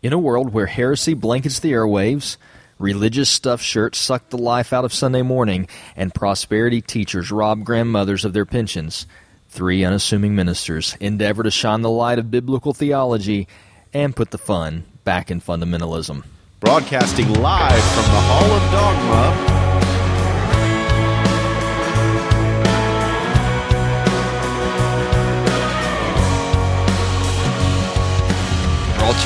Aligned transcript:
In 0.00 0.12
a 0.12 0.18
world 0.18 0.52
where 0.52 0.66
heresy 0.66 1.14
blankets 1.14 1.58
the 1.58 1.72
airwaves, 1.72 2.36
religious 2.78 3.28
stuffed 3.28 3.64
shirts 3.64 3.98
suck 3.98 4.28
the 4.28 4.38
life 4.38 4.72
out 4.72 4.84
of 4.84 4.92
Sunday 4.92 5.22
morning, 5.22 5.66
and 5.96 6.14
prosperity 6.14 6.80
teachers 6.80 7.32
rob 7.32 7.64
grandmothers 7.64 8.24
of 8.24 8.32
their 8.32 8.46
pensions, 8.46 9.06
three 9.48 9.84
unassuming 9.84 10.36
ministers 10.36 10.96
endeavor 11.00 11.42
to 11.42 11.50
shine 11.50 11.82
the 11.82 11.90
light 11.90 12.20
of 12.20 12.30
biblical 12.30 12.72
theology 12.72 13.48
and 13.92 14.14
put 14.14 14.30
the 14.30 14.38
fun 14.38 14.84
back 15.02 15.32
in 15.32 15.40
fundamentalism. 15.40 16.22
Broadcasting 16.60 17.32
live 17.32 17.82
from 17.82 18.04
the 18.04 18.20
Hall 18.20 18.52
of 18.52 18.70
Dogma. 18.70 19.57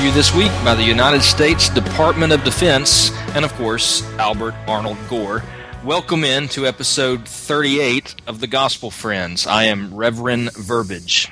To 0.03 0.09
you 0.09 0.15
this 0.15 0.35
week 0.35 0.51
by 0.65 0.75
the 0.75 0.83
United 0.83 1.23
States 1.23 1.69
Department 1.69 2.33
of 2.33 2.43
Defense 2.43 3.13
and, 3.37 3.45
of 3.45 3.53
course, 3.55 4.03
Albert 4.15 4.55
Arnold 4.67 4.97
Gore. 5.09 5.45
Welcome 5.85 6.25
in 6.25 6.49
to 6.49 6.67
episode 6.67 7.25
38 7.25 8.17
of 8.27 8.41
the 8.41 8.49
Gospel 8.49 8.91
Friends. 8.91 9.47
I 9.47 9.65
am 9.65 9.95
Reverend 9.95 10.53
Verbiage. 10.55 11.31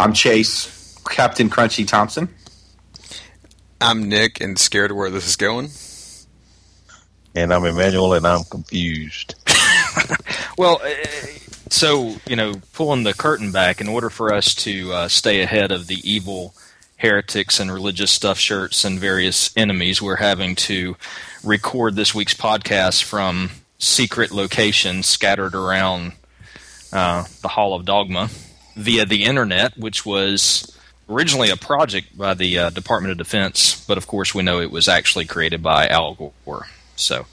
I'm 0.00 0.14
Chase, 0.14 0.98
Captain 1.08 1.48
Crunchy 1.48 1.86
Thompson. 1.86 2.28
I'm 3.80 4.08
Nick 4.08 4.40
and 4.40 4.58
scared 4.58 4.90
of 4.90 4.96
where 4.96 5.10
this 5.10 5.28
is 5.28 5.36
going. 5.36 5.68
And 7.36 7.54
I'm 7.54 7.64
Emmanuel 7.64 8.14
and 8.14 8.26
I'm 8.26 8.42
confused. 8.50 9.36
well, 10.58 10.80
uh, 10.82 10.88
so, 11.70 12.16
you 12.26 12.34
know, 12.34 12.54
pulling 12.72 13.04
the 13.04 13.14
curtain 13.14 13.52
back, 13.52 13.80
in 13.80 13.86
order 13.86 14.10
for 14.10 14.34
us 14.34 14.56
to 14.56 14.92
uh, 14.92 15.08
stay 15.08 15.40
ahead 15.40 15.70
of 15.70 15.86
the 15.86 16.00
evil 16.02 16.52
heretics 16.96 17.60
and 17.60 17.72
religious 17.72 18.10
stuff 18.10 18.38
shirts 18.38 18.84
and 18.84 18.98
various 18.98 19.54
enemies, 19.56 20.00
we're 20.00 20.16
having 20.16 20.54
to 20.56 20.96
record 21.44 21.94
this 21.94 22.14
week's 22.14 22.34
podcast 22.34 23.02
from 23.02 23.50
secret 23.78 24.30
locations 24.30 25.06
scattered 25.06 25.54
around 25.54 26.12
uh, 26.92 27.24
the 27.42 27.48
Hall 27.48 27.74
of 27.74 27.84
Dogma 27.84 28.30
via 28.74 29.04
the 29.04 29.24
internet, 29.24 29.76
which 29.76 30.06
was 30.06 30.76
originally 31.08 31.50
a 31.50 31.56
project 31.56 32.16
by 32.16 32.34
the 32.34 32.58
uh, 32.58 32.70
Department 32.70 33.12
of 33.12 33.18
Defense, 33.18 33.84
but 33.86 33.98
of 33.98 34.06
course 34.06 34.34
we 34.34 34.42
know 34.42 34.60
it 34.60 34.70
was 34.70 34.88
actually 34.88 35.24
created 35.24 35.62
by 35.62 35.86
Al 35.88 36.14
Gore. 36.14 36.66
So, 36.96 37.26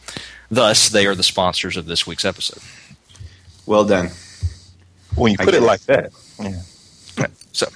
thus, 0.51 0.89
they 0.89 1.07
are 1.07 1.15
the 1.15 1.23
sponsors 1.23 1.77
of 1.77 1.85
this 1.85 2.05
week's 2.05 2.25
episode. 2.25 2.61
Well 3.65 3.85
done. 3.85 4.09
When 5.15 5.31
you 5.31 5.37
put 5.37 5.53
it 5.53 5.61
like 5.61 5.81
that. 5.81 6.11
Yeah. 6.39 7.27
So, 7.51 7.67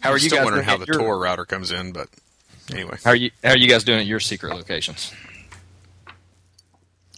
how 0.00 0.10
I'm 0.10 0.14
are 0.14 0.18
you 0.18 0.28
still 0.28 0.38
guys 0.38 0.44
wondering 0.46 0.64
how 0.64 0.76
the 0.76 0.86
your- 0.86 0.98
Tor 0.98 1.18
router 1.18 1.44
comes 1.44 1.70
in, 1.72 1.92
but 1.92 2.08
anyway. 2.72 2.98
How 3.04 3.10
are 3.10 3.16
you? 3.16 3.30
How 3.44 3.50
are 3.50 3.56
you 3.58 3.68
guys 3.68 3.84
doing 3.84 4.00
at 4.00 4.06
your 4.06 4.20
secret 4.20 4.54
locations? 4.54 5.12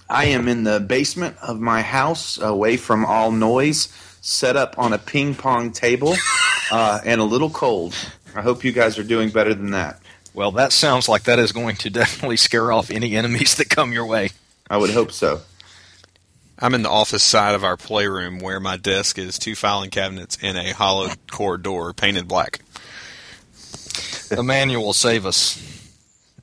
I 0.08 0.27
am 0.27 0.47
in 0.48 0.64
the 0.64 0.78
basement 0.80 1.36
of 1.41 1.58
my 1.58 1.80
house, 1.80 2.38
away 2.38 2.77
from 2.77 3.05
all 3.06 3.33
noise, 3.33 3.88
set 4.20 4.56
up 4.56 4.78
on 4.78 4.92
a 4.92 4.98
ping 4.98 5.34
pong 5.34 5.72
table, 5.72 6.14
uh, 6.70 7.00
and 7.05 7.20
a 7.20 7.25
little 7.25 7.48
cold. 7.50 7.94
I 8.34 8.42
hope 8.42 8.62
you 8.64 8.72
guys 8.72 8.98
are 8.98 9.05
doing 9.05 9.30
better 9.30 9.55
than 9.55 9.70
that. 9.70 10.00
Well, 10.34 10.53
that 10.53 10.72
sounds 10.72 11.08
like 11.08 11.25
that 11.25 11.38
is 11.38 11.53
going 11.53 11.77
to 11.77 11.91
definitely 11.91 12.36
scare 12.36 12.72
off 12.72 12.91
any 12.91 13.16
enemies 13.16 13.55
that 13.56 13.69
come 13.70 13.92
your 13.92 14.06
way. 14.06 14.30
I 14.69 14.77
would 14.77 14.91
hope 14.91 15.12
so. 15.12 15.42
I'm 16.58 16.75
in 16.75 16.83
the 16.83 16.91
office 16.91 17.22
side 17.22 17.55
of 17.55 17.64
our 17.64 17.77
playroom 17.77 18.38
where 18.38 18.60
my 18.60 18.77
desk 18.77 19.19
is 19.19 19.38
two 19.38 19.55
filing 19.56 19.91
cabinets 19.91 20.38
and 20.41 20.56
a 20.56 20.72
hollow 20.72 21.08
core 21.30 21.58
door 21.58 21.92
painted 21.92 22.28
black. 22.28 22.60
Emmanuel, 24.38 24.92
save 24.92 25.27
us. 25.27 25.58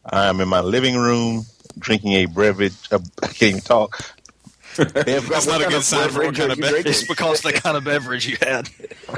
I'm 0.05 0.39
in 0.41 0.47
my 0.47 0.61
living 0.61 0.95
room 0.97 1.45
drinking 1.77 2.13
a 2.13 2.25
beverage. 2.25 2.73
Uh, 2.91 2.99
I 3.21 3.27
can't 3.27 3.43
even 3.43 3.61
talk. 3.61 3.99
That's 4.75 5.47
not 5.47 5.61
a 5.61 5.69
good 5.69 5.83
sign 5.83 6.09
for 6.09 6.23
what 6.23 6.35
kind 6.35 6.51
of 6.51 6.59
beverage. 6.59 6.85
It's 6.85 7.07
because 7.07 7.41
the 7.41 7.53
kind 7.53 7.75
of 7.75 7.83
beverage 7.83 8.27
you 8.27 8.37
had. 8.41 8.69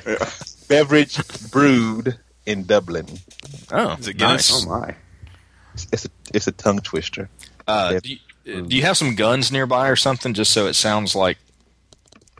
beverage 0.67 1.19
brewed 1.51 2.17
in 2.45 2.63
Dublin. 2.63 3.07
Oh, 3.71 3.95
Is 3.99 4.07
it 4.07 4.19
nice. 4.19 4.65
Oh 4.65 4.69
my! 4.69 4.95
It's 5.91 6.05
a, 6.05 6.09
it's 6.33 6.47
a 6.47 6.51
tongue 6.51 6.79
twister. 6.79 7.29
Uh, 7.67 7.99
do, 7.99 8.09
you, 8.45 8.61
do 8.63 8.75
you 8.75 8.81
have 8.81 8.97
some 8.97 9.15
guns 9.15 9.51
nearby 9.51 9.87
or 9.89 9.95
something, 9.95 10.33
just 10.33 10.51
so 10.51 10.67
it 10.67 10.73
sounds 10.73 11.15
like? 11.15 11.37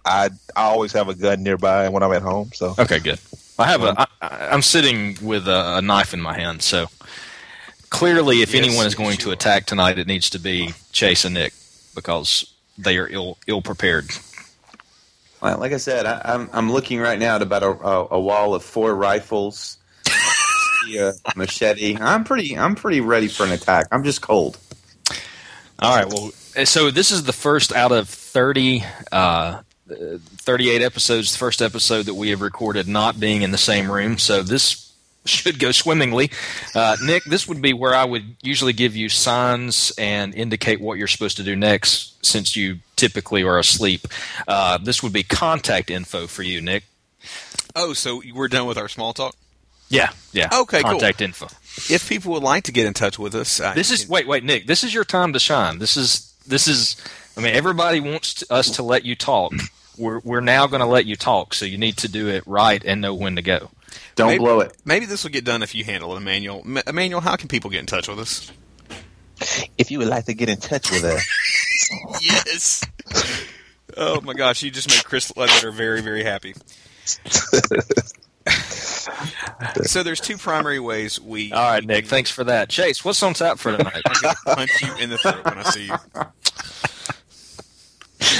I, 0.04 0.30
I 0.56 0.64
always 0.64 0.94
have 0.94 1.10
a 1.10 1.14
gun 1.14 1.44
nearby 1.44 1.90
when 1.90 2.02
I'm 2.02 2.12
at 2.12 2.24
home. 2.24 2.52
So 2.54 2.74
Okay, 2.80 3.00
good. 3.00 3.20
I 3.62 3.68
have 3.68 3.84
a. 3.84 4.08
I, 4.22 4.50
I'm 4.52 4.62
sitting 4.62 5.18
with 5.22 5.48
a, 5.48 5.78
a 5.78 5.82
knife 5.82 6.14
in 6.14 6.22
my 6.22 6.38
hand, 6.38 6.62
so 6.62 6.88
clearly, 7.90 8.42
if 8.42 8.54
Yes, 8.54 8.66
anyone 8.66 8.86
is 8.86 8.96
going 8.96 9.18
to 9.18 9.32
attack 9.32 9.66
tonight, 9.66 10.00
it 10.00 10.08
needs 10.08 10.30
to 10.32 10.40
be 10.40 10.74
Chase 10.92 11.26
and 11.26 11.36
Nick 11.36 11.54
because 11.96 12.54
they 12.78 12.98
are 12.98 13.08
ill 13.08 13.38
ill 13.48 13.62
prepared. 13.62 14.10
Well, 15.42 15.58
like 15.58 15.74
I 15.74 15.78
said, 15.78 16.06
I, 16.06 16.22
I'm 16.26 16.50
I'm 16.54 16.72
looking 16.72 17.00
right 17.00 17.20
now 17.20 17.36
at 17.36 17.42
about 17.42 17.64
a, 17.64 17.70
a, 17.70 18.08
a 18.12 18.20
wall 18.20 18.54
of 18.54 18.64
four 18.64 18.94
rifles, 18.94 19.78
a 20.98 21.14
machete. 21.36 21.98
I'm 22.00 22.24
pretty 22.24 22.58
I'm 22.58 22.76
pretty 22.76 23.02
ready 23.02 23.28
for 23.28 23.46
an 23.46 23.52
attack. 23.52 23.88
I'm 23.92 24.04
just 24.04 24.22
cold. 24.22 24.58
All 25.80 25.96
right. 25.96 26.08
Well, 26.08 26.32
so 26.66 26.92
this 26.92 27.12
is 27.12 27.24
the 27.24 27.34
first 27.34 27.74
out 27.74 27.92
of 27.92 28.08
30, 28.08 28.84
uh, 29.12 29.16
uh, 29.16 29.62
38 29.92 30.82
episodes, 30.82 31.32
the 31.32 31.38
first 31.38 31.62
episode 31.62 32.06
that 32.06 32.14
we 32.16 32.30
have 32.30 32.42
recorded 32.42 32.88
not 32.88 33.20
being 33.20 33.42
in 33.42 33.52
the 33.52 33.58
same 33.58 33.92
room. 33.92 34.18
So 34.18 34.44
this 34.44 34.92
should 35.26 35.60
go 35.60 35.72
swimmingly. 35.72 36.32
Uh, 36.74 36.98
Nick, 37.04 37.24
this 37.26 37.48
would 37.48 37.62
be 37.62 37.74
where 37.74 37.94
I 37.94 38.06
would 38.06 38.36
usually 38.42 38.74
give 38.74 38.96
you 38.96 39.10
signs 39.10 39.92
and 39.98 40.34
indicate 40.34 40.82
what 40.82 40.98
you're 40.98 41.08
supposed 41.08 41.38
to 41.38 41.44
do 41.44 41.56
next 41.56 42.26
since 42.26 42.56
you 42.56 42.80
typically 42.96 43.44
are 43.44 43.60
asleep. 43.60 44.08
Uh, 44.48 44.78
this 44.78 45.04
would 45.04 45.14
be 45.14 45.24
contact 45.24 45.90
info 45.90 46.28
for 46.28 46.44
you, 46.44 46.62
Nick. 46.62 46.84
Oh, 47.76 47.94
so 47.94 48.22
we're 48.34 48.48
done 48.48 48.66
with 48.66 48.78
our 48.78 48.88
small 48.88 49.14
talk? 49.14 49.36
Yeah. 49.90 50.12
Yeah. 50.32 50.50
Okay, 50.52 50.82
cool. 50.82 50.92
Contact 50.92 51.22
info. 51.22 51.48
If 51.90 52.08
people 52.10 52.34
would 52.34 52.44
like 52.44 52.64
to 52.66 52.72
get 52.72 52.86
in 52.86 52.94
touch 52.94 53.20
with 53.20 53.36
us, 53.36 53.60
uh, 53.60 53.74
This 53.74 53.92
is 53.92 54.08
wait, 54.10 54.28
wait, 54.28 54.44
Nick. 54.44 54.68
This 54.68 54.84
is 54.84 54.94
your 54.94 55.04
time 55.04 55.34
to 55.34 55.40
shine. 55.40 55.80
This 55.80 55.98
is 55.98 56.34
this 56.48 56.68
is. 56.68 56.96
I 57.38 57.42
mean, 57.42 57.54
everybody 57.54 58.02
wants 58.02 58.34
to, 58.36 58.54
us 58.54 58.72
to 58.72 58.84
let 58.84 59.06
you 59.06 59.16
talk. 59.16 59.54
We're 60.02 60.20
we're 60.20 60.42
now 60.42 60.68
going 60.68 60.80
to 60.82 60.86
let 60.88 61.06
you 61.06 61.16
talk, 61.16 61.54
so 61.54 61.66
you 61.66 61.78
need 61.78 61.98
to 61.98 62.08
do 62.10 62.28
it 62.28 62.44
right 62.48 62.84
and 62.84 63.00
know 63.02 63.14
when 63.14 63.36
to 63.38 63.42
go. 63.42 63.70
Don't 64.16 64.28
maybe, 64.28 64.40
blow 64.40 64.60
it. 64.62 64.76
Maybe 64.84 65.06
this 65.06 65.24
will 65.24 65.32
get 65.32 65.46
done 65.46 65.62
if 65.64 65.76
you 65.76 65.84
handle 65.84 66.14
it, 66.14 66.18
Emmanuel. 66.18 66.62
Ma- 66.66 66.82
Emmanuel, 66.88 67.22
how 67.22 67.36
can 67.36 67.48
people 67.48 67.70
get 67.70 67.80
in 67.82 67.86
touch 67.86 68.08
with 68.08 68.20
us? 68.20 68.52
if 69.78 69.90
you 69.92 69.98
would 70.00 70.08
like 70.08 70.26
to 70.26 70.34
get 70.36 70.50
in 70.50 70.58
touch 70.58 70.92
with 70.92 71.04
us, 71.04 71.26
Yes. 72.22 72.84
oh 73.98 74.22
my 74.22 74.34
gosh, 74.34 74.62
you 74.64 74.70
just 74.72 74.90
made 74.90 75.04
Chris 75.04 75.36
Ledbetter 75.36 75.72
very, 75.72 76.02
very 76.02 76.24
happy. 76.24 76.54
so 79.84 80.04
there's 80.04 80.20
two 80.20 80.38
primary 80.38 80.80
ways 80.80 81.20
we. 81.20 81.52
All 81.52 81.60
right, 81.72 81.82
we 81.82 81.88
Nick. 81.88 82.04
can 82.06 82.10
Thanks 82.10 82.32
for 82.32 82.44
that. 82.46 82.70
Chase, 82.70 83.04
what's 83.04 83.22
on 83.24 83.34
tap 83.34 83.58
for 83.60 83.76
tonight? 83.76 84.02
Punch 84.46 84.72
you 84.82 84.96
in 84.98 85.10
the 85.10 85.18
throat 85.18 85.44
when 85.46 85.58
I 85.58 85.64
see 85.64 85.88
you. 85.88 85.96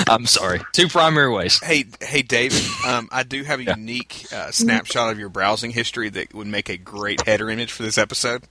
I'm 0.08 0.26
sorry. 0.26 0.62
Two 0.72 0.88
primary 0.88 1.32
ways. 1.34 1.60
Hey, 1.64 1.86
hey, 2.02 2.22
David. 2.22 2.62
Um, 2.88 3.10
I 3.12 3.24
do 3.24 3.44
have 3.44 3.60
a 3.60 3.64
Yeah. 3.64 3.76
unique 3.76 4.26
uh, 4.34 4.52
snapshot 4.52 5.12
of 5.12 5.20
your 5.20 5.30
browsing 5.30 5.72
history 5.72 6.10
that 6.10 6.34
would 6.34 6.48
make 6.48 6.70
a 6.70 6.78
great 6.78 7.26
header 7.26 7.50
image 7.50 7.72
for 7.72 7.84
this 7.84 7.98
episode. 7.98 8.44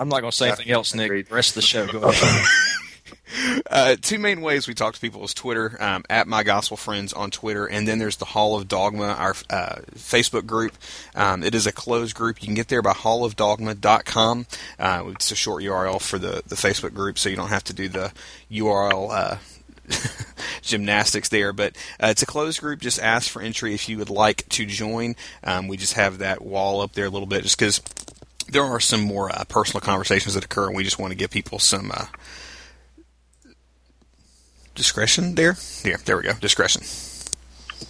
I'm 0.00 0.08
not 0.08 0.20
going 0.20 0.30
to 0.30 0.36
say 0.36 0.48
anything 0.48 0.70
else, 0.70 0.94
Nick. 0.94 1.06
Agreed. 1.06 1.26
The 1.28 1.34
rest 1.34 1.50
of 1.50 1.54
the 1.56 1.62
show. 1.62 1.86
Go 1.86 2.00
ahead. 2.08 2.44
Uh, 3.70 3.96
two 4.00 4.18
main 4.18 4.40
ways 4.40 4.66
we 4.66 4.72
talk 4.74 4.94
to 4.94 5.00
people 5.00 5.22
is 5.22 5.34
Twitter, 5.34 5.76
um, 5.82 6.02
at 6.08 6.26
My 6.26 6.42
Gospel 6.42 6.76
Friends 6.78 7.12
on 7.12 7.30
Twitter, 7.30 7.66
and 7.66 7.86
then 7.86 7.98
there's 7.98 8.16
the 8.16 8.24
Hall 8.24 8.56
of 8.56 8.68
Dogma, 8.68 9.04
our 9.08 9.34
uh, 9.50 9.76
Facebook 9.96 10.46
group. 10.46 10.72
Um, 11.14 11.42
it 11.42 11.54
is 11.54 11.66
a 11.66 11.72
closed 11.72 12.14
group. 12.14 12.40
You 12.40 12.46
can 12.46 12.54
get 12.54 12.68
there 12.68 12.80
by 12.80 12.92
hallofdogma.com. 12.92 14.46
Uh, 14.78 15.04
it's 15.08 15.30
a 15.30 15.34
short 15.36 15.62
URL 15.62 16.00
for 16.00 16.18
the, 16.18 16.42
the 16.46 16.54
Facebook 16.56 16.94
group, 16.94 17.18
so 17.18 17.28
you 17.28 17.36
don't 17.36 17.48
have 17.48 17.64
to 17.64 17.74
do 17.74 17.88
the 17.88 18.12
URL 18.50 19.10
uh, 19.10 19.36
gymnastics 20.62 21.28
there. 21.28 21.52
But 21.52 21.76
uh, 22.02 22.08
it's 22.08 22.22
a 22.22 22.26
closed 22.26 22.60
group. 22.60 22.80
Just 22.80 23.00
ask 23.00 23.30
for 23.30 23.42
entry 23.42 23.74
if 23.74 23.88
you 23.88 23.98
would 23.98 24.10
like 24.10 24.48
to 24.50 24.66
join. 24.66 25.16
Um, 25.44 25.68
we 25.68 25.76
just 25.76 25.94
have 25.94 26.18
that 26.18 26.42
wall 26.42 26.80
up 26.80 26.92
there 26.92 27.06
a 27.06 27.10
little 27.10 27.26
bit 27.26 27.42
just 27.42 27.58
because 27.58 27.80
there 28.50 28.64
are 28.64 28.80
some 28.80 29.00
more 29.02 29.30
uh, 29.30 29.44
personal 29.48 29.80
conversations 29.80 30.34
that 30.34 30.44
occur, 30.44 30.66
and 30.68 30.76
we 30.76 30.84
just 30.84 30.98
want 30.98 31.10
to 31.12 31.16
give 31.16 31.30
people 31.30 31.58
some. 31.58 31.90
Uh, 31.94 32.06
discretion 34.74 35.34
there. 35.34 35.56
Yeah, 35.84 35.96
there 36.04 36.16
we 36.16 36.22
go. 36.22 36.34
Discretion. 36.34 36.82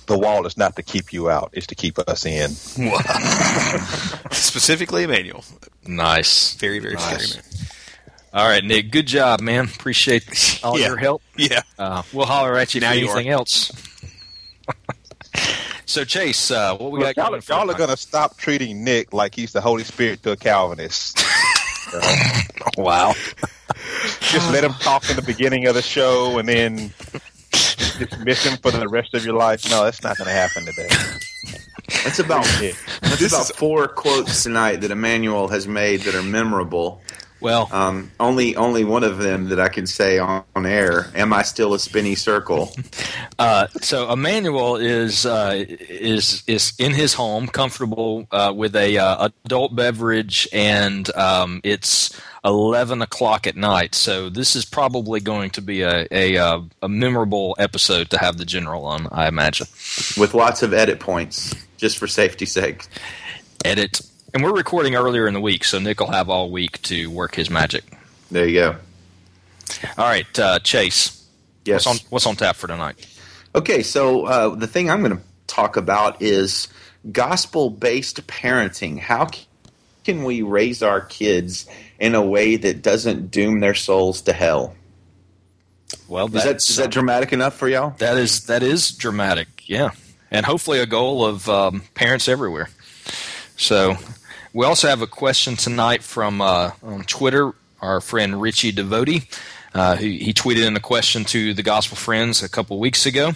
the 0.07 0.19
wall 0.19 0.47
is 0.47 0.57
not 0.57 0.75
to 0.77 0.83
keep 0.83 1.13
you 1.13 1.29
out; 1.31 1.51
it's 1.53 1.67
to 1.67 1.75
keep 1.75 1.99
us 1.99 2.25
in. 2.25 2.49
Specifically, 4.33 5.03
Emmanuel. 5.05 5.45
nice. 5.87 6.55
Very, 6.55 6.79
very 6.79 6.95
Nice. 6.95 7.33
scary 7.33 7.43
man. 7.43 7.69
All 8.35 8.47
right, 8.47 8.63
Nick. 8.65 8.91
Good 8.91 9.07
job, 9.07 9.41
man. 9.41 9.65
Appreciate 9.65 10.61
all 10.63 10.79
Yeah. 10.79 10.89
your 10.89 10.97
help. 10.99 11.23
Yeah. 11.37 11.63
Uh, 11.79 12.03
we'll 12.13 12.27
holler 12.27 12.57
at 12.57 12.75
you 12.75 12.81
Now 12.81 12.91
for 12.93 12.97
you 12.99 13.05
anything 13.11 13.29
else. 13.29 13.73
So 15.87 16.05
Chase, 16.05 16.51
uh, 16.51 16.77
what 16.77 16.93
we 16.93 16.99
Look, 16.99 17.17
got 17.17 17.23
y'all, 17.23 17.31
going 17.31 17.43
y'all 17.49 17.71
are 17.71 17.79
going 17.79 17.89
to 17.89 17.97
stop 17.97 18.37
treating 18.37 18.85
Nick 18.85 19.15
like 19.15 19.35
he's 19.35 19.53
the 19.55 19.63
Holy 19.63 19.85
Spirit 19.85 20.23
to 20.25 20.33
a 20.33 20.37
Calvinist. 20.37 21.25
Wow. 22.77 23.15
Just 24.21 24.53
let 24.53 24.63
him 24.63 24.75
talk 24.75 25.09
in 25.09 25.17
the 25.17 25.23
beginning 25.23 25.67
of 25.67 25.75
the 25.75 25.81
show 25.81 26.39
and 26.39 26.47
then 26.47 26.93
dismiss 27.99 28.45
him 28.45 28.59
for 28.59 28.71
the 28.71 28.87
rest 28.87 29.15
of 29.15 29.25
your 29.25 29.35
life. 29.35 29.69
No, 29.71 29.85
that's 29.85 30.03
not 30.03 30.19
going 30.19 30.27
to 30.29 30.35
happen 30.35 30.67
today. 30.67 30.89
That's 32.05 32.19
about 32.19 32.45
Yeah. 32.61 32.73
that's 33.01 33.19
This 33.19 33.33
about 33.33 33.51
is- 33.51 33.57
four 33.57 33.89
quotes 33.89 34.43
tonight 34.43 34.83
that 34.83 34.91
Emmanuel 34.91 35.49
has 35.49 35.67
made 35.67 36.03
that 36.03 36.15
are 36.15 36.23
memorable. 36.23 37.01
Well, 37.41 37.69
Um, 37.73 38.11
only 38.19 38.57
only 38.57 38.85
one 38.85 39.05
of 39.05 39.19
them 39.19 39.49
that 39.51 39.61
I 39.61 39.69
can 39.69 39.87
say 39.87 40.19
on, 40.19 40.45
on 40.57 40.67
air. 40.67 41.07
Am 41.15 41.33
I 41.33 41.43
still 41.43 41.75
a 41.75 41.79
spinny 41.79 42.15
circle? 42.15 42.73
Uh, 43.41 43.69
so 43.81 44.13
Emmanuel 44.13 44.75
is 44.75 45.25
uh, 45.25 45.65
is 45.69 46.43
is 46.49 46.73
in 46.77 46.93
his 46.93 47.15
home, 47.15 47.47
comfortable 47.47 48.27
uh, 48.33 48.53
with 48.55 48.75
a 48.75 48.99
uh, 48.99 49.29
adult 49.45 49.77
beverage, 49.77 50.49
and 50.53 51.09
um, 51.15 51.61
it's 51.63 52.19
eleven 52.45 53.01
o'clock 53.01 53.47
at 53.47 53.55
night. 53.57 53.95
So 53.95 54.29
this 54.29 54.57
is 54.57 54.65
probably 54.65 55.21
going 55.21 55.51
to 55.51 55.63
be 55.63 55.83
a 55.83 56.09
a, 56.11 56.37
uh, 56.37 56.63
a 56.83 56.89
memorable 56.89 57.55
episode 57.61 58.11
to 58.11 58.19
have 58.19 58.39
the 58.39 58.45
general 58.45 58.85
on. 58.87 59.07
I 59.13 59.29
imagine. 59.29 59.69
with 60.17 60.35
lots 60.35 60.65
of 60.65 60.75
edit 60.75 60.99
points, 60.99 61.55
just 61.77 61.97
for 61.97 62.09
safety's 62.09 62.51
sake. 62.51 62.87
Edit, 63.65 64.01
and 64.35 64.43
we're 64.43 64.55
recording 64.55 64.95
earlier 64.95 65.27
in 65.27 65.35
the 65.35 65.41
week, 65.41 65.65
so 65.65 65.79
Nick 65.79 66.01
will 66.01 66.11
have 66.11 66.29
all 66.29 66.51
week 66.51 66.81
to 66.83 67.11
work 67.11 67.35
his 67.35 67.51
magic. 67.51 67.85
There 68.31 68.47
you 68.47 68.61
go. 68.61 68.77
All 69.97 70.05
right, 70.05 70.39
uh, 70.39 70.59
Chase. 70.61 71.27
Yes. 71.65 71.87
What's 71.87 72.01
on 72.01 72.07
What's 72.11 72.27
on 72.27 72.37
tap 72.37 72.57
for 72.57 72.67
tonight? 72.67 73.07
Okay, 73.55 73.83
so 73.83 74.27
uh, 74.27 74.55
the 74.55 74.67
thing 74.67 74.91
I'm 74.91 75.03
going 75.03 75.17
to 75.17 75.23
talk 75.47 75.77
about 75.77 76.21
is 76.23 76.69
gospel 77.11 77.71
based 77.71 78.27
parenting. 78.27 78.99
How 78.99 79.29
can 80.05 80.25
we 80.25 80.43
raise 80.43 80.83
our 80.83 81.01
kids 81.01 81.67
in 81.99 82.15
a 82.15 82.23
way 82.23 82.57
that 82.57 82.83
doesn't 82.83 83.31
doom 83.31 83.61
their 83.61 83.75
souls 83.75 84.23
to 84.23 84.33
hell? 84.33 84.75
Well, 86.07 86.27
Is 86.27 86.33
that, 86.33 86.45
that's, 86.45 86.77
that 86.77 86.91
dramatic 86.91 87.33
enough 87.33 87.55
for 87.55 87.69
y'all? 87.69 87.95
That 87.99 88.19
is 88.19 88.47
that 88.47 88.63
is 88.63 88.91
dramatic, 88.91 89.69
yeah, 89.69 89.91
and 90.31 90.45
hopefully 90.45 90.81
a 90.81 90.87
goal 90.87 91.25
of 91.25 91.49
um, 91.49 91.83
parents 91.95 92.29
everywhere. 92.29 92.69
So, 93.57 93.97
we 94.53 94.65
also 94.65 94.89
have 94.89 95.03
a 95.03 95.07
question 95.07 95.57
tonight 95.57 96.03
from 96.03 96.41
uh, 96.41 96.73
on 96.83 97.05
Twitter. 97.05 97.53
Our 97.81 98.01
friend 98.01 98.41
Richie 98.41 98.73
Devotie, 98.73 99.29
uh, 99.73 99.95
who 99.97 100.07
he 100.07 100.33
tweeted 100.33 100.67
in 100.67 100.77
a 100.77 100.81
question 100.81 101.25
to 101.27 101.55
the 101.55 101.63
Gospel 101.63 101.97
Friends 101.97 102.43
a 102.43 102.49
couple 102.49 102.81
weeks 102.81 103.07
ago, 103.07 103.33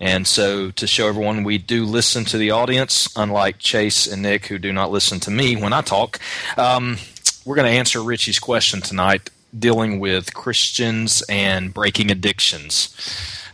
and 0.00 0.26
so 0.26 0.72
to 0.72 0.86
show 0.86 1.08
everyone 1.08 1.44
we 1.44 1.58
do 1.58 1.84
listen 1.84 2.24
to 2.24 2.38
the 2.38 2.50
audience, 2.50 3.08
unlike 3.14 3.58
Chase 3.58 4.08
and 4.08 4.22
Nick 4.22 4.46
who 4.46 4.58
do 4.58 4.72
not 4.72 4.90
listen 4.90 5.20
to 5.20 5.30
me 5.30 5.54
when 5.54 5.72
I 5.72 5.80
talk. 5.80 6.18
Um, 6.56 6.98
we're 7.44 7.54
going 7.54 7.70
to 7.70 7.78
answer 7.78 8.02
Richie's 8.02 8.40
question 8.40 8.80
tonight, 8.80 9.30
dealing 9.56 10.00
with 10.00 10.34
Christians 10.34 11.22
and 11.28 11.72
breaking 11.72 12.10
addictions. 12.10 12.92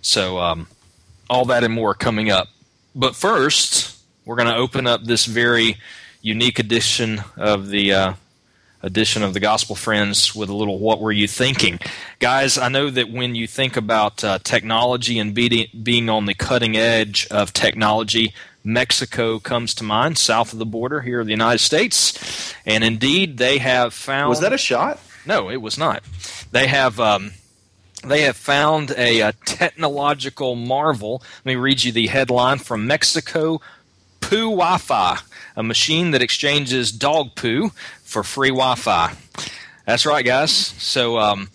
So, 0.00 0.38
um, 0.38 0.68
all 1.28 1.44
that 1.46 1.64
and 1.64 1.74
more 1.74 1.94
coming 1.94 2.30
up. 2.30 2.48
But 2.94 3.14
first, 3.14 3.98
we're 4.24 4.36
going 4.36 4.48
to 4.48 4.56
open 4.56 4.86
up 4.86 5.04
this 5.04 5.26
very 5.26 5.76
unique 6.22 6.58
edition 6.58 7.22
of 7.37 7.69
the 7.69 7.93
uh, 7.93 8.12
edition 8.82 9.22
of 9.22 9.34
the 9.34 9.40
Gospel 9.40 9.76
Friends 9.76 10.34
with 10.34 10.49
a 10.49 10.55
little 10.55 10.78
"What 10.78 11.00
were 11.00 11.12
you 11.12 11.26
thinking?" 11.26 11.81
Guys, 12.19 12.58
I 12.58 12.69
know 12.69 12.90
that 12.90 13.11
when 13.11 13.34
you 13.34 13.46
think 13.46 13.76
about 13.76 14.22
uh, 14.25 14.38
technology 14.43 15.19
and 15.19 15.34
being 15.34 15.69
being 15.82 16.08
on 16.08 16.26
the 16.26 16.34
cutting 16.34 16.76
edge 16.76 17.26
of 17.31 17.52
technology, 17.52 18.34
Mexico 18.64 19.38
comes 19.38 19.75
to 19.75 19.84
mind, 19.84 20.19
south 20.19 20.52
of 20.52 20.58
the 20.58 20.67
border 20.67 21.00
here 21.00 21.20
of 21.20 21.26
the 21.26 21.32
United 21.32 21.61
States, 21.61 22.55
and 22.66 22.84
indeed 22.84 23.38
they 23.38 23.58
have 23.58 23.94
found. 23.94 24.28
Was 24.28 24.40
that 24.40 24.52
a 24.52 24.58
shot? 24.58 25.00
No, 25.26 25.50
it 25.50 25.61
was 25.62 25.78
not. 25.78 26.02
They 26.52 26.66
have 26.66 26.99
um, 27.00 27.32
they 28.05 28.23
have 28.23 28.37
found 28.37 28.93
a, 28.96 29.23
uh 29.23 29.32
technological 29.44 30.55
marvel. 30.56 31.23
Let 31.44 31.46
me 31.46 31.56
read 31.56 31.84
you 31.84 31.93
the 31.93 32.06
headline 32.08 32.58
from 32.58 32.87
Mexico: 32.87 33.61
Poo 34.20 34.50
Wi-Fi, 34.50 35.19
a 35.56 35.62
machine 35.62 36.11
that 36.12 36.23
exchanges 36.23 36.93
dog 36.93 37.35
poo 37.35 37.70
for 38.02 38.23
free 38.23 38.50
Wi-Fi. 38.50 39.14
That's 39.87 40.06
right, 40.06 40.25
guys. 40.25 40.52
So. 40.52 41.19
Um, 41.19 41.50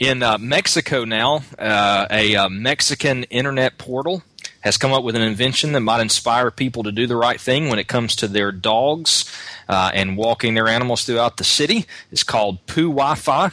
in 0.00 0.22
uh, 0.22 0.38
Mexico 0.38 1.04
now, 1.04 1.42
uh, 1.58 2.06
a 2.10 2.34
uh, 2.34 2.48
Mexican 2.48 3.24
internet 3.24 3.76
portal 3.76 4.22
has 4.60 4.76
come 4.76 4.92
up 4.92 5.04
with 5.04 5.16
an 5.16 5.22
invention 5.22 5.72
that 5.72 5.80
might 5.80 6.00
inspire 6.00 6.50
people 6.50 6.82
to 6.82 6.92
do 6.92 7.06
the 7.06 7.16
right 7.16 7.40
thing 7.40 7.68
when 7.68 7.78
it 7.78 7.88
comes 7.88 8.16
to 8.16 8.28
their 8.28 8.52
dogs 8.52 9.30
uh, 9.68 9.90
and 9.94 10.16
walking 10.16 10.54
their 10.54 10.68
animals 10.68 11.04
throughout 11.04 11.36
the 11.36 11.44
city. 11.44 11.86
It's 12.10 12.22
called 12.22 12.66
Poo 12.66 12.88
Wi-Fi, 12.88 13.50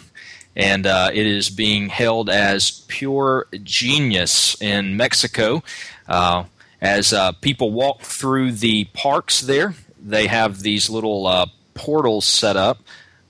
and 0.56 0.88
uh, 0.88 1.12
it 1.14 1.26
is 1.26 1.50
being 1.50 1.90
held 1.90 2.30
as 2.30 2.82
pure 2.88 3.48
genius 3.64 4.62
in 4.62 4.98
Mexico. 4.98 5.64
Uh, 6.08 6.46
as 6.82 7.14
uh, 7.14 7.32
people 7.34 7.72
walk 7.72 8.02
through 8.02 8.54
the 8.54 8.86
parks 8.94 9.42
there, 9.42 9.76
they 10.02 10.28
have 10.28 10.62
these 10.62 10.90
little 10.90 11.26
uh, 11.26 11.48
portals 11.74 12.26
set 12.26 12.56
up. 12.56 12.80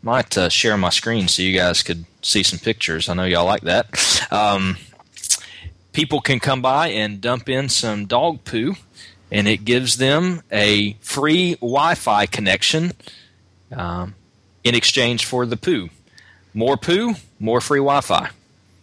Might 0.02 0.38
uh, 0.38 0.50
share 0.50 0.78
my 0.78 0.90
screen 0.90 1.28
so 1.28 1.42
you 1.42 1.58
guys 1.58 1.84
could 1.84 2.06
see 2.22 2.44
some 2.44 2.60
pictures. 2.60 3.10
I 3.10 3.14
know 3.14 3.24
y'all 3.24 3.46
like 3.46 3.64
that. 3.64 3.88
Um, 4.32 4.78
people 5.92 6.22
can 6.22 6.40
come 6.40 6.62
by 6.62 6.90
and 6.90 7.20
dump 7.22 7.50
in 7.50 7.70
some 7.70 8.06
dog 8.06 8.44
poo, 8.44 8.76
and 9.32 9.48
it 9.48 9.66
gives 9.66 9.98
them 9.98 10.44
a 10.52 10.94
free 11.02 11.56
Wi-Fi 11.56 12.26
connection 12.28 12.92
um, 13.72 14.16
in 14.64 14.76
exchange 14.76 15.26
for 15.26 15.46
the 15.46 15.58
poo. 15.58 15.90
More 16.54 16.78
poo, 16.78 17.16
more 17.40 17.62
free 17.62 17.80
Wi-Fi. 17.80 18.30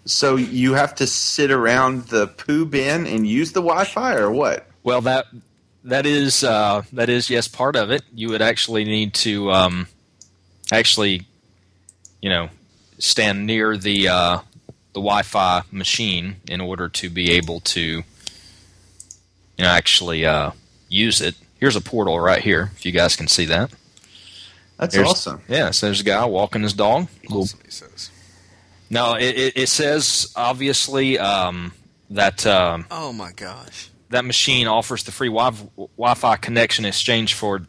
So 0.07 0.37
you 0.37 0.75
have 0.75 0.95
to 0.97 1.07
sit 1.07 1.51
around 1.51 2.05
the 2.09 2.27
poo 2.27 2.67
bin 2.67 3.07
and 3.07 3.27
use 3.27 3.53
the 3.53 3.63
Wi-Fi, 3.63 4.17
or 4.17 4.31
what? 4.31 4.67
Well, 4.83 5.01
that 5.03 5.27
that 5.85 6.05
is 6.05 6.45
uh, 6.45 6.83
that 6.93 7.09
is 7.09 7.31
yes 7.31 7.49
part 7.49 7.75
of 7.77 7.91
it. 7.91 8.03
You 8.15 8.29
would 8.29 8.43
actually 8.43 8.85
need 8.85 9.15
to 9.15 9.51
um, 9.51 9.87
actually, 10.71 11.23
you 12.21 12.29
know, 12.29 12.51
stand 12.99 13.47
near 13.47 13.77
the 13.79 14.09
uh, 14.09 14.39
the 14.93 15.01
Wi-Fi 15.01 15.63
machine 15.71 16.37
in 16.49 16.61
order 16.61 16.89
to 16.91 17.09
be 17.09 17.31
able 17.33 17.61
to, 17.61 17.81
you 17.81 18.05
know, 19.59 19.69
actually 19.69 20.27
uh, 20.27 20.51
use 20.89 21.21
it. 21.23 21.35
Here's 21.59 21.77
a 21.77 21.81
portal 21.81 22.21
right 22.21 22.43
here. 22.43 22.71
If 22.77 22.85
you 22.85 22.93
guys 22.93 23.17
can 23.17 23.27
see 23.29 23.47
that. 23.47 23.71
That's 24.77 24.95
Here's- 24.95 25.11
awesome. 25.11 25.41
Yeah, 25.49 25.71
so 25.71 25.87
there's 25.87 26.01
a 26.01 26.05
guy 26.05 26.25
walking 26.27 26.63
his 26.63 26.73
dog. 26.75 27.09
Little 27.23 27.43
Awesome, 27.43 27.61
he 27.65 27.71
says. 27.71 28.11
No, 28.95 29.15
it, 29.15 29.37
it, 29.37 29.57
it 29.57 29.69
says 29.69 30.33
obviously 30.37 31.19
um, 31.19 31.73
that 32.11 32.47
um, 32.47 32.87
Oh 32.93 33.13
my 33.13 33.33
gosh. 33.33 33.91
that 34.11 34.25
machine 34.25 34.69
offers 34.69 35.03
the 35.03 35.11
free 35.11 35.29
wi- 35.29 35.51
Wi-Fi 35.97 36.37
connection 36.37 36.85
in 36.85 36.91
exchange 36.91 37.35
for 37.35 37.63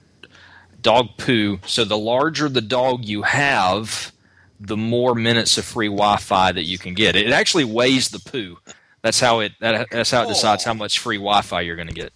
dog 0.84 1.08
poo. 1.18 1.60
So 1.66 1.84
the 1.84 1.98
larger 1.98 2.48
the 2.48 2.62
dog 2.62 3.06
you 3.06 3.24
have, 3.24 4.12
the 4.60 4.78
more 4.78 5.16
minutes 5.16 5.58
of 5.58 5.66
free 5.66 5.88
Wi-Fi 5.88 6.52
that 6.52 6.66
you 6.66 6.78
can 6.78 6.94
get. 6.94 7.16
It 7.16 7.32
actually 7.32 7.66
weighs 7.66 8.10
the 8.10 8.20
poo. 8.20 8.60
That's 9.02 9.20
how 9.20 9.40
it. 9.40 9.54
That, 9.62 9.88
that's 9.90 10.12
how 10.12 10.26
it 10.26 10.28
decides 10.28 10.64
how 10.64 10.76
much 10.76 11.00
free 11.00 11.18
Wi-Fi 11.18 11.62
you're 11.62 11.76
going 11.76 11.88
to 11.88 11.94
get. 11.94 12.14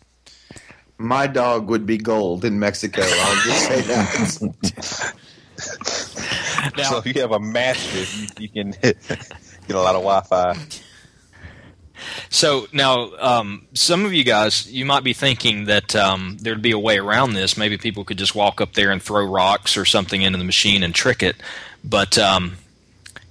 My 1.00 1.26
dog 1.26 1.68
would 1.70 1.88
be 1.88 1.98
gold 1.98 2.46
in 2.46 2.60
Mexico. 2.60 3.02
I'll 3.04 3.44
just 3.44 3.66
say 3.68 3.82
that. 3.82 5.16
Now, 6.78 6.84
so 6.84 6.98
if 6.98 7.06
you 7.08 7.22
have 7.22 7.32
a 7.32 7.40
master, 7.40 8.00
you, 8.00 8.28
you 8.40 8.50
can 8.50 8.72
get 8.82 9.70
a 9.70 9.80
lot 9.80 9.96
of 9.96 10.02
Wi-Fi. 10.02 10.56
So 12.30 12.68
now, 12.72 13.12
um, 13.20 13.68
some 13.74 14.06
of 14.06 14.14
you 14.14 14.24
guys, 14.24 14.72
you 14.72 14.86
might 14.86 15.04
be 15.04 15.14
thinking 15.14 15.66
that 15.66 15.96
um, 15.96 16.38
there'd 16.40 16.62
be 16.62 16.72
a 16.72 16.80
way 16.80 16.98
around 16.98 17.34
this. 17.34 17.58
Maybe 17.58 17.78
people 17.78 18.04
could 18.04 18.18
just 18.18 18.36
walk 18.36 18.62
up 18.62 18.74
there 18.74 18.92
and 18.92 19.02
throw 19.02 19.26
rocks 19.26 19.78
or 19.78 19.86
something 19.86 20.22
into 20.22 20.38
the 20.38 20.46
machine 20.46 20.84
and 20.84 20.94
trick 20.94 21.22
it. 21.24 21.36
But 21.84 22.18
um, 22.18 22.58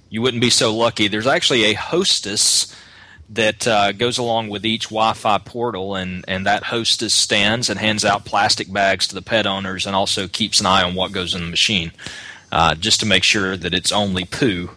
you 0.09 0.21
wouldn't 0.21 0.41
be 0.41 0.49
so 0.49 0.75
lucky. 0.75 1.07
There's 1.07 1.27
actually 1.27 1.65
a 1.65 1.73
hostess 1.73 2.75
that 3.29 3.67
uh, 3.67 3.91
goes 3.91 4.17
along 4.17 4.49
with 4.49 4.65
each 4.65 4.85
Wi-Fi 4.85 5.37
portal, 5.39 5.95
and, 5.95 6.25
and 6.27 6.45
that 6.47 6.63
hostess 6.63 7.13
stands 7.13 7.69
and 7.69 7.79
hands 7.79 8.03
out 8.03 8.25
plastic 8.25 8.71
bags 8.73 9.07
to 9.07 9.15
the 9.15 9.21
pet 9.21 9.45
owners, 9.45 9.85
and 9.85 9.95
also 9.95 10.27
keeps 10.27 10.59
an 10.59 10.65
eye 10.65 10.83
on 10.83 10.95
what 10.95 11.11
goes 11.11 11.35
in 11.35 11.41
the 11.41 11.47
machine, 11.47 11.91
uh, 12.51 12.75
just 12.75 12.99
to 13.01 13.05
make 13.05 13.23
sure 13.23 13.57
that 13.57 13.73
it's 13.73 13.91
only 13.91 14.25
poo 14.25 14.71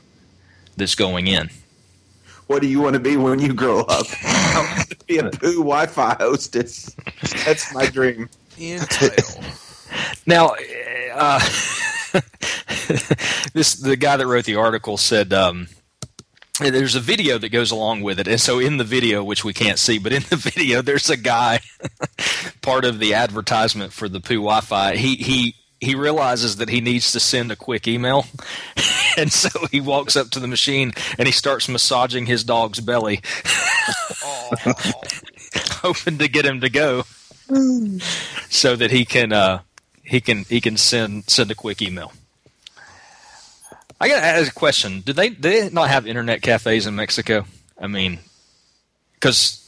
that's 0.76 0.95
going 0.95 1.26
in. 1.26 1.50
What 2.47 2.61
do 2.61 2.69
you 2.69 2.81
want 2.81 2.95
to 2.95 3.00
be 3.00 3.17
when 3.17 3.38
you 3.38 3.55
grow 3.55 3.81
up? 3.81 4.07
I 4.25 4.75
want 4.76 4.91
to 4.91 5.07
be 5.07 5.19
a 5.19 5.31
poo 5.31 5.59
Wi-Fi 5.59 6.17
hostess. 6.19 6.95
That's 7.45 7.73
my 7.73 7.87
dream. 7.87 8.29
Intel. 8.57 9.59
Now, 10.26 10.55
uh, 11.14 11.38
this 13.55 13.75
the 13.75 13.97
guy 13.97 14.17
that 14.17 14.26
wrote 14.26 14.45
the 14.45 14.57
article 14.57 14.97
said 14.97 15.33
um, 15.33 15.69
there's 16.61 16.95
a 16.95 17.00
video 17.00 17.38
that 17.38 17.49
goes 17.49 17.71
along 17.71 18.02
with 18.02 18.21
it. 18.21 18.29
And 18.29 18.41
so 18.41 18.59
in 18.59 18.76
the 18.76 18.85
video, 18.85 19.25
which 19.25 19.45
we 19.45 19.52
can't 19.52 19.79
see, 19.79 19.99
but 19.99 20.12
in 20.12 20.23
the 20.29 20.37
video, 20.37 20.83
there's 20.83 21.11
a 21.11 21.17
guy, 21.17 21.61
part 22.61 22.85
of 22.85 22.99
the 22.99 23.14
advertisement 23.14 23.93
for 23.93 24.09
the 24.09 24.21
Poo 24.21 24.37
Wi-Fi. 24.37 24.97
He 24.97 25.17
he 25.17 25.55
he 25.83 25.97
realizes 25.97 26.57
that 26.57 26.69
he 26.69 26.81
needs 26.81 27.11
to 27.11 27.19
send 27.19 27.51
a 27.51 27.57
quick 27.57 27.89
email, 27.89 28.25
and 29.19 29.33
so 29.33 29.67
he 29.67 29.81
walks 29.81 30.15
up 30.15 30.31
to 30.31 30.39
the 30.39 30.47
machine 30.47 30.93
and 31.19 31.27
he 31.27 31.33
starts 31.33 31.69
massaging 31.69 32.27
his 32.27 32.45
dog's 32.45 32.81
belly, 32.81 33.21
hoping 35.83 36.19
to 36.19 36.29
get 36.29 36.47
him 36.47 36.61
to 36.61 36.71
go, 36.71 37.03
so 38.49 38.77
that 38.77 38.93
he 38.93 39.05
can 39.05 39.33
uh, 39.33 39.61
he 40.05 40.21
can 40.21 40.45
he 40.45 40.61
can 40.61 40.77
send 40.77 41.29
send 41.29 41.51
a 41.51 41.57
quick 41.57 41.83
email. 41.83 42.12
I 44.01 44.09
got 44.09 44.21
to 44.21 44.27
ask 44.27 44.53
a 44.53 44.55
question. 44.55 45.01
Do 45.01 45.12
they 45.12 45.31
do 45.31 45.41
they 45.41 45.69
not 45.69 45.91
have 45.91 46.07
internet 46.07 46.43
cafes 46.43 46.87
in 46.87 46.95
Mexico? 46.95 47.45
I 47.77 47.89
mean, 47.89 48.21
because 49.15 49.59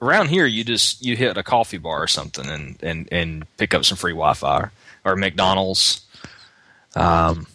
around 0.00 0.28
here 0.28 0.46
you 0.46 0.62
just 0.62 1.04
you 1.04 1.16
hit 1.16 1.36
a 1.36 1.42
coffee 1.42 1.78
bar 1.78 2.00
or 2.00 2.06
something 2.06 2.46
and 2.46 2.76
and 2.84 3.08
and 3.10 3.56
pick 3.56 3.74
up 3.74 3.84
some 3.84 3.98
free 3.98 4.12
Wi-Fi 4.12 4.70
or 5.04 5.16
McDonald's, 5.16 6.04
um, 6.96 7.46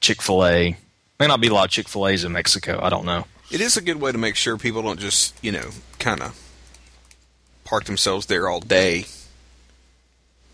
Chick 0.00 0.22
Fil 0.22 0.46
A. 0.46 0.76
May 1.18 1.26
not 1.26 1.40
be 1.40 1.48
a 1.48 1.54
lot 1.54 1.64
of 1.64 1.70
Chick 1.70 1.88
Fil 1.88 2.06
A's 2.06 2.24
in 2.24 2.32
Mexico. 2.32 2.78
I 2.82 2.88
don't 2.90 3.04
know. 3.04 3.26
It 3.50 3.60
is 3.60 3.76
a 3.76 3.82
good 3.82 4.00
way 4.00 4.12
to 4.12 4.18
make 4.18 4.36
sure 4.36 4.56
people 4.56 4.82
don't 4.82 5.00
just, 5.00 5.34
you 5.42 5.50
know, 5.50 5.70
kind 5.98 6.20
of 6.22 6.38
park 7.64 7.84
themselves 7.84 8.26
there 8.26 8.48
all 8.48 8.60
day. 8.60 9.06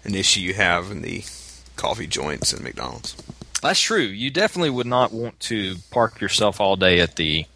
An 0.04 0.14
issue 0.14 0.40
you 0.40 0.54
have 0.54 0.90
in 0.90 1.02
the 1.02 1.24
coffee 1.76 2.06
joints 2.06 2.52
and 2.52 2.62
McDonald's. 2.62 3.16
That's 3.62 3.80
true. 3.80 3.98
You 3.98 4.30
definitely 4.30 4.70
would 4.70 4.86
not 4.86 5.12
want 5.12 5.40
to 5.40 5.76
park 5.90 6.20
yourself 6.20 6.60
all 6.60 6.76
day 6.76 7.00
at 7.00 7.16
the 7.16 7.46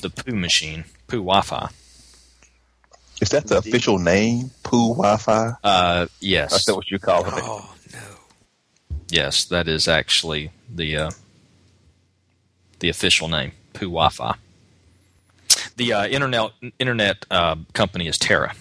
the 0.00 0.10
poo 0.10 0.34
machine, 0.34 0.84
poo 1.06 1.18
Wi-Fi. 1.18 1.68
Is 3.22 3.28
that 3.28 3.46
the 3.46 3.58
official 3.58 4.00
name? 4.00 4.50
Poo 4.64 4.96
Wi-Fi? 4.96 5.52
Uh, 5.62 6.06
yes. 6.18 6.50
That's 6.50 6.76
what 6.76 6.90
you 6.90 6.98
call 6.98 7.24
it. 7.24 7.32
Oh 7.36 7.72
no! 7.92 8.00
Yes, 9.10 9.44
that 9.44 9.68
is 9.68 9.86
actually 9.86 10.50
the 10.68 10.96
uh, 10.96 11.10
the 12.80 12.88
official 12.88 13.28
name, 13.28 13.52
Poo 13.74 13.86
Wi-Fi. 13.86 14.34
The 15.76 15.92
uh, 15.92 16.06
internet 16.08 16.50
internet 16.80 17.24
uh, 17.30 17.54
company 17.74 18.08
is 18.08 18.18
Terra. 18.18 18.56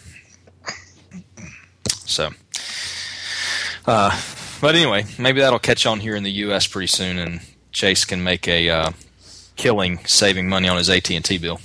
So, 1.88 2.30
uh, 3.88 4.22
but 4.62 4.75
anyway, 4.75 5.06
maybe 5.18 5.39
that'll 5.39 5.58
catch 5.58 5.88
on 5.88 6.01
here 6.01 6.15
in 6.15 6.22
the 6.22 6.32
U.S. 6.46 6.68
pretty 6.68 6.86
soon, 6.86 7.18
and 7.18 7.41
Chase 7.72 8.06
can 8.06 8.24
make 8.24 8.48
a 8.48 8.70
uh, 8.70 8.91
killing 9.56 10.06
saving 10.06 10.48
money 10.48 10.68
on 10.68 10.77
his 10.77 10.88
AT 10.88 11.10
and 11.10 11.25
T 11.25 11.39
bill. 11.39 11.60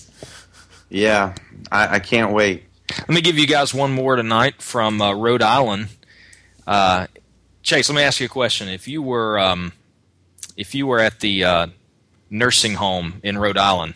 Yeah, 0.88 1.34
I, 1.70 1.96
I 1.96 1.98
can't 1.98 2.32
wait. 2.32 2.62
Let 2.90 3.08
me 3.08 3.20
give 3.20 3.38
you 3.38 3.46
guys 3.46 3.74
one 3.74 3.92
more 3.92 4.16
tonight 4.16 4.62
from 4.62 5.00
uh, 5.00 5.14
Rhode 5.14 5.42
Island. 5.42 5.88
Uh, 6.66 7.06
Chase, 7.62 7.88
let 7.88 7.96
me 7.96 8.02
ask 8.02 8.20
you 8.20 8.26
a 8.26 8.28
question. 8.28 8.68
If 8.68 8.86
you 8.86 9.02
were 9.02 9.38
um, 9.38 9.72
if 10.56 10.74
you 10.74 10.86
were 10.86 11.00
at 11.00 11.20
the 11.20 11.44
uh, 11.44 11.66
nursing 12.30 12.74
home 12.74 13.20
in 13.22 13.38
Rhode 13.38 13.58
Island, 13.58 13.94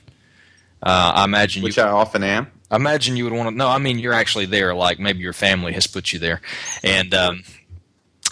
uh, 0.82 1.12
I 1.14 1.24
imagine 1.24 1.62
Which 1.62 1.76
you. 1.76 1.82
I 1.82 1.88
often 1.88 2.22
am. 2.22 2.50
I 2.70 2.76
imagine 2.76 3.16
you 3.16 3.24
would 3.24 3.32
want 3.32 3.48
to. 3.48 3.54
No, 3.54 3.68
I 3.68 3.78
mean 3.78 3.98
you're 3.98 4.12
actually 4.12 4.46
there. 4.46 4.74
Like 4.74 4.98
maybe 4.98 5.20
your 5.20 5.32
family 5.32 5.72
has 5.72 5.86
put 5.86 6.12
you 6.12 6.18
there, 6.18 6.40
and 6.82 7.14
um, 7.14 7.44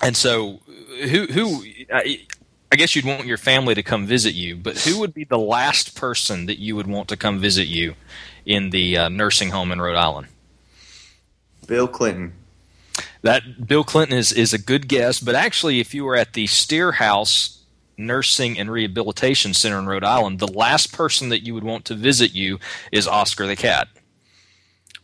and 0.02 0.16
so 0.16 0.60
who 1.04 1.26
who 1.26 1.64
I, 1.92 2.26
I 2.70 2.76
guess 2.76 2.94
you'd 2.94 3.04
want 3.04 3.26
your 3.26 3.38
family 3.38 3.74
to 3.74 3.82
come 3.82 4.06
visit 4.06 4.34
you, 4.34 4.56
but 4.56 4.76
who 4.78 4.98
would 5.00 5.14
be 5.14 5.24
the 5.24 5.38
last 5.38 5.94
person 5.94 6.46
that 6.46 6.58
you 6.58 6.76
would 6.76 6.86
want 6.86 7.08
to 7.08 7.16
come 7.16 7.38
visit 7.38 7.66
you 7.66 7.94
in 8.44 8.70
the 8.70 8.96
uh, 8.96 9.08
nursing 9.08 9.50
home 9.50 9.72
in 9.72 9.80
Rhode 9.80 9.96
Island? 9.96 10.28
Bill 11.68 11.86
Clinton. 11.86 12.32
That 13.22 13.68
Bill 13.68 13.84
Clinton 13.84 14.18
is 14.18 14.32
is 14.32 14.52
a 14.52 14.58
good 14.58 14.88
guess, 14.88 15.20
but 15.20 15.36
actually, 15.36 15.78
if 15.78 15.94
you 15.94 16.04
were 16.04 16.16
at 16.16 16.32
the 16.32 16.48
Steere 16.48 16.92
House 16.92 17.62
Nursing 17.96 18.58
and 18.58 18.70
Rehabilitation 18.70 19.54
Center 19.54 19.78
in 19.78 19.86
Rhode 19.86 20.04
Island, 20.04 20.40
the 20.40 20.52
last 20.52 20.92
person 20.92 21.28
that 21.28 21.44
you 21.44 21.54
would 21.54 21.64
want 21.64 21.84
to 21.86 21.94
visit 21.94 22.34
you 22.34 22.58
is 22.90 23.06
Oscar 23.06 23.46
the 23.46 23.56
cat. 23.56 23.88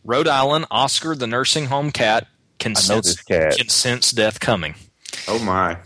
Rhode 0.03 0.27
Island, 0.27 0.65
Oscar 0.69 1.15
the 1.15 1.27
nursing 1.27 1.65
home 1.67 1.91
cat 1.91 2.27
can 2.57 2.75
sense, 2.75 3.21
cat. 3.21 3.57
can 3.57 3.69
sense 3.69 4.11
death 4.11 4.39
coming. 4.39 4.75
Oh 5.27 5.39
my. 5.39 5.77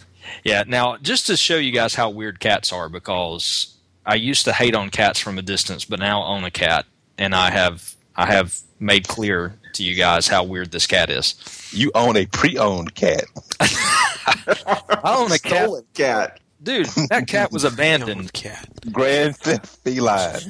Yeah. 0.43 0.63
Now, 0.67 0.98
just 0.98 1.27
to 1.27 1.38
show 1.38 1.57
you 1.57 1.71
guys 1.71 1.95
how 1.95 2.09
weird 2.09 2.39
cats 2.39 2.71
are, 2.71 2.89
because 2.89 3.75
I 4.05 4.15
used 4.15 4.45
to 4.45 4.53
hate 4.53 4.75
on 4.75 4.89
cats 4.89 5.19
from 5.19 5.38
a 5.38 5.41
distance, 5.41 5.86
but 5.86 6.00
now 6.00 6.21
I 6.21 6.36
own 6.36 6.43
a 6.43 6.51
cat, 6.51 6.86
and 7.17 7.33
I 7.33 7.51
have 7.51 7.95
I 8.19 8.25
have 8.25 8.59
made 8.81 9.07
clear 9.07 9.57
to 9.75 9.83
you 9.83 9.95
guys 9.95 10.27
how 10.27 10.43
weird 10.43 10.71
this 10.71 10.85
cat 10.85 11.09
is. 11.09 11.35
You 11.71 11.89
own 11.95 12.17
a 12.17 12.25
pre-owned 12.25 12.93
cat. 12.93 13.23
I 13.61 15.15
own 15.15 15.31
a 15.31 15.39
cat, 15.39 15.63
Stolen 15.63 15.85
cat. 15.93 16.41
Dude. 16.61 16.87
That 17.09 17.27
cat 17.27 17.51
was 17.51 17.63
abandoned. 17.73 18.33
cat. 18.33 18.67
Grand 18.91 19.35
Theft 19.37 19.65
Feline. 19.83 20.39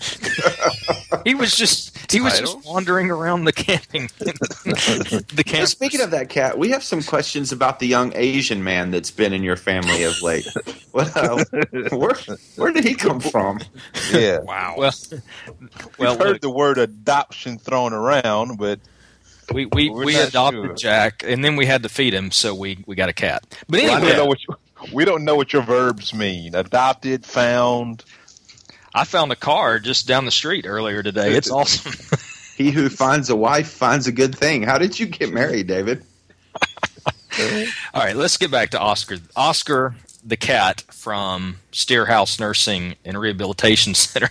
He 1.26 1.36
was 1.36 1.56
just 1.56 2.12
he 2.12 2.22
was 2.22 2.40
just 2.40 2.66
wandering 2.66 3.12
around 3.12 3.44
the 3.44 3.52
camping. 3.52 4.10
the 4.20 5.26
Hey, 5.36 5.44
camp. 5.44 5.68
speaking 5.68 6.00
of 6.02 6.12
that 6.12 6.30
cat, 6.30 6.58
we 6.58 6.70
have 6.70 6.84
some 6.84 7.04
questions 7.04 7.52
about 7.52 7.80
the 7.80 7.88
young 7.88 8.14
Asian 8.16 8.64
man 8.64 8.90
that's 8.92 9.12
been 9.12 9.34
in 9.34 9.44
your 9.44 9.58
family 9.58 10.04
of 10.04 10.22
late. 10.22 10.48
What? 10.92 11.16
Uh, 11.18 11.44
where, 11.92 12.16
where 12.56 12.72
did 12.72 12.86
he 12.86 12.96
come 12.96 13.20
from? 13.20 13.60
Yeah. 14.14 14.40
Wow. 14.40 14.76
well, 14.78 14.94
well, 15.98 16.12
We've 16.14 16.20
heard 16.20 16.28
look, 16.34 16.42
the 16.42 16.50
word 16.52 16.78
adoption 16.78 17.58
thrown 17.58 17.92
around, 17.94 18.58
but 18.58 18.80
we 19.52 19.66
we, 19.66 19.90
we're 19.90 20.06
we 20.06 20.16
adopted 20.16 20.64
sure. 20.66 20.76
Jack, 20.76 21.24
and 21.28 21.44
then 21.44 21.56
we 21.58 21.66
had 21.66 21.84
to 21.84 21.90
feed 21.90 22.14
him, 22.14 22.32
so 22.32 22.56
we 22.56 22.84
we 22.88 22.96
got 22.96 23.10
a 23.10 23.14
cat. 23.14 23.44
But 23.68 23.82
I 23.82 23.86
don't 23.88 23.98
anyway, 24.04 24.16
know 24.16 24.26
what 24.26 24.40
you, 24.48 24.56
we 24.94 25.06
don't 25.06 25.26
know 25.26 25.36
what 25.36 25.54
your 25.54 25.62
verbs 25.62 26.14
mean. 26.14 26.56
Adopted, 26.56 27.26
found. 27.26 28.04
I 28.94 29.04
found 29.04 29.32
a 29.32 29.36
car 29.36 29.80
just 29.80 30.08
down 30.08 30.26
the 30.26 30.32
street 30.32 30.66
earlier 30.68 31.04
today. 31.04 31.34
It's 31.34 31.52
awesome. 31.52 31.94
He 32.56 32.72
who 32.72 32.90
finds 32.90 33.30
a 33.30 33.36
wife 33.36 33.70
finds 33.70 34.08
a 34.08 34.12
good 34.12 34.36
thing. 34.36 34.64
How 34.64 34.78
did 34.78 35.00
you 35.00 35.06
get 35.06 35.34
married, 35.34 35.68
David? 35.68 36.04
All 37.94 38.04
right, 38.04 38.16
let's 38.16 38.38
get 38.38 38.52
back 38.52 38.72
to 38.72 38.80
Oscar. 38.80 39.18
Oscar 39.36 39.96
the 40.24 40.38
cat 40.38 40.84
from 40.90 41.58
Steere 41.72 42.06
House 42.06 42.40
Nursing 42.40 42.96
and 43.06 43.18
Rehabilitation 43.20 43.94
Center 43.96 44.30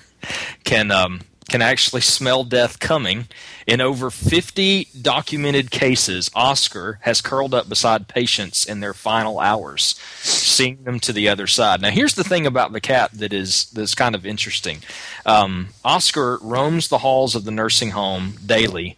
can 0.64 0.90
um, 0.90 1.22
can 1.48 1.62
actually 1.62 2.02
smell 2.02 2.44
death 2.44 2.78
coming. 2.78 3.28
In 3.68 3.82
over 3.82 4.10
50 4.10 4.88
documented 5.02 5.70
cases, 5.70 6.30
Oscar 6.34 6.98
has 7.02 7.20
curled 7.20 7.52
up 7.52 7.68
beside 7.68 8.08
patients 8.08 8.64
in 8.64 8.80
their 8.80 8.94
final 8.94 9.38
hours, 9.40 9.94
seeing 10.22 10.84
them 10.84 10.98
to 11.00 11.12
the 11.12 11.28
other 11.28 11.46
side. 11.46 11.82
Now, 11.82 11.90
here's 11.90 12.14
the 12.14 12.24
thing 12.24 12.46
about 12.46 12.72
the 12.72 12.80
cat 12.80 13.10
that 13.12 13.34
is 13.34 13.66
that's 13.66 13.94
kind 13.94 14.14
of 14.14 14.24
interesting. 14.24 14.78
Um, 15.26 15.68
Oscar 15.84 16.38
roams 16.40 16.88
the 16.88 16.96
halls 16.96 17.34
of 17.34 17.44
the 17.44 17.50
nursing 17.50 17.90
home 17.90 18.36
daily, 18.44 18.96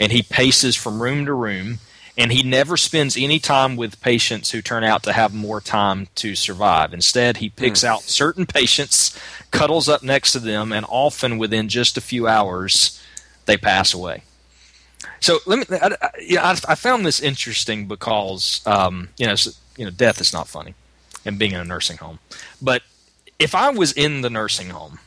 and 0.00 0.10
he 0.10 0.22
paces 0.22 0.74
from 0.74 1.00
room 1.00 1.24
to 1.26 1.32
room 1.32 1.78
and 2.16 2.32
he 2.32 2.42
never 2.42 2.76
spends 2.76 3.16
any 3.16 3.38
time 3.38 3.76
with 3.76 4.00
patients 4.00 4.50
who 4.50 4.60
turn 4.60 4.82
out 4.82 5.04
to 5.04 5.12
have 5.12 5.32
more 5.32 5.60
time 5.60 6.08
to 6.16 6.34
survive. 6.34 6.92
Instead, 6.92 7.36
he 7.36 7.48
picks 7.48 7.84
out 7.84 8.02
certain 8.02 8.44
patients, 8.44 9.16
cuddles 9.52 9.88
up 9.88 10.02
next 10.02 10.32
to 10.32 10.40
them, 10.40 10.72
and 10.72 10.84
often 10.88 11.38
within 11.38 11.68
just 11.68 11.96
a 11.96 12.00
few 12.00 12.26
hours, 12.26 13.00
they 13.48 13.56
pass 13.56 13.92
away. 13.92 14.22
So 15.18 15.38
let 15.46 15.58
me. 15.58 15.76
I, 15.76 15.96
I, 16.00 16.10
you 16.20 16.36
know, 16.36 16.42
I, 16.42 16.56
I 16.68 16.74
found 16.76 17.04
this 17.04 17.20
interesting 17.20 17.88
because 17.88 18.60
um, 18.66 19.08
you 19.16 19.26
know, 19.26 19.32
s 19.32 19.58
you 19.76 19.84
know, 19.84 19.90
death 19.90 20.20
is 20.20 20.32
not 20.32 20.46
funny, 20.46 20.74
and 21.24 21.38
being 21.38 21.52
in 21.52 21.60
a 21.60 21.64
nursing 21.64 21.96
home. 21.96 22.20
But 22.62 22.82
if 23.38 23.54
I 23.54 23.70
was 23.70 23.92
in 23.92 24.20
the 24.20 24.30
nursing 24.30 24.70
home 24.70 25.00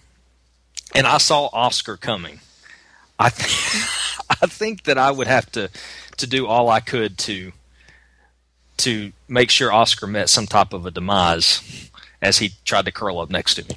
and 0.94 1.08
I 1.08 1.18
saw 1.18 1.50
Oscar 1.54 1.96
coming, 1.96 2.42
I 3.18 3.30
th- 3.30 3.86
I 4.30 4.48
think 4.48 4.84
that 4.84 4.98
I 4.98 5.12
would 5.12 5.28
have 5.28 5.50
to 5.54 5.70
to 6.18 6.28
do 6.28 6.48
all 6.48 6.70
I 6.70 6.82
could 6.82 7.18
to 7.20 7.54
to 8.78 9.12
make 9.28 9.52
sure 9.52 9.72
Oscar 9.72 10.08
met 10.08 10.30
some 10.30 10.48
type 10.48 10.74
of 10.74 10.86
a 10.86 10.92
demise 10.92 11.90
as 12.22 12.40
he 12.40 12.52
tried 12.66 12.86
to 12.86 12.92
curl 12.92 13.20
up 13.20 13.30
next 13.30 13.56
to 13.56 13.64
me. 13.64 13.76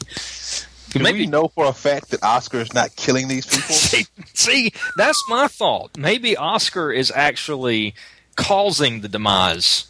Do 0.95 1.03
Maybe 1.03 1.21
we 1.21 1.27
know 1.27 1.49
for 1.49 1.67
a 1.67 1.73
fact 1.73 2.11
that 2.11 2.23
Oscar 2.23 2.61
is 2.61 2.73
not 2.73 2.95
killing 2.97 3.27
these 3.29 3.47
people? 3.47 3.63
see, 3.75 4.07
see, 4.33 4.73
that's 4.97 5.23
my 5.29 5.49
thought. 5.49 5.97
Maybe 5.99 6.37
Oscar 6.37 6.93
is 6.93 7.13
actually 7.15 7.95
causing 8.37 9.01
the 9.01 9.09
demise. 9.09 9.87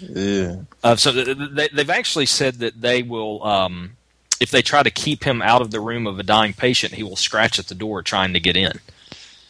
yeah. 0.00 0.56
Of, 0.84 1.00
so 1.00 1.12
th- 1.12 1.26
th- 1.36 1.50
they, 1.52 1.68
they've 1.72 1.90
actually 1.90 2.26
said 2.26 2.56
that 2.56 2.80
they 2.80 3.02
will, 3.02 3.42
um, 3.44 3.96
if 4.40 4.50
they 4.52 4.62
try 4.62 4.82
to 4.84 4.90
keep 4.90 5.24
him 5.24 5.42
out 5.42 5.62
of 5.62 5.70
the 5.72 5.80
room 5.80 6.06
of 6.06 6.18
a 6.18 6.22
dying 6.22 6.52
patient, 6.52 6.94
he 6.94 7.02
will 7.02 7.16
scratch 7.16 7.58
at 7.58 7.66
the 7.66 7.74
door 7.74 8.02
trying 8.02 8.32
to 8.32 8.40
get 8.40 8.56
in. 8.56 8.78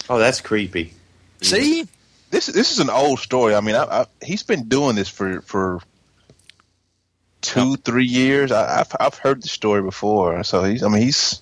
Oh, 0.09 0.19
that's 0.19 0.41
creepy. 0.41 0.95
See, 1.43 1.87
This 2.31 2.47
this 2.47 2.73
is 2.73 2.79
an 2.79 2.89
old 2.91 3.21
story. 3.21 3.55
I 3.55 3.61
mean, 3.61 3.75
I, 3.75 3.85
I, 3.85 4.07
he's 4.23 4.43
been 4.43 4.69
doing 4.69 4.97
this 4.97 5.09
for 5.09 5.43
for 5.43 5.81
two, 7.43 7.77
three 7.77 8.07
years. 8.07 8.53
I, 8.53 8.81
I've 8.81 8.97
I've 8.99 9.15
heard 9.19 9.43
the 9.43 9.49
story 9.49 9.83
before, 9.83 10.43
so 10.45 10.65
he's. 10.65 10.83
I 10.83 10.89
mean, 10.89 11.03
he's. 11.03 11.41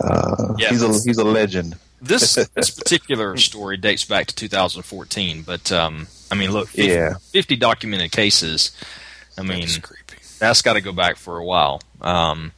Uh, 0.00 0.54
Yeah. 0.58 0.70
he's 0.70 0.82
a 0.82 0.88
he's 0.88 1.18
a 1.18 1.24
legend. 1.24 1.76
This 2.00 2.34
this 2.54 2.70
particular 2.70 3.36
story 3.36 3.76
dates 3.76 4.04
back 4.04 4.26
to 4.26 4.34
2014, 4.34 5.42
but 5.42 5.70
um, 5.72 6.06
I 6.30 6.34
mean, 6.34 6.52
look, 6.52 6.68
50, 6.68 6.90
Yeah. 6.90 7.14
50 7.32 7.56
documented 7.56 8.12
cases. 8.12 8.72
I 9.38 9.42
mean, 9.42 9.60
That's 9.60 9.78
creepy. 9.78 10.16
that's 10.38 10.62
got 10.62 10.74
to 10.74 10.80
go 10.80 10.92
back 10.92 11.16
for 11.16 11.38
a 11.38 11.44
while. 11.44 11.80
Um, 12.00 12.52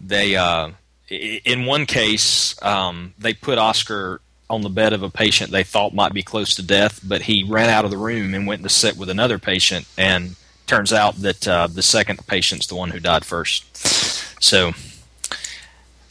they, 0.00 0.36
uh, 0.36 0.70
in 1.08 1.64
one 1.66 1.86
case, 1.86 2.60
um, 2.62 3.14
they 3.18 3.32
put 3.34 3.58
Oscar 3.58 4.20
on 4.48 4.60
the 4.60 4.68
bed 4.68 4.92
of 4.92 5.02
a 5.02 5.10
patient 5.10 5.50
they 5.50 5.64
thought 5.64 5.92
might 5.92 6.12
be 6.12 6.22
close 6.22 6.54
to 6.54 6.62
death, 6.62 7.00
but 7.02 7.22
he 7.22 7.42
ran 7.42 7.68
out 7.68 7.84
of 7.84 7.90
the 7.90 7.96
room 7.96 8.32
and 8.34 8.46
went 8.46 8.62
to 8.62 8.68
sit 8.68 8.96
with 8.96 9.08
another 9.10 9.38
patient, 9.38 9.86
and 9.98 10.36
turns 10.66 10.92
out 10.92 11.16
that 11.16 11.46
uh, 11.48 11.66
the 11.66 11.82
second 11.82 12.26
patient's 12.26 12.66
the 12.66 12.74
one 12.74 12.90
who 12.90 13.00
died 13.00 13.24
first. 13.24 13.64
So, 14.42 14.72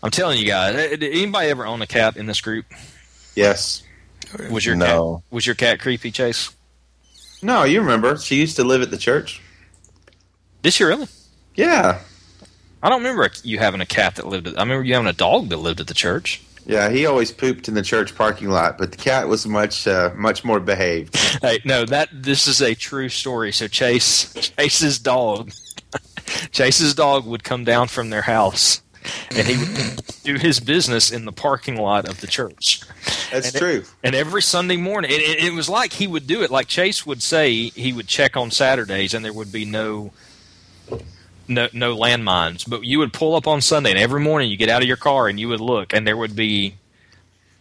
I'm 0.03 0.11
telling 0.11 0.39
you 0.39 0.45
guys, 0.45 0.75
eh, 0.75 0.95
did 0.95 1.03
anybody 1.03 1.49
ever 1.49 1.65
own 1.65 1.81
a 1.81 1.87
cat 1.87 2.17
in 2.17 2.25
this 2.25 2.41
group? 2.41 2.65
Yes. 3.35 3.83
Was 4.49 4.65
your 4.65 4.75
No. 4.75 5.17
cat 5.17 5.31
was 5.33 5.45
your 5.45 5.55
cat 5.55 5.79
creepy, 5.79 6.11
Chase? 6.11 6.51
No, 7.41 7.63
you 7.63 7.79
remember 7.81 8.17
she 8.17 8.35
used 8.35 8.55
to 8.55 8.63
live 8.63 8.81
at 8.81 8.91
the 8.91 8.97
church. 8.97 9.41
Did 10.63 10.73
she 10.73 10.83
really? 10.83 11.07
Yeah. 11.53 11.99
I 12.81 12.89
don't 12.89 12.99
remember 13.03 13.29
you 13.43 13.59
having 13.59 13.81
a 13.81 13.85
cat 13.85 14.15
that 14.15 14.27
lived. 14.27 14.47
At, 14.47 14.57
I 14.57 14.61
remember 14.63 14.83
you 14.83 14.93
having 14.93 15.07
a 15.09 15.13
dog 15.13 15.49
that 15.49 15.57
lived 15.57 15.79
at 15.79 15.87
the 15.87 15.93
church. 15.93 16.41
Yeah, 16.65 16.89
he 16.89 17.05
always 17.05 17.31
pooped 17.31 17.67
in 17.67 17.73
the 17.75 17.81
church 17.83 18.15
parking 18.15 18.49
lot, 18.49 18.77
but 18.77 18.91
the 18.91 18.97
cat 18.97 19.27
was 19.27 19.45
much 19.45 19.87
uh, 19.87 20.11
much 20.15 20.43
more 20.43 20.59
behaved. 20.59 21.15
Hey, 21.41 21.59
no, 21.63 21.85
that 21.85 22.09
this 22.11 22.47
is 22.47 22.61
a 22.61 22.73
true 22.73 23.09
story. 23.09 23.51
So 23.51 23.67
Chase, 23.67 24.33
Chase's 24.57 24.97
dog, 24.99 25.51
Chase's 26.51 26.93
dog 26.95 27.25
would 27.25 27.43
come 27.43 27.63
down 27.63 27.87
from 27.87 28.09
their 28.09 28.23
house, 28.23 28.81
and 29.29 29.47
he 29.47 29.57
would 29.57 30.01
do 30.23 30.35
his 30.35 30.59
business 30.59 31.11
in 31.11 31.25
the 31.25 31.31
parking 31.31 31.75
lot 31.77 32.07
of 32.09 32.19
the 32.21 32.27
church. 32.27 32.81
That's 33.31 33.47
And 33.47 33.55
it- 33.55 33.59
true. 33.59 33.83
And 34.03 34.15
every 34.15 34.41
Sunday 34.41 34.77
morning, 34.77 35.11
it, 35.11 35.21
it, 35.21 35.43
it 35.45 35.53
was 35.53 35.69
like 35.69 35.93
he 35.93 36.07
would 36.07 36.25
do 36.25 36.41
it. 36.41 36.49
Like 36.49 36.67
Chase 36.67 37.05
would 37.05 37.21
say, 37.21 37.53
he 37.69 37.93
would 37.93 38.07
check 38.07 38.35
on 38.35 38.49
Saturdays, 38.49 39.13
and 39.13 39.23
there 39.23 39.33
would 39.33 39.51
be 39.51 39.65
no. 39.65 40.11
No, 41.47 41.67
no 41.73 41.95
landmines, 41.95 42.67
but 42.67 42.83
you 42.83 42.99
would 42.99 43.13
pull 43.13 43.35
up 43.35 43.47
on 43.47 43.61
Sunday, 43.61 43.91
and 43.91 43.99
every 43.99 44.19
morning 44.19 44.49
you 44.49 44.57
get 44.57 44.69
out 44.69 44.81
of 44.81 44.87
your 44.87 44.97
car 44.97 45.27
and 45.27 45.39
you 45.39 45.47
would 45.49 45.61
look, 45.61 45.93
and 45.93 46.07
there 46.07 46.17
would 46.17 46.35
be, 46.35 46.75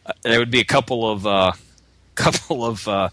uh, 0.07 0.13
there 0.23 0.39
would 0.39 0.51
be 0.51 0.61
a 0.61 0.65
couple 0.65 1.11
of, 1.11 1.27
uh, 1.27 1.53
couple 2.15 2.65
of, 2.65 2.87
uh, 2.89 3.11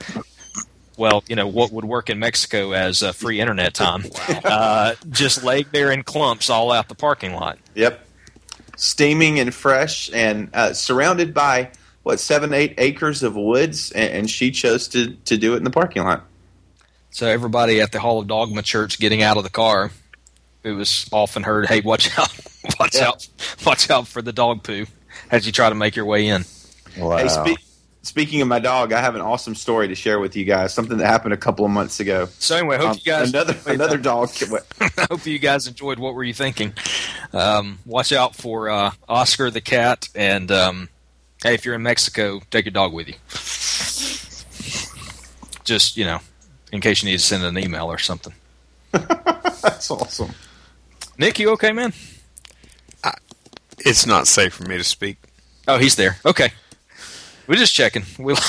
well, 0.97 1.23
you 1.27 1.35
know 1.35 1.47
what 1.47 1.71
would 1.71 1.85
work 1.85 2.09
in 2.09 2.19
Mexico 2.19 2.71
as 2.71 3.03
uh, 3.03 3.11
free 3.11 3.41
internet 3.41 3.73
time, 3.73 4.05
uh, 4.45 4.93
just 5.09 5.43
laid 5.43 5.67
there 5.71 5.91
in 5.91 6.03
clumps 6.03 6.49
all 6.49 6.71
out 6.71 6.87
the 6.87 6.95
parking 6.95 7.33
lot. 7.33 7.57
Yep. 7.75 8.07
Steaming 8.77 9.39
and 9.39 9.53
fresh, 9.53 10.09
and 10.13 10.49
uh, 10.53 10.73
surrounded 10.73 11.33
by 11.33 11.71
what 12.03 12.19
seven, 12.19 12.53
eight 12.53 12.75
acres 12.77 13.23
of 13.23 13.35
woods, 13.35 13.91
and, 13.91 14.13
and 14.13 14.29
she 14.29 14.51
chose 14.51 14.87
to 14.89 15.15
to 15.25 15.37
do 15.37 15.53
it 15.53 15.57
in 15.57 15.63
the 15.63 15.69
parking 15.69 16.03
lot. 16.03 16.25
So 17.11 17.27
everybody 17.27 17.81
at 17.81 17.91
the 17.91 17.99
Hall 17.99 18.19
of 18.19 18.27
Dogma 18.27 18.61
Church 18.61 18.97
getting 18.97 19.21
out 19.21 19.37
of 19.37 19.43
the 19.43 19.49
car, 19.49 19.91
it 20.63 20.71
was 20.71 21.07
often 21.11 21.43
heard, 21.43 21.67
"Hey, 21.67 21.81
watch 21.81 22.09
out! 22.17 22.33
Watch 22.79 22.95
Yeah. 22.95 23.07
out! 23.09 23.27
Watch 23.65 23.89
out 23.89 24.07
for 24.07 24.21
the 24.21 24.33
dog 24.33 24.63
poo!" 24.63 24.85
As 25.29 25.45
you 25.45 25.51
try 25.51 25.69
to 25.69 25.75
make 25.75 25.95
your 25.95 26.05
way 26.05 26.27
in. 26.27 26.45
Wow. 26.97 27.17
Hey, 27.17 27.27
spe- 27.27 27.61
speaking 28.01 28.41
of 28.41 28.47
my 28.47 28.59
dog, 28.59 28.91
I 28.93 28.99
have 29.01 29.15
an 29.15 29.21
awesome 29.21 29.55
story 29.55 29.87
to 29.89 29.95
share 29.95 30.19
with 30.19 30.35
you 30.35 30.43
guys. 30.45 30.73
Something 30.73 30.97
that 30.97 31.05
happened 31.07 31.33
a 31.33 31.37
couple 31.37 31.63
of 31.65 31.71
months 31.71 31.99
ago. 31.99 32.27
So 32.39 32.55
anyway, 32.57 32.77
hope 32.77 32.91
Um, 32.91 32.97
you 33.03 33.11
guys 33.11 33.29
another 33.29 33.55
another 33.65 33.97
dog. 33.97 34.29
I 34.81 34.89
hope 35.09 35.25
you 35.25 35.39
guys 35.39 35.67
enjoyed. 35.67 35.99
What 35.99 36.13
were 36.15 36.23
you 36.23 36.33
thinking? 36.33 36.73
Um, 37.33 37.79
watch 37.85 38.11
out 38.11 38.35
for 38.35 38.69
uh, 38.69 38.91
Oscar 39.07 39.49
the 39.51 39.61
cat, 39.61 40.09
and 40.15 40.51
um, 40.51 40.89
hey, 41.43 41.53
if 41.53 41.65
you're 41.65 41.75
in 41.75 41.83
Mexico, 41.83 42.41
take 42.51 42.65
your 42.65 42.73
dog 42.73 42.93
with 42.93 43.07
you. 43.07 43.15
Just 45.63 45.95
you 45.97 46.05
know, 46.05 46.19
in 46.71 46.81
case 46.81 47.03
you 47.03 47.09
need 47.09 47.17
to 47.17 47.23
send 47.23 47.43
an 47.43 47.57
email 47.57 47.85
or 47.85 47.97
something. 47.99 48.33
That's 48.91 49.89
awesome. 49.91 50.31
Nick, 51.17 51.39
you 51.39 51.51
okay, 51.51 51.71
man? 51.71 51.93
It's 53.83 54.05
not 54.05 54.27
safe 54.27 54.53
for 54.53 54.63
me 54.63 54.77
to 54.77 54.83
speak. 54.83 55.17
Oh, 55.67 55.79
he's 55.79 55.95
there. 55.95 56.17
Okay, 56.23 56.51
we're 57.47 57.55
just 57.55 57.73
checking. 57.73 58.03
We'll. 58.19 58.37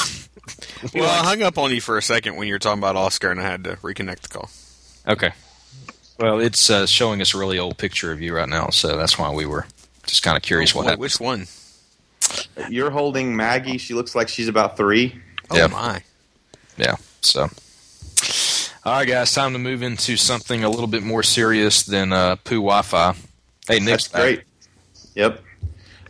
Well, 0.92 1.08
I 1.08 1.24
hung 1.24 1.42
up 1.42 1.58
on 1.58 1.70
you 1.72 1.80
for 1.80 1.96
a 1.96 2.02
second 2.02 2.34
when 2.34 2.48
you 2.48 2.54
were 2.54 2.58
talking 2.58 2.80
about 2.80 2.96
Oscar, 2.96 3.30
and 3.30 3.38
I 3.40 3.44
had 3.44 3.62
to 3.64 3.76
reconnect 3.76 4.22
the 4.22 4.28
call. 4.28 4.50
Okay. 5.06 5.30
Well, 6.18 6.40
it's 6.40 6.68
uh, 6.68 6.86
showing 6.86 7.20
us 7.20 7.34
a 7.34 7.38
really 7.38 7.56
old 7.60 7.78
picture 7.78 8.10
of 8.10 8.20
you 8.20 8.34
right 8.34 8.48
now, 8.48 8.70
so 8.70 8.96
that's 8.96 9.16
why 9.16 9.32
we 9.32 9.46
were 9.46 9.64
just 10.06 10.24
kind 10.24 10.36
of 10.36 10.42
curious 10.42 10.74
what 10.74 10.82
Boy, 10.82 10.86
happened. 10.88 11.00
Which 11.02 11.20
one? 11.20 11.46
You're 12.68 12.90
holding 12.90 13.36
Maggie. 13.36 13.78
She 13.78 13.94
looks 13.94 14.16
like 14.16 14.28
she's 14.28 14.48
about 14.48 14.76
three. 14.76 15.14
Oh 15.50 15.56
Yeah. 15.56 15.68
my! 15.68 16.02
Yeah. 16.76 16.96
So, 17.20 17.48
all 18.84 18.92
right, 18.98 19.06
guys, 19.06 19.32
time 19.32 19.52
to 19.52 19.58
move 19.58 19.82
into 19.82 20.16
something 20.16 20.64
a 20.64 20.68
little 20.70 20.86
bit 20.88 21.02
more 21.02 21.22
serious 21.22 21.84
than 21.84 22.12
uh, 22.12 22.36
poo 22.36 22.56
Wi-Fi. 22.56 23.14
Hey, 23.68 23.78
back. 23.84 24.00
great. 24.12 24.42
Yep. 25.14 25.40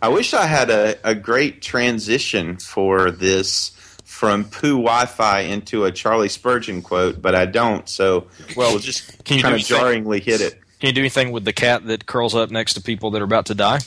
I 0.01 0.09
wish 0.09 0.33
I 0.35 0.47
had 0.47 0.71
a, 0.71 0.97
a 1.05 1.15
great 1.15 1.61
transition 1.63 2.57
for 2.57 3.11
this 3.11 3.71
from 4.05 4.45
poo 4.45 4.77
Wi-Fi 4.79 5.41
into 5.41 5.85
a 5.85 5.93
Charlie 5.93 6.29
Spurgeon 6.29 6.83
quote, 6.83 7.21
but 7.21 7.35
I 7.35 7.45
don't. 7.47 7.89
So 7.89 8.27
Well, 8.57 8.71
we'll 8.71 8.79
just 8.81 9.23
can 9.25 9.37
you 9.37 9.43
kind 9.43 9.55
of 9.55 9.59
anything- 9.61 9.77
jarringly 9.79 10.21
hit 10.21 10.41
it. 10.41 10.59
Can 10.81 10.89
you 10.89 10.95
do 10.95 11.01
anything 11.03 11.31
with 11.31 11.45
the 11.45 11.53
cat 11.53 11.87
that 11.87 12.07
curls 12.07 12.35
up 12.35 12.51
next 12.51 12.75
to 12.75 12.81
people 12.81 13.13
that 13.13 13.23
are 13.23 13.25
about 13.25 13.47
to 13.47 13.55
die? 13.55 13.79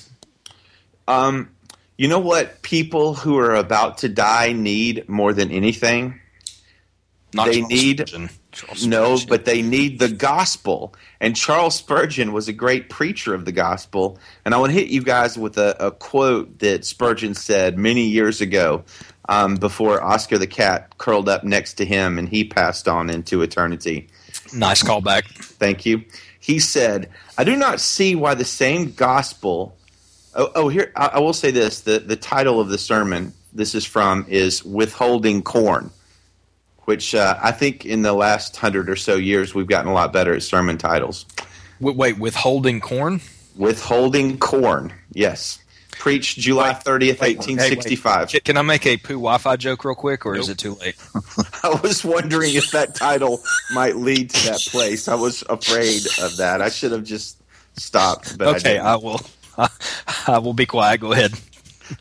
Um, 1.09 1.49
you 1.97 2.07
know 2.07 2.19
what 2.19 2.61
people 2.61 3.13
who 3.15 3.37
are 3.37 3.53
about 3.55 3.97
to 3.99 4.09
die 4.09 4.53
need 4.53 5.09
more 5.09 5.33
than 5.33 5.51
anything? 5.51 6.21
Not 7.33 7.47
They 7.47 7.61
need- 7.61 8.09
No, 8.85 9.17
but 9.27 9.45
they 9.45 9.61
need 9.61 9.99
the 9.99 10.09
gospel. 10.09 10.93
And 11.19 11.35
Charles 11.35 11.75
Spurgeon 11.75 12.33
was 12.33 12.47
a 12.47 12.53
great 12.53 12.89
preacher 12.89 13.33
of 13.33 13.45
the 13.45 13.51
gospel. 13.51 14.19
And 14.43 14.53
I 14.53 14.57
want 14.57 14.71
to 14.71 14.79
hit 14.79 14.89
you 14.89 15.03
guys 15.03 15.37
with 15.37 15.57
a, 15.57 15.75
a 15.87 15.91
quote 15.91 16.59
that 16.59 16.85
Spurgeon 16.85 17.33
said 17.33 17.77
many 17.77 18.05
years 18.05 18.41
ago 18.41 18.83
um, 19.27 19.55
before 19.55 20.01
Oscar 20.03 20.37
the 20.37 20.47
cat 20.47 20.97
curled 20.97 21.29
up 21.29 21.43
next 21.43 21.75
to 21.75 21.85
him 21.85 22.17
and 22.17 22.29
he 22.29 22.43
passed 22.43 22.87
on 22.87 23.09
into 23.09 23.41
eternity. 23.41 24.07
nice 24.53 24.83
callback. 24.83 25.25
Thank 25.25 25.85
you. 25.85 26.03
He 26.39 26.59
said, 26.59 27.09
I 27.37 27.43
do 27.43 27.55
not 27.55 27.79
see 27.79 28.15
why 28.15 28.35
the 28.35 28.45
same 28.45 28.91
gospel. 28.91 29.75
Oh, 30.35 30.51
oh 30.55 30.69
here, 30.69 30.91
I, 30.95 31.07
I 31.13 31.19
will 31.19 31.33
say 31.33 31.51
this. 31.51 31.81
The, 31.81 31.99
the 31.99 32.15
title 32.15 32.59
of 32.59 32.69
the 32.69 32.77
sermon 32.77 33.33
this 33.55 33.73
is 33.73 33.85
from 33.85 34.25
is 34.27 34.63
Withholding 34.63 35.41
Corn, 35.41 35.89
which 36.85 37.13
uh, 37.13 37.37
I 37.41 37.51
think 37.51 37.85
in 37.85 38.01
the 38.01 38.13
last 38.13 38.55
hundred 38.57 38.89
or 38.89 38.95
so 38.95 39.15
years 39.15 39.53
we've 39.53 39.67
gotten 39.67 39.91
a 39.91 39.93
lot 39.93 40.13
better 40.13 40.33
at 40.33 40.43
sermon 40.43 40.77
titles. 40.77 41.25
Wait, 41.79 41.95
wait 41.95 42.17
withholding 42.17 42.79
corn. 42.81 43.21
Withholding 43.57 44.37
Corn, 44.37 44.91
yes. 45.13 45.59
Preached 45.97 46.37
July 46.37 46.73
30th, 46.73 47.21
1865. 47.21 48.29
Can- 48.29 48.39
Can 48.41 48.57
I 48.57 48.61
make 48.63 48.85
a 48.85 48.97
poo 48.97 49.13
Wi-Fi 49.13 49.55
joke 49.55 49.85
real 49.85 49.95
quick, 49.95 50.25
or 50.25 50.35
is 50.35 50.49
it 50.49 50.57
too 50.57 50.75
late? 50.75 50.95
I 51.63 51.79
was 51.81 52.03
wondering 52.03 52.53
if 52.53 52.71
that 52.71 52.95
title 52.95 53.41
might 53.73 53.95
lead 53.95 54.29
to 54.31 54.47
that 54.49 54.59
place. 54.67 55.07
I 55.07 55.15
was 55.15 55.41
afraid 55.49 56.01
of 56.21 56.35
that. 56.37 56.61
I 56.61 56.67
should 56.67 56.91
have 56.91 57.05
just 57.05 57.37
stopped. 57.77 58.37
But 58.37 58.57
Okay, 58.57 58.73
didn't. 58.73 58.85
I 58.85 58.95
will. 58.97 59.21
I 60.27 60.37
will 60.39 60.53
be 60.53 60.65
quiet. 60.65 60.99
Go 60.99 61.13
ahead. 61.13 61.31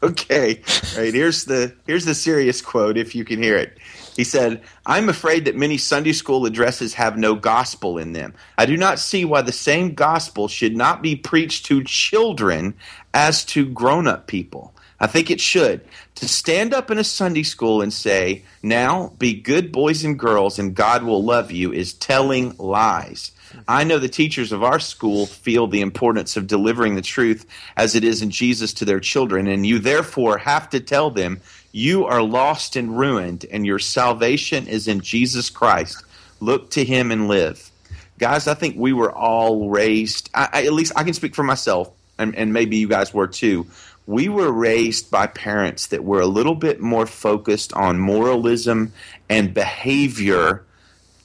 Okay. 0.03 0.61
All 0.97 1.03
right. 1.05 1.15
Here's 1.15 1.45
the 1.45 1.73
here's 1.87 2.05
the 2.05 2.15
serious 2.17 2.61
quote. 2.63 2.97
If 2.97 3.15
you 3.15 3.25
can 3.25 3.41
hear 3.43 3.57
it, 3.57 3.79
he 4.17 4.25
said, 4.25 4.63
"I'm 4.87 5.09
afraid 5.09 5.45
that 5.45 5.57
many 5.57 5.77
Sunday 5.77 6.13
school 6.13 6.47
addresses 6.47 6.95
have 6.95 7.17
no 7.17 7.35
gospel 7.35 7.99
in 7.99 8.13
them. 8.13 8.35
I 8.57 8.67
do 8.67 8.77
not 8.77 8.99
see 8.99 9.25
why 9.25 9.43
the 9.43 9.53
same 9.53 9.95
gospel 9.95 10.49
should 10.49 10.77
not 10.77 11.03
be 11.03 11.17
preached 11.17 11.67
to 11.67 11.85
children 11.85 12.75
as 13.13 13.45
to 13.47 13.67
grown-up 13.67 14.27
people. 14.27 14.73
I 15.01 15.07
think 15.09 15.31
it 15.31 15.41
should. 15.41 15.81
To 16.17 16.29
stand 16.29 16.73
up 16.73 16.91
in 16.91 16.99
a 16.99 17.05
Sunday 17.05 17.43
school 17.43 17.83
and 17.83 17.93
say, 17.93 18.45
"Now 18.63 19.13
be 19.19 19.35
good 19.35 19.73
boys 19.73 20.05
and 20.05 20.19
girls, 20.19 20.59
and 20.59 20.75
God 20.75 21.03
will 21.03 21.23
love 21.23 21.51
you," 21.51 21.73
is 21.73 21.93
telling 21.93 22.55
lies. 22.59 23.33
I 23.69 23.85
know 23.85 23.99
the 23.99 24.09
teachers 24.09 24.51
of 24.51 24.63
our 24.63 24.81
school 24.81 25.27
feel 25.27 25.67
the 25.67 25.81
importance 25.81 26.37
of 26.37 26.47
delivering 26.47 26.95
the 26.95 27.03
truth 27.03 27.47
as 27.77 27.95
it 27.95 28.03
is 28.03 28.23
in 28.23 28.31
Jesus 28.31 28.73
to 28.75 28.85
their 28.85 29.01
children, 29.01 29.47
and 29.47 29.67
you 29.67 29.79
therefore 29.79 30.39
have 30.39 30.71
to 30.71 30.81
tell 30.81 31.11
them 31.11 31.41
you 31.75 32.05
are 32.05 32.23
lost 32.23 32.77
and 32.77 32.97
ruined, 32.97 33.45
and 33.51 33.67
your 33.67 33.81
salvation 33.81 34.69
is 34.69 34.87
in 34.87 35.01
Jesus 35.01 35.51
Christ. 35.51 36.05
Look 36.39 36.71
to 36.71 36.85
Him 36.85 37.11
and 37.11 37.27
live. 37.27 37.69
Guys, 38.17 38.47
I 38.47 38.55
think 38.55 38.77
we 38.79 38.93
were 38.93 39.11
all 39.11 39.69
raised, 39.69 40.31
I, 40.33 40.49
I, 40.53 40.67
at 40.67 40.73
least 40.73 40.93
I 40.95 41.03
can 41.03 41.15
speak 41.15 41.35
for 41.35 41.43
myself, 41.43 41.91
and, 42.17 42.37
and 42.37 42.53
maybe 42.53 42.77
you 42.77 42.87
guys 42.87 43.13
were 43.13 43.27
too. 43.27 43.67
We 44.07 44.29
were 44.29 44.53
raised 44.53 45.11
by 45.11 45.27
parents 45.27 45.89
that 45.89 46.05
were 46.05 46.21
a 46.21 46.29
little 46.29 46.55
bit 46.55 46.79
more 46.81 47.07
focused 47.07 47.73
on 47.73 47.99
moralism 47.99 48.93
and 49.29 49.53
behavior 49.53 50.65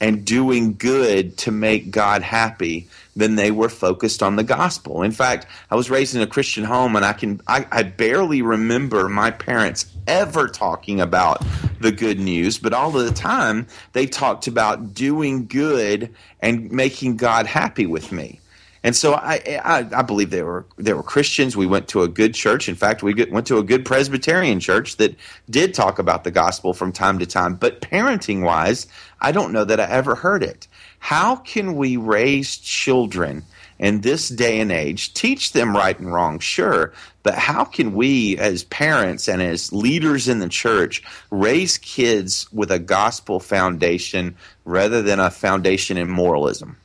and 0.00 0.24
doing 0.24 0.74
good 0.74 1.38
to 1.38 1.52
make 1.52 1.92
God 1.92 2.22
happy 2.22 2.88
than 3.16 3.36
they 3.36 3.50
were 3.50 3.68
focused 3.68 4.22
on 4.22 4.36
the 4.36 4.44
gospel. 4.44 5.02
In 5.02 5.12
fact, 5.12 5.46
I 5.70 5.76
was 5.76 5.90
raised 5.90 6.14
in 6.14 6.22
a 6.22 6.26
Christian 6.26 6.64
home 6.64 6.96
and 6.96 7.04
I 7.04 7.12
can 7.12 7.40
I, 7.46 7.66
I 7.70 7.82
barely 7.82 8.42
remember 8.42 9.08
my 9.08 9.30
parents 9.30 9.86
ever 10.06 10.48
talking 10.48 11.00
about 11.00 11.44
the 11.80 11.92
good 11.92 12.20
news, 12.20 12.58
but 12.58 12.72
all 12.72 12.96
of 12.96 13.04
the 13.04 13.12
time 13.12 13.66
they 13.92 14.06
talked 14.06 14.46
about 14.46 14.94
doing 14.94 15.46
good 15.46 16.14
and 16.40 16.70
making 16.70 17.16
God 17.16 17.46
happy 17.46 17.86
with 17.86 18.12
me. 18.12 18.40
And 18.82 18.96
so 18.96 19.12
I, 19.14 19.60
I, 19.62 19.86
I 19.92 20.02
believe 20.02 20.30
they 20.30 20.42
were 20.42 20.64
they 20.78 20.94
were 20.94 21.02
Christians. 21.02 21.56
We 21.56 21.66
went 21.66 21.88
to 21.88 22.02
a 22.02 22.08
good 22.08 22.34
church. 22.34 22.68
In 22.68 22.74
fact, 22.74 23.02
we 23.02 23.12
went 23.30 23.46
to 23.48 23.58
a 23.58 23.62
good 23.62 23.84
Presbyterian 23.84 24.58
church 24.58 24.96
that 24.96 25.14
did 25.50 25.74
talk 25.74 25.98
about 25.98 26.24
the 26.24 26.30
gospel 26.30 26.72
from 26.72 26.90
time 26.90 27.18
to 27.18 27.26
time. 27.26 27.56
But 27.56 27.82
parenting 27.82 28.42
wise, 28.42 28.86
I 29.20 29.32
don't 29.32 29.52
know 29.52 29.64
that 29.64 29.80
I 29.80 29.84
ever 29.84 30.14
heard 30.14 30.42
it. 30.42 30.66
How 31.00 31.36
can 31.36 31.74
we 31.74 31.96
raise 31.96 32.56
children 32.58 33.42
in 33.78 34.02
this 34.02 34.28
day 34.28 34.60
and 34.60 34.70
age? 34.70 35.12
Teach 35.14 35.52
them 35.52 35.74
right 35.74 35.98
and 35.98 36.12
wrong, 36.12 36.38
sure, 36.38 36.92
but 37.22 37.34
how 37.34 37.64
can 37.64 37.94
we, 37.94 38.38
as 38.38 38.64
parents 38.64 39.28
and 39.28 39.42
as 39.42 39.72
leaders 39.72 40.28
in 40.28 40.38
the 40.38 40.48
church, 40.48 41.02
raise 41.30 41.78
kids 41.78 42.50
with 42.52 42.70
a 42.70 42.78
gospel 42.78 43.40
foundation 43.40 44.36
rather 44.64 45.02
than 45.02 45.18
a 45.18 45.30
foundation 45.30 45.96
in 45.96 46.08
moralism? 46.08 46.76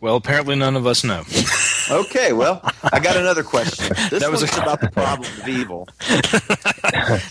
Well, 0.00 0.16
apparently 0.16 0.56
none 0.56 0.74
of 0.74 0.86
us 0.86 1.04
know. 1.04 1.22
Okay, 1.90 2.32
well, 2.32 2.60
I 2.92 3.00
got 3.00 3.16
another 3.16 3.42
question. 3.42 3.94
This 4.10 4.20
That 4.22 4.30
was 4.30 4.42
a- 4.42 4.60
about 4.60 4.80
the 4.80 4.90
problem 4.90 5.28
of 5.40 5.48
evil. 5.48 5.88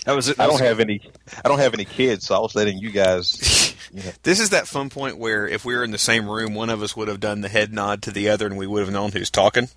That 0.06 0.14
was. 0.16 0.28
That 0.28 0.40
I 0.40 0.48
don't 0.48 0.60
have 0.62 0.80
any. 0.80 1.02
I 1.44 1.48
don't 1.48 1.60
have 1.60 1.74
any 1.74 1.86
kids, 1.86 2.26
so 2.26 2.36
I 2.36 2.40
was 2.40 2.56
letting 2.56 2.78
you 2.80 2.92
guys. 2.92 3.76
You 3.94 4.04
know, 4.04 4.12
This 4.24 4.40
is 4.40 4.50
that 4.50 4.68
fun 4.68 4.90
point 4.90 5.18
where 5.18 5.48
if 5.48 5.64
we 5.66 5.76
were 5.76 5.84
in 5.84 5.92
the 5.92 5.98
same 5.98 6.28
room, 6.30 6.54
one 6.56 6.70
of 6.70 6.82
us 6.82 6.96
would 6.96 7.08
have 7.08 7.20
done 7.20 7.42
the 7.42 7.50
head 7.50 7.74
nod 7.74 8.02
to 8.04 8.12
the 8.12 8.30
other, 8.30 8.48
and 8.48 8.58
we 8.58 8.66
would 8.68 8.82
have 8.82 8.92
known 8.92 9.12
who's 9.12 9.30
talking. 9.30 9.70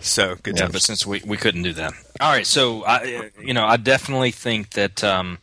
So 0.00 0.36
good 0.42 0.56
Yeah, 0.56 0.62
times. 0.62 0.72
but 0.72 0.82
since 0.82 1.06
we, 1.06 1.22
we 1.26 1.36
couldn't 1.36 1.62
do 1.62 1.72
that, 1.74 1.92
all 2.20 2.30
right. 2.32 2.46
So 2.46 2.84
I, 2.84 3.30
you 3.40 3.54
know, 3.54 3.64
I 3.64 3.76
definitely 3.76 4.30
think 4.32 4.70
that 4.70 5.02
um, 5.04 5.38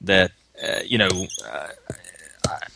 that 0.00 0.32
uh, 0.62 0.80
you 0.84 0.98
know, 0.98 1.26
uh, 1.46 1.68
I- 2.48 2.66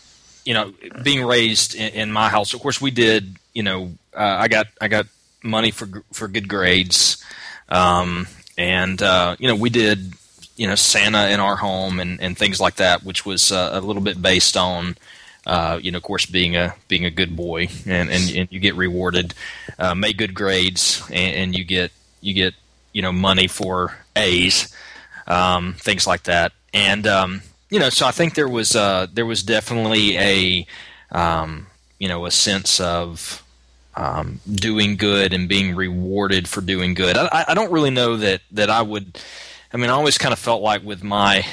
you 0.44 0.52
know, 0.52 0.72
being 1.02 1.24
raised 1.24 1.74
in, 1.74 1.88
in 1.94 2.12
my 2.12 2.28
house. 2.28 2.52
Of 2.54 2.60
course, 2.60 2.80
we 2.80 2.90
did. 2.90 3.36
You 3.54 3.62
know, 3.62 3.92
uh, 4.14 4.36
I 4.40 4.48
got 4.48 4.68
I 4.80 4.88
got 4.88 5.06
money 5.42 5.70
for 5.70 5.88
for 6.12 6.28
good 6.28 6.48
grades, 6.48 7.22
um, 7.68 8.26
and 8.56 9.00
uh, 9.02 9.36
you 9.38 9.48
know, 9.48 9.56
we 9.56 9.70
did 9.70 10.14
you 10.56 10.66
know 10.66 10.74
Santa 10.74 11.28
in 11.28 11.40
our 11.40 11.56
home 11.56 12.00
and, 12.00 12.20
and 12.20 12.36
things 12.36 12.60
like 12.60 12.76
that, 12.76 13.04
which 13.04 13.26
was 13.26 13.52
uh, 13.52 13.70
a 13.72 13.80
little 13.80 14.02
bit 14.02 14.20
based 14.20 14.56
on. 14.56 14.96
Uh, 15.46 15.78
you 15.82 15.90
know, 15.90 15.98
of 15.98 16.02
course, 16.02 16.24
being 16.24 16.56
a 16.56 16.74
being 16.88 17.04
a 17.04 17.10
good 17.10 17.36
boy, 17.36 17.68
and, 17.84 18.08
and, 18.10 18.30
and 18.34 18.48
you 18.50 18.58
get 18.58 18.74
rewarded, 18.76 19.34
uh, 19.78 19.94
make 19.94 20.16
good 20.16 20.32
grades, 20.32 21.02
and, 21.10 21.36
and 21.36 21.54
you 21.54 21.64
get 21.64 21.92
you 22.22 22.32
get 22.32 22.54
you 22.94 23.02
know 23.02 23.12
money 23.12 23.46
for 23.46 23.94
A's, 24.16 24.74
um, 25.26 25.74
things 25.74 26.06
like 26.06 26.22
that, 26.22 26.52
and 26.72 27.06
um, 27.06 27.42
you 27.68 27.78
know, 27.78 27.90
so 27.90 28.06
I 28.06 28.10
think 28.10 28.34
there 28.34 28.48
was 28.48 28.74
uh, 28.74 29.06
there 29.12 29.26
was 29.26 29.42
definitely 29.42 30.16
a 30.16 30.66
um, 31.10 31.66
you 31.98 32.08
know 32.08 32.24
a 32.24 32.30
sense 32.30 32.80
of 32.80 33.43
um, 33.96 34.40
doing 34.50 34.96
good 34.96 35.32
and 35.32 35.48
being 35.48 35.74
rewarded 35.76 36.48
for 36.48 36.60
doing 36.60 36.94
good. 36.94 37.16
I, 37.16 37.44
I- 37.48 37.54
don't 37.54 37.72
really 37.72 37.90
know 37.90 38.16
that 38.16 38.40
that 38.52 38.70
I 38.70 38.82
would. 38.82 39.18
I 39.72 39.76
mean, 39.76 39.90
I 39.90 39.94
always 39.94 40.18
kind 40.18 40.32
of 40.32 40.38
felt 40.38 40.62
like 40.62 40.82
with 40.84 41.02
my 41.02 41.44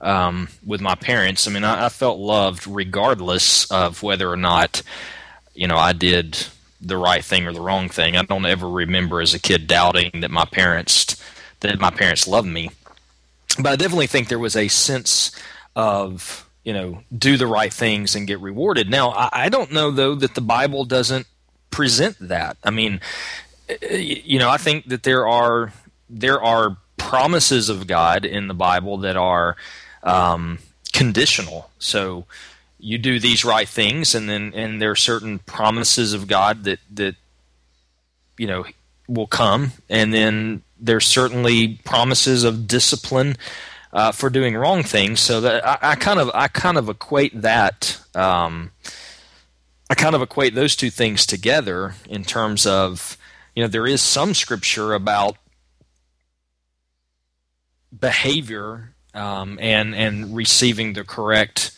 um, 0.00 0.48
with 0.64 0.80
my 0.80 0.94
parents. 0.94 1.46
I 1.46 1.50
mean, 1.52 1.64
I, 1.64 1.86
I 1.86 1.88
felt 1.88 2.18
loved 2.18 2.66
regardless 2.66 3.70
of 3.70 4.02
whether 4.02 4.30
or 4.30 4.36
not 4.36 4.82
you 5.54 5.66
know 5.66 5.76
I 5.76 5.92
did 5.92 6.46
the 6.80 6.96
right 6.96 7.24
thing 7.24 7.46
or 7.46 7.52
the 7.52 7.60
wrong 7.60 7.88
thing. 7.88 8.16
I 8.16 8.22
don't 8.22 8.46
ever 8.46 8.68
remember 8.68 9.20
as 9.20 9.34
a 9.34 9.38
kid 9.40 9.66
doubting 9.66 10.20
that 10.20 10.30
my 10.30 10.44
parents 10.44 11.20
that 11.60 11.78
my 11.80 11.90
parents 11.90 12.28
loved 12.28 12.48
me. 12.48 12.70
But 13.56 13.66
I 13.72 13.76
definitely 13.76 14.06
think 14.06 14.28
there 14.28 14.38
was 14.38 14.54
a 14.54 14.68
sense 14.68 15.32
of 15.74 16.48
you 16.64 16.72
know 16.72 17.02
do 17.16 17.36
the 17.36 17.46
right 17.48 17.72
things 17.72 18.14
and 18.14 18.26
get 18.26 18.38
rewarded. 18.40 18.88
Now 18.88 19.10
I, 19.10 19.28
I 19.32 19.48
don't 19.48 19.72
know 19.72 19.90
though 19.90 20.14
that 20.14 20.34
the 20.36 20.40
Bible 20.40 20.84
doesn't 20.84 21.26
present 21.70 22.16
that. 22.20 22.56
I 22.64 22.70
mean, 22.70 23.00
you 23.90 24.38
know, 24.38 24.48
I 24.48 24.56
think 24.56 24.86
that 24.86 25.02
there 25.02 25.26
are 25.26 25.72
there 26.08 26.42
are 26.42 26.76
promises 26.96 27.68
of 27.68 27.86
God 27.86 28.24
in 28.24 28.48
the 28.48 28.54
Bible 28.54 28.98
that 28.98 29.16
are 29.16 29.56
um, 30.02 30.58
conditional. 30.92 31.70
So 31.78 32.26
you 32.78 32.98
do 32.98 33.18
these 33.18 33.44
right 33.44 33.68
things, 33.68 34.14
and 34.14 34.28
then 34.28 34.52
and 34.54 34.80
there 34.80 34.90
are 34.90 34.96
certain 34.96 35.38
promises 35.40 36.12
of 36.12 36.26
God 36.26 36.64
that 36.64 36.80
that 36.94 37.16
you 38.36 38.46
know 38.46 38.64
will 39.08 39.26
come, 39.26 39.72
and 39.88 40.12
then 40.12 40.62
there's 40.78 41.06
certainly 41.06 41.80
promises 41.84 42.44
of 42.44 42.68
discipline 42.68 43.36
uh, 43.92 44.12
for 44.12 44.30
doing 44.30 44.56
wrong 44.56 44.82
things. 44.82 45.20
So 45.20 45.40
that 45.40 45.66
I, 45.66 45.92
I 45.92 45.94
kind 45.96 46.20
of 46.20 46.30
I 46.34 46.48
kind 46.48 46.76
of 46.76 46.88
equate 46.88 47.40
that. 47.42 48.00
Um, 48.14 48.70
I 49.90 49.94
kind 49.94 50.14
of 50.14 50.22
equate 50.22 50.54
those 50.54 50.76
two 50.76 50.90
things 50.90 51.26
together 51.26 51.94
in 52.08 52.24
terms 52.24 52.66
of, 52.66 53.16
you 53.54 53.62
know, 53.62 53.68
there 53.68 53.86
is 53.86 54.02
some 54.02 54.34
scripture 54.34 54.92
about 54.92 55.36
behavior 57.98 58.92
um, 59.14 59.58
and 59.60 59.94
and 59.94 60.36
receiving 60.36 60.92
the 60.92 61.04
correct 61.04 61.72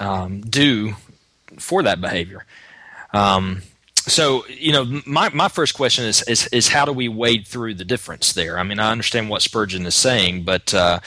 um, 0.00 0.40
due 0.40 0.94
for 1.58 1.82
that 1.82 2.00
behavior. 2.00 2.46
Um, 3.12 3.62
so 3.96 4.44
you 4.48 4.72
know, 4.72 5.00
my 5.06 5.28
my 5.28 5.48
first 5.48 5.74
question 5.74 6.04
is, 6.06 6.22
is 6.22 6.48
is 6.48 6.68
how 6.68 6.84
do 6.84 6.92
we 6.92 7.08
wade 7.08 7.46
through 7.46 7.74
the 7.74 7.84
difference 7.84 8.32
there? 8.32 8.58
I 8.58 8.62
mean, 8.62 8.80
I 8.80 8.90
understand 8.90 9.28
what 9.28 9.42
Spurgeon 9.42 9.86
is 9.86 9.94
saying, 9.94 10.44
but 10.44 10.72
uh, 10.74 11.00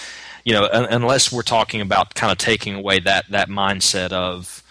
you 0.43 0.54
know, 0.54 0.69
un- 0.71 0.88
unless 0.89 1.32
we're 1.32 1.41
talking 1.41 1.82
about 1.82 2.13
kind 2.13 2.32
of 2.32 2.38
taking 2.38 2.75
away 2.75 2.99
that 2.99 3.30
that 3.32 3.49
mindset 3.49 4.12
of 4.12 4.63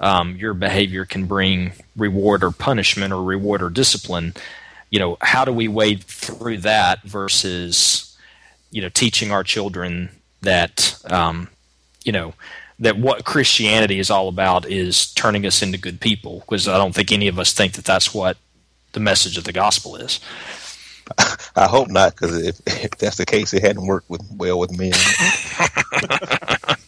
um, 0.00 0.36
your 0.36 0.54
behavior 0.54 1.04
can 1.04 1.26
bring 1.26 1.72
reward 1.96 2.42
or 2.42 2.50
punishment 2.50 3.12
or 3.12 3.22
reward 3.22 3.62
or 3.62 3.70
discipline. 3.70 4.34
You 4.90 4.98
know, 4.98 5.18
how 5.20 5.44
do 5.44 5.52
we 5.52 5.68
wade 5.68 6.04
through 6.04 6.58
that 6.58 7.02
versus, 7.02 8.16
you 8.70 8.82
know, 8.82 8.88
teaching 8.88 9.30
our 9.30 9.44
children 9.44 10.10
that, 10.42 11.00
um, 11.10 11.48
you 12.04 12.12
know, 12.12 12.34
that 12.78 12.98
what 12.98 13.24
Christianity 13.24 13.98
is 13.98 14.10
all 14.10 14.28
about 14.28 14.66
is 14.66 15.12
turning 15.14 15.46
us 15.46 15.62
into 15.62 15.78
good 15.78 16.00
people? 16.00 16.40
Because 16.40 16.68
I 16.68 16.76
don't 16.76 16.94
think 16.94 17.12
any 17.12 17.28
of 17.28 17.38
us 17.38 17.52
think 17.52 17.74
that 17.74 17.84
that's 17.84 18.12
what 18.12 18.36
the 18.92 19.00
message 19.00 19.38
of 19.38 19.44
the 19.44 19.52
gospel 19.52 19.96
is. 19.96 20.20
I 21.56 21.66
hope 21.66 21.88
not, 21.88 22.12
because 22.14 22.36
if, 22.42 22.60
if 22.66 22.90
that's 22.92 23.16
the 23.16 23.26
case, 23.26 23.52
it 23.52 23.62
hadn't 23.62 23.86
worked 23.86 24.08
with, 24.08 24.22
well 24.32 24.58
with 24.58 24.76
me. 24.76 24.92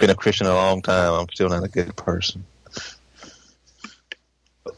Been 0.00 0.08
a 0.08 0.14
Christian 0.14 0.46
a 0.46 0.54
long 0.54 0.80
time. 0.80 1.12
I'm 1.12 1.28
still 1.28 1.50
not 1.50 1.62
a 1.62 1.68
good 1.68 1.94
person. 1.94 2.42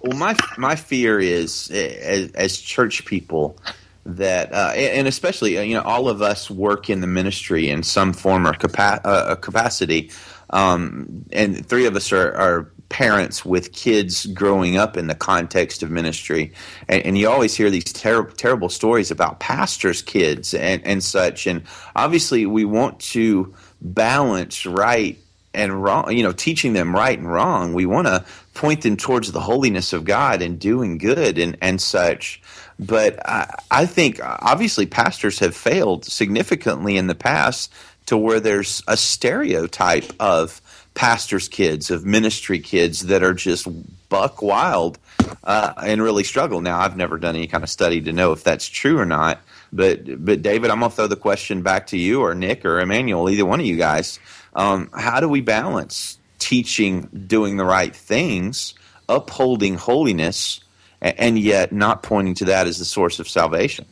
Well, 0.00 0.18
my 0.18 0.36
my 0.58 0.74
fear 0.74 1.20
is 1.20 1.70
as, 1.70 2.32
as 2.32 2.58
church 2.58 3.04
people 3.04 3.56
that, 4.04 4.52
uh, 4.52 4.72
and 4.74 5.06
especially 5.06 5.58
uh, 5.58 5.62
you 5.62 5.74
know, 5.74 5.82
all 5.82 6.08
of 6.08 6.22
us 6.22 6.50
work 6.50 6.90
in 6.90 7.02
the 7.02 7.06
ministry 7.06 7.70
in 7.70 7.84
some 7.84 8.12
form 8.12 8.48
or 8.48 8.52
capa- 8.52 9.00
uh, 9.04 9.36
capacity, 9.36 10.10
um, 10.50 11.24
and 11.32 11.64
three 11.66 11.86
of 11.86 11.94
us 11.94 12.10
are, 12.10 12.34
are 12.34 12.72
parents 12.88 13.44
with 13.44 13.72
kids 13.72 14.26
growing 14.26 14.76
up 14.76 14.96
in 14.96 15.06
the 15.06 15.14
context 15.14 15.84
of 15.84 15.90
ministry, 15.92 16.52
and, 16.88 17.06
and 17.06 17.16
you 17.16 17.28
always 17.28 17.54
hear 17.54 17.70
these 17.70 17.84
ter- 17.84 18.24
terrible 18.32 18.68
stories 18.68 19.12
about 19.12 19.38
pastors' 19.38 20.02
kids 20.02 20.52
and, 20.52 20.84
and 20.84 21.04
such, 21.04 21.46
and 21.46 21.62
obviously 21.94 22.44
we 22.44 22.64
want 22.64 22.98
to 22.98 23.54
balance 23.82 24.64
right 24.64 25.18
and 25.54 25.82
wrong, 25.82 26.12
you 26.12 26.22
know, 26.22 26.32
teaching 26.32 26.72
them 26.72 26.94
right 26.94 27.18
and 27.18 27.30
wrong. 27.30 27.74
We 27.74 27.84
want 27.84 28.06
to 28.06 28.24
point 28.54 28.82
them 28.82 28.96
towards 28.96 29.32
the 29.32 29.40
holiness 29.40 29.92
of 29.92 30.04
God 30.04 30.40
and 30.40 30.58
doing 30.58 30.98
good 30.98 31.38
and, 31.38 31.56
and 31.60 31.80
such. 31.80 32.40
But 32.78 33.26
I, 33.28 33.54
I 33.70 33.86
think 33.86 34.20
obviously 34.22 34.86
pastors 34.86 35.38
have 35.40 35.54
failed 35.54 36.04
significantly 36.04 36.96
in 36.96 37.06
the 37.06 37.14
past 37.14 37.72
to 38.06 38.16
where 38.16 38.40
there's 38.40 38.82
a 38.88 38.96
stereotype 38.96 40.10
of 40.18 40.60
pastors' 40.94 41.48
kids, 41.48 41.90
of 41.90 42.04
ministry 42.04 42.58
kids 42.58 43.00
that 43.00 43.22
are 43.22 43.34
just 43.34 43.68
buck 44.08 44.42
wild 44.42 44.98
uh, 45.44 45.72
and 45.82 46.02
really 46.02 46.24
struggle. 46.24 46.60
Now, 46.60 46.80
I've 46.80 46.96
never 46.96 47.18
done 47.18 47.36
any 47.36 47.46
kind 47.46 47.64
of 47.64 47.70
study 47.70 48.00
to 48.02 48.12
know 48.12 48.32
if 48.32 48.44
that's 48.44 48.68
true 48.68 48.98
or 48.98 49.06
not. 49.06 49.40
But, 49.72 50.24
but 50.24 50.42
David, 50.42 50.70
I'm 50.70 50.80
to 50.80 50.90
throw 50.90 51.06
the 51.06 51.16
question 51.16 51.62
back 51.62 51.88
to 51.88 51.96
you 51.96 52.20
or 52.20 52.34
Nick 52.34 52.64
or 52.64 52.80
Emmanuel, 52.80 53.30
either 53.30 53.46
one 53.46 53.58
of 53.58 53.66
you 53.66 53.76
guys. 53.76 54.18
Um, 54.54 54.90
how 54.94 55.20
do 55.20 55.28
we 55.28 55.40
balance 55.40 56.18
teaching, 56.38 57.08
doing 57.26 57.56
the 57.56 57.64
right 57.64 57.94
things, 57.94 58.74
upholding 59.08 59.76
holiness, 59.76 60.60
and 61.00 61.38
yet 61.38 61.72
not 61.72 62.02
pointing 62.02 62.34
to 62.34 62.44
that 62.46 62.66
as 62.66 62.78
the 62.78 62.84
source 62.84 63.18
of 63.18 63.28
salvation? 63.28 63.86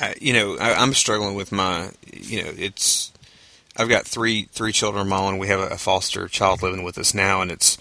I, 0.00 0.14
you 0.20 0.32
know, 0.32 0.56
I, 0.58 0.74
I'm 0.74 0.94
struggling 0.94 1.34
with 1.34 1.52
my, 1.52 1.90
you 2.12 2.44
know, 2.44 2.52
it's. 2.56 3.12
I've 3.76 3.88
got 3.88 4.04
three 4.04 4.44
three 4.52 4.72
children 4.72 5.02
of 5.02 5.08
my 5.08 5.18
own. 5.18 5.38
We 5.38 5.48
have 5.48 5.60
a 5.60 5.78
foster 5.78 6.28
child 6.28 6.62
living 6.62 6.82
with 6.82 6.98
us 6.98 7.14
now, 7.14 7.40
and 7.40 7.50
it's 7.50 7.78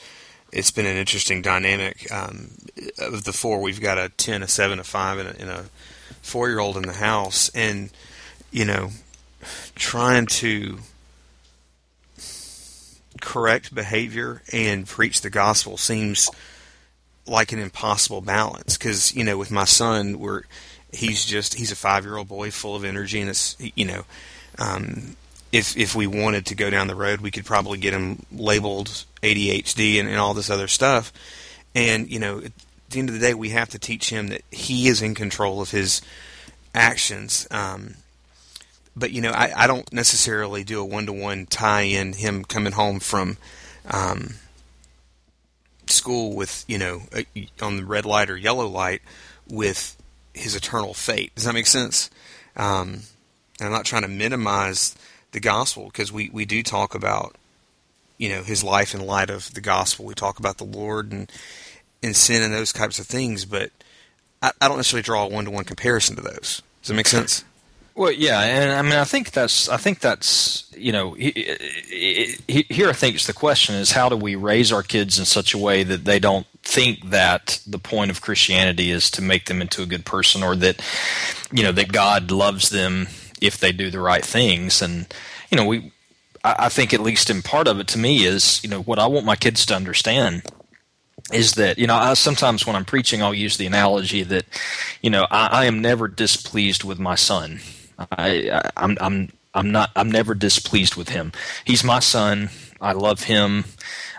it's 0.51 0.71
been 0.71 0.85
an 0.85 0.97
interesting 0.97 1.41
dynamic. 1.41 2.11
Um, 2.11 2.51
of 2.97 3.23
the 3.23 3.33
four, 3.33 3.61
we've 3.61 3.81
got 3.81 3.97
a 3.97 4.09
ten, 4.09 4.43
a 4.43 4.47
seven, 4.47 4.79
a 4.79 4.83
five, 4.83 5.17
and 5.19 5.29
a, 5.29 5.41
and 5.41 5.49
a 5.49 5.65
four 6.21 6.49
year 6.49 6.59
old 6.59 6.77
in 6.77 6.83
the 6.83 6.93
house, 6.93 7.49
and 7.49 7.89
you 8.51 8.65
know, 8.65 8.89
trying 9.75 10.25
to 10.25 10.79
correct 13.21 13.75
behavior 13.75 14.41
and 14.51 14.87
preach 14.87 15.21
the 15.21 15.29
gospel 15.29 15.77
seems 15.77 16.29
like 17.27 17.51
an 17.51 17.59
impossible 17.59 18.21
balance 18.21 18.77
because 18.77 19.13
you 19.13 19.23
know 19.23 19.37
with 19.37 19.51
my 19.51 19.65
son 19.65 20.19
we're 20.19 20.43
he's 20.91 21.25
just 21.25 21.55
he's 21.55 21.71
a 21.71 21.75
five 21.75 22.05
year 22.05 22.17
old 22.17 22.27
boy 22.27 22.49
full 22.49 22.75
of 22.75 22.83
energy 22.83 23.19
and 23.19 23.29
it's 23.29 23.55
you 23.59 23.85
know 23.85 24.03
um, 24.57 25.15
if 25.51 25.77
if 25.77 25.95
we 25.95 26.07
wanted 26.07 26.45
to 26.45 26.55
go 26.55 26.69
down 26.69 26.87
the 26.87 26.95
road 26.95 27.21
we 27.21 27.29
could 27.29 27.45
probably 27.45 27.77
get 27.77 27.93
him 27.93 28.25
labeled 28.31 29.05
ADHD 29.21 29.99
and, 29.99 30.07
and 30.07 30.17
all 30.17 30.33
this 30.33 30.49
other 30.49 30.67
stuff 30.67 31.11
and 31.75 32.09
you 32.09 32.19
know 32.19 32.39
at 32.39 32.51
the 32.89 32.99
end 32.99 33.09
of 33.09 33.15
the 33.15 33.21
day 33.21 33.33
we 33.33 33.49
have 33.49 33.69
to 33.69 33.79
teach 33.79 34.09
him 34.09 34.27
that 34.27 34.41
he 34.51 34.87
is 34.87 35.01
in 35.01 35.15
control 35.15 35.61
of 35.61 35.71
his 35.71 36.01
actions 36.73 37.47
um, 37.51 37.95
but 38.95 39.11
you 39.11 39.21
know 39.21 39.31
I, 39.31 39.63
I 39.63 39.67
don't 39.67 39.91
necessarily 39.93 40.63
do 40.63 40.81
a 40.81 40.85
one 40.85 41.05
to 41.05 41.13
one 41.13 41.45
tie 41.45 41.81
in 41.81 42.13
him 42.13 42.43
coming 42.43 42.73
home 42.73 42.99
from 42.99 43.37
um, 43.89 44.35
school 45.87 46.35
with 46.35 46.65
you 46.67 46.77
know 46.77 47.01
on 47.61 47.77
the 47.77 47.85
red 47.85 48.05
light 48.05 48.29
or 48.29 48.37
yellow 48.37 48.67
light 48.67 49.01
with 49.47 49.95
his 50.33 50.55
eternal 50.55 50.93
fate. 50.93 51.33
Does 51.35 51.45
that 51.45 51.53
make 51.53 51.67
sense? 51.67 52.09
Um, 52.55 53.01
I'm 53.59 53.71
not 53.71 53.85
trying 53.85 54.03
to 54.03 54.07
minimize 54.07 54.95
the 55.31 55.39
gospel 55.39 55.85
because 55.85 56.11
we, 56.11 56.29
we 56.29 56.45
do 56.45 56.63
talk 56.63 56.95
about 56.95 57.35
you 58.19 58.29
know 58.29 58.43
his 58.43 58.63
life 58.63 58.93
in 58.93 59.03
light 59.03 59.31
of 59.31 59.51
the 59.55 59.61
gospel. 59.61 60.05
We 60.05 60.13
talk 60.13 60.37
about 60.37 60.59
the 60.59 60.65
Lord 60.65 61.11
and 61.11 61.31
and 62.03 62.15
sin 62.15 62.43
and 62.43 62.53
those 62.53 62.71
types 62.71 62.99
of 62.99 63.07
things, 63.07 63.45
but 63.45 63.71
I, 64.43 64.51
I 64.61 64.67
don't 64.67 64.77
necessarily 64.77 65.01
draw 65.01 65.25
a 65.25 65.27
one 65.27 65.45
to 65.45 65.51
one 65.51 65.63
comparison 65.63 66.15
to 66.17 66.21
those. 66.21 66.61
Does 66.81 66.89
that 66.89 66.93
make 66.93 67.07
sense? 67.07 67.43
Well, 67.95 68.11
yeah, 68.13 68.39
and 68.39 68.71
I 68.71 68.81
mean, 68.81 68.93
I 68.93 69.03
think 69.03 69.31
that's, 69.31 69.67
I 69.67 69.75
think 69.75 69.99
that's, 69.99 70.71
you 70.77 70.93
know, 70.93 71.11
he, 71.15 71.31
he, 72.47 72.65
here 72.69 72.87
I 72.87 72.93
think 72.93 73.15
it's 73.15 73.27
the 73.27 73.33
question 73.33 73.75
is 73.75 73.91
how 73.91 74.07
do 74.07 74.15
we 74.15 74.35
raise 74.35 74.71
our 74.71 74.83
kids 74.83 75.19
in 75.19 75.25
such 75.25 75.53
a 75.53 75.57
way 75.57 75.83
that 75.83 76.05
they 76.05 76.17
don't 76.17 76.47
think 76.63 77.09
that 77.09 77.59
the 77.67 77.79
point 77.79 78.09
of 78.09 78.21
Christianity 78.21 78.89
is 78.89 79.11
to 79.11 79.21
make 79.21 79.47
them 79.47 79.61
into 79.61 79.81
a 79.81 79.85
good 79.85 80.05
person, 80.05 80.43
or 80.43 80.55
that, 80.55 80.81
you 81.51 81.61
know, 81.61 81.73
that 81.73 81.91
God 81.91 82.31
loves 82.31 82.69
them 82.69 83.09
if 83.41 83.57
they 83.57 83.73
do 83.73 83.89
the 83.89 83.99
right 83.99 84.23
things, 84.23 84.81
and 84.81 85.13
you 85.49 85.57
know, 85.57 85.65
we, 85.65 85.91
I 86.43 86.69
think 86.69 86.93
at 86.93 87.01
least 87.01 87.29
in 87.29 87.41
part 87.41 87.67
of 87.67 87.79
it 87.79 87.87
to 87.89 87.99
me 87.99 88.23
is, 88.23 88.63
you 88.63 88.69
know, 88.69 88.81
what 88.81 88.99
I 88.99 89.07
want 89.07 89.25
my 89.25 89.35
kids 89.35 89.65
to 89.67 89.75
understand 89.75 90.43
is 91.33 91.53
that 91.53 91.77
you 91.77 91.85
know 91.85 91.95
I, 91.95 92.13
sometimes 92.15 92.65
when 92.65 92.75
I'm 92.75 92.85
preaching 92.85 93.21
I'll 93.21 93.33
use 93.33 93.57
the 93.57 93.67
analogy 93.67 94.23
that 94.23 94.45
you 95.01 95.09
know 95.09 95.27
I, 95.29 95.47
I 95.47 95.65
am 95.65 95.79
never 95.79 96.07
displeased 96.07 96.83
with 96.83 96.97
my 96.97 97.13
son 97.15 97.59
I, 98.11 98.69
I'm, 98.77 98.97
I'm, 99.01 99.31
I'm 99.53 99.71
not. 99.71 99.91
I'm 99.95 100.11
never 100.11 100.33
displeased 100.33 100.95
with 100.95 101.09
him. 101.09 101.31
He's 101.65 101.83
my 101.83 101.99
son. 101.99 102.49
I 102.81 102.93
love 102.93 103.23
him. 103.23 103.65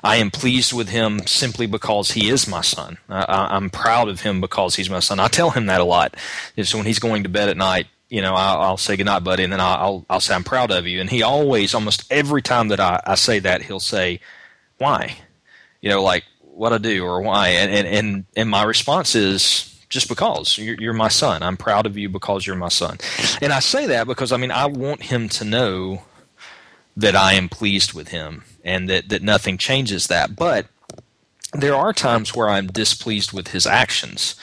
I 0.02 0.16
am 0.16 0.30
pleased 0.30 0.72
with 0.72 0.88
him 0.88 1.26
simply 1.26 1.66
because 1.66 2.12
he 2.12 2.28
is 2.28 2.48
my 2.48 2.60
son. 2.60 2.98
I, 3.08 3.56
am 3.56 3.70
proud 3.70 4.08
of 4.08 4.20
him 4.20 4.40
because 4.40 4.76
he's 4.76 4.90
my 4.90 5.00
son. 5.00 5.20
I 5.20 5.28
tell 5.28 5.50
him 5.50 5.66
that 5.66 5.80
a 5.80 5.84
lot. 5.84 6.14
So 6.62 6.78
when 6.78 6.86
he's 6.86 6.98
going 6.98 7.22
to 7.22 7.28
bed 7.28 7.48
at 7.48 7.56
night, 7.56 7.86
you 8.10 8.20
know, 8.20 8.34
I'll, 8.34 8.60
I'll 8.60 8.76
say 8.76 8.96
goodnight, 8.96 9.24
buddy, 9.24 9.44
and 9.44 9.52
then 9.52 9.60
I'll, 9.60 10.04
I'll 10.10 10.20
say 10.20 10.34
I'm 10.34 10.44
proud 10.44 10.72
of 10.72 10.86
you. 10.86 11.00
And 11.00 11.08
he 11.08 11.22
always, 11.22 11.74
almost 11.74 12.12
every 12.12 12.42
time 12.42 12.68
that 12.68 12.80
I, 12.80 13.00
I 13.06 13.14
say 13.14 13.38
that, 13.38 13.62
he'll 13.62 13.80
say, 13.80 14.20
"Why?" 14.78 15.16
You 15.80 15.90
know, 15.90 16.02
like 16.02 16.24
what 16.42 16.72
I 16.72 16.78
do 16.78 17.04
or 17.04 17.22
why. 17.22 17.50
And 17.50 17.70
and 17.70 17.86
and, 17.86 18.24
and 18.36 18.50
my 18.50 18.64
response 18.64 19.14
is, 19.14 19.80
just 19.88 20.08
because 20.08 20.58
you're, 20.58 20.76
you're, 20.78 20.92
my 20.92 21.08
son. 21.08 21.42
I'm 21.42 21.56
proud 21.56 21.86
of 21.86 21.96
you 21.96 22.08
because 22.08 22.46
you're 22.46 22.56
my 22.56 22.68
son. 22.68 22.98
And 23.40 23.52
I 23.52 23.60
say 23.60 23.86
that 23.86 24.06
because 24.06 24.32
I 24.32 24.36
mean 24.36 24.50
I 24.50 24.66
want 24.66 25.04
him 25.04 25.28
to 25.30 25.44
know 25.44 26.02
that 26.96 27.14
I 27.14 27.34
am 27.34 27.48
pleased 27.48 27.92
with 27.92 28.08
him 28.08 28.44
and 28.64 28.90
that 28.90 29.08
that 29.08 29.22
nothing 29.22 29.56
changes 29.56 30.08
that. 30.08 30.34
But 30.34 30.66
there 31.52 31.76
are 31.76 31.92
times 31.92 32.34
where 32.34 32.48
I'm 32.48 32.66
displeased 32.66 33.32
with 33.32 33.48
his 33.48 33.66
actions. 33.66 34.34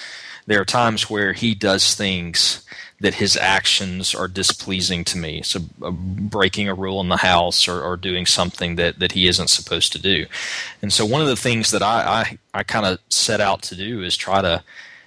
There 0.46 0.62
are 0.62 0.66
times 0.66 1.10
where 1.10 1.34
he 1.34 1.54
does 1.54 1.94
things 1.94 2.64
that 3.00 3.16
his 3.16 3.38
actions 3.38 4.16
are 4.16 4.28
displeasing 4.28 5.04
to 5.06 5.18
me. 5.18 5.42
So, 5.44 5.60
uh, 5.82 5.92
breaking 5.92 6.68
a 6.68 6.74
rule 6.74 7.00
in 7.00 7.10
the 7.10 7.18
house 7.18 7.68
or, 7.68 7.82
or, 7.82 7.96
doing 7.96 8.26
something 8.26 8.76
that, 8.76 9.00
that 9.00 9.12
he 9.12 9.28
isn't 9.28 9.50
supposed 9.50 9.92
to 9.94 10.00
do. 10.00 10.26
And 10.82 10.92
so, 10.92 11.06
one 11.06 11.22
of 11.22 11.28
the 11.28 11.36
things 11.36 11.72
that 11.72 11.84
I, 11.84 12.38
I, 12.54 12.60
I 12.60 12.64
kind 12.64 12.86
of 12.86 13.00
set 13.10 13.40
out 13.40 13.62
to 13.64 13.76
do 13.76 14.02
is 14.02 14.18
try 14.18 14.42
to 14.42 14.64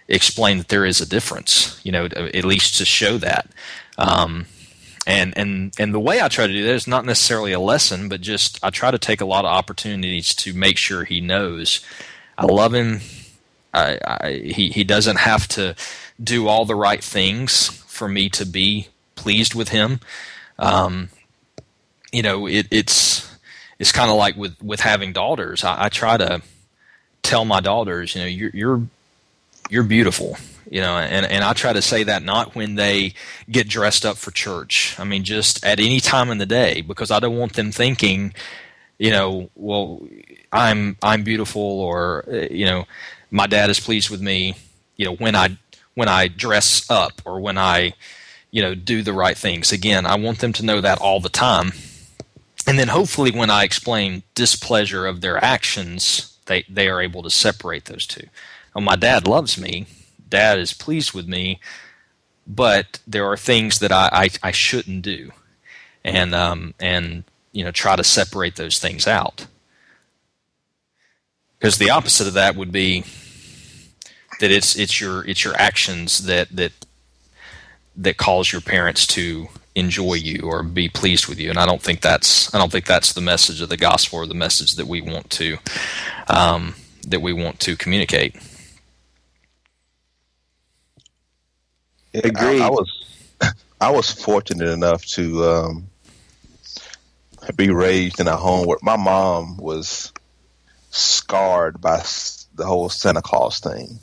explain 0.08 0.58
that 0.58 0.68
there 0.68 0.84
is 0.86 1.00
a 1.00 1.08
difference, 1.08 1.80
you 1.84 1.90
know, 1.90 2.06
at 2.06 2.44
least 2.44 2.78
to 2.78 2.84
show 2.84 3.18
that. 3.18 3.48
Um, 3.98 4.46
and 5.06 5.36
and 5.36 5.72
and 5.78 5.94
the 5.94 6.00
way 6.00 6.20
I 6.20 6.28
try 6.28 6.46
to 6.46 6.52
do 6.52 6.62
that 6.64 6.74
is 6.74 6.86
not 6.86 7.04
necessarily 7.04 7.52
a 7.52 7.60
lesson, 7.60 8.08
but 8.08 8.20
just 8.20 8.62
I 8.62 8.70
try 8.70 8.90
to 8.90 8.98
take 8.98 9.20
a 9.20 9.24
lot 9.24 9.44
of 9.44 9.50
opportunities 9.50 10.34
to 10.36 10.52
make 10.52 10.76
sure 10.76 11.04
he 11.04 11.20
knows 11.20 11.80
I 12.40 12.46
love 12.46 12.72
him. 12.72 13.00
I, 13.74 13.98
I, 14.04 14.32
he 14.32 14.70
he 14.70 14.82
doesn't 14.82 15.18
have 15.18 15.46
to 15.48 15.76
do 16.22 16.48
all 16.48 16.64
the 16.64 16.74
right 16.74 17.02
things 17.02 17.68
for 17.86 18.08
me 18.08 18.28
to 18.30 18.44
be 18.44 18.88
pleased 19.14 19.54
with 19.54 19.68
him. 19.68 20.00
Um, 20.58 21.10
you 22.12 22.22
know, 22.22 22.46
it, 22.46 22.66
it's 22.70 23.30
it's 23.78 23.92
kind 23.92 24.10
of 24.10 24.16
like 24.16 24.36
with 24.36 24.60
with 24.62 24.80
having 24.80 25.12
daughters. 25.12 25.64
I, 25.64 25.84
I, 25.84 25.88
try 25.88 26.16
to 26.16 26.42
tell 27.22 27.44
my 27.44 27.60
daughters, 27.60 28.14
you 28.14 28.20
know, 28.20 28.26
you're, 28.26 28.50
you're 28.52 28.82
you're 29.70 29.84
beautiful 29.84 30.36
you 30.70 30.80
know 30.80 30.96
and, 30.96 31.24
and 31.26 31.44
i 31.44 31.52
try 31.52 31.72
to 31.72 31.80
say 31.80 32.02
that 32.04 32.22
not 32.22 32.54
when 32.54 32.74
they 32.74 33.14
get 33.50 33.68
dressed 33.68 34.04
up 34.04 34.16
for 34.16 34.30
church 34.30 34.94
i 34.98 35.04
mean 35.04 35.24
just 35.24 35.64
at 35.64 35.80
any 35.80 36.00
time 36.00 36.30
in 36.30 36.38
the 36.38 36.46
day 36.46 36.80
because 36.80 37.10
i 37.10 37.18
don't 37.18 37.36
want 37.36 37.54
them 37.54 37.72
thinking 37.72 38.32
you 38.98 39.10
know 39.10 39.48
well 39.54 40.02
i'm 40.52 40.96
i'm 41.02 41.22
beautiful 41.22 41.62
or 41.62 42.24
you 42.50 42.64
know 42.64 42.84
my 43.30 43.46
dad 43.46 43.70
is 43.70 43.80
pleased 43.80 44.10
with 44.10 44.20
me 44.20 44.54
you 44.96 45.04
know 45.04 45.14
when 45.14 45.34
i 45.34 45.56
when 46.00 46.08
i 46.08 46.26
dress 46.28 46.90
up 46.90 47.20
or 47.26 47.38
when 47.38 47.58
i 47.58 47.92
you 48.50 48.62
know 48.62 48.74
do 48.74 49.02
the 49.02 49.12
right 49.12 49.36
things. 49.36 49.70
Again 49.70 50.06
i 50.06 50.14
want 50.14 50.38
them 50.38 50.54
to 50.54 50.64
know 50.64 50.80
that 50.80 50.98
all 50.98 51.20
the 51.20 51.28
time. 51.28 51.72
And 52.66 52.78
then 52.78 52.88
hopefully 52.88 53.30
when 53.30 53.50
i 53.50 53.64
explain 53.64 54.22
displeasure 54.34 55.04
of 55.06 55.20
their 55.20 55.36
actions 55.44 56.30
they 56.46 56.64
they 56.68 56.88
are 56.88 57.02
able 57.02 57.22
to 57.22 57.30
separate 57.30 57.84
those 57.84 58.06
two. 58.06 58.26
Well, 58.74 58.82
my 58.82 58.96
dad 58.96 59.26
loves 59.26 59.58
me, 59.58 59.86
dad 60.28 60.58
is 60.58 60.72
pleased 60.72 61.12
with 61.12 61.28
me, 61.28 61.60
but 62.46 62.98
there 63.06 63.26
are 63.26 63.36
things 63.36 63.78
that 63.80 63.92
I, 63.92 64.08
I, 64.12 64.28
I 64.42 64.50
shouldn't 64.52 65.02
do, 65.02 65.32
and 66.02 66.34
um, 66.34 66.74
and 66.80 67.24
you 67.52 67.62
know 67.62 67.70
try 67.72 67.94
to 67.96 68.04
separate 68.04 68.56
those 68.56 68.78
things 68.78 69.06
out. 69.06 69.46
Because 71.58 71.76
the 71.76 71.90
opposite 71.90 72.26
of 72.26 72.34
that 72.34 72.56
would 72.56 72.72
be 72.72 73.04
that 74.40 74.50
it's 74.50 74.76
it's 74.76 75.00
your 75.00 75.26
it's 75.26 75.44
your 75.44 75.54
actions 75.56 76.24
that 76.26 76.48
that 76.50 76.72
that 77.96 78.16
cause 78.16 78.52
your 78.52 78.60
parents 78.60 79.06
to 79.06 79.48
enjoy 79.74 80.14
you 80.14 80.42
or 80.42 80.62
be 80.62 80.88
pleased 80.88 81.28
with 81.28 81.38
you. 81.38 81.48
And 81.50 81.58
i 81.58 81.64
don't 81.64 81.80
think 81.80 82.00
that's 82.00 82.52
i 82.54 82.58
don't 82.58 82.72
think 82.72 82.86
that's 82.86 83.12
the 83.12 83.20
message 83.20 83.60
of 83.60 83.68
the 83.68 83.76
gospel 83.76 84.18
or 84.18 84.26
the 84.26 84.34
message 84.34 84.74
that 84.74 84.86
we 84.86 85.00
want 85.00 85.30
to 85.30 85.58
um, 86.28 86.74
that 87.06 87.20
we 87.20 87.32
want 87.32 87.60
to 87.60 87.76
communicate. 87.76 88.36
Agreed. 92.12 92.60
I, 92.60 92.66
I, 92.66 92.70
was 92.70 93.04
I 93.80 93.90
was 93.90 94.10
fortunate 94.10 94.68
enough 94.68 95.04
to 95.06 95.44
um, 95.44 95.86
be 97.56 97.70
raised 97.70 98.20
in 98.20 98.26
a 98.26 98.36
home 98.36 98.66
where 98.66 98.78
my 98.82 98.96
mom 98.96 99.56
was 99.58 100.12
scarred 100.90 101.80
by 101.80 102.02
the 102.54 102.66
whole 102.66 102.88
Santa 102.88 103.22
Claus 103.22 103.60
thing 103.60 104.00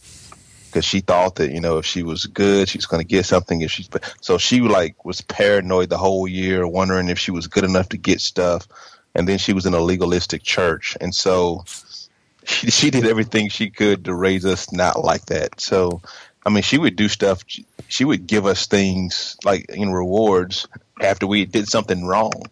because 0.68 0.86
she 0.86 1.00
thought 1.00 1.36
that 1.36 1.52
you 1.52 1.60
know 1.60 1.78
if 1.78 1.86
she 1.86 2.04
was 2.04 2.26
good 2.26 2.70
she 2.70 2.78
was 2.78 2.86
going 2.86 3.02
to 3.02 3.08
get 3.08 3.26
something 3.26 3.62
if 3.62 3.72
she 3.72 3.88
so 4.22 4.38
she 4.38 4.62
like 4.62 5.04
was 5.06 5.22
paranoid 5.22 5.90
the 5.90 5.98
whole 5.98 6.28
year 6.28 6.68
wondering 6.68 7.10
if 7.10 7.20
she 7.20 7.32
was 7.32 7.48
good 7.48 7.64
enough 7.64 7.90
to 7.90 7.98
get 7.98 8.22
stuff. 8.22 8.68
And 9.16 9.28
then 9.28 9.40
she 9.40 9.54
was 9.54 9.66
in 9.66 9.74
a 9.74 9.80
legalistic 9.80 10.44
church. 10.44 10.96
And 11.02 11.14
so 11.14 11.66
she, 12.44 12.70
she 12.70 12.90
did 12.92 13.06
everything 13.06 13.50
she 13.50 13.70
could 13.70 14.06
to 14.06 14.14
raise 14.14 14.46
us 14.46 14.72
not 14.72 15.04
like 15.04 15.26
that. 15.28 15.60
So 15.60 16.02
I 16.46 16.50
mean, 16.50 16.64
she 16.64 16.78
would 16.78 16.96
do 16.96 17.10
stuff. 17.10 17.44
She 17.90 18.06
would 18.06 18.26
give 18.26 18.46
us 18.46 18.68
things 18.68 19.36
like 19.44 19.66
in 19.70 19.92
rewards 19.92 20.68
after 21.02 21.28
we 21.28 21.46
did 21.46 21.68
something 21.68 22.06
wrong, 22.06 22.44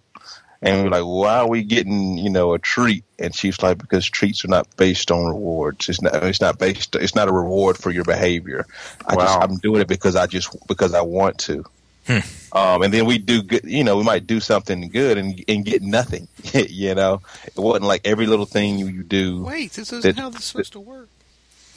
and 0.61 0.81
we 0.81 0.87
are 0.87 0.91
like, 0.91 1.03
"Why 1.03 1.39
are 1.39 1.49
we 1.49 1.63
getting 1.63 2.17
you 2.17 2.29
know 2.29 2.53
a 2.53 2.59
treat?" 2.59 3.03
And 3.19 3.35
she's 3.35 3.61
like, 3.61 3.77
"Because 3.77 4.05
treats 4.05 4.43
are 4.45 4.49
not 4.49 4.67
based 4.77 5.11
on 5.11 5.25
rewards. 5.25 5.89
It's 5.89 6.01
not. 6.01 6.23
It's 6.23 6.41
not 6.41 6.59
based. 6.59 6.95
It's 6.95 7.15
not 7.15 7.27
a 7.27 7.31
reward 7.31 7.77
for 7.77 7.91
your 7.91 8.03
behavior. 8.03 8.65
I 9.05 9.15
wow. 9.15 9.25
just 9.25 9.39
I'm 9.41 9.57
doing 9.57 9.81
it 9.81 9.87
because 9.87 10.15
I 10.15 10.27
just 10.27 10.55
because 10.67 10.93
I 10.93 11.01
want 11.01 11.37
to." 11.39 11.65
Um, 12.07 12.83
and 12.83 12.93
then 12.93 13.05
we 13.05 13.17
do 13.17 13.41
good, 13.41 13.63
you 13.65 13.83
know, 13.83 13.97
we 13.97 14.03
might 14.03 14.27
do 14.27 14.39
something 14.39 14.89
good 14.89 15.17
and 15.17 15.43
and 15.47 15.65
get 15.65 15.81
nothing. 15.81 16.27
you 16.53 16.93
know, 16.95 17.21
it 17.45 17.57
wasn't 17.57 17.85
like 17.85 18.01
every 18.05 18.27
little 18.27 18.45
thing 18.45 18.77
you, 18.77 18.87
you 18.87 19.03
do. 19.03 19.43
Wait, 19.43 19.73
this 19.73 19.91
isn't 19.91 20.15
that- 20.15 20.21
how 20.21 20.29
this 20.29 20.41
is 20.41 20.45
supposed 20.45 20.73
to 20.73 20.79
work. 20.79 21.09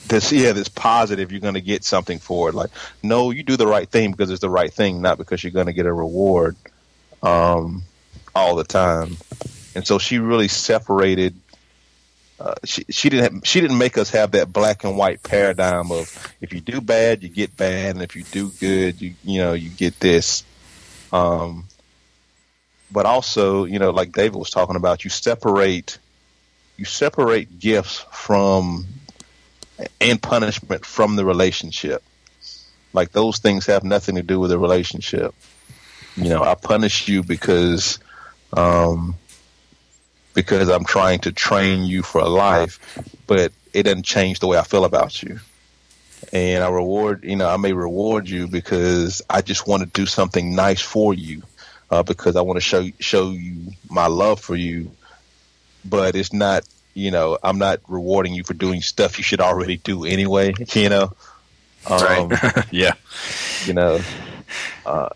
That's 0.07 0.31
yeah, 0.31 0.53
that's 0.53 0.69
positive. 0.69 1.31
You're 1.31 1.41
going 1.41 1.55
to 1.55 1.61
get 1.61 1.83
something 1.83 2.19
for 2.19 2.47
it. 2.47 2.55
Like, 2.55 2.69
no, 3.03 3.31
you 3.31 3.43
do 3.43 3.57
the 3.57 3.67
right 3.67 3.89
thing 3.89 4.11
because 4.11 4.31
it's 4.31 4.39
the 4.39 4.49
right 4.49 4.71
thing, 4.71 5.01
not 5.01 5.17
because 5.17 5.43
you're 5.43 5.51
going 5.51 5.65
to 5.65 5.73
get 5.73 5.85
a 5.85 5.91
reward 5.91 6.55
um, 7.21 7.83
all 8.35 8.55
the 8.55 8.63
time. 8.63 9.17
And 9.75 9.85
so 9.85 9.99
she 9.99 10.19
really 10.19 10.47
separated. 10.47 11.35
Uh, 12.39 12.55
she 12.63 12.85
she 12.89 13.09
didn't 13.09 13.33
have, 13.33 13.47
she 13.47 13.59
didn't 13.59 13.77
make 13.77 13.97
us 13.97 14.11
have 14.11 14.31
that 14.31 14.51
black 14.51 14.83
and 14.83 14.97
white 14.97 15.21
paradigm 15.21 15.91
of 15.91 16.33
if 16.39 16.53
you 16.53 16.61
do 16.61 16.79
bad 16.79 17.21
you 17.21 17.27
get 17.27 17.57
bad 17.57 17.95
and 17.95 18.01
if 18.01 18.15
you 18.15 18.23
do 18.23 18.49
good 18.61 19.01
you 19.01 19.13
you 19.25 19.39
know 19.39 19.53
you 19.53 19.69
get 19.69 19.99
this. 19.99 20.43
Um, 21.11 21.65
but 22.91 23.05
also 23.05 23.65
you 23.65 23.77
know 23.77 23.89
like 23.89 24.13
David 24.13 24.35
was 24.35 24.49
talking 24.49 24.77
about 24.77 25.03
you 25.03 25.09
separate 25.09 25.99
you 26.77 26.85
separate 26.85 27.59
gifts 27.59 28.05
from 28.13 28.85
and 29.99 30.21
punishment 30.21 30.85
from 30.85 31.15
the 31.15 31.25
relationship. 31.25 32.03
Like 32.93 33.11
those 33.11 33.39
things 33.39 33.65
have 33.67 33.83
nothing 33.83 34.15
to 34.15 34.23
do 34.23 34.39
with 34.39 34.49
the 34.49 34.57
relationship. 34.57 35.35
You 36.15 36.29
know, 36.29 36.43
I 36.43 36.55
punish 36.55 37.07
you 37.07 37.23
because 37.23 37.99
um 38.53 39.15
because 40.33 40.69
I'm 40.69 40.85
trying 40.85 41.19
to 41.19 41.31
train 41.31 41.83
you 41.83 42.01
for 42.01 42.23
life, 42.23 42.79
but 43.27 43.51
it 43.73 43.83
doesn't 43.83 44.05
change 44.05 44.39
the 44.39 44.47
way 44.47 44.57
I 44.57 44.63
feel 44.63 44.85
about 44.85 45.21
you. 45.21 45.39
And 46.31 46.63
I 46.63 46.69
reward, 46.69 47.23
you 47.23 47.35
know, 47.35 47.49
I 47.49 47.57
may 47.57 47.73
reward 47.73 48.29
you 48.29 48.47
because 48.47 49.21
I 49.29 49.41
just 49.41 49.67
want 49.67 49.83
to 49.83 49.89
do 49.89 50.05
something 50.05 50.55
nice 50.55 50.81
for 50.81 51.13
you, 51.13 51.43
uh, 51.89 52.03
because 52.03 52.35
I 52.35 52.41
want 52.41 52.57
to 52.57 52.61
show 52.61 52.87
show 52.99 53.31
you 53.31 53.73
my 53.89 54.07
love 54.07 54.39
for 54.39 54.55
you. 54.55 54.91
But 55.85 56.15
it's 56.15 56.33
not, 56.33 56.67
you 56.93 57.11
know, 57.11 57.37
I'm 57.41 57.57
not 57.57 57.79
rewarding 57.87 58.33
you 58.33 58.43
for 58.43 58.53
doing 58.53 58.81
stuff 58.81 59.17
you 59.17 59.23
should 59.23 59.41
already 59.41 59.77
do 59.77 60.05
anyway. 60.05 60.53
You 60.73 60.89
know, 60.89 61.13
um, 61.87 62.31
yeah. 62.71 62.93
you 63.65 63.73
know. 63.73 63.99
Uh, 64.85 65.09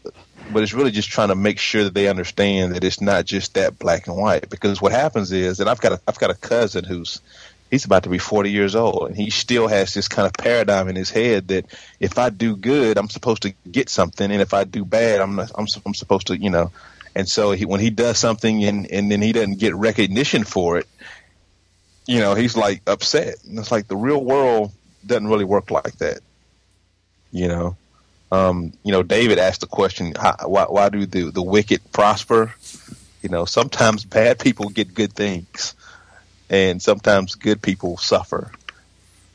but 0.53 0.63
it's 0.63 0.73
really 0.73 0.91
just 0.91 1.09
trying 1.09 1.29
to 1.29 1.35
make 1.35 1.59
sure 1.59 1.83
that 1.83 1.93
they 1.93 2.07
understand 2.07 2.75
that 2.75 2.83
it's 2.83 3.01
not 3.01 3.25
just 3.25 3.55
that 3.55 3.79
black 3.79 4.07
and 4.07 4.15
white. 4.15 4.49
Because 4.49 4.81
what 4.81 4.91
happens 4.91 5.31
is, 5.31 5.59
and 5.59 5.69
I've 5.69 5.81
got 5.81 5.93
a 5.93 6.01
I've 6.07 6.19
got 6.19 6.29
a 6.29 6.35
cousin 6.35 6.83
who's 6.83 7.19
he's 7.71 7.85
about 7.85 8.03
to 8.03 8.09
be 8.09 8.19
forty 8.19 8.51
years 8.51 8.75
old, 8.75 9.07
and 9.07 9.17
he 9.17 9.29
still 9.29 9.67
has 9.67 9.93
this 9.93 10.07
kind 10.07 10.25
of 10.25 10.33
paradigm 10.33 10.87
in 10.87 10.95
his 10.95 11.09
head 11.09 11.49
that 11.49 11.65
if 11.99 12.17
I 12.17 12.29
do 12.29 12.55
good, 12.55 12.97
I'm 12.97 13.09
supposed 13.09 13.43
to 13.43 13.53
get 13.69 13.89
something, 13.89 14.31
and 14.31 14.41
if 14.41 14.53
I 14.53 14.63
do 14.63 14.85
bad, 14.85 15.21
I'm 15.21 15.35
not, 15.35 15.51
I'm 15.55 15.67
I'm 15.85 15.93
supposed 15.93 16.27
to, 16.27 16.37
you 16.37 16.49
know. 16.49 16.71
And 17.15 17.29
so 17.29 17.51
he, 17.51 17.65
when 17.65 17.79
he 17.79 17.89
does 17.89 18.17
something 18.17 18.63
and 18.63 18.89
and 18.91 19.11
then 19.11 19.21
he 19.21 19.31
doesn't 19.33 19.59
get 19.59 19.75
recognition 19.75 20.43
for 20.43 20.77
it, 20.77 20.87
you 22.05 22.19
know, 22.19 22.35
he's 22.35 22.57
like 22.57 22.81
upset. 22.87 23.35
And 23.45 23.59
it's 23.59 23.71
like 23.71 23.87
the 23.87 23.95
real 23.95 24.23
world 24.23 24.71
doesn't 25.05 25.27
really 25.27 25.45
work 25.45 25.71
like 25.71 25.97
that. 25.97 26.19
You 27.31 27.47
know, 27.47 27.77
um, 28.33 28.73
you 28.83 28.91
know, 28.91 29.03
David 29.03 29.37
asked 29.37 29.61
the 29.61 29.67
question, 29.67 30.15
how, 30.19 30.35
why, 30.47 30.63
why 30.63 30.89
do 30.89 31.05
the, 31.05 31.29
the 31.29 31.43
wicked 31.43 31.91
prosper? 31.91 32.51
You 33.21 33.29
know, 33.29 33.45
sometimes 33.45 34.05
bad 34.05 34.39
people 34.39 34.69
get 34.69 34.95
good 34.95 35.13
things, 35.13 35.75
and 36.49 36.81
sometimes 36.81 37.35
good 37.35 37.61
people 37.61 37.97
suffer. 37.97 38.51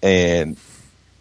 And 0.02 0.56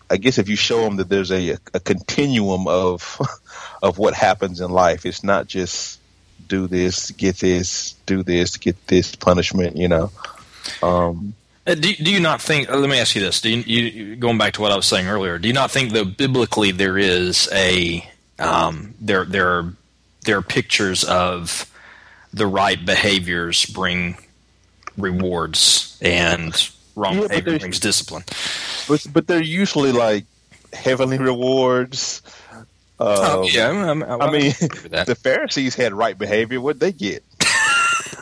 I 0.10 0.18
guess 0.18 0.40
if 0.40 0.50
you 0.50 0.56
show 0.56 0.82
them 0.82 0.96
that 0.96 1.08
there's 1.08 1.32
a, 1.32 1.58
a 1.72 1.80
continuum 1.80 2.68
of 2.68 3.22
of 3.84 4.00
what 4.00 4.16
happens 4.16 4.60
in 4.60 4.72
life, 4.72 5.06
it's 5.06 5.24
not 5.24 5.46
just 5.46 6.00
do 6.48 6.66
this, 6.66 7.12
get 7.12 7.38
this, 7.38 7.94
do 8.08 8.24
this, 8.24 8.58
get 8.58 8.88
this 8.88 9.16
punishment. 9.16 9.78
You 9.78 9.90
know, 9.90 10.12
um, 10.82 11.36
Do, 11.76 11.96
do 11.96 12.12
you 12.12 12.20
not 12.22 12.42
think? 12.42 12.70
uh, 12.70 12.78
Let 12.78 12.90
me 12.90 13.00
ask 13.00 13.16
you 13.16 13.22
this: 13.22 13.42
Do 13.42 13.50
you, 13.50 13.58
you 13.64 14.16
going 14.18 14.38
back 14.38 14.54
to 14.56 14.62
what 14.62 14.72
I 14.72 14.78
was 14.78 14.86
saying 14.88 15.08
earlier? 15.08 15.40
Do 15.40 15.48
you 15.48 15.56
not 15.56 15.72
think 15.72 15.94
that 15.94 16.18
biblically 16.18 16.72
there 16.72 16.98
is 16.98 17.50
a 17.54 18.08
um, 18.40 18.96
there 19.02 19.26
there 19.26 19.50
are 19.50 19.74
there 20.26 20.38
are 20.40 20.44
pictures 20.44 21.04
of 21.06 21.72
the 22.34 22.48
right 22.48 22.84
behaviors 22.86 23.66
bring 23.68 24.18
rewards 24.98 25.98
and 26.02 26.70
wrong 26.96 27.20
Yeah, 27.20 27.28
behavior 27.30 27.56
brings 27.56 27.80
discipline? 27.80 28.24
but 28.88 29.06
but 29.12 29.28
they're 29.28 29.42
usually 29.44 29.92
like 29.94 30.28
heavenly 30.74 31.20
rewards. 31.20 32.22
Oh, 33.22 33.42
Um, 33.46 33.52
yeah, 33.54 33.70
I'm, 33.70 34.04
I'm, 34.04 34.04
I 34.20 34.28
mean, 34.28 34.54
agree 34.62 34.82
with 34.84 34.92
that. 34.94 35.08
the 35.08 35.16
Pharisees 35.16 35.76
had 35.76 35.94
right 35.94 36.18
behavior. 36.18 36.62
What'd 36.62 36.82
they 36.82 36.94
get? 36.94 37.26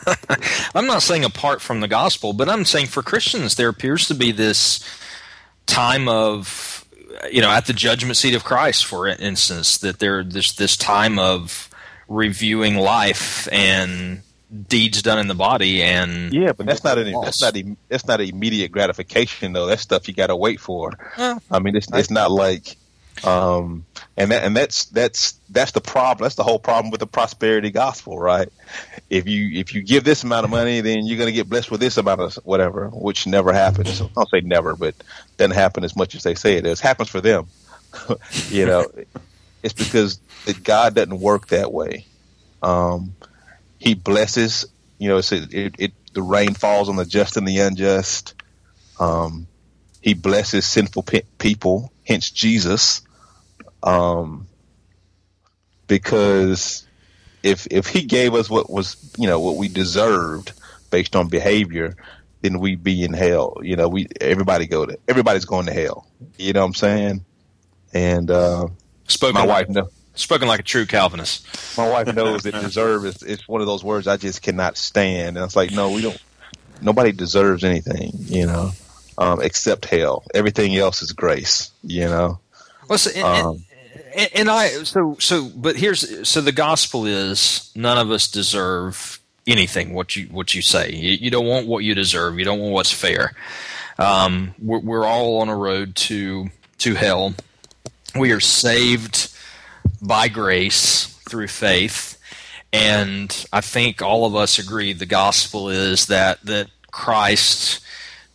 I'm 0.74 0.86
not 0.86 1.02
saying 1.02 1.24
apart 1.24 1.60
from 1.60 1.80
the 1.80 1.88
gospel, 1.88 2.32
but 2.32 2.48
I'm 2.48 2.64
saying 2.64 2.86
for 2.86 3.02
Christians 3.02 3.56
there 3.56 3.68
appears 3.68 4.08
to 4.08 4.14
be 4.14 4.32
this 4.32 4.80
time 5.66 6.08
of 6.08 6.86
you 7.30 7.40
know 7.40 7.50
at 7.50 7.66
the 7.66 7.72
judgment 7.72 8.16
seat 8.16 8.34
of 8.34 8.44
Christ, 8.44 8.86
for 8.86 9.06
instance, 9.06 9.78
that 9.78 9.98
there 9.98 10.22
this 10.22 10.52
this 10.52 10.76
time 10.76 11.18
of 11.18 11.68
reviewing 12.08 12.76
life 12.76 13.48
and 13.50 14.22
deeds 14.68 15.02
done 15.02 15.18
in 15.18 15.26
the 15.26 15.34
body 15.34 15.82
and 15.82 16.32
Yeah, 16.32 16.52
but 16.52 16.66
that's 16.66 16.84
not 16.84 16.98
an 16.98 17.12
that's 17.22 17.42
not 17.42 17.56
that's 17.88 18.06
not 18.06 18.20
immediate 18.20 18.70
gratification 18.70 19.52
though. 19.52 19.66
That's 19.66 19.82
stuff 19.82 20.08
you 20.08 20.14
got 20.14 20.28
to 20.28 20.36
wait 20.36 20.60
for. 20.60 20.92
Well, 21.18 21.42
I 21.50 21.58
mean, 21.58 21.76
it's 21.76 21.88
it's 21.92 22.10
not 22.10 22.30
like, 22.30 22.76
um, 23.24 23.84
and 24.16 24.30
that 24.30 24.44
and 24.44 24.56
that's 24.56 24.86
that's 24.86 25.38
that's 25.50 25.72
the 25.72 25.80
problem. 25.80 26.24
That's 26.24 26.36
the 26.36 26.42
whole 26.42 26.58
problem 26.58 26.90
with 26.90 27.00
the 27.00 27.06
prosperity 27.06 27.70
gospel, 27.70 28.18
right? 28.18 28.48
If 29.10 29.28
you 29.28 29.58
if 29.60 29.74
you 29.74 29.82
give 29.82 30.04
this 30.04 30.24
amount 30.24 30.44
of 30.44 30.50
money, 30.50 30.80
then 30.80 31.06
you're 31.06 31.18
going 31.18 31.28
to 31.28 31.32
get 31.32 31.48
blessed 31.48 31.70
with 31.70 31.80
this 31.80 31.98
amount 31.98 32.20
of 32.20 32.34
whatever, 32.44 32.88
which 32.88 33.26
never 33.26 33.52
happens. 33.52 34.00
I'll 34.16 34.26
say 34.26 34.40
never, 34.40 34.74
but 34.74 34.94
doesn't 35.36 35.54
happen 35.54 35.84
as 35.84 35.96
much 35.96 36.14
as 36.14 36.22
they 36.22 36.34
say 36.34 36.56
it. 36.56 36.80
Happens 36.80 37.10
for 37.10 37.20
them, 37.20 37.48
you 38.50 38.66
know. 38.66 38.90
It's 39.62 39.74
because 39.74 40.20
God 40.62 40.94
doesn't 40.94 41.20
work 41.20 41.48
that 41.48 41.72
way. 41.72 42.06
Um, 42.62 43.14
he 43.78 43.94
blesses. 43.94 44.66
You 44.98 45.08
know, 45.08 45.18
it, 45.18 45.74
it 45.78 45.92
the 46.14 46.22
rain 46.22 46.54
falls 46.54 46.88
on 46.88 46.96
the 46.96 47.04
just 47.04 47.36
and 47.36 47.46
the 47.46 47.58
unjust. 47.58 48.34
Um, 48.98 49.46
he 50.00 50.14
blesses 50.14 50.64
sinful 50.64 51.02
pe- 51.02 51.22
people, 51.38 51.92
hence 52.06 52.30
Jesus. 52.30 53.02
Um, 53.86 54.46
because 55.86 56.86
if 57.42 57.66
if 57.70 57.86
he 57.86 58.02
gave 58.02 58.34
us 58.34 58.50
what 58.50 58.68
was 58.70 58.96
you 59.16 59.26
know 59.26 59.40
what 59.40 59.56
we 59.56 59.68
deserved 59.68 60.52
based 60.90 61.14
on 61.16 61.28
behavior, 61.28 61.96
then 62.42 62.58
we'd 62.58 62.82
be 62.82 63.04
in 63.04 63.12
hell. 63.12 63.58
You 63.62 63.76
know, 63.76 63.88
we 63.88 64.08
everybody 64.20 64.66
go 64.66 64.86
to 64.86 64.98
everybody's 65.08 65.44
going 65.44 65.66
to 65.66 65.72
hell. 65.72 66.06
You 66.38 66.52
know 66.52 66.60
what 66.60 66.66
I'm 66.66 66.74
saying? 66.74 67.24
And 67.94 68.30
uh, 68.30 68.68
spoken 69.06 69.34
my 69.34 69.44
like, 69.44 69.68
wife 69.68 69.86
spoken 70.14 70.48
like 70.48 70.60
a 70.60 70.64
true 70.64 70.86
Calvinist. 70.86 71.76
my 71.76 71.88
wife 71.88 72.14
knows 72.14 72.42
that 72.42 72.54
deserve 72.54 73.04
is 73.04 73.22
it's 73.22 73.46
one 73.46 73.60
of 73.60 73.66
those 73.66 73.84
words 73.84 74.06
I 74.06 74.16
just 74.16 74.42
cannot 74.42 74.76
stand. 74.76 75.36
And 75.36 75.44
it's 75.44 75.54
like, 75.56 75.70
no, 75.72 75.90
we 75.92 76.02
don't. 76.02 76.20
Nobody 76.82 77.12
deserves 77.12 77.64
anything, 77.64 78.10
you 78.14 78.46
know, 78.46 78.72
um, 79.16 79.40
except 79.40 79.86
hell. 79.86 80.24
Everything 80.34 80.76
else 80.76 81.00
is 81.00 81.12
grace, 81.12 81.70
you 81.82 82.04
know. 82.04 82.38
Listen, 82.88 83.12
and, 83.16 83.26
and- 83.26 83.46
Um, 83.46 83.54
and, 83.56 83.64
and 84.34 84.50
I 84.50 84.68
so 84.84 85.16
so 85.20 85.50
but 85.54 85.76
here's 85.76 86.28
so 86.28 86.40
the 86.40 86.52
gospel 86.52 87.06
is 87.06 87.70
none 87.74 87.98
of 87.98 88.10
us 88.10 88.28
deserve 88.28 89.20
anything 89.46 89.94
what 89.94 90.16
you 90.16 90.26
what 90.26 90.54
you 90.54 90.62
say. 90.62 90.90
You, 90.92 91.12
you 91.12 91.30
don't 91.30 91.46
want 91.46 91.66
what 91.66 91.84
you 91.84 91.94
deserve. 91.94 92.38
You 92.38 92.44
don't 92.44 92.58
want 92.58 92.72
what's 92.72 92.92
fair. 92.92 93.32
Um, 93.98 94.54
we're, 94.58 94.80
we're 94.80 95.06
all 95.06 95.38
on 95.40 95.48
a 95.48 95.56
road 95.56 95.96
to 95.96 96.48
to 96.78 96.94
hell. 96.94 97.34
We 98.18 98.32
are 98.32 98.40
saved 98.40 99.32
by 100.00 100.28
grace 100.28 101.06
through 101.28 101.48
faith. 101.48 102.18
And 102.72 103.46
I 103.52 103.60
think 103.60 104.02
all 104.02 104.26
of 104.26 104.34
us 104.34 104.58
agree 104.58 104.92
the 104.92 105.06
gospel 105.06 105.68
is 105.68 106.06
that 106.06 106.42
that 106.42 106.68
Christ 106.90 107.80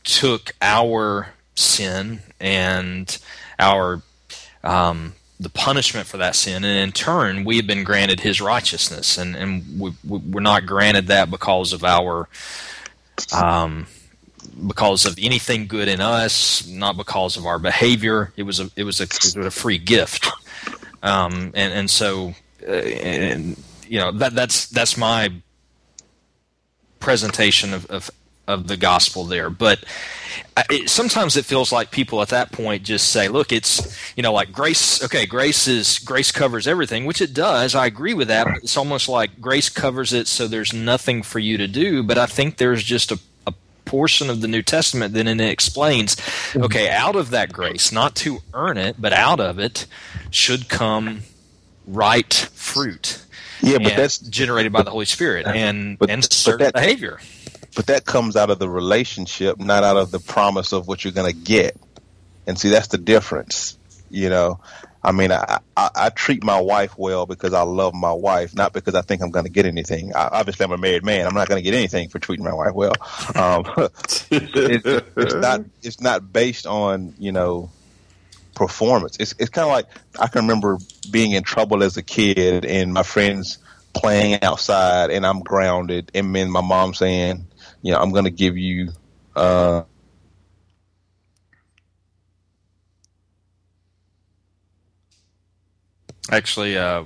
took 0.03 0.53
our 0.61 1.29
sin 1.55 2.21
and 2.39 3.17
our 3.59 4.01
um, 4.63 5.13
the 5.41 5.49
punishment 5.49 6.05
for 6.05 6.17
that 6.17 6.35
sin, 6.35 6.63
and 6.63 6.77
in 6.77 6.91
turn, 6.91 7.43
we 7.43 7.57
have 7.57 7.65
been 7.65 7.83
granted 7.83 8.19
His 8.19 8.39
righteousness, 8.39 9.17
and 9.17 9.35
and 9.35 9.79
we, 9.79 9.91
we, 10.07 10.19
we're 10.19 10.39
not 10.39 10.67
granted 10.67 11.07
that 11.07 11.31
because 11.31 11.73
of 11.73 11.83
our, 11.83 12.29
um, 13.33 13.87
because 14.67 15.07
of 15.07 15.17
anything 15.19 15.65
good 15.65 15.87
in 15.87 15.99
us, 15.99 16.67
not 16.67 16.95
because 16.95 17.37
of 17.37 17.47
our 17.47 17.57
behavior. 17.57 18.31
It 18.37 18.43
was 18.43 18.59
a 18.59 18.69
it 18.75 18.83
was 18.83 18.99
a 18.99 19.05
it 19.05 19.23
was 19.23 19.35
a 19.35 19.49
free 19.49 19.79
gift, 19.79 20.27
um, 21.01 21.51
and 21.55 21.73
and 21.73 21.89
so, 21.89 22.35
uh, 22.67 22.71
and 22.71 23.61
you 23.87 23.97
know 23.97 24.11
that 24.11 24.35
that's 24.35 24.67
that's 24.67 24.95
my 24.95 25.33
presentation 26.99 27.73
of 27.73 27.87
of, 27.87 28.11
of 28.51 28.67
the 28.67 28.77
gospel 28.77 29.23
there. 29.23 29.49
But 29.49 29.83
it, 30.69 30.89
sometimes 30.89 31.37
it 31.37 31.45
feels 31.45 31.71
like 31.71 31.91
people 31.91 32.21
at 32.21 32.29
that 32.29 32.51
point 32.51 32.83
just 32.83 33.09
say, 33.09 33.27
"Look, 33.27 33.51
it's 33.51 33.97
you 34.15 34.23
know 34.23 34.33
like 34.33 34.51
grace. 34.51 35.03
Okay, 35.03 35.25
grace 35.25 35.67
is 35.67 35.99
grace 35.99 36.31
covers 36.31 36.67
everything, 36.67 37.05
which 37.05 37.21
it 37.21 37.33
does. 37.33 37.73
I 37.73 37.85
agree 37.85 38.13
with 38.13 38.27
that. 38.27 38.45
But 38.45 38.57
it's 38.57 38.77
almost 38.77 39.09
like 39.09 39.41
grace 39.41 39.69
covers 39.69 40.13
it, 40.13 40.27
so 40.27 40.47
there's 40.47 40.73
nothing 40.73 41.23
for 41.23 41.39
you 41.39 41.57
to 41.57 41.67
do. 41.67 42.03
But 42.03 42.17
I 42.17 42.27
think 42.27 42.57
there's 42.57 42.83
just 42.83 43.11
a 43.11 43.19
portion 43.91 44.29
of 44.29 44.39
the 44.39 44.47
New 44.47 44.61
Testament 44.61 45.13
that 45.13 45.25
then 45.25 45.39
it 45.41 45.49
explains, 45.49 46.15
okay, 46.55 46.89
out 46.89 47.17
of 47.17 47.29
that 47.31 47.51
grace, 47.51 47.91
not 47.91 48.15
to 48.15 48.39
earn 48.53 48.77
it, 48.77 48.95
but 48.97 49.11
out 49.11 49.41
of 49.41 49.59
it 49.59 49.85
should 50.29 50.69
come 50.69 51.23
right 51.85 52.33
fruit. 52.53 53.21
Yeah, 53.61 53.79
but 53.79 53.97
that's 53.97 54.17
generated 54.17 54.71
by 54.71 54.81
the 54.81 54.91
Holy 54.91 55.05
Spirit 55.05 55.45
and 55.45 55.99
but, 55.99 56.09
and 56.09 56.23
certain 56.23 56.65
that, 56.65 56.73
behavior. 56.73 57.19
But 57.75 57.87
that 57.87 58.05
comes 58.05 58.35
out 58.35 58.49
of 58.49 58.59
the 58.59 58.69
relationship, 58.69 59.59
not 59.59 59.83
out 59.83 59.97
of 59.97 60.11
the 60.11 60.19
promise 60.19 60.73
of 60.73 60.87
what 60.87 61.03
you're 61.03 61.13
going 61.13 61.31
to 61.31 61.37
get. 61.37 61.77
And 62.45 62.59
see, 62.59 62.69
that's 62.69 62.87
the 62.87 62.97
difference. 62.97 63.77
You 64.09 64.29
know, 64.29 64.59
I 65.03 65.11
mean, 65.13 65.31
I, 65.31 65.59
I, 65.75 65.89
I, 65.95 66.09
treat 66.09 66.43
my 66.43 66.59
wife 66.59 66.97
well 66.97 67.25
because 67.25 67.53
I 67.53 67.61
love 67.61 67.93
my 67.93 68.11
wife, 68.11 68.53
not 68.53 68.71
because 68.71 68.93
I 68.93 69.01
think 69.01 69.23
I'm 69.23 69.31
going 69.31 69.45
to 69.45 69.51
get 69.51 69.65
anything. 69.65 70.13
I, 70.13 70.29
obviously, 70.31 70.63
I'm 70.63 70.71
a 70.71 70.77
married 70.77 71.03
man. 71.03 71.25
I'm 71.25 71.33
not 71.33 71.47
going 71.47 71.63
to 71.63 71.63
get 71.63 71.75
anything 71.75 72.09
for 72.09 72.19
treating 72.19 72.45
my 72.45 72.53
wife 72.53 72.73
well. 72.73 72.93
Um, 73.33 73.65
it, 74.31 75.05
it's 75.15 75.33
not. 75.33 75.61
It's 75.81 76.01
not 76.01 76.31
based 76.31 76.67
on 76.67 77.15
you 77.17 77.31
know 77.31 77.71
performance. 78.53 79.17
It's 79.19 79.33
it's 79.39 79.49
kind 79.49 79.67
of 79.67 79.71
like 79.71 79.85
I 80.19 80.27
can 80.27 80.41
remember 80.41 80.77
being 81.09 81.31
in 81.31 81.43
trouble 81.43 81.83
as 81.83 81.97
a 81.97 82.03
kid 82.03 82.65
and 82.65 82.93
my 82.93 83.03
friends 83.03 83.57
playing 83.93 84.43
outside 84.43 85.09
and 85.09 85.25
I'm 85.25 85.39
grounded, 85.41 86.11
and 86.13 86.35
then 86.35 86.51
my 86.51 86.61
mom 86.61 86.93
saying, 86.93 87.47
you 87.81 87.91
know, 87.91 87.99
I'm 87.99 88.11
going 88.11 88.25
to 88.25 88.31
give 88.31 88.57
you. 88.57 88.89
Uh, 89.35 89.83
Actually, 96.29 96.77
uh, 96.77 97.03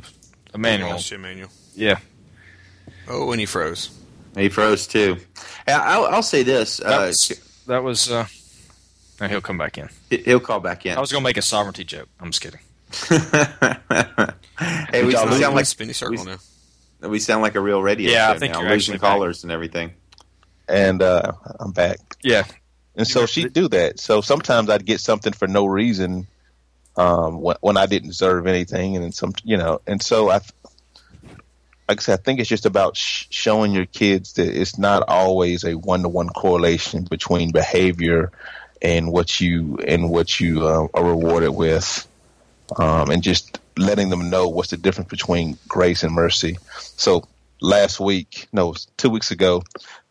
Emmanuel. 0.54 1.00
Emmanuel. 1.12 1.50
Yeah. 1.74 2.00
Oh, 3.08 3.32
and 3.32 3.40
he 3.40 3.46
froze. 3.46 3.90
He 4.36 4.50
froze 4.50 4.88
too. 4.88 5.18
I'll, 5.68 6.06
I'll 6.06 6.24
say 6.24 6.44
this. 6.44 6.78
That 6.78 7.02
uh, 7.02 7.06
was. 7.08 7.64
That 7.68 7.84
was 7.84 8.12
uh, 8.12 8.28
he'll 9.28 9.42
come 9.42 9.58
back 9.58 9.78
in. 9.78 9.90
He'll 10.10 10.40
call 10.40 10.60
back 10.60 10.86
in. 10.86 10.98
I 10.98 11.02
was 11.02 11.12
going 11.12 11.24
to 11.24 11.28
make 11.28 11.38
a 11.38 11.42
sovereignty 11.42 11.84
joke. 11.84 12.10
I'm 12.20 12.32
just 12.32 12.42
kidding. 12.42 12.60
hey, 14.92 15.04
we 15.04 15.14
sound 15.14 15.56
like 15.56 15.66
spinny 15.66 15.94
circle 15.94 16.24
we, 16.24 16.32
now. 16.32 17.10
We 17.10 17.20
sound 17.20 17.42
like 17.42 17.56
a 17.56 17.62
real 17.62 17.82
radio. 17.82 18.12
Yeah, 18.12 18.28
show 18.28 18.36
I 18.36 18.40
think 18.40 18.54
now, 18.54 18.62
you're 18.62 18.70
losing 18.72 19.00
callers 19.00 19.40
back. 19.40 19.44
and 19.44 19.52
everything. 19.52 19.94
And 20.68 21.02
uh, 21.02 21.32
I'm 21.60 21.72
back. 21.72 22.00
Yeah. 22.24 22.44
And 22.96 23.08
so 23.08 23.26
she'd 23.26 23.54
do 23.54 23.68
that. 23.70 24.00
So 24.00 24.22
sometimes 24.22 24.70
I'd 24.70 24.86
get 24.86 25.00
something 25.00 25.34
for 25.34 25.48
no 25.48 25.66
reason 25.66 26.28
um, 26.96 27.42
when, 27.42 27.58
when 27.62 27.78
I 27.78 27.86
didn't 27.88 28.10
deserve 28.10 28.48
anything, 28.48 28.96
and 28.96 29.04
then 29.04 29.12
some, 29.12 29.34
you 29.44 29.58
know, 29.58 29.82
and 29.86 30.02
so 30.02 30.30
I, 30.30 30.40
like 31.90 32.00
I 32.00 32.02
said, 32.02 32.20
I 32.20 32.24
think 32.24 32.40
it's 32.40 32.50
just 32.50 32.66
about 32.66 32.96
sh- 32.96 33.26
showing 33.30 33.74
your 33.74 33.86
kids 33.86 34.34
that 34.34 34.48
it's 34.48 34.78
not 34.78 35.04
always 35.08 35.66
a 35.66 35.74
one 35.74 36.04
to 36.04 36.10
one 36.10 36.30
correlation 36.30 37.04
between 37.04 37.52
behavior 37.52 38.32
and 38.82 39.12
what 39.12 39.42
you 39.42 39.78
and 39.86 40.10
what 40.10 40.40
you 40.40 40.66
uh, 40.66 40.88
are 40.94 41.04
rewarded 41.04 41.52
with, 41.52 42.08
um, 42.78 43.10
and 43.10 43.22
just 43.22 43.60
letting 43.78 44.10
them 44.10 44.30
know 44.30 44.48
what's 44.48 44.70
the 44.70 44.78
difference 44.78 45.10
between 45.10 45.58
grace 45.68 46.04
and 46.04 46.14
mercy. 46.14 46.58
So 46.96 47.28
last 47.62 48.00
week, 48.00 48.48
no, 48.54 48.74
two 48.96 49.10
weeks 49.10 49.32
ago, 49.32 49.64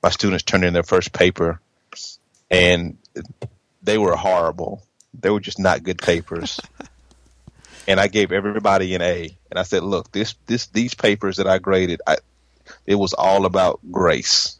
my 0.04 0.10
students 0.10 0.44
turned 0.44 0.64
in 0.64 0.74
their 0.74 0.82
first 0.82 1.14
paper, 1.14 1.58
and 2.50 2.98
they 3.82 3.96
were 3.96 4.14
horrible. 4.14 4.86
They 5.18 5.30
were 5.30 5.40
just 5.40 5.58
not 5.58 5.82
good 5.82 5.96
papers. 5.96 6.60
and 7.88 7.98
I 7.98 8.08
gave 8.08 8.30
everybody 8.30 8.94
an 8.94 9.00
A. 9.00 9.34
And 9.50 9.58
I 9.58 9.62
said, 9.62 9.82
"Look, 9.82 10.12
this 10.12 10.34
this 10.44 10.66
these 10.66 10.92
papers 10.92 11.38
that 11.38 11.46
I 11.46 11.56
graded, 11.56 12.02
I, 12.06 12.18
it 12.84 12.96
was 12.96 13.14
all 13.14 13.46
about 13.46 13.80
grace. 13.90 14.58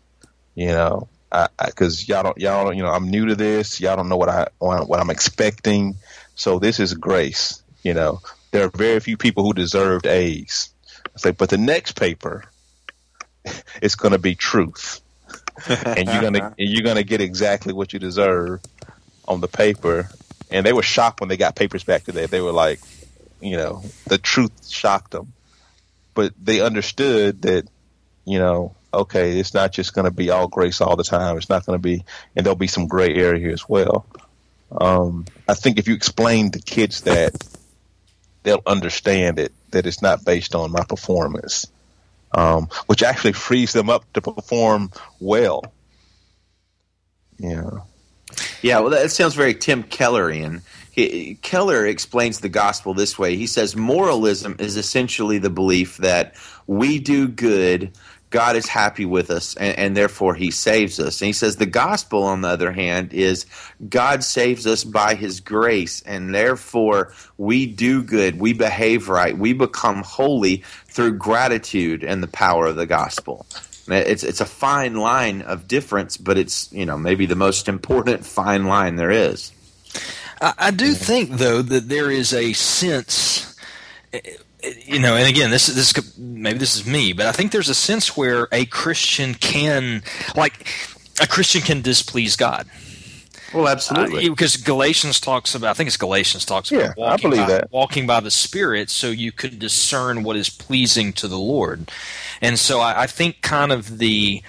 You 0.54 0.68
know, 0.68 1.08
because 1.62 2.08
y'all 2.08 2.22
don't 2.22 2.38
y'all 2.38 2.64
don't 2.64 2.78
you 2.78 2.82
know 2.82 2.90
I'm 2.90 3.10
new 3.10 3.26
to 3.26 3.34
this. 3.36 3.82
Y'all 3.82 3.96
don't 3.96 4.08
know 4.08 4.16
what 4.16 4.30
I 4.30 4.48
what 4.60 4.98
I'm 4.98 5.10
expecting. 5.10 5.96
So 6.36 6.58
this 6.58 6.80
is 6.80 6.94
grace. 6.94 7.62
You 7.82 7.92
know, 7.92 8.22
there 8.50 8.64
are 8.64 8.70
very 8.70 8.98
few 9.00 9.18
people 9.18 9.44
who 9.44 9.52
deserved 9.52 10.06
A's. 10.06 10.70
I 11.04 11.18
say, 11.18 11.30
but 11.32 11.50
the 11.50 11.58
next 11.58 12.00
paper, 12.00 12.44
it's 13.82 13.94
going 13.94 14.12
to 14.12 14.18
be 14.18 14.34
truth, 14.34 15.02
and 15.68 16.08
you're 16.08 16.22
gonna 16.22 16.54
and 16.58 16.68
you're 16.68 16.84
gonna 16.84 17.02
get 17.02 17.20
exactly 17.20 17.72
what 17.72 17.92
you 17.92 17.98
deserve 17.98 18.60
on 19.26 19.40
the 19.40 19.48
paper, 19.48 20.08
and 20.50 20.64
they 20.64 20.72
were 20.72 20.82
shocked 20.82 21.20
when 21.20 21.28
they 21.28 21.36
got 21.36 21.56
papers 21.56 21.84
back 21.84 22.04
today. 22.04 22.26
They 22.26 22.40
were 22.40 22.52
like, 22.52 22.80
you 23.40 23.56
know, 23.56 23.82
the 24.06 24.18
truth 24.18 24.68
shocked 24.68 25.12
them, 25.12 25.32
but 26.14 26.32
they 26.42 26.60
understood 26.60 27.42
that, 27.42 27.68
you 28.24 28.38
know, 28.38 28.74
okay, 28.92 29.38
it's 29.38 29.54
not 29.54 29.72
just 29.72 29.94
going 29.94 30.06
to 30.06 30.10
be 30.10 30.30
all 30.30 30.48
grace 30.48 30.80
all 30.80 30.96
the 30.96 31.04
time. 31.04 31.36
It's 31.36 31.48
not 31.48 31.66
going 31.66 31.78
to 31.78 31.82
be, 31.82 32.04
and 32.34 32.44
there'll 32.44 32.56
be 32.56 32.66
some 32.66 32.86
gray 32.86 33.14
area 33.14 33.40
here 33.40 33.52
as 33.52 33.68
well. 33.68 34.06
Um, 34.72 35.26
I 35.48 35.54
think 35.54 35.78
if 35.78 35.88
you 35.88 35.94
explain 35.94 36.52
to 36.52 36.58
kids 36.60 37.02
that, 37.02 37.32
they'll 38.42 38.62
understand 38.66 39.38
it 39.38 39.52
that 39.70 39.86
it's 39.86 40.02
not 40.02 40.24
based 40.24 40.54
on 40.54 40.72
my 40.72 40.84
performance, 40.84 41.66
um, 42.34 42.68
which 42.86 43.02
actually 43.02 43.32
frees 43.32 43.72
them 43.72 43.88
up 43.88 44.04
to 44.12 44.20
perform 44.20 44.90
well. 45.20 45.62
Yeah. 47.38 47.70
Yeah, 48.62 48.80
well, 48.80 48.90
that 48.90 49.10
sounds 49.10 49.34
very 49.34 49.54
Tim 49.54 49.84
Kellerian. 49.84 50.62
He, 50.90 51.38
Keller 51.42 51.86
explains 51.86 52.40
the 52.40 52.48
gospel 52.48 52.94
this 52.94 53.18
way. 53.18 53.36
He 53.36 53.46
says 53.46 53.76
moralism 53.76 54.56
is 54.58 54.76
essentially 54.76 55.38
the 55.38 55.50
belief 55.50 55.96
that 55.98 56.34
we 56.66 56.98
do 56.98 57.28
good, 57.28 57.92
God 58.34 58.56
is 58.56 58.66
happy 58.66 59.04
with 59.04 59.30
us, 59.30 59.54
and, 59.54 59.78
and, 59.78 59.96
therefore 59.96 60.34
He 60.34 60.50
saves 60.50 60.98
us. 60.98 61.22
And 61.22 61.28
he 61.28 61.32
says 61.32 61.54
the 61.54 61.66
gospel, 61.66 62.24
on 62.24 62.40
the 62.40 62.48
other 62.48 62.72
hand, 62.72 63.12
is 63.12 63.46
God 63.88 64.24
saves 64.24 64.66
us 64.66 64.82
by 64.82 65.14
His 65.14 65.38
grace, 65.38 66.02
and 66.02 66.34
therefore 66.34 67.12
we 67.38 67.64
do 67.64 68.02
good, 68.02 68.40
we 68.40 68.52
behave 68.52 69.08
right, 69.08 69.38
we 69.38 69.52
become 69.52 70.02
holy 70.02 70.64
through 70.88 71.16
gratitude 71.16 72.02
and 72.02 72.24
the 72.24 72.26
power 72.26 72.66
of 72.66 72.74
the 72.74 72.86
gospel. 72.86 73.46
It's 73.86 74.24
it's 74.24 74.40
a 74.40 74.46
fine 74.46 74.96
line 74.96 75.42
of 75.42 75.68
difference, 75.68 76.16
but 76.16 76.36
it's 76.36 76.72
you 76.72 76.86
know 76.86 76.98
maybe 76.98 77.26
the 77.26 77.36
most 77.36 77.68
important 77.68 78.26
fine 78.40 78.64
line 78.64 78.96
there 78.96 79.12
is. 79.12 79.52
I, 80.40 80.54
I 80.58 80.70
do 80.72 80.92
think 80.92 81.30
though 81.38 81.62
that 81.62 81.88
there 81.88 82.10
is 82.10 82.34
a 82.34 82.52
sense, 82.52 83.56
you 84.84 84.98
know, 84.98 85.16
and 85.16 85.28
again, 85.28 85.50
this 85.50 85.66
this 85.66 86.16
maybe 86.18 86.58
this 86.58 86.76
is 86.76 86.86
me, 86.86 87.12
but 87.12 87.26
I 87.26 87.32
think 87.32 87.52
there's 87.52 87.68
a 87.68 87.74
sense 87.74 88.16
where 88.16 88.48
a 88.52 88.64
Christian 88.66 89.34
can 89.34 90.02
like 90.36 90.66
a 91.20 91.26
Christian 91.26 91.62
can 91.62 91.82
displease 91.82 92.36
God. 92.36 92.66
Well, 93.52 93.68
absolutely. 93.68 94.26
Uh, 94.26 94.30
because 94.30 94.56
Galatians 94.56 95.20
talks 95.20 95.54
about, 95.54 95.70
I 95.70 95.74
think 95.74 95.86
it's 95.86 95.96
Galatians 95.96 96.44
talks 96.44 96.72
yeah, 96.72 96.78
about 96.78 96.96
walking, 96.98 97.26
I 97.26 97.30
believe 97.30 97.46
by, 97.46 97.52
that. 97.52 97.70
walking 97.70 98.06
by 98.06 98.20
the 98.20 98.30
Spirit 98.30 98.90
so 98.90 99.10
you 99.10 99.30
could 99.30 99.60
discern 99.60 100.24
what 100.24 100.36
is 100.36 100.50
pleasing 100.50 101.12
to 101.14 101.28
the 101.28 101.38
Lord. 101.38 101.90
And 102.40 102.58
so 102.58 102.80
I, 102.80 103.02
I 103.02 103.06
think 103.06 103.42
kind 103.42 103.70
of 103.70 103.98
the, 103.98 104.42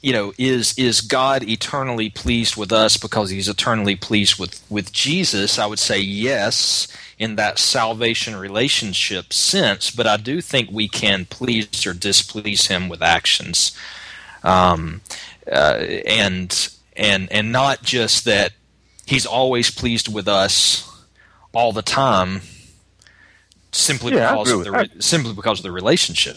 you 0.00 0.12
know, 0.14 0.32
is 0.38 0.78
is 0.78 1.02
God 1.02 1.42
eternally 1.42 2.08
pleased 2.08 2.56
with 2.56 2.72
us 2.72 2.96
because 2.96 3.28
He's 3.30 3.48
eternally 3.48 3.96
pleased 3.96 4.38
with 4.38 4.64
with 4.70 4.92
Jesus? 4.92 5.58
I 5.58 5.66
would 5.66 5.78
say 5.78 5.98
yes 6.00 6.88
in 7.18 7.36
that 7.36 7.58
salvation 7.58 8.36
relationship 8.36 9.32
sense, 9.32 9.90
but 9.90 10.06
I 10.06 10.16
do 10.16 10.40
think 10.40 10.70
we 10.70 10.88
can 10.88 11.24
please 11.24 11.86
or 11.86 11.92
displease 11.92 12.66
Him 12.66 12.88
with 12.88 13.02
actions, 13.02 13.76
um, 14.42 15.00
uh, 15.50 15.84
and 16.06 16.70
and 16.96 17.30
and 17.32 17.52
not 17.52 17.82
just 17.82 18.24
that 18.24 18.52
He's 19.06 19.26
always 19.26 19.70
pleased 19.70 20.12
with 20.12 20.28
us 20.28 20.84
all 21.52 21.72
the 21.72 21.82
time, 21.82 22.42
simply 23.72 24.14
yeah, 24.14 24.30
because 24.30 24.52
of 24.52 24.64
the 24.64 24.90
simply 25.00 25.32
because 25.32 25.58
of 25.60 25.62
the 25.64 25.72
relationship. 25.72 26.36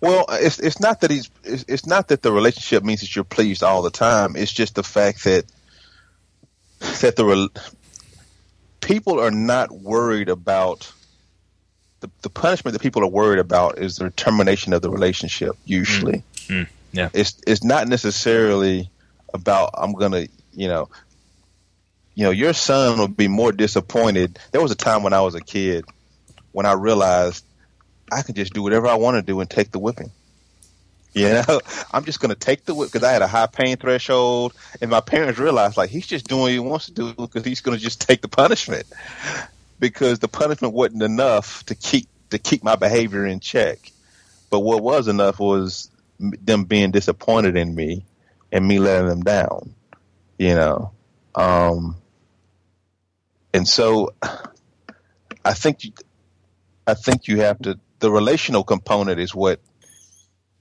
Well, 0.00 0.26
it's 0.30 0.58
it's 0.58 0.80
not 0.80 1.00
that 1.00 1.10
he's 1.10 1.30
it's, 1.44 1.64
it's 1.66 1.86
not 1.86 2.08
that 2.08 2.22
the 2.22 2.32
relationship 2.32 2.84
means 2.84 3.00
that 3.00 3.16
you're 3.16 3.24
pleased 3.24 3.62
all 3.62 3.82
the 3.82 3.90
time. 3.90 4.36
It's 4.36 4.52
just 4.52 4.74
the 4.74 4.82
fact 4.82 5.24
that 5.24 5.44
that 7.00 7.16
the 7.16 7.50
people 8.80 9.20
are 9.20 9.30
not 9.30 9.70
worried 9.70 10.28
about 10.28 10.92
the, 12.00 12.10
the 12.22 12.30
punishment 12.30 12.72
that 12.74 12.82
people 12.82 13.02
are 13.02 13.08
worried 13.08 13.40
about 13.40 13.78
is 13.78 13.96
the 13.96 14.10
termination 14.10 14.72
of 14.72 14.82
the 14.82 14.90
relationship. 14.90 15.56
Usually, 15.64 16.22
mm. 16.46 16.62
Mm. 16.62 16.68
yeah, 16.92 17.08
it's 17.12 17.40
it's 17.46 17.64
not 17.64 17.88
necessarily 17.88 18.90
about 19.34 19.70
I'm 19.74 19.92
gonna 19.92 20.26
you 20.52 20.68
know 20.68 20.88
you 22.14 22.24
know 22.24 22.30
your 22.30 22.52
son 22.52 22.98
will 22.98 23.08
be 23.08 23.28
more 23.28 23.52
disappointed. 23.52 24.38
There 24.52 24.60
was 24.60 24.70
a 24.70 24.76
time 24.76 25.02
when 25.02 25.12
I 25.12 25.20
was 25.22 25.34
a 25.34 25.40
kid 25.40 25.84
when 26.52 26.66
I 26.66 26.72
realized 26.72 27.44
I 28.10 28.22
can 28.22 28.34
just 28.34 28.52
do 28.52 28.62
whatever 28.62 28.86
I 28.86 28.94
want 28.94 29.16
to 29.16 29.22
do 29.22 29.40
and 29.40 29.50
take 29.50 29.70
the 29.70 29.78
whipping. 29.78 30.10
You 31.22 31.30
know, 31.30 31.60
I'm 31.92 32.04
just 32.04 32.20
going 32.20 32.28
to 32.28 32.38
take 32.38 32.64
the 32.64 32.74
whip 32.74 32.92
because 32.92 33.06
I 33.06 33.10
had 33.10 33.22
a 33.22 33.26
high 33.26 33.48
pain 33.48 33.76
threshold, 33.76 34.54
and 34.80 34.88
my 34.88 35.00
parents 35.00 35.40
realized 35.40 35.76
like 35.76 35.90
he's 35.90 36.06
just 36.06 36.28
doing 36.28 36.42
what 36.42 36.52
he 36.52 36.58
wants 36.60 36.86
to 36.86 36.92
do 36.92 37.12
because 37.12 37.44
he's 37.44 37.60
going 37.60 37.76
to 37.76 37.82
just 37.82 38.00
take 38.00 38.22
the 38.22 38.28
punishment 38.28 38.86
because 39.80 40.20
the 40.20 40.28
punishment 40.28 40.74
wasn't 40.74 41.02
enough 41.02 41.64
to 41.66 41.74
keep 41.74 42.08
to 42.30 42.38
keep 42.38 42.62
my 42.62 42.76
behavior 42.76 43.26
in 43.26 43.40
check. 43.40 43.90
But 44.48 44.60
what 44.60 44.80
was 44.80 45.08
enough 45.08 45.40
was 45.40 45.90
them 46.20 46.64
being 46.64 46.92
disappointed 46.92 47.56
in 47.56 47.74
me 47.74 48.04
and 48.52 48.66
me 48.66 48.78
letting 48.78 49.08
them 49.08 49.22
down. 49.22 49.74
You 50.38 50.54
know, 50.54 50.92
um, 51.34 51.96
and 53.52 53.66
so 53.66 54.14
I 55.44 55.54
think 55.54 55.82
you, 55.82 55.92
I 56.86 56.94
think 56.94 57.26
you 57.26 57.40
have 57.40 57.58
to. 57.62 57.76
The 57.98 58.12
relational 58.12 58.62
component 58.62 59.18
is 59.18 59.34
what 59.34 59.58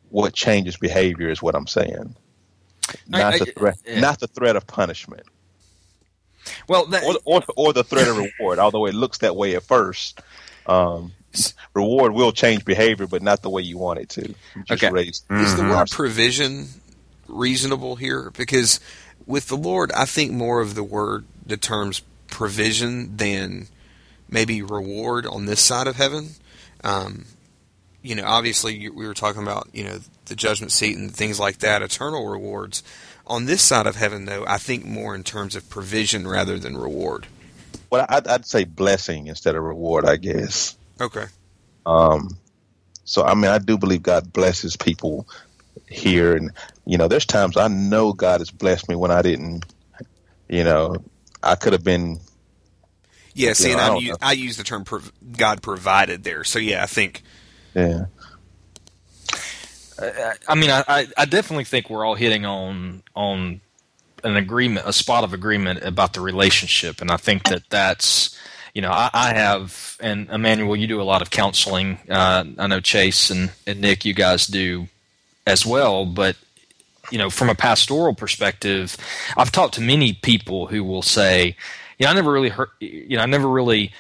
what 0.09 0.33
changes 0.33 0.77
behavior 0.77 1.29
is 1.29 1.41
what 1.41 1.55
I'm 1.55 1.67
saying. 1.67 2.15
Not 3.07 3.33
I- 3.35 3.37
the 3.39 3.45
threat, 3.45 3.77
yeah. 3.85 3.99
not 3.99 4.19
the 4.19 4.27
threat 4.27 4.55
of 4.55 4.65
punishment, 4.67 5.23
Well, 6.69 6.85
that, 6.87 7.03
or, 7.03 7.17
or 7.25 7.43
or 7.55 7.73
the 7.73 7.83
threat 7.83 8.07
of 8.07 8.17
reward. 8.39 8.59
Although 8.59 8.85
it 8.85 8.93
looks 8.95 9.17
that 9.19 9.35
way 9.35 9.55
at 9.55 9.63
first, 9.63 10.21
um, 10.65 11.11
reward 11.73 12.13
will 12.13 12.31
change 12.31 12.63
behavior, 12.65 13.07
but 13.07 13.21
not 13.21 13.41
the 13.41 13.49
way 13.49 13.61
you 13.61 13.77
want 13.77 13.99
it 13.99 14.09
to. 14.09 14.29
You 14.29 14.35
just 14.65 14.83
Okay. 14.83 14.91
raise- 14.91 15.23
Is 15.29 15.55
the 15.55 15.63
word 15.63 15.89
provision 15.89 16.69
reasonable 17.27 17.97
here? 17.97 18.31
Because 18.37 18.79
with 19.25 19.47
the 19.49 19.57
Lord, 19.57 19.91
I 19.91 20.05
think 20.05 20.31
more 20.31 20.61
of 20.61 20.75
the 20.75 20.83
word, 20.83 21.25
the 21.45 21.57
terms 21.57 22.01
provision 22.27 23.17
than 23.17 23.67
maybe 24.29 24.61
reward 24.61 25.25
on 25.25 25.45
this 25.45 25.59
side 25.59 25.87
of 25.87 25.97
heaven. 25.97 26.31
Um, 26.83 27.25
you 28.07 28.15
know, 28.15 28.25
obviously 28.25 28.75
you- 28.75 28.93
we 28.93 29.05
were 29.07 29.13
talking 29.13 29.41
about, 29.43 29.67
you 29.73 29.83
know, 29.83 29.99
the 30.25 30.35
judgment 30.35 30.71
seat 30.71 30.95
and 30.97 31.13
things 31.13 31.39
like 31.39 31.59
that, 31.59 31.81
eternal 31.81 32.27
rewards. 32.27 32.83
On 33.25 33.45
this 33.45 33.61
side 33.61 33.87
of 33.87 33.95
heaven, 33.97 34.25
though, 34.25 34.45
I 34.47 34.57
think 34.57 34.85
more 34.85 35.13
in 35.13 35.23
terms 35.23 35.55
of 35.55 35.69
provision 35.69 36.27
rather 36.27 36.57
than 36.57 36.77
reward. 36.77 37.27
Well, 37.89 38.05
I'd, 38.09 38.27
I'd 38.27 38.45
say 38.45 38.63
blessing 38.63 39.27
instead 39.27 39.55
of 39.55 39.63
reward, 39.63 40.05
I 40.05 40.15
guess. 40.17 40.77
Okay. 40.99 41.25
Um, 41.85 42.37
so 43.03 43.23
I 43.23 43.33
mean, 43.35 43.51
I 43.51 43.59
do 43.59 43.77
believe 43.77 44.03
God 44.03 44.31
blesses 44.33 44.75
people 44.75 45.27
here, 45.89 46.35
and 46.35 46.51
you 46.85 46.97
know, 46.97 47.07
there's 47.07 47.25
times 47.25 47.55
I 47.57 47.67
know 47.67 48.13
God 48.13 48.39
has 48.41 48.51
blessed 48.51 48.89
me 48.89 48.95
when 48.95 49.11
I 49.11 49.21
didn't. 49.21 49.65
You 50.49 50.63
know, 50.63 50.97
I 51.43 51.55
could 51.55 51.73
have 51.73 51.83
been. 51.83 52.19
Yeah, 53.33 53.53
see, 53.53 53.67
Yeah, 53.69 53.73
and 53.73 53.81
I 53.81 53.85
I'm 53.87 53.93
don't 53.93 54.03
u- 54.03 54.11
know. 54.11 54.17
I 54.21 54.31
use 54.33 54.57
the 54.57 54.63
term 54.63 54.83
prov- 54.83 55.11
God 55.37 55.61
provided 55.61 56.23
there. 56.23 56.43
So, 56.43 56.59
yeah, 56.59 56.81
I 56.83 56.87
think 56.87 57.21
Yeah, 57.77 58.05
I 60.47 60.55
mean, 60.55 60.69
I, 60.69 61.07
I, 61.17 61.25
definitely 61.25 61.63
think 61.63 61.89
we're 61.89 62.05
all 62.05 62.15
hitting 62.15 62.45
on 62.45 63.03
on 63.15 63.61
an 64.23 64.35
agreement, 64.35 64.87
a 64.87 64.93
spot 64.93 65.23
of 65.23 65.33
agreement 65.33 65.83
about 65.83 66.13
the 66.13 66.21
relationship, 66.21 67.01
and 67.01 67.11
I 67.11 67.17
think 67.17 67.43
that 67.49 67.69
that's, 67.69 68.37
you 68.73 68.81
know, 68.81 68.91
I, 68.91 69.09
I 69.13 69.33
have, 69.33 69.97
and 69.99 70.29
Emmanuel, 70.29 70.75
you 70.75 70.87
do 70.87 71.01
a 71.01 71.03
lot 71.03 71.21
of 71.21 71.29
counseling. 71.29 71.99
Uh, 72.09 72.45
I 72.57 72.67
know 72.67 72.79
Chase 72.79 73.29
and, 73.29 73.51
and 73.65 73.81
Nick, 73.81 74.05
you 74.05 74.13
guys 74.13 74.47
do 74.47 74.87
as 75.45 75.65
well, 75.65 76.05
but 76.05 76.35
you 77.11 77.17
know, 77.17 77.29
from 77.29 77.49
a 77.49 77.55
pastoral 77.55 78.13
perspective, 78.13 78.97
I've 79.37 79.51
talked 79.51 79.75
to 79.75 79.81
many 79.81 80.13
people 80.13 80.67
who 80.67 80.83
will 80.83 81.01
say, 81.01 81.55
you 81.97 82.05
know, 82.05 82.11
I 82.11 82.13
never 82.13 82.31
really 82.31 82.49
heard, 82.49 82.69
you 82.79 83.17
know, 83.17 83.23
I 83.23 83.27
never 83.27 83.47
really 83.47 83.93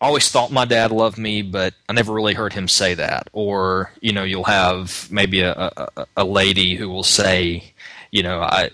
always 0.00 0.28
thought 0.30 0.50
my 0.50 0.64
dad 0.64 0.90
loved 0.90 1.18
me, 1.18 1.42
but 1.42 1.74
I 1.88 1.92
never 1.92 2.12
really 2.12 2.34
heard 2.34 2.52
him 2.52 2.68
say 2.68 2.94
that. 2.94 3.28
Or 3.32 3.92
you 4.00 4.12
know, 4.12 4.24
you'll 4.24 4.44
have 4.44 5.08
maybe 5.10 5.40
a 5.40 5.52
a, 5.96 6.06
a 6.16 6.24
lady 6.24 6.76
who 6.76 6.88
will 6.88 7.04
say, 7.04 7.72
you 8.10 8.22
know, 8.22 8.40
I. 8.40 8.70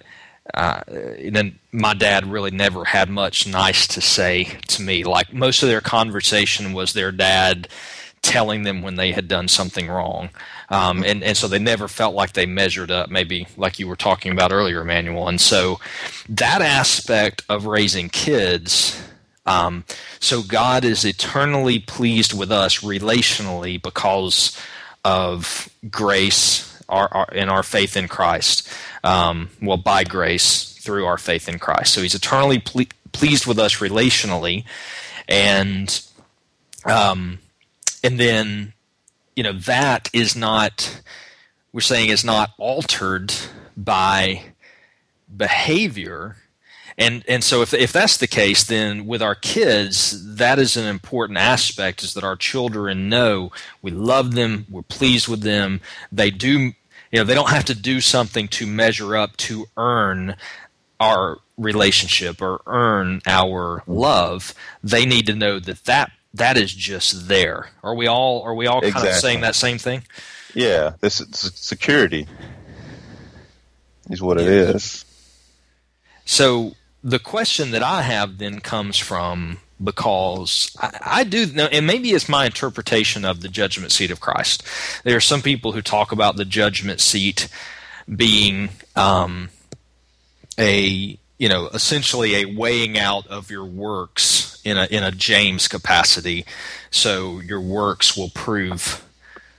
Uh, 0.54 0.80
then 0.86 1.58
my 1.72 1.92
dad 1.92 2.24
really 2.24 2.52
never 2.52 2.84
had 2.84 3.10
much 3.10 3.48
nice 3.48 3.84
to 3.88 4.00
say 4.00 4.44
to 4.68 4.80
me. 4.80 5.02
Like 5.02 5.32
most 5.32 5.60
of 5.64 5.68
their 5.68 5.80
conversation 5.80 6.72
was 6.72 6.92
their 6.92 7.10
dad 7.10 7.66
telling 8.22 8.62
them 8.62 8.80
when 8.80 8.94
they 8.94 9.10
had 9.10 9.26
done 9.26 9.48
something 9.48 9.88
wrong, 9.88 10.30
um, 10.68 11.02
and 11.02 11.24
and 11.24 11.36
so 11.36 11.48
they 11.48 11.58
never 11.58 11.88
felt 11.88 12.14
like 12.14 12.32
they 12.34 12.46
measured 12.46 12.92
up. 12.92 13.10
Maybe 13.10 13.48
like 13.56 13.80
you 13.80 13.88
were 13.88 13.96
talking 13.96 14.30
about 14.30 14.52
earlier, 14.52 14.82
Emmanuel. 14.82 15.26
And 15.26 15.40
so 15.40 15.80
that 16.28 16.62
aspect 16.62 17.42
of 17.48 17.66
raising 17.66 18.08
kids 18.08 19.02
um, 19.46 19.84
so 20.20 20.42
God 20.42 20.84
is 20.84 21.04
eternally 21.04 21.78
pleased 21.78 22.36
with 22.36 22.50
us 22.50 22.80
relationally 22.80 23.80
because 23.80 24.58
of 25.04 25.68
grace 25.88 26.72
our, 26.88 27.08
our, 27.12 27.28
and 27.32 27.50
our 27.50 27.62
faith 27.62 27.96
in 27.96 28.08
Christ. 28.08 28.68
Um, 29.04 29.50
well, 29.62 29.76
by 29.76 30.04
grace 30.04 30.72
through 30.72 31.06
our 31.06 31.18
faith 31.18 31.48
in 31.48 31.58
Christ. 31.58 31.94
So 31.94 32.02
He's 32.02 32.14
eternally 32.14 32.58
ple- 32.58 32.86
pleased 33.12 33.46
with 33.46 33.58
us 33.58 33.76
relationally, 33.76 34.64
and 35.28 36.00
um, 36.84 37.38
and 38.02 38.18
then 38.18 38.72
you 39.34 39.42
know 39.42 39.52
that 39.52 40.10
is 40.12 40.34
not 40.36 41.02
we're 41.72 41.80
saying 41.80 42.08
is 42.08 42.24
not 42.24 42.50
altered 42.58 43.32
by 43.76 44.42
behavior 45.34 46.36
and 46.98 47.24
and 47.28 47.44
so 47.44 47.62
if 47.62 47.74
if 47.74 47.92
that's 47.92 48.16
the 48.16 48.26
case 48.26 48.64
then 48.64 49.06
with 49.06 49.22
our 49.22 49.34
kids 49.34 50.36
that 50.36 50.58
is 50.58 50.76
an 50.76 50.86
important 50.86 51.38
aspect 51.38 52.02
is 52.02 52.14
that 52.14 52.24
our 52.24 52.36
children 52.36 53.08
know 53.08 53.52
we 53.82 53.90
love 53.90 54.34
them 54.34 54.66
we're 54.70 54.82
pleased 54.82 55.28
with 55.28 55.42
them. 55.42 55.80
They 56.10 56.30
do 56.30 56.72
you 57.12 57.20
know 57.20 57.24
they 57.24 57.34
don't 57.34 57.50
have 57.50 57.64
to 57.66 57.74
do 57.74 58.00
something 58.00 58.48
to 58.48 58.66
measure 58.66 59.16
up 59.16 59.36
to 59.38 59.66
earn 59.76 60.36
our 60.98 61.38
relationship 61.56 62.40
or 62.40 62.60
earn 62.66 63.20
our 63.26 63.82
love. 63.86 64.54
They 64.82 65.06
need 65.06 65.26
to 65.26 65.34
know 65.34 65.58
that 65.58 65.84
that 65.84 66.12
that 66.34 66.56
is 66.56 66.74
just 66.74 67.28
there. 67.28 67.70
Are 67.82 67.94
we 67.94 68.06
all 68.06 68.42
are 68.42 68.54
we 68.54 68.66
all 68.66 68.80
kind 68.80 69.06
of 69.08 69.14
saying 69.14 69.40
that 69.40 69.54
same 69.54 69.78
thing? 69.78 70.02
Yeah. 70.54 70.94
This 71.00 71.20
is 71.20 71.52
security 71.54 72.26
is 74.10 74.22
what 74.22 74.40
it 74.40 74.46
is. 74.46 75.04
So 76.24 76.74
the 77.06 77.18
question 77.20 77.70
that 77.70 77.84
I 77.84 78.02
have 78.02 78.38
then 78.38 78.58
comes 78.58 78.98
from 78.98 79.58
because 79.82 80.76
I, 80.80 80.98
I 81.20 81.24
do 81.24 81.46
know, 81.46 81.66
and 81.66 81.86
maybe 81.86 82.10
it's 82.10 82.28
my 82.28 82.46
interpretation 82.46 83.24
of 83.24 83.42
the 83.42 83.48
judgment 83.48 83.92
seat 83.92 84.10
of 84.10 84.18
Christ. 84.18 84.64
There 85.04 85.16
are 85.16 85.20
some 85.20 85.40
people 85.40 85.70
who 85.70 85.82
talk 85.82 86.10
about 86.10 86.34
the 86.34 86.44
judgment 86.44 87.00
seat 87.00 87.48
being 88.12 88.70
um, 88.96 89.50
a 90.58 91.16
you 91.38 91.48
know 91.48 91.68
essentially 91.68 92.42
a 92.42 92.56
weighing 92.56 92.98
out 92.98 93.28
of 93.28 93.52
your 93.52 93.64
works 93.64 94.60
in 94.64 94.76
a 94.76 94.86
in 94.86 95.04
a 95.04 95.12
James 95.12 95.68
capacity, 95.68 96.44
so 96.90 97.38
your 97.38 97.60
works 97.60 98.16
will 98.16 98.30
prove 98.30 99.05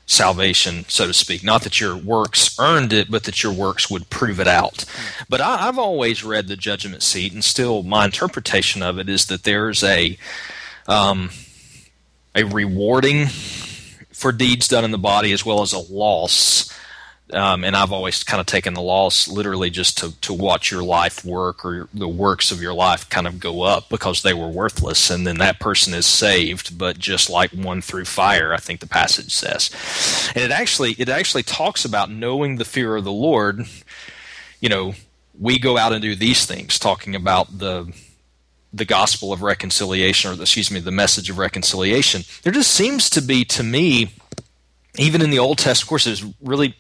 salvation, 0.07 0.85
so 0.87 1.05
to 1.05 1.13
speak. 1.13 1.43
Not 1.43 1.61
that 1.63 1.79
your 1.79 1.95
works 1.95 2.57
earned 2.59 2.93
it, 2.93 3.11
but 3.11 3.25
that 3.25 3.43
your 3.43 3.51
works 3.51 3.91
would 3.91 4.09
prove 4.09 4.39
it 4.39 4.47
out. 4.47 4.85
But 5.29 5.41
I, 5.41 5.67
I've 5.67 5.77
always 5.77 6.23
read 6.23 6.47
the 6.47 6.55
judgment 6.55 7.03
seat, 7.03 7.33
and 7.33 7.43
still 7.43 7.83
my 7.83 8.05
interpretation 8.05 8.81
of 8.81 8.97
it 8.97 9.09
is 9.09 9.25
that 9.27 9.43
there's 9.43 9.83
a 9.83 10.17
um, 10.87 11.29
a 12.33 12.43
rewarding 12.43 13.27
for 14.11 14.31
deeds 14.31 14.67
done 14.67 14.85
in 14.85 14.91
the 14.91 14.97
body 14.97 15.31
as 15.31 15.45
well 15.45 15.61
as 15.61 15.73
a 15.73 15.93
loss. 15.93 16.73
Um, 17.33 17.65
and 17.65 17.75
I've 17.75 17.91
always 17.91 18.23
kind 18.23 18.39
of 18.39 18.45
taken 18.45 18.73
the 18.73 18.81
loss 18.81 19.27
literally 19.27 19.69
just 19.69 19.97
to, 19.97 20.17
to 20.21 20.33
watch 20.33 20.71
your 20.71 20.83
life 20.83 21.25
work 21.25 21.65
or 21.65 21.89
the 21.93 22.07
works 22.07 22.51
of 22.51 22.61
your 22.61 22.73
life 22.73 23.09
kind 23.09 23.27
of 23.27 23.37
go 23.37 23.63
up 23.63 23.89
because 23.89 24.21
they 24.21 24.33
were 24.33 24.47
worthless. 24.47 25.09
And 25.09 25.27
then 25.27 25.37
that 25.39 25.59
person 25.59 25.93
is 25.93 26.05
saved, 26.05 26.77
but 26.77 26.99
just 26.99 27.29
like 27.29 27.51
one 27.51 27.81
through 27.81 28.05
fire, 28.05 28.53
I 28.53 28.57
think 28.57 28.79
the 28.79 28.87
passage 28.87 29.33
says. 29.33 29.69
And 30.35 30.43
it 30.45 30.51
actually, 30.51 30.93
it 30.93 31.09
actually 31.09 31.43
talks 31.43 31.83
about 31.83 32.09
knowing 32.09 32.55
the 32.55 32.65
fear 32.65 32.95
of 32.95 33.03
the 33.03 33.11
Lord. 33.11 33.65
You 34.61 34.69
know, 34.69 34.93
we 35.37 35.59
go 35.59 35.77
out 35.77 35.91
and 35.91 36.01
do 36.01 36.15
these 36.15 36.45
things, 36.45 36.79
talking 36.79 37.13
about 37.13 37.59
the, 37.59 37.93
the 38.71 38.85
gospel 38.85 39.33
of 39.33 39.41
reconciliation, 39.41 40.31
or 40.31 40.35
the, 40.35 40.43
excuse 40.43 40.71
me, 40.71 40.79
the 40.79 40.91
message 40.91 41.29
of 41.29 41.37
reconciliation. 41.37 42.23
There 42.43 42.53
just 42.53 42.71
seems 42.71 43.09
to 43.09 43.21
be, 43.21 43.43
to 43.45 43.63
me, 43.63 44.13
even 44.97 45.21
in 45.21 45.29
the 45.29 45.39
Old 45.39 45.57
Testament, 45.57 45.83
of 45.83 45.89
course, 45.89 46.05
there's 46.05 46.25
really 46.41 46.75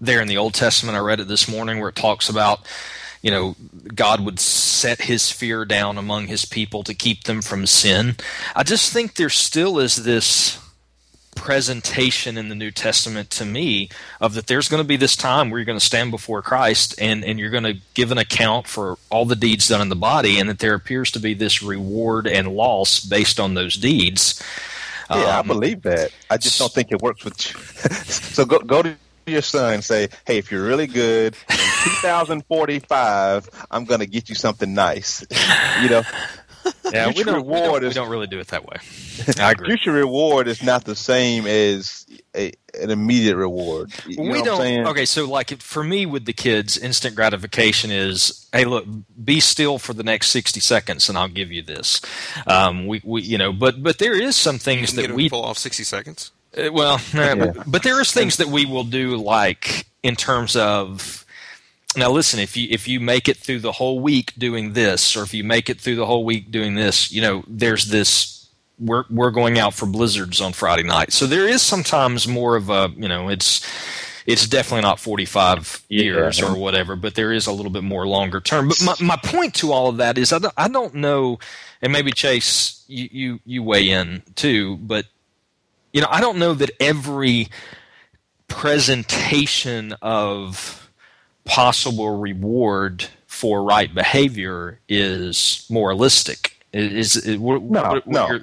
there 0.00 0.20
in 0.20 0.28
the 0.28 0.36
Old 0.36 0.54
Testament. 0.54 0.96
I 0.96 1.00
read 1.00 1.20
it 1.20 1.28
this 1.28 1.48
morning 1.48 1.80
where 1.80 1.88
it 1.90 1.96
talks 1.96 2.28
about, 2.28 2.60
you 3.22 3.30
know, 3.30 3.56
God 3.94 4.24
would 4.24 4.38
set 4.40 5.02
his 5.02 5.30
fear 5.32 5.64
down 5.64 5.98
among 5.98 6.26
his 6.28 6.44
people 6.44 6.82
to 6.84 6.94
keep 6.94 7.24
them 7.24 7.42
from 7.42 7.66
sin. 7.66 8.16
I 8.54 8.62
just 8.62 8.92
think 8.92 9.14
there 9.14 9.30
still 9.30 9.78
is 9.78 10.04
this 10.04 10.58
presentation 11.34 12.38
in 12.38 12.48
the 12.48 12.54
New 12.54 12.70
Testament 12.70 13.30
to 13.30 13.44
me 13.44 13.90
of 14.22 14.32
that 14.34 14.46
there's 14.46 14.68
going 14.68 14.82
to 14.82 14.86
be 14.88 14.96
this 14.96 15.14
time 15.14 15.50
where 15.50 15.58
you're 15.58 15.66
going 15.66 15.78
to 15.78 15.84
stand 15.84 16.10
before 16.10 16.40
Christ 16.40 16.94
and, 16.98 17.22
and 17.24 17.38
you're 17.38 17.50
going 17.50 17.64
to 17.64 17.76
give 17.94 18.10
an 18.10 18.16
account 18.18 18.66
for 18.66 18.96
all 19.10 19.26
the 19.26 19.36
deeds 19.36 19.68
done 19.68 19.82
in 19.82 19.90
the 19.90 19.96
body, 19.96 20.40
and 20.40 20.48
that 20.48 20.60
there 20.60 20.74
appears 20.74 21.10
to 21.12 21.20
be 21.20 21.34
this 21.34 21.62
reward 21.62 22.26
and 22.26 22.48
loss 22.48 23.00
based 23.00 23.38
on 23.38 23.54
those 23.54 23.76
deeds. 23.76 24.42
Yeah, 25.10 25.16
I 25.18 25.38
Um, 25.40 25.46
believe 25.46 25.82
that. 25.82 26.10
I 26.30 26.36
just 26.38 26.58
don't 26.58 26.72
think 26.72 26.90
it 26.90 27.00
works 27.02 27.22
with. 27.24 27.38
so 28.06 28.44
go 28.44 28.58
go 28.58 28.82
to 28.82 28.96
your 29.26 29.42
son, 29.42 29.82
say, 29.82 30.08
"Hey, 30.24 30.38
if 30.38 30.50
you're 30.50 30.64
really 30.64 30.86
good, 30.86 31.34
in 31.50 31.56
2045, 31.84 33.48
I'm 33.70 33.84
going 33.84 34.00
to 34.00 34.06
get 34.06 34.28
you 34.28 34.34
something 34.34 34.72
nice." 34.74 35.24
you 35.82 35.88
know, 35.90 36.02
Yeah, 36.92 37.08
we 37.08 37.14
Future 37.14 37.30
don't, 37.32 37.46
we, 37.46 37.54
don't, 37.54 37.62
reward 37.62 37.82
we 37.82 37.88
is- 37.88 37.94
don't 37.94 38.08
really 38.10 38.26
do 38.26 38.38
it 38.38 38.48
that 38.48 38.64
way. 38.64 38.76
I 39.40 39.52
agree. 39.52 39.68
future 39.68 39.92
reward 39.92 40.46
is 40.48 40.62
not 40.62 40.84
the 40.84 40.94
same 40.96 41.46
as 41.46 42.06
a, 42.36 42.52
an 42.80 42.90
immediate 42.90 43.36
reward. 43.36 43.92
You 44.06 44.16
know 44.16 44.22
we 44.24 44.28
what 44.30 44.38
I'm 44.38 44.44
don't. 44.44 44.56
saying? 44.58 44.86
Okay, 44.88 45.04
so 45.04 45.24
like 45.28 45.60
for 45.62 45.82
me 45.82 46.06
with 46.06 46.24
the 46.26 46.32
kids, 46.32 46.76
instant 46.76 47.14
gratification 47.16 47.90
is, 47.90 48.48
hey, 48.52 48.64
look, 48.64 48.84
be 49.24 49.40
still 49.40 49.78
for 49.78 49.92
the 49.94 50.02
next 50.02 50.30
sixty 50.30 50.60
seconds, 50.60 51.08
and 51.08 51.16
I'll 51.16 51.28
give 51.28 51.50
you 51.50 51.62
this. 51.62 52.00
Um, 52.46 52.86
we, 52.86 53.00
we, 53.04 53.22
you 53.22 53.38
know, 53.38 53.52
but 53.52 53.82
but 53.82 53.98
there 53.98 54.20
is 54.20 54.36
some 54.36 54.56
You 54.56 54.60
things 54.60 54.90
can 54.90 54.96
that 54.96 55.02
get 55.08 55.10
we 55.16 55.24
we 55.24 55.30
pull 55.30 55.44
off 55.44 55.58
sixty 55.58 55.84
seconds. 55.84 56.30
Uh, 56.56 56.72
well, 56.72 57.00
but, 57.14 57.70
but 57.70 57.82
there 57.82 58.00
is 58.00 58.12
things 58.12 58.36
that 58.38 58.48
we 58.48 58.64
will 58.66 58.84
do, 58.84 59.16
like 59.16 59.86
in 60.02 60.16
terms 60.16 60.56
of. 60.56 61.24
Now, 61.96 62.10
listen. 62.10 62.40
If 62.40 62.56
you 62.56 62.68
if 62.70 62.86
you 62.88 63.00
make 63.00 63.28
it 63.28 63.36
through 63.38 63.60
the 63.60 63.72
whole 63.72 64.00
week 64.00 64.32
doing 64.36 64.74
this, 64.74 65.16
or 65.16 65.22
if 65.22 65.32
you 65.32 65.44
make 65.44 65.70
it 65.70 65.80
through 65.80 65.96
the 65.96 66.06
whole 66.06 66.24
week 66.24 66.50
doing 66.50 66.74
this, 66.74 67.10
you 67.10 67.22
know, 67.22 67.42
there's 67.48 67.86
this. 67.86 68.48
We're 68.78 69.04
we're 69.08 69.30
going 69.30 69.58
out 69.58 69.72
for 69.72 69.86
blizzards 69.86 70.40
on 70.42 70.52
Friday 70.52 70.82
night, 70.82 71.10
so 71.12 71.26
there 71.26 71.48
is 71.48 71.62
sometimes 71.62 72.28
more 72.28 72.56
of 72.56 72.68
a 72.68 72.92
you 72.94 73.08
know 73.08 73.30
it's 73.30 73.66
it's 74.26 74.46
definitely 74.46 74.82
not 74.82 74.98
45 75.00 75.84
years 75.88 76.40
Yeah. 76.40 76.52
or 76.52 76.58
whatever, 76.58 76.96
but 76.96 77.14
there 77.14 77.32
is 77.32 77.46
a 77.46 77.52
little 77.52 77.70
bit 77.70 77.84
more 77.84 78.06
longer 78.06 78.40
term. 78.40 78.68
But 78.68 78.82
my, 78.84 78.94
my 79.00 79.16
point 79.16 79.54
to 79.54 79.72
all 79.72 79.88
of 79.88 79.98
that 79.98 80.18
is 80.18 80.32
I 80.32 80.40
don't, 80.40 80.54
I 80.56 80.68
don't 80.68 80.96
know, 80.96 81.38
and 81.80 81.92
maybe 81.92 82.10
Chase, 82.10 82.84
you, 82.88 83.08
you, 83.12 83.40
you 83.46 83.62
weigh 83.62 83.88
in 83.88 84.22
too, 84.34 84.76
but 84.78 85.06
you 85.96 86.02
know, 86.02 86.08
I 86.10 86.20
don't 86.20 86.36
know 86.36 86.52
that 86.52 86.70
every 86.78 87.48
presentation 88.48 89.94
of 90.02 90.90
possible 91.46 92.18
reward 92.18 93.06
for 93.26 93.62
right 93.64 93.94
behavior 93.94 94.78
is 94.90 95.66
moralistic. 95.70 96.62
Is, 96.74 97.16
is, 97.16 97.38
what, 97.38 97.62
No, 97.62 97.82
what- 97.82 98.06
what 98.06 98.06
no. 98.06 98.40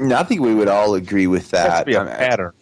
No, 0.00 0.16
I 0.16 0.24
think 0.24 0.40
we 0.40 0.52
would 0.52 0.66
all 0.66 0.94
agree 0.96 1.28
with 1.28 1.54
It 1.54 1.58
has 1.58 1.66
that. 1.68 1.78
to 1.80 1.84
be 1.84 1.94
a 1.94 2.04
pattern. 2.04 2.52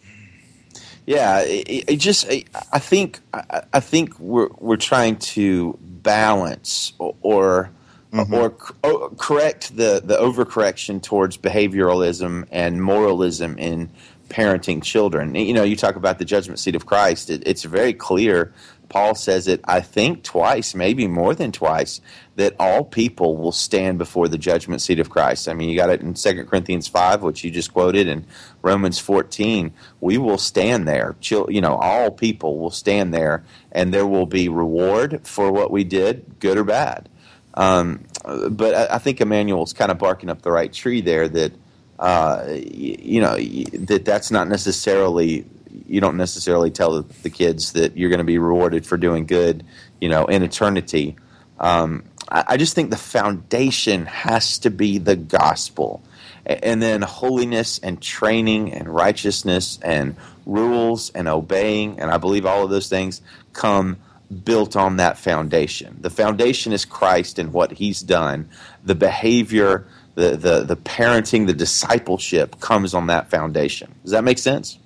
Yeah, 1.07 1.39
it, 1.41 1.85
it 1.89 1.95
just 1.97 2.27
I, 2.29 2.43
I 2.71 2.77
think 2.77 3.19
I, 3.33 3.63
I 3.73 3.79
think 3.79 4.19
we're 4.19 4.49
we're 4.59 4.77
trying 4.77 5.15
to 5.33 5.75
balance 5.81 6.93
or 6.99 7.15
or, 7.23 7.71
Mm-hmm. 8.13 8.33
or 8.33 8.49
c- 8.49 8.73
o- 8.83 9.03
oh, 9.03 9.15
correct 9.17 9.77
the 9.77 10.01
the 10.03 10.17
overcorrection 10.17 11.01
towards 11.01 11.37
behavioralism 11.37 12.45
and 12.51 12.83
moralism 12.83 13.57
in 13.57 13.89
parenting 14.29 14.83
children. 14.83 15.35
You 15.35 15.53
know, 15.53 15.63
you 15.63 15.75
talk 15.75 15.95
about 15.95 16.19
the 16.19 16.25
judgment 16.25 16.59
seat 16.59 16.75
of 16.75 16.85
Christ. 16.85 17.29
It, 17.29 17.43
it's 17.45 17.63
very 17.63 17.93
clear. 17.93 18.53
Paul 18.89 19.15
says 19.15 19.47
it, 19.47 19.61
I 19.63 19.79
think, 19.79 20.21
twice, 20.23 20.75
maybe 20.75 21.07
more 21.07 21.33
than 21.33 21.53
twice, 21.53 22.01
that 22.35 22.53
all 22.59 22.83
people 22.83 23.37
will 23.37 23.53
stand 23.53 23.97
before 23.97 24.27
the 24.27 24.37
judgment 24.37 24.81
seat 24.81 24.99
of 24.99 25.09
Christ. 25.09 25.47
I 25.47 25.53
mean, 25.53 25.69
you 25.69 25.77
got 25.77 25.89
it 25.89 26.01
in 26.01 26.13
2 26.13 26.43
Corinthians 26.43 26.89
5, 26.89 27.21
which 27.23 27.41
you 27.45 27.51
just 27.51 27.71
quoted, 27.71 28.09
and 28.09 28.25
Romans 28.61 28.99
14. 28.99 29.71
We 30.01 30.17
will 30.17 30.37
stand 30.37 30.89
there. 30.89 31.15
You 31.21 31.61
know, 31.61 31.75
all 31.77 32.11
people 32.11 32.59
will 32.59 32.69
stand 32.71 33.13
there, 33.13 33.45
and 33.71 33.93
there 33.93 34.05
will 34.05 34.25
be 34.25 34.49
reward 34.49 35.21
for 35.25 35.53
what 35.53 35.71
we 35.71 35.85
did, 35.85 36.39
good 36.39 36.57
or 36.57 36.65
bad. 36.65 37.07
Um, 37.53 38.05
but 38.49 38.73
I, 38.75 38.95
I 38.95 38.97
think 38.99 39.21
Emmanuel's 39.21 39.73
kind 39.73 39.91
of 39.91 39.97
barking 39.97 40.29
up 40.29 40.41
the 40.41 40.51
right 40.51 40.71
tree 40.71 41.01
there 41.01 41.27
that, 41.27 41.51
uh, 41.99 42.43
y- 42.47 42.55
you 42.99 43.21
know, 43.21 43.35
that 43.37 44.03
that's 44.05 44.31
not 44.31 44.47
necessarily 44.47 45.45
you 45.87 46.01
don't 46.01 46.17
necessarily 46.17 46.71
tell 46.71 47.01
the 47.01 47.29
kids 47.29 47.73
that 47.73 47.97
you're 47.97 48.09
going 48.09 48.19
to 48.19 48.23
be 48.25 48.37
rewarded 48.37 48.85
for 48.85 48.97
doing 48.97 49.25
good, 49.25 49.65
you 49.99 50.09
know, 50.09 50.25
in 50.25 50.43
eternity. 50.43 51.15
Um, 51.59 52.03
I, 52.29 52.43
I 52.49 52.57
just 52.57 52.75
think 52.75 52.89
the 52.89 52.97
foundation 52.97 54.05
has 54.05 54.59
to 54.59 54.69
be 54.69 54.97
the 54.97 55.15
gospel, 55.15 56.01
and 56.45 56.81
then 56.81 57.01
holiness 57.01 57.79
and 57.79 58.01
training 58.01 58.73
and 58.73 58.87
righteousness 58.87 59.79
and 59.81 60.15
rules 60.45 61.09
and 61.11 61.27
obeying, 61.27 61.99
and 61.99 62.09
I 62.09 62.17
believe 62.17 62.45
all 62.45 62.63
of 62.63 62.69
those 62.69 62.89
things 62.89 63.21
come 63.53 63.97
built 64.31 64.75
on 64.75 64.97
that 64.97 65.17
foundation. 65.17 65.97
The 66.01 66.09
foundation 66.09 66.71
is 66.73 66.85
Christ 66.85 67.37
and 67.39 67.51
what 67.53 67.71
He's 67.73 68.01
done. 68.01 68.49
The 68.83 68.95
behavior, 68.95 69.85
the 70.15 70.37
the 70.37 70.63
the 70.63 70.77
parenting, 70.77 71.47
the 71.47 71.53
discipleship 71.53 72.59
comes 72.59 72.93
on 72.93 73.07
that 73.07 73.29
foundation. 73.29 73.93
Does 74.03 74.11
that 74.11 74.23
make 74.23 74.37
sense? 74.39 74.77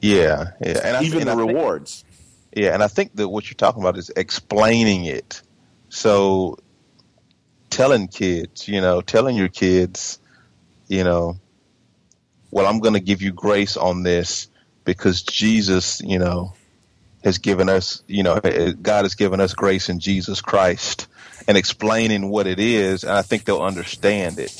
Yeah, 0.00 0.50
yeah, 0.60 0.80
and 0.84 0.96
I, 0.98 1.02
Even 1.02 1.20
and 1.20 1.28
the 1.28 1.32
I 1.32 1.36
think- 1.36 1.48
rewards. 1.56 2.04
Yeah, 2.56 2.72
and 2.74 2.82
I 2.84 2.88
think 2.88 3.16
that 3.16 3.28
what 3.28 3.46
you're 3.46 3.54
talking 3.56 3.82
about 3.82 3.98
is 3.98 4.10
explaining 4.16 5.06
it. 5.06 5.42
So, 5.88 6.56
telling 7.70 8.06
kids, 8.06 8.68
you 8.68 8.80
know, 8.80 9.00
telling 9.00 9.34
your 9.34 9.48
kids, 9.48 10.20
you 10.86 11.02
know, 11.02 11.36
well, 12.52 12.66
I'm 12.66 12.78
going 12.78 12.94
to 12.94 13.00
give 13.00 13.22
you 13.22 13.32
grace 13.32 13.76
on 13.76 14.04
this 14.04 14.46
because 14.84 15.22
Jesus, 15.22 16.00
you 16.02 16.18
know, 16.20 16.52
has 17.24 17.38
given 17.38 17.68
us, 17.68 18.02
you 18.06 18.22
know, 18.22 18.38
God 18.38 19.04
has 19.04 19.14
given 19.14 19.40
us 19.40 19.54
grace 19.54 19.88
in 19.88 19.98
Jesus 19.98 20.40
Christ, 20.40 21.08
and 21.48 21.56
explaining 21.56 22.28
what 22.28 22.46
it 22.46 22.60
is, 22.60 23.02
and 23.02 23.12
I 23.12 23.22
think 23.22 23.44
they'll 23.44 23.60
understand 23.62 24.38
it. 24.38 24.52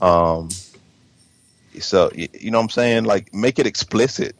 Um, 0.00 0.48
so 1.78 2.10
you 2.14 2.50
know 2.50 2.58
what 2.58 2.64
I'm 2.64 2.70
saying? 2.70 3.04
Like, 3.04 3.32
make 3.32 3.58
it 3.58 3.66
explicit. 3.66 4.34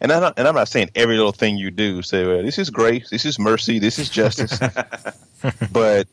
And 0.00 0.12
I'm 0.12 0.20
not, 0.20 0.34
and 0.38 0.46
I'm 0.46 0.54
not 0.54 0.68
saying 0.68 0.90
every 0.94 1.16
little 1.16 1.32
thing 1.32 1.56
you 1.56 1.70
do 1.70 2.02
say, 2.02 2.26
well, 2.26 2.42
this 2.42 2.58
is 2.58 2.68
grace, 2.68 3.08
this 3.10 3.24
is 3.24 3.38
mercy, 3.38 3.78
this 3.78 3.98
is 3.98 4.10
justice, 4.10 4.58
but 5.72 6.06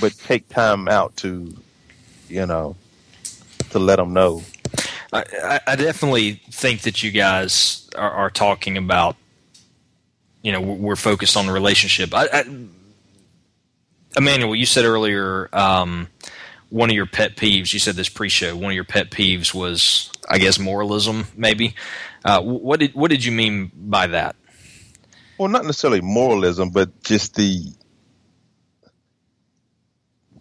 but 0.00 0.18
take 0.18 0.48
time 0.48 0.88
out 0.88 1.14
to, 1.18 1.54
you 2.28 2.44
know, 2.46 2.74
to 3.70 3.78
let 3.78 3.96
them 3.96 4.12
know. 4.12 4.42
I, 5.12 5.24
I- 5.44 5.60
I 5.68 5.76
definitely 5.76 6.40
think 6.50 6.80
that 6.82 7.02
you 7.04 7.12
guys 7.12 7.88
are, 7.96 8.10
are 8.10 8.30
talking 8.30 8.76
about, 8.76 9.16
you 10.46 10.52
know, 10.52 10.60
we're 10.60 10.94
focused 10.94 11.36
on 11.36 11.46
the 11.46 11.52
relationship. 11.52 12.14
I, 12.14 12.28
I, 12.32 12.44
Emmanuel, 14.16 14.54
you 14.54 14.64
said 14.64 14.84
earlier 14.84 15.48
um, 15.52 16.06
one 16.70 16.88
of 16.88 16.94
your 16.94 17.06
pet 17.06 17.34
peeves. 17.34 17.72
You 17.72 17.80
said 17.80 17.96
this 17.96 18.08
pre-show. 18.08 18.54
One 18.54 18.70
of 18.70 18.76
your 18.76 18.84
pet 18.84 19.10
peeves 19.10 19.52
was, 19.52 20.08
I 20.30 20.38
guess, 20.38 20.60
moralism. 20.60 21.26
Maybe. 21.36 21.74
Uh, 22.24 22.40
what 22.42 22.78
did 22.78 22.94
what 22.94 23.10
did 23.10 23.24
you 23.24 23.32
mean 23.32 23.72
by 23.74 24.06
that? 24.06 24.36
Well, 25.36 25.48
not 25.48 25.64
necessarily 25.64 26.00
moralism, 26.00 26.70
but 26.70 27.02
just 27.02 27.34
the 27.34 27.72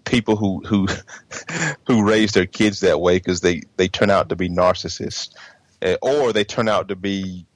people 0.04 0.36
who 0.36 0.62
who 0.68 0.88
who 1.88 2.08
raise 2.08 2.34
their 2.34 2.46
kids 2.46 2.82
that 2.82 3.02
way 3.02 3.18
because 3.18 3.42
they 3.42 3.64
they 3.78 3.88
turn 3.88 4.12
out 4.12 4.30
to 4.30 4.36
be 4.36 4.50
narcissists, 4.50 5.34
Eh, 5.82 5.98
or 6.04 6.32
they 6.32 6.44
turn 6.44 6.70
out 6.70 6.90
to 6.90 6.96
be, 6.96 7.48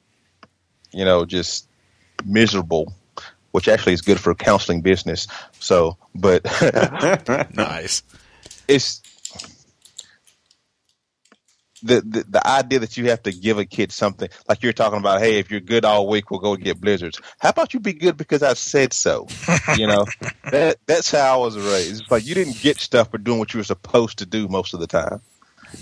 you 0.92 1.06
know, 1.06 1.26
just 1.26 1.69
miserable, 2.26 2.94
which 3.52 3.68
actually 3.68 3.94
is 3.94 4.02
good 4.02 4.20
for 4.20 4.34
counseling 4.36 4.82
business. 4.82 5.28
So, 5.60 5.98
but 6.16 6.44
Nice. 7.56 8.04
it's 8.68 9.02
the, 11.82 12.02
the 12.02 12.26
the 12.28 12.48
idea 12.48 12.80
that 12.80 12.98
you 12.98 13.10
have 13.10 13.24
to 13.24 13.32
give 13.32 13.58
a 13.58 13.66
kid 13.66 13.92
something 13.92 14.30
like 14.48 14.64
you're 14.64 14.74
talking 14.74 15.00
about. 15.00 15.22
Hey, 15.22 15.40
if 15.40 15.50
you're 15.50 15.60
good 15.60 15.86
all 15.86 16.08
week, 16.08 16.30
we'll 16.32 16.40
go 16.40 16.56
get 16.56 16.82
blizzards. 16.82 17.20
How 17.40 17.50
about 17.50 17.74
you 17.74 17.80
be 17.80 17.94
good 17.94 18.18
because 18.18 18.44
I 18.44 18.54
said 18.54 18.94
so? 18.94 19.28
You 19.78 19.88
know, 19.88 20.06
that 20.52 20.78
that's 20.86 21.12
how 21.12 21.36
I 21.36 21.38
was 21.38 21.58
raised. 21.58 22.02
It's 22.02 22.12
like 22.12 22.26
you 22.26 22.36
didn't 22.36 22.60
get 22.60 22.80
stuff 22.80 23.12
for 23.12 23.18
doing 23.18 23.40
what 23.40 23.54
you 23.54 23.60
were 23.60 23.64
supposed 23.66 24.18
to 24.20 24.26
do 24.26 24.48
most 24.48 24.74
of 24.74 24.80
the 24.80 24.88
time. 24.88 25.22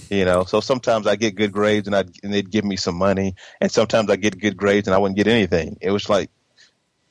You 0.09 0.23
know, 0.23 0.45
so 0.45 0.61
sometimes 0.61 1.05
I 1.05 1.17
get 1.17 1.35
good 1.35 1.51
grades 1.51 1.87
and 1.87 1.95
I 1.95 2.05
and 2.23 2.33
they'd 2.33 2.49
give 2.49 2.63
me 2.63 2.77
some 2.77 2.95
money, 2.95 3.35
and 3.59 3.71
sometimes 3.71 4.09
I 4.09 4.15
get 4.15 4.39
good 4.39 4.55
grades 4.55 4.87
and 4.87 4.95
I 4.95 4.97
wouldn't 4.97 5.17
get 5.17 5.27
anything. 5.27 5.77
It 5.81 5.91
was 5.91 6.09
like 6.09 6.29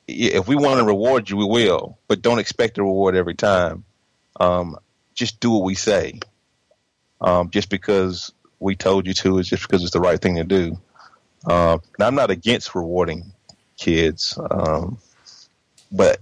if 0.08 0.46
we 0.46 0.56
want 0.56 0.78
to 0.78 0.84
reward 0.84 1.28
you, 1.28 1.36
we 1.36 1.44
will, 1.44 1.98
but 2.08 2.22
don't 2.22 2.38
expect 2.38 2.78
a 2.78 2.82
reward 2.82 3.16
every 3.16 3.34
time. 3.34 3.84
Um, 4.38 4.78
just 5.14 5.40
do 5.40 5.50
what 5.50 5.64
we 5.64 5.74
say. 5.74 6.20
Um, 7.20 7.50
just 7.50 7.70
because 7.70 8.32
we 8.60 8.76
told 8.76 9.06
you 9.06 9.14
to 9.14 9.38
is 9.38 9.48
just 9.48 9.62
because 9.62 9.82
it's 9.82 9.92
the 9.92 10.00
right 10.00 10.20
thing 10.20 10.36
to 10.36 10.44
do. 10.44 10.78
Um, 11.46 11.80
now 11.98 12.06
I'm 12.06 12.14
not 12.14 12.30
against 12.30 12.74
rewarding 12.74 13.32
kids, 13.76 14.38
um, 14.50 14.98
but 15.90 16.20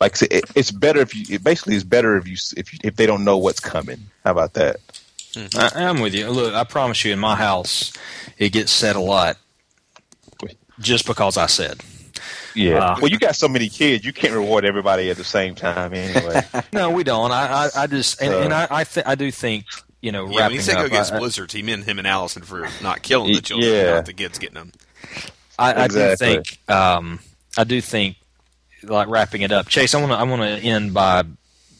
like 0.00 0.12
I 0.12 0.16
said, 0.16 0.32
it, 0.32 0.44
it's 0.54 0.70
better 0.70 1.00
if 1.00 1.14
you. 1.14 1.36
It 1.36 1.44
basically 1.44 1.76
is 1.76 1.84
better 1.84 2.16
if 2.16 2.26
you 2.26 2.36
if 2.56 2.72
you, 2.72 2.78
if 2.82 2.96
they 2.96 3.06
don't 3.06 3.24
know 3.24 3.38
what's 3.38 3.60
coming. 3.60 3.98
How 4.24 4.32
about 4.32 4.54
that? 4.54 4.76
I, 5.36 5.70
I'm 5.74 6.00
with 6.00 6.14
you. 6.14 6.28
Look, 6.30 6.54
I 6.54 6.64
promise 6.64 7.04
you, 7.04 7.12
in 7.12 7.18
my 7.18 7.36
house, 7.36 7.92
it 8.38 8.50
gets 8.52 8.70
said 8.72 8.96
a 8.96 9.00
lot, 9.00 9.36
just 10.78 11.06
because 11.06 11.36
I 11.36 11.46
said. 11.46 11.80
Yeah. 12.54 12.78
Uh, 12.78 12.96
well, 13.00 13.10
you 13.10 13.18
got 13.18 13.34
so 13.36 13.48
many 13.48 13.68
kids, 13.68 14.04
you 14.04 14.12
can't 14.12 14.34
reward 14.34 14.64
everybody 14.64 15.08
at 15.10 15.16
the 15.16 15.24
same 15.24 15.54
time 15.54 15.94
anyway. 15.94 16.42
No, 16.72 16.90
we 16.90 17.02
don't. 17.04 17.30
I, 17.32 17.46
I, 17.66 17.68
I 17.82 17.86
just 17.86 18.20
and, 18.20 18.34
Uh, 18.34 18.38
and 18.40 18.52
I, 18.54 18.66
I, 18.70 18.84
th- 18.84 19.06
I 19.06 19.14
do 19.14 19.30
think 19.30 19.64
you 20.02 20.12
know 20.12 20.24
Yeah, 20.24 20.28
when 20.30 20.38
wrapping 20.38 20.56
he 20.56 20.62
said 20.62 20.74
go 20.74 20.80
up. 20.80 20.86
against 20.86 21.12
I, 21.12 21.16
I- 21.16 21.18
Blizzards, 21.18 21.54
he 21.54 21.62
meant 21.62 21.84
him 21.84 21.98
and 21.98 22.06
Allison 22.06 22.42
for 22.42 22.68
not 22.82 23.02
killing 23.02 23.32
the 23.32 23.40
children, 23.40 23.72
Yeah. 23.72 23.94
not 23.94 24.06
the 24.06 24.12
kids 24.12 24.38
getting 24.38 24.54
them. 24.54 24.72
I, 25.58 25.84
I 25.84 25.88
do 25.88 26.16
think 26.16 26.58
um, 26.68 27.20
I 27.56 27.64
do 27.64 27.80
think 27.80 28.16
like 28.82 29.08
wrapping 29.08 29.42
it 29.42 29.52
up. 29.52 29.68
Chase, 29.68 29.94
I 29.94 30.00
want 30.00 30.12
to 30.12 30.18
I 30.18 30.22
want 30.24 30.42
to 30.42 30.66
end 30.66 30.92
by 30.92 31.22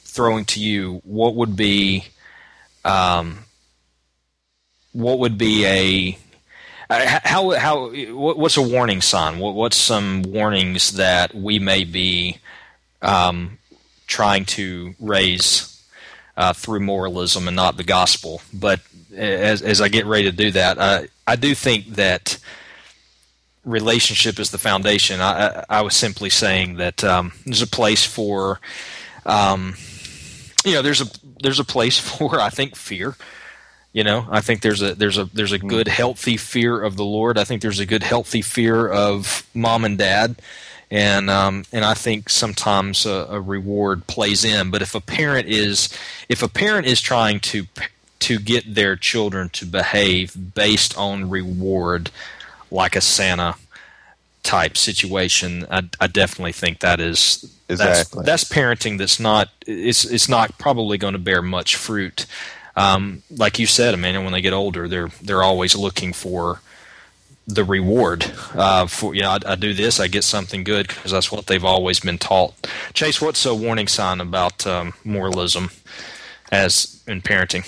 throwing 0.04 0.44
to 0.46 0.60
you 0.60 1.00
what 1.04 1.34
would 1.34 1.56
be 1.56 2.04
um, 2.84 3.44
what 4.92 5.18
would 5.18 5.38
be 5.38 5.64
a 5.66 6.18
uh, 6.90 7.20
how 7.24 7.50
how 7.52 7.90
what, 7.90 8.38
what's 8.38 8.56
a 8.56 8.62
warning 8.62 9.00
sign? 9.00 9.38
What, 9.38 9.54
what's 9.54 9.76
some 9.76 10.22
warnings 10.22 10.92
that 10.92 11.34
we 11.34 11.58
may 11.58 11.84
be 11.84 12.38
um, 13.00 13.58
trying 14.06 14.44
to 14.44 14.94
raise 15.00 15.82
uh, 16.36 16.52
through 16.52 16.80
moralism 16.80 17.48
and 17.48 17.56
not 17.56 17.76
the 17.76 17.84
gospel? 17.84 18.42
But 18.52 18.80
as 19.16 19.62
as 19.62 19.80
I 19.80 19.88
get 19.88 20.06
ready 20.06 20.24
to 20.24 20.36
do 20.36 20.50
that, 20.50 20.78
I 20.78 21.08
I 21.26 21.36
do 21.36 21.54
think 21.54 21.86
that 21.94 22.38
relationship 23.64 24.38
is 24.38 24.50
the 24.50 24.58
foundation. 24.58 25.20
I, 25.20 25.46
I, 25.46 25.64
I 25.68 25.80
was 25.82 25.94
simply 25.94 26.30
saying 26.30 26.76
that 26.76 27.04
um, 27.04 27.32
there's 27.44 27.62
a 27.62 27.66
place 27.66 28.04
for, 28.04 28.60
um, 29.24 29.76
you 30.64 30.72
know, 30.72 30.82
there's 30.82 31.00
a 31.00 31.06
there's 31.42 31.60
a 31.60 31.64
place 31.64 31.98
for 32.18 32.40
I 32.40 32.48
think 32.48 32.76
fear. 32.76 33.16
You 33.92 34.04
know, 34.04 34.26
I 34.30 34.40
think 34.40 34.62
there's 34.62 34.80
a 34.80 34.94
there's 34.94 35.18
a 35.18 35.26
there's 35.26 35.52
a 35.52 35.58
good 35.58 35.86
healthy 35.86 36.38
fear 36.38 36.80
of 36.80 36.96
the 36.96 37.04
Lord. 37.04 37.36
I 37.36 37.44
think 37.44 37.60
there's 37.60 37.80
a 37.80 37.84
good 37.84 38.02
healthy 38.02 38.40
fear 38.40 38.88
of 38.88 39.46
mom 39.52 39.84
and 39.84 39.98
dad, 39.98 40.36
and 40.90 41.28
um, 41.28 41.64
and 41.72 41.84
I 41.84 41.92
think 41.92 42.30
sometimes 42.30 43.04
a, 43.04 43.26
a 43.28 43.38
reward 43.38 44.06
plays 44.06 44.44
in. 44.44 44.70
But 44.70 44.80
if 44.80 44.94
a 44.94 45.00
parent 45.00 45.46
is 45.46 45.90
if 46.30 46.42
a 46.42 46.48
parent 46.48 46.86
is 46.86 47.02
trying 47.02 47.40
to 47.40 47.66
to 48.20 48.38
get 48.38 48.74
their 48.74 48.96
children 48.96 49.50
to 49.50 49.66
behave 49.66 50.54
based 50.54 50.96
on 50.96 51.28
reward, 51.28 52.10
like 52.70 52.96
a 52.96 53.02
Santa 53.02 53.56
type 54.42 54.78
situation, 54.78 55.66
I, 55.70 55.82
I 56.00 56.06
definitely 56.06 56.52
think 56.52 56.78
that 56.80 56.98
is 56.98 57.44
Exactly. 57.72 58.24
that's, 58.24 58.48
that's 58.48 58.52
parenting 58.52 58.98
that's 58.98 59.18
not 59.20 59.50
it's 59.66 60.04
it's 60.04 60.28
not 60.28 60.56
probably 60.58 60.98
going 60.98 61.14
to 61.14 61.18
bear 61.18 61.42
much 61.42 61.76
fruit. 61.76 62.26
Um, 62.74 63.22
like 63.30 63.58
you 63.58 63.66
said, 63.66 63.92
Amanda, 63.92 64.22
when 64.22 64.32
they 64.32 64.40
get 64.40 64.52
older, 64.52 64.88
they're 64.88 65.10
they're 65.20 65.42
always 65.42 65.76
looking 65.76 66.12
for 66.12 66.60
the 67.46 67.64
reward. 67.64 68.32
Uh, 68.54 68.86
for 68.86 69.14
you 69.14 69.22
know, 69.22 69.30
I, 69.30 69.38
I 69.46 69.54
do 69.56 69.74
this, 69.74 70.00
I 70.00 70.08
get 70.08 70.24
something 70.24 70.64
good 70.64 70.88
because 70.88 71.12
that's 71.12 71.30
what 71.32 71.46
they've 71.46 71.64
always 71.64 72.00
been 72.00 72.18
taught. 72.18 72.54
Chase, 72.94 73.20
what's 73.20 73.44
a 73.44 73.54
warning 73.54 73.88
sign 73.88 74.20
about 74.20 74.66
um, 74.66 74.94
moralism 75.04 75.70
as 76.50 77.02
in 77.06 77.20
parenting? 77.20 77.66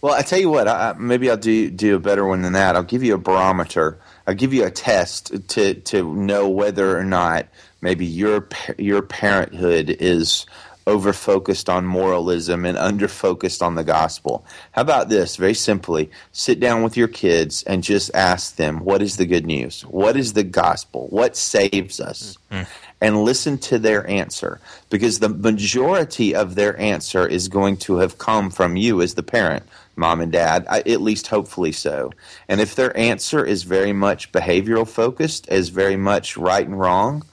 Well, 0.00 0.14
I 0.14 0.22
tell 0.22 0.38
you 0.38 0.50
what, 0.50 0.68
I, 0.68 0.94
maybe 0.98 1.30
I'll 1.30 1.36
do 1.36 1.70
do 1.70 1.96
a 1.96 2.00
better 2.00 2.26
one 2.26 2.42
than 2.42 2.52
that. 2.54 2.76
I'll 2.76 2.82
give 2.82 3.02
you 3.02 3.14
a 3.14 3.18
barometer. 3.18 3.98
I'll 4.26 4.34
give 4.34 4.52
you 4.52 4.64
a 4.64 4.70
test 4.70 5.48
to 5.48 5.74
to 5.74 6.14
know 6.14 6.48
whether 6.48 6.98
or 6.98 7.04
not 7.04 7.46
maybe 7.84 8.04
your 8.06 8.48
your 8.78 9.02
parenthood 9.02 9.96
is 10.00 10.46
over 10.86 11.14
focused 11.14 11.70
on 11.70 11.86
moralism 11.86 12.66
and 12.66 12.76
under 12.76 13.08
focused 13.08 13.62
on 13.62 13.74
the 13.74 13.84
gospel. 13.84 14.44
How 14.72 14.82
about 14.82 15.08
this? 15.08 15.36
Very 15.36 15.54
simply, 15.54 16.10
sit 16.32 16.60
down 16.60 16.82
with 16.82 16.94
your 16.96 17.08
kids 17.08 17.62
and 17.62 17.82
just 17.82 18.10
ask 18.14 18.56
them, 18.56 18.80
"What 18.84 19.00
is 19.00 19.16
the 19.16 19.24
good 19.24 19.46
news? 19.46 19.82
What 19.82 20.16
is 20.16 20.32
the 20.34 20.42
gospel? 20.44 21.06
What 21.08 21.36
saves 21.36 22.00
us?" 22.00 22.36
Mm-hmm. 22.50 22.64
and 23.00 23.24
listen 23.24 23.58
to 23.58 23.78
their 23.78 24.08
answer 24.08 24.60
because 24.88 25.18
the 25.18 25.28
majority 25.28 26.34
of 26.34 26.54
their 26.54 26.78
answer 26.80 27.26
is 27.26 27.48
going 27.48 27.76
to 27.76 27.96
have 27.96 28.16
come 28.18 28.50
from 28.50 28.76
you 28.76 29.02
as 29.02 29.14
the 29.14 29.22
parent, 29.22 29.64
mom 29.96 30.20
and 30.20 30.32
dad, 30.32 30.64
I- 30.70 30.80
at 30.94 31.02
least 31.02 31.26
hopefully 31.26 31.72
so. 31.72 32.12
And 32.48 32.60
if 32.60 32.74
their 32.76 32.96
answer 32.96 33.44
is 33.44 33.64
very 33.64 33.92
much 33.92 34.32
behavioral 34.32 34.88
focused, 34.88 35.48
is 35.50 35.68
very 35.68 35.96
much 35.96 36.36
right 36.36 36.66
and 36.66 36.78
wrong, 36.78 37.24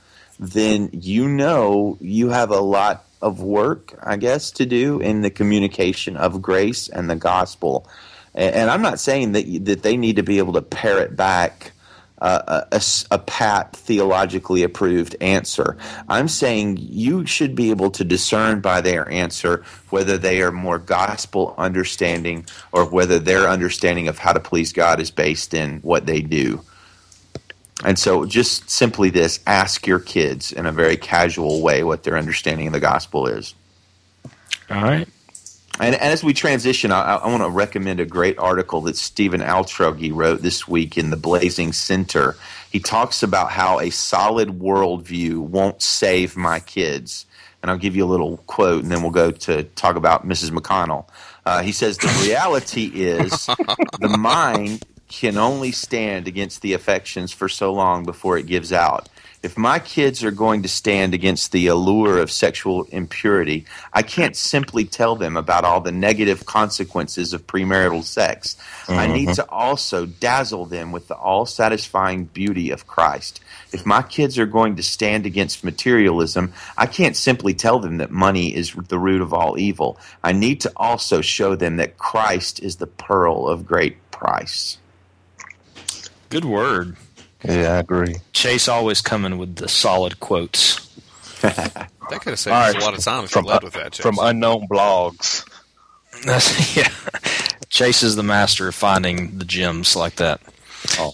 then 0.41 0.89
you 0.91 1.27
know 1.27 1.97
you 2.01 2.29
have 2.29 2.49
a 2.49 2.59
lot 2.59 3.05
of 3.21 3.41
work, 3.41 3.93
I 4.03 4.17
guess, 4.17 4.49
to 4.51 4.65
do 4.65 4.99
in 4.99 5.21
the 5.21 5.29
communication 5.29 6.17
of 6.17 6.41
grace 6.41 6.89
and 6.89 7.09
the 7.09 7.15
gospel. 7.15 7.87
And, 8.33 8.55
and 8.55 8.69
I'm 8.69 8.81
not 8.81 8.99
saying 8.99 9.33
that 9.33 9.65
that 9.65 9.83
they 9.83 9.95
need 9.95 10.15
to 10.15 10.23
be 10.23 10.39
able 10.39 10.53
to 10.53 10.61
parrot 10.61 11.15
back 11.15 11.73
uh, 12.21 12.63
a, 12.71 12.81
a 13.11 13.19
pat 13.19 13.75
theologically 13.75 14.63
approved 14.63 15.15
answer. 15.21 15.77
I'm 16.07 16.27
saying 16.27 16.77
you 16.79 17.25
should 17.25 17.55
be 17.55 17.69
able 17.71 17.91
to 17.91 18.03
discern 18.03 18.61
by 18.61 18.81
their 18.81 19.09
answer 19.09 19.63
whether 19.89 20.17
they 20.17 20.41
are 20.41 20.51
more 20.51 20.77
gospel 20.77 21.55
understanding 21.57 22.45
or 22.71 22.85
whether 22.85 23.19
their 23.19 23.47
understanding 23.47 24.07
of 24.07 24.19
how 24.19 24.33
to 24.33 24.39
please 24.39 24.71
God 24.71 24.99
is 24.99 25.11
based 25.11 25.53
in 25.53 25.79
what 25.79 26.05
they 26.05 26.21
do. 26.21 26.61
And 27.83 27.97
so, 27.97 28.25
just 28.25 28.69
simply 28.69 29.09
this 29.09 29.39
ask 29.47 29.87
your 29.87 29.99
kids 29.99 30.51
in 30.51 30.65
a 30.65 30.71
very 30.71 30.97
casual 30.97 31.61
way 31.61 31.83
what 31.83 32.03
their 32.03 32.17
understanding 32.17 32.67
of 32.67 32.73
the 32.73 32.79
gospel 32.79 33.27
is. 33.27 33.55
All 34.69 34.81
right. 34.83 35.07
And, 35.79 35.95
and 35.95 36.03
as 36.13 36.23
we 36.23 36.33
transition, 36.33 36.91
I, 36.91 37.15
I 37.15 37.27
want 37.27 37.43
to 37.43 37.49
recommend 37.49 37.99
a 37.99 38.05
great 38.05 38.37
article 38.37 38.81
that 38.81 38.97
Stephen 38.97 39.41
Altrogge 39.41 40.13
wrote 40.13 40.41
this 40.41 40.67
week 40.67 40.97
in 40.97 41.09
the 41.09 41.17
Blazing 41.17 41.73
Center. 41.73 42.35
He 42.71 42.79
talks 42.79 43.23
about 43.23 43.51
how 43.51 43.79
a 43.79 43.89
solid 43.89 44.49
worldview 44.59 45.37
won't 45.39 45.81
save 45.81 46.37
my 46.37 46.59
kids. 46.59 47.25
And 47.61 47.71
I'll 47.71 47.77
give 47.77 47.95
you 47.95 48.05
a 48.05 48.09
little 48.09 48.37
quote, 48.37 48.83
and 48.83 48.91
then 48.91 49.01
we'll 49.01 49.11
go 49.11 49.31
to 49.31 49.63
talk 49.63 49.95
about 49.95 50.27
Mrs. 50.27 50.49
McConnell. 50.49 51.07
Uh, 51.45 51.61
he 51.61 51.71
says, 51.71 51.97
The 51.97 52.25
reality 52.27 52.91
is 52.93 53.45
the 53.99 54.15
mind 54.19 54.83
can 55.11 55.37
only 55.37 55.71
stand 55.71 56.27
against 56.27 56.61
the 56.61 56.73
affections 56.73 57.31
for 57.31 57.49
so 57.49 57.73
long 57.73 58.05
before 58.05 58.37
it 58.37 58.45
gives 58.45 58.71
out. 58.71 59.09
If 59.43 59.57
my 59.57 59.79
kids 59.79 60.23
are 60.23 60.31
going 60.31 60.61
to 60.61 60.69
stand 60.69 61.15
against 61.15 61.51
the 61.51 61.65
allure 61.65 62.19
of 62.19 62.31
sexual 62.31 62.83
impurity, 62.91 63.65
I 63.91 64.03
can't 64.03 64.35
simply 64.35 64.85
tell 64.85 65.15
them 65.15 65.35
about 65.35 65.65
all 65.65 65.81
the 65.81 65.91
negative 65.91 66.45
consequences 66.45 67.33
of 67.33 67.47
premarital 67.47 68.03
sex. 68.03 68.55
I 68.87 69.07
need 69.07 69.29
mm-hmm. 69.29 69.33
to 69.33 69.49
also 69.49 70.05
dazzle 70.05 70.65
them 70.65 70.91
with 70.91 71.07
the 71.07 71.15
all 71.15 71.47
satisfying 71.47 72.25
beauty 72.25 72.69
of 72.69 72.85
Christ. 72.85 73.41
If 73.73 73.83
my 73.83 74.03
kids 74.03 74.37
are 74.37 74.45
going 74.45 74.75
to 74.75 74.83
stand 74.83 75.25
against 75.25 75.63
materialism, 75.63 76.53
I 76.77 76.85
can't 76.85 77.17
simply 77.17 77.55
tell 77.55 77.79
them 77.79 77.97
that 77.97 78.11
money 78.11 78.55
is 78.55 78.73
the 78.73 78.99
root 78.99 79.21
of 79.21 79.33
all 79.33 79.57
evil. 79.57 79.97
I 80.23 80.33
need 80.33 80.61
to 80.61 80.71
also 80.75 81.21
show 81.21 81.55
them 81.55 81.77
that 81.77 81.97
Christ 81.97 82.61
is 82.61 82.75
the 82.75 82.87
pearl 82.87 83.47
of 83.47 83.65
great 83.65 83.97
price. 84.11 84.77
Good 86.31 86.45
word. 86.45 86.95
Yeah, 87.43 87.73
I 87.73 87.77
agree. 87.79 88.15
Chase 88.33 88.67
always 88.67 89.01
coming 89.01 89.37
with 89.37 89.57
the 89.57 89.67
solid 89.67 90.19
quotes. 90.19 90.79
That 92.11 92.19
could 92.23 92.31
have 92.31 92.39
saved 92.39 92.53
All 92.53 92.61
us 92.63 92.73
right. 92.73 92.81
a 92.81 92.85
lot 92.85 92.97
of 92.97 93.03
time 93.05 93.23
if 93.23 93.31
From, 93.31 93.45
you 93.45 93.51
led 93.51 93.63
with 93.63 93.73
that. 93.73 93.93
Chase. 93.93 94.01
from 94.03 94.17
unknown 94.19 94.67
blogs. 94.67 95.47
That's, 96.25 96.75
yeah. 96.75 96.89
Chase 97.69 98.03
is 98.03 98.17
the 98.17 98.23
master 98.23 98.67
of 98.67 98.75
finding 98.75 99.37
the 99.37 99.45
gems 99.45 99.95
like 99.95 100.15
that. 100.17 100.41
Oh. 100.99 101.13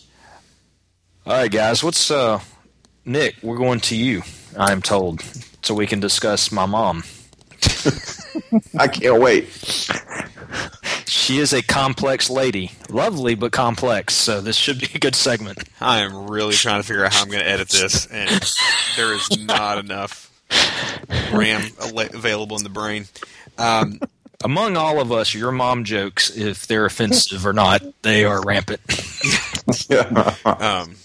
All 1.27 1.33
right, 1.33 1.51
guys. 1.51 1.83
What's 1.83 2.09
uh, 2.09 2.39
Nick? 3.05 3.35
We're 3.43 3.57
going 3.57 3.79
to 3.81 3.95
you. 3.95 4.23
I 4.57 4.71
am 4.71 4.81
told, 4.81 5.21
so 5.61 5.75
we 5.75 5.85
can 5.85 5.99
discuss 5.99 6.51
my 6.51 6.65
mom. 6.65 7.03
I 8.79 8.87
can't 8.87 9.21
wait. 9.21 9.45
She 11.07 11.39
is 11.39 11.53
a 11.53 11.61
complex 11.61 12.29
lady, 12.29 12.71
lovely 12.89 13.35
but 13.35 13.51
complex. 13.51 14.13
So 14.13 14.41
this 14.41 14.55
should 14.55 14.79
be 14.79 14.89
a 14.93 14.99
good 14.99 15.15
segment. 15.15 15.63
I 15.79 15.99
am 15.99 16.27
really 16.27 16.53
trying 16.53 16.81
to 16.81 16.87
figure 16.87 17.05
out 17.05 17.13
how 17.13 17.21
I'm 17.23 17.29
going 17.29 17.43
to 17.43 17.49
edit 17.49 17.69
this, 17.69 18.05
and 18.07 18.29
there 18.97 19.13
is 19.13 19.45
not 19.45 19.77
enough 19.77 20.31
RAM 21.31 21.63
available 21.79 22.57
in 22.57 22.63
the 22.63 22.69
brain. 22.69 23.05
Um, 23.57 23.99
Among 24.43 24.77
all 24.77 25.01
of 25.01 25.11
us, 25.11 25.33
your 25.33 25.51
mom 25.51 25.83
jokes, 25.83 26.29
if 26.29 26.67
they're 26.67 26.85
offensive 26.85 27.45
or 27.45 27.53
not, 27.53 27.81
they 28.03 28.23
are 28.23 28.39
rampant. 28.43 28.81
um, 30.45 30.95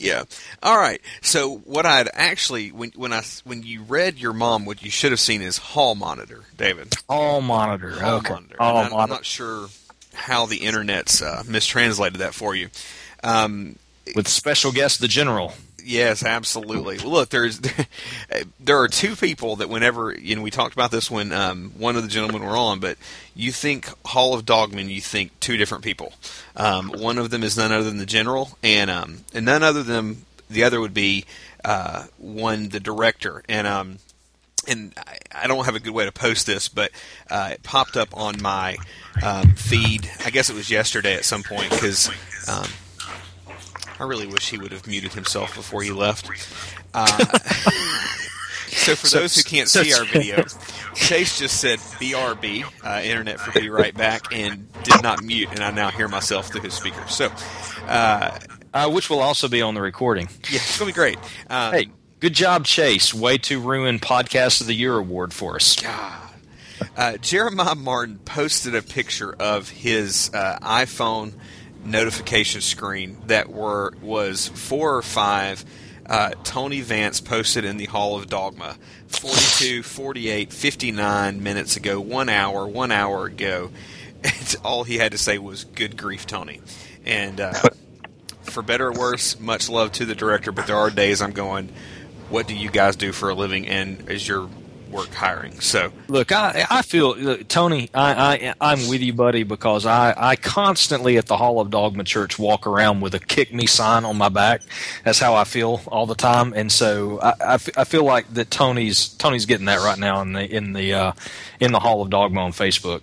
yeah. 0.00 0.24
All 0.62 0.76
right. 0.76 1.00
So 1.20 1.58
what 1.58 1.86
I'd 1.86 2.08
actually 2.12 2.72
when 2.72 2.90
when 2.96 3.12
I 3.12 3.22
when 3.44 3.62
you 3.62 3.82
read 3.82 4.18
your 4.18 4.32
mom, 4.32 4.64
what 4.64 4.82
you 4.82 4.90
should 4.90 5.12
have 5.12 5.20
seen 5.20 5.42
is 5.42 5.58
hall 5.58 5.94
monitor, 5.94 6.40
David. 6.56 6.94
All 7.08 7.40
monitor. 7.40 7.90
Hall 8.00 8.16
okay. 8.16 8.32
monitor. 8.32 8.56
All 8.58 8.78
And 8.78 8.94
I'm, 8.94 9.00
I'm 9.00 9.10
not 9.10 9.24
sure 9.24 9.68
how 10.14 10.46
the 10.46 10.58
internet's 10.58 11.22
uh, 11.22 11.42
mistranslated 11.46 12.20
that 12.20 12.34
for 12.34 12.54
you. 12.54 12.68
Um, 13.22 13.76
With 14.16 14.26
special 14.26 14.72
guest, 14.72 15.00
the 15.00 15.08
general. 15.08 15.52
Yes, 15.84 16.24
absolutely. 16.24 16.98
Look, 16.98 17.30
there's 17.30 17.60
there 18.60 18.78
are 18.78 18.88
two 18.88 19.16
people 19.16 19.56
that 19.56 19.68
whenever 19.68 20.12
you 20.12 20.36
know 20.36 20.42
we 20.42 20.50
talked 20.50 20.74
about 20.74 20.90
this 20.90 21.10
when 21.10 21.32
um, 21.32 21.72
one 21.76 21.96
of 21.96 22.02
the 22.02 22.08
gentlemen 22.08 22.42
were 22.42 22.56
on, 22.56 22.80
but 22.80 22.96
you 23.34 23.52
think 23.52 23.88
Hall 24.06 24.34
of 24.34 24.44
Dogma, 24.44 24.82
you 24.82 25.00
think 25.00 25.38
two 25.40 25.56
different 25.56 25.84
people. 25.84 26.12
Um, 26.56 26.90
one 26.90 27.18
of 27.18 27.30
them 27.30 27.42
is 27.42 27.56
none 27.56 27.72
other 27.72 27.84
than 27.84 27.98
the 27.98 28.06
general, 28.06 28.58
and 28.62 28.90
um, 28.90 29.18
and 29.32 29.46
none 29.46 29.62
other 29.62 29.82
than 29.82 30.24
the 30.48 30.64
other 30.64 30.80
would 30.80 30.94
be 30.94 31.24
uh, 31.64 32.06
one 32.18 32.68
the 32.68 32.80
director, 32.80 33.42
and 33.48 33.66
um, 33.66 33.98
and 34.68 34.92
I, 34.96 35.18
I 35.44 35.46
don't 35.46 35.64
have 35.64 35.76
a 35.76 35.80
good 35.80 35.94
way 35.94 36.04
to 36.04 36.12
post 36.12 36.46
this, 36.46 36.68
but 36.68 36.90
uh, 37.30 37.50
it 37.52 37.62
popped 37.62 37.96
up 37.96 38.16
on 38.16 38.40
my 38.42 38.76
um, 39.22 39.54
feed. 39.54 40.10
I 40.24 40.30
guess 40.30 40.50
it 40.50 40.54
was 40.54 40.70
yesterday 40.70 41.14
at 41.14 41.24
some 41.24 41.42
point 41.42 41.70
because. 41.70 42.10
Um, 42.48 42.68
I 44.00 44.04
really 44.04 44.26
wish 44.26 44.48
he 44.50 44.58
would 44.58 44.72
have 44.72 44.86
muted 44.86 45.12
himself 45.12 45.54
before 45.54 45.82
he 45.82 45.92
left. 45.92 46.28
Uh, 46.94 47.06
so 48.68 48.96
for 48.96 49.08
those 49.08 49.36
who 49.36 49.42
can't 49.42 49.68
see 49.68 49.92
our 49.92 50.04
video, 50.12 50.42
Chase 50.94 51.38
just 51.38 51.60
said 51.60 51.78
"BRB," 52.00 52.64
uh, 52.84 53.02
Internet 53.02 53.40
for 53.40 53.58
"Be 53.60 53.68
Right 53.68 53.94
Back," 53.94 54.32
and 54.32 54.66
did 54.82 55.02
not 55.02 55.22
mute, 55.22 55.48
and 55.50 55.60
I 55.60 55.70
now 55.70 55.90
hear 55.90 56.08
myself 56.08 56.48
through 56.48 56.62
his 56.62 56.74
speaker. 56.74 57.06
So, 57.08 57.30
uh, 57.86 58.38
Uh, 58.72 58.88
which 58.88 59.10
will 59.10 59.18
also 59.20 59.48
be 59.48 59.60
on 59.62 59.74
the 59.74 59.82
recording. 59.82 60.28
yeah, 60.48 60.56
it's 60.62 60.78
gonna 60.78 60.90
be 60.90 60.94
great. 60.94 61.18
Um, 61.48 61.72
Hey, 61.74 61.88
good 62.20 62.34
job, 62.34 62.64
Chase. 62.64 63.12
Way 63.12 63.36
to 63.38 63.60
ruin 63.60 63.98
Podcast 63.98 64.60
of 64.60 64.66
the 64.68 64.74
Year 64.74 64.96
award 64.96 65.34
for 65.34 65.56
us. 65.56 65.76
Uh, 66.96 67.16
Jeremiah 67.18 67.74
Martin 67.74 68.18
posted 68.24 68.74
a 68.74 68.80
picture 68.82 69.34
of 69.38 69.68
his 69.68 70.30
uh, 70.32 70.58
iPhone 70.62 71.34
notification 71.84 72.60
screen 72.60 73.18
that 73.26 73.48
were 73.48 73.94
was 74.02 74.48
four 74.48 74.96
or 74.96 75.02
five. 75.02 75.64
Uh, 76.06 76.30
Tony 76.42 76.80
Vance 76.80 77.20
posted 77.20 77.64
in 77.64 77.76
the 77.76 77.84
Hall 77.84 78.16
of 78.16 78.28
Dogma 78.28 78.76
42, 79.06 79.82
48, 79.84 80.52
59 80.52 81.42
minutes 81.42 81.76
ago, 81.76 82.00
one 82.00 82.28
hour, 82.28 82.66
one 82.66 82.90
hour 82.90 83.26
ago. 83.26 83.70
All 84.64 84.82
he 84.84 84.98
had 84.98 85.12
to 85.12 85.18
say 85.18 85.38
was, 85.38 85.64
Good 85.64 85.96
grief, 85.96 86.26
Tony. 86.26 86.60
And 87.04 87.40
uh, 87.40 87.52
for 88.42 88.62
better 88.62 88.88
or 88.88 88.92
worse, 88.92 89.38
much 89.38 89.68
love 89.68 89.92
to 89.92 90.04
the 90.04 90.14
director, 90.14 90.52
but 90.52 90.66
there 90.66 90.76
are 90.76 90.90
days 90.90 91.22
I'm 91.22 91.32
going, 91.32 91.68
What 92.28 92.48
do 92.48 92.56
you 92.56 92.70
guys 92.70 92.96
do 92.96 93.12
for 93.12 93.30
a 93.30 93.34
living? 93.34 93.68
And 93.68 94.08
is 94.10 94.26
your 94.26 94.48
work 94.90 95.12
hiring? 95.14 95.60
So. 95.60 95.92
Look, 96.08 96.32
I 96.32 96.66
I 96.70 96.82
feel 96.82 97.16
look, 97.16 97.48
Tony. 97.48 97.90
I, 97.94 98.34
I 98.34 98.54
I'm 98.60 98.88
with 98.88 99.00
you, 99.00 99.12
buddy, 99.12 99.42
because 99.42 99.86
I 99.86 100.14
I 100.16 100.36
constantly 100.36 101.16
at 101.18 101.26
the 101.26 101.36
Hall 101.36 101.60
of 101.60 101.70
Dogma 101.70 102.04
Church 102.04 102.38
walk 102.38 102.66
around 102.66 103.00
with 103.00 103.14
a 103.14 103.18
"kick 103.18 103.52
me" 103.52 103.66
sign 103.66 104.04
on 104.04 104.16
my 104.16 104.28
back. 104.28 104.62
That's 105.04 105.18
how 105.18 105.34
I 105.34 105.44
feel 105.44 105.80
all 105.86 106.06
the 106.06 106.14
time, 106.14 106.52
and 106.54 106.70
so 106.70 107.20
I, 107.20 107.34
I, 107.40 107.54
f- 107.54 107.78
I 107.78 107.84
feel 107.84 108.04
like 108.04 108.32
that 108.34 108.50
Tony's 108.50 109.08
Tony's 109.08 109.46
getting 109.46 109.66
that 109.66 109.80
right 109.80 109.98
now 109.98 110.20
in 110.22 110.32
the 110.32 110.44
in 110.44 110.72
the 110.72 110.94
uh, 110.94 111.12
in 111.60 111.72
the 111.72 111.80
Hall 111.80 112.02
of 112.02 112.10
Dogma 112.10 112.40
on 112.40 112.52
Facebook. 112.52 113.00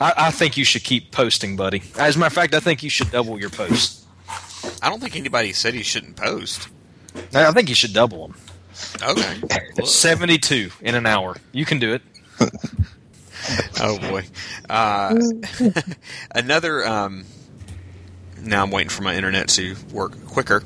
I, 0.00 0.12
I 0.16 0.30
think 0.30 0.56
you 0.56 0.64
should 0.64 0.84
keep 0.84 1.12
posting, 1.12 1.56
buddy. 1.56 1.82
As 1.98 2.16
a 2.16 2.18
matter 2.18 2.26
of 2.28 2.32
fact, 2.32 2.54
I 2.54 2.60
think 2.60 2.82
you 2.82 2.90
should 2.90 3.10
double 3.10 3.38
your 3.38 3.50
posts. 3.50 4.04
I 4.82 4.90
don't 4.90 5.00
think 5.00 5.16
anybody 5.16 5.52
said 5.52 5.74
he 5.74 5.82
shouldn't 5.82 6.16
post. 6.16 6.68
I 7.32 7.52
think 7.52 7.68
you 7.68 7.74
should 7.74 7.92
double 7.92 8.26
them. 8.26 8.36
Okay. 9.02 9.40
Look. 9.76 9.86
Seventy-two 9.86 10.70
in 10.80 10.94
an 10.94 11.06
hour. 11.06 11.36
You 11.52 11.64
can 11.64 11.78
do 11.78 11.94
it. 11.94 12.02
oh 13.80 13.98
boy. 13.98 14.24
Uh, 14.68 15.16
another. 16.34 16.86
Um, 16.86 17.24
now 18.40 18.62
I'm 18.62 18.70
waiting 18.70 18.90
for 18.90 19.02
my 19.02 19.14
internet 19.16 19.48
to 19.50 19.76
work 19.92 20.26
quicker. 20.26 20.62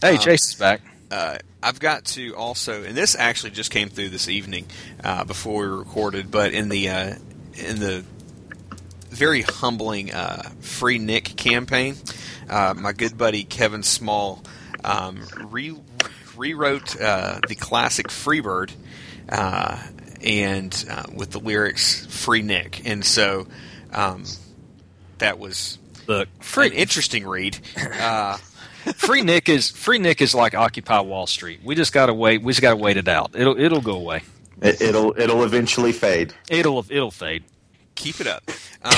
Hey, 0.00 0.16
Chase 0.16 0.50
is 0.50 0.54
back. 0.54 0.80
Uh, 1.10 1.38
I've 1.62 1.80
got 1.80 2.04
to 2.06 2.34
also, 2.36 2.82
and 2.84 2.96
this 2.96 3.16
actually 3.16 3.50
just 3.50 3.70
came 3.70 3.88
through 3.88 4.10
this 4.10 4.28
evening 4.28 4.66
uh, 5.02 5.24
before 5.24 5.62
we 5.62 5.68
recorded, 5.68 6.30
but 6.30 6.52
in 6.52 6.68
the 6.68 6.88
uh, 6.88 7.14
in 7.54 7.80
the 7.80 8.04
very 9.10 9.42
humbling 9.42 10.12
uh, 10.12 10.50
Free 10.60 10.98
Nick 10.98 11.36
campaign, 11.36 11.96
uh, 12.48 12.74
my 12.76 12.92
good 12.92 13.18
buddy 13.18 13.42
Kevin 13.42 13.82
Small 13.82 14.42
um, 14.84 15.20
re- 15.50 15.76
rewrote 16.38 17.00
uh, 17.00 17.40
the 17.46 17.54
classic 17.54 18.08
Freebird 18.08 18.70
uh, 19.28 19.82
and 20.22 20.84
uh, 20.90 21.04
with 21.14 21.30
the 21.30 21.40
lyrics 21.40 22.06
"Free 22.06 22.42
Nick," 22.42 22.86
and 22.86 23.04
so 23.04 23.46
um, 23.92 24.24
that 25.18 25.38
was 25.38 25.78
Look, 26.06 26.28
an 26.28 26.34
free 26.40 26.68
interesting 26.68 27.26
read. 27.26 27.58
Uh, 28.00 28.36
free 28.96 29.22
Nick 29.22 29.48
is 29.48 29.70
free 29.70 29.98
Nick 29.98 30.20
is 30.22 30.34
like 30.34 30.54
Occupy 30.54 31.00
Wall 31.00 31.26
Street. 31.26 31.60
We 31.64 31.74
just 31.74 31.92
gotta 31.92 32.14
wait. 32.14 32.42
We 32.42 32.52
just 32.52 32.62
gotta 32.62 32.76
wait 32.76 32.96
it 32.96 33.08
out. 33.08 33.32
It'll 33.34 33.58
it'll 33.58 33.82
go 33.82 33.96
away. 33.96 34.22
It, 34.62 34.80
it'll 34.80 35.18
it'll 35.18 35.44
eventually 35.44 35.92
fade. 35.92 36.34
It'll 36.48 36.84
it'll 36.88 37.10
fade. 37.10 37.44
keep 37.94 38.20
it 38.20 38.26
up, 38.26 38.42
um, 38.82 38.92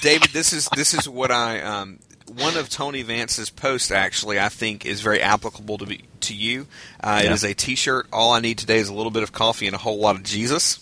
David. 0.00 0.30
This 0.30 0.52
is 0.52 0.68
this 0.74 0.94
is 0.94 1.08
what 1.08 1.30
I 1.30 1.60
um, 1.60 1.98
one 2.36 2.56
of 2.56 2.68
Tony 2.68 3.02
Vance's 3.02 3.50
posts 3.50 3.90
actually 3.90 4.38
I 4.40 4.48
think 4.48 4.84
is 4.86 5.00
very 5.00 5.20
applicable 5.20 5.78
to 5.78 5.86
be 5.86 6.02
to 6.20 6.34
you. 6.34 6.66
Uh, 7.02 7.20
It 7.22 7.26
Yeah. 7.26 7.32
is 7.34 7.44
a 7.44 7.54
T-shirt. 7.54 8.06
All 8.12 8.32
I 8.32 8.40
need 8.40 8.58
today 8.58 8.78
is 8.78 8.88
a 8.88 8.94
little 8.94 9.10
bit 9.10 9.22
of 9.22 9.32
coffee 9.32 9.66
and 9.66 9.74
a 9.74 9.78
whole 9.78 9.98
lot 9.98 10.16
of 10.16 10.22
Jesus. 10.22 10.78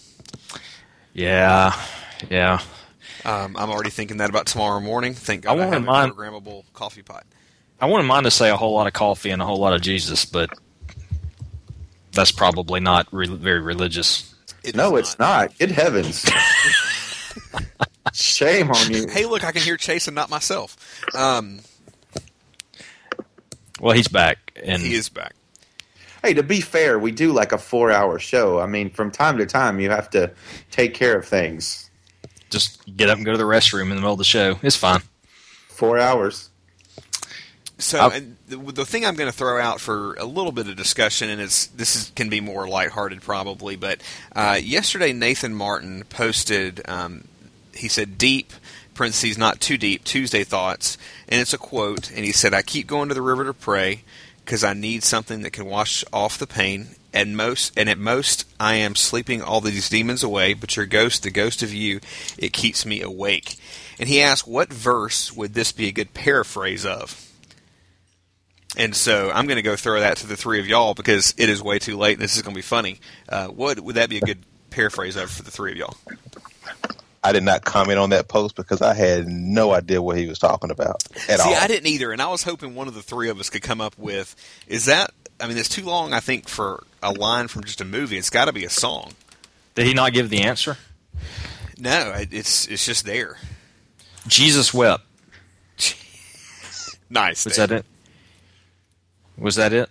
Yeah, 1.14 1.74
yeah. 2.30 2.60
Um, 3.24 3.56
I'm 3.56 3.70
already 3.70 3.90
thinking 3.90 4.16
that 4.18 4.30
about 4.30 4.46
tomorrow 4.46 4.80
morning. 4.80 5.14
Thank 5.14 5.46
I 5.46 5.50
God 5.50 5.52
I, 5.52 5.54
wanted 5.66 5.72
have 5.74 5.82
a 5.82 5.86
mine- 5.86 6.10
programmable 6.12 6.64
coffee 6.72 7.02
pot. 7.02 7.24
I 7.80 7.86
wouldn't 7.86 8.24
to 8.24 8.30
say 8.30 8.48
a 8.48 8.56
whole 8.56 8.74
lot 8.74 8.86
of 8.86 8.92
coffee 8.92 9.30
and 9.30 9.42
a 9.42 9.44
whole 9.44 9.58
lot 9.58 9.74
of 9.74 9.80
Jesus, 9.82 10.24
but 10.24 10.50
that's 12.12 12.30
probably 12.32 12.80
not 12.80 13.08
re- 13.12 13.26
very 13.26 13.60
religious. 13.60 14.32
It 14.62 14.76
No, 14.76 14.94
is 14.96 15.08
it's 15.08 15.18
not. 15.18 15.58
Good 15.58 15.72
heavens. 15.72 16.24
Shame 18.12 18.70
on 18.70 18.92
you. 18.92 19.06
Hey, 19.08 19.26
look, 19.26 19.44
I 19.44 19.52
can 19.52 19.62
hear 19.62 19.76
Chase 19.76 20.08
and 20.08 20.14
not 20.14 20.28
myself. 20.30 20.76
Um, 21.14 21.60
Well, 23.80 23.94
he's 23.96 24.08
back, 24.08 24.58
and 24.62 24.80
he 24.82 24.94
is 24.94 25.08
back. 25.08 25.34
Hey, 26.22 26.34
to 26.34 26.42
be 26.42 26.60
fair, 26.60 26.98
we 26.98 27.10
do 27.10 27.32
like 27.32 27.50
a 27.52 27.58
four-hour 27.58 28.18
show. 28.20 28.60
I 28.60 28.66
mean, 28.66 28.90
from 28.90 29.10
time 29.10 29.38
to 29.38 29.46
time, 29.46 29.80
you 29.80 29.90
have 29.90 30.08
to 30.10 30.30
take 30.70 30.94
care 30.94 31.16
of 31.18 31.26
things. 31.26 31.90
just 32.50 32.84
get 32.96 33.08
up 33.08 33.16
and 33.16 33.24
go 33.24 33.32
to 33.32 33.38
the 33.38 33.44
restroom 33.44 33.84
in 33.84 33.88
the 33.90 33.94
middle 33.96 34.12
of 34.12 34.18
the 34.18 34.24
show. 34.24 34.58
It's 34.62 34.76
fine. 34.76 35.00
Four 35.68 35.98
hours. 35.98 36.50
So, 37.78 38.10
and 38.10 38.36
the, 38.46 38.56
the 38.58 38.84
thing 38.86 39.04
I'm 39.04 39.16
going 39.16 39.30
to 39.30 39.36
throw 39.36 39.60
out 39.60 39.80
for 39.80 40.14
a 40.14 40.24
little 40.24 40.52
bit 40.52 40.68
of 40.68 40.76
discussion, 40.76 41.28
and 41.28 41.40
it's 41.40 41.66
this 41.68 41.96
is, 41.96 42.12
can 42.14 42.28
be 42.28 42.40
more 42.40 42.68
lighthearted 42.68 43.22
probably, 43.22 43.74
but 43.74 44.00
uh, 44.36 44.60
yesterday 44.62 45.12
Nathan 45.12 45.54
Martin 45.54 46.04
posted. 46.08 46.82
Um, 46.86 47.24
he 47.74 47.88
said, 47.88 48.18
"Deep." 48.18 48.52
Parentheses, 48.94 49.38
not 49.38 49.58
too 49.58 49.78
deep. 49.78 50.04
Tuesday 50.04 50.44
thoughts, 50.44 50.98
and 51.26 51.40
it's 51.40 51.54
a 51.54 51.58
quote. 51.58 52.10
And 52.10 52.26
he 52.26 52.32
said, 52.32 52.52
"I 52.52 52.60
keep 52.60 52.86
going 52.86 53.08
to 53.08 53.14
the 53.14 53.22
river 53.22 53.44
to 53.44 53.54
pray 53.54 54.04
because 54.44 54.62
I 54.62 54.74
need 54.74 55.02
something 55.02 55.40
that 55.42 55.52
can 55.54 55.64
wash 55.64 56.04
off 56.12 56.36
the 56.36 56.46
pain. 56.46 56.88
And 57.14 57.34
most, 57.34 57.72
and 57.74 57.88
at 57.88 57.98
most, 57.98 58.44
I 58.60 58.74
am 58.74 58.94
sleeping 58.94 59.40
all 59.40 59.62
these 59.62 59.88
demons 59.88 60.22
away. 60.22 60.52
But 60.52 60.76
your 60.76 60.84
ghost, 60.84 61.22
the 61.22 61.30
ghost 61.30 61.62
of 61.62 61.72
you, 61.72 62.00
it 62.36 62.52
keeps 62.52 62.84
me 62.84 63.00
awake." 63.00 63.56
And 63.98 64.10
he 64.10 64.20
asked, 64.20 64.46
"What 64.46 64.70
verse 64.70 65.32
would 65.32 65.54
this 65.54 65.72
be 65.72 65.88
a 65.88 65.92
good 65.92 66.12
paraphrase 66.12 66.84
of?" 66.84 67.28
And 68.76 68.94
so 68.94 69.30
I'm 69.30 69.46
going 69.46 69.56
to 69.56 69.62
go 69.62 69.76
throw 69.76 70.00
that 70.00 70.18
to 70.18 70.26
the 70.26 70.36
three 70.36 70.60
of 70.60 70.66
y'all 70.66 70.94
because 70.94 71.34
it 71.36 71.48
is 71.48 71.62
way 71.62 71.78
too 71.78 71.96
late 71.96 72.14
and 72.14 72.22
this 72.22 72.36
is 72.36 72.42
going 72.42 72.54
to 72.54 72.58
be 72.58 72.62
funny. 72.62 73.00
Uh, 73.28 73.48
what 73.48 73.78
would 73.80 73.96
that 73.96 74.08
be 74.08 74.16
a 74.16 74.20
good 74.20 74.38
paraphrase 74.70 75.16
of 75.16 75.30
for 75.30 75.42
the 75.42 75.50
three 75.50 75.72
of 75.72 75.76
y'all? 75.76 75.96
I 77.24 77.32
did 77.32 77.42
not 77.44 77.64
comment 77.64 77.98
on 77.98 78.10
that 78.10 78.28
post 78.28 78.56
because 78.56 78.82
I 78.82 78.94
had 78.94 79.28
no 79.28 79.72
idea 79.72 80.02
what 80.02 80.16
he 80.16 80.26
was 80.26 80.38
talking 80.38 80.70
about 80.70 81.04
at 81.28 81.38
See, 81.40 81.48
all. 81.48 81.54
I 81.54 81.66
didn't 81.68 81.86
either, 81.86 82.10
and 82.12 82.20
I 82.20 82.26
was 82.28 82.42
hoping 82.42 82.74
one 82.74 82.88
of 82.88 82.94
the 82.94 83.02
three 83.02 83.28
of 83.28 83.38
us 83.38 83.48
could 83.50 83.62
come 83.62 83.80
up 83.80 83.96
with 83.98 84.34
is 84.66 84.86
that. 84.86 85.12
I 85.40 85.48
mean, 85.48 85.56
it's 85.56 85.68
too 85.68 85.84
long, 85.84 86.12
I 86.12 86.20
think, 86.20 86.48
for 86.48 86.84
a 87.02 87.10
line 87.12 87.48
from 87.48 87.64
just 87.64 87.80
a 87.80 87.84
movie. 87.84 88.16
It's 88.16 88.30
got 88.30 88.44
to 88.44 88.52
be 88.52 88.64
a 88.64 88.70
song. 88.70 89.12
Did 89.74 89.86
he 89.86 89.94
not 89.94 90.12
give 90.12 90.30
the 90.30 90.42
answer? 90.42 90.76
No, 91.78 92.12
it's 92.16 92.68
it's 92.68 92.84
just 92.86 93.04
there. 93.04 93.38
Jesus 94.28 94.72
wept. 94.72 95.04
Nice. 97.10 97.44
Was 97.44 97.56
Dave. 97.56 97.68
that 97.68 97.78
it? 97.80 97.86
Was 99.36 99.56
that 99.56 99.72
it? 99.72 99.90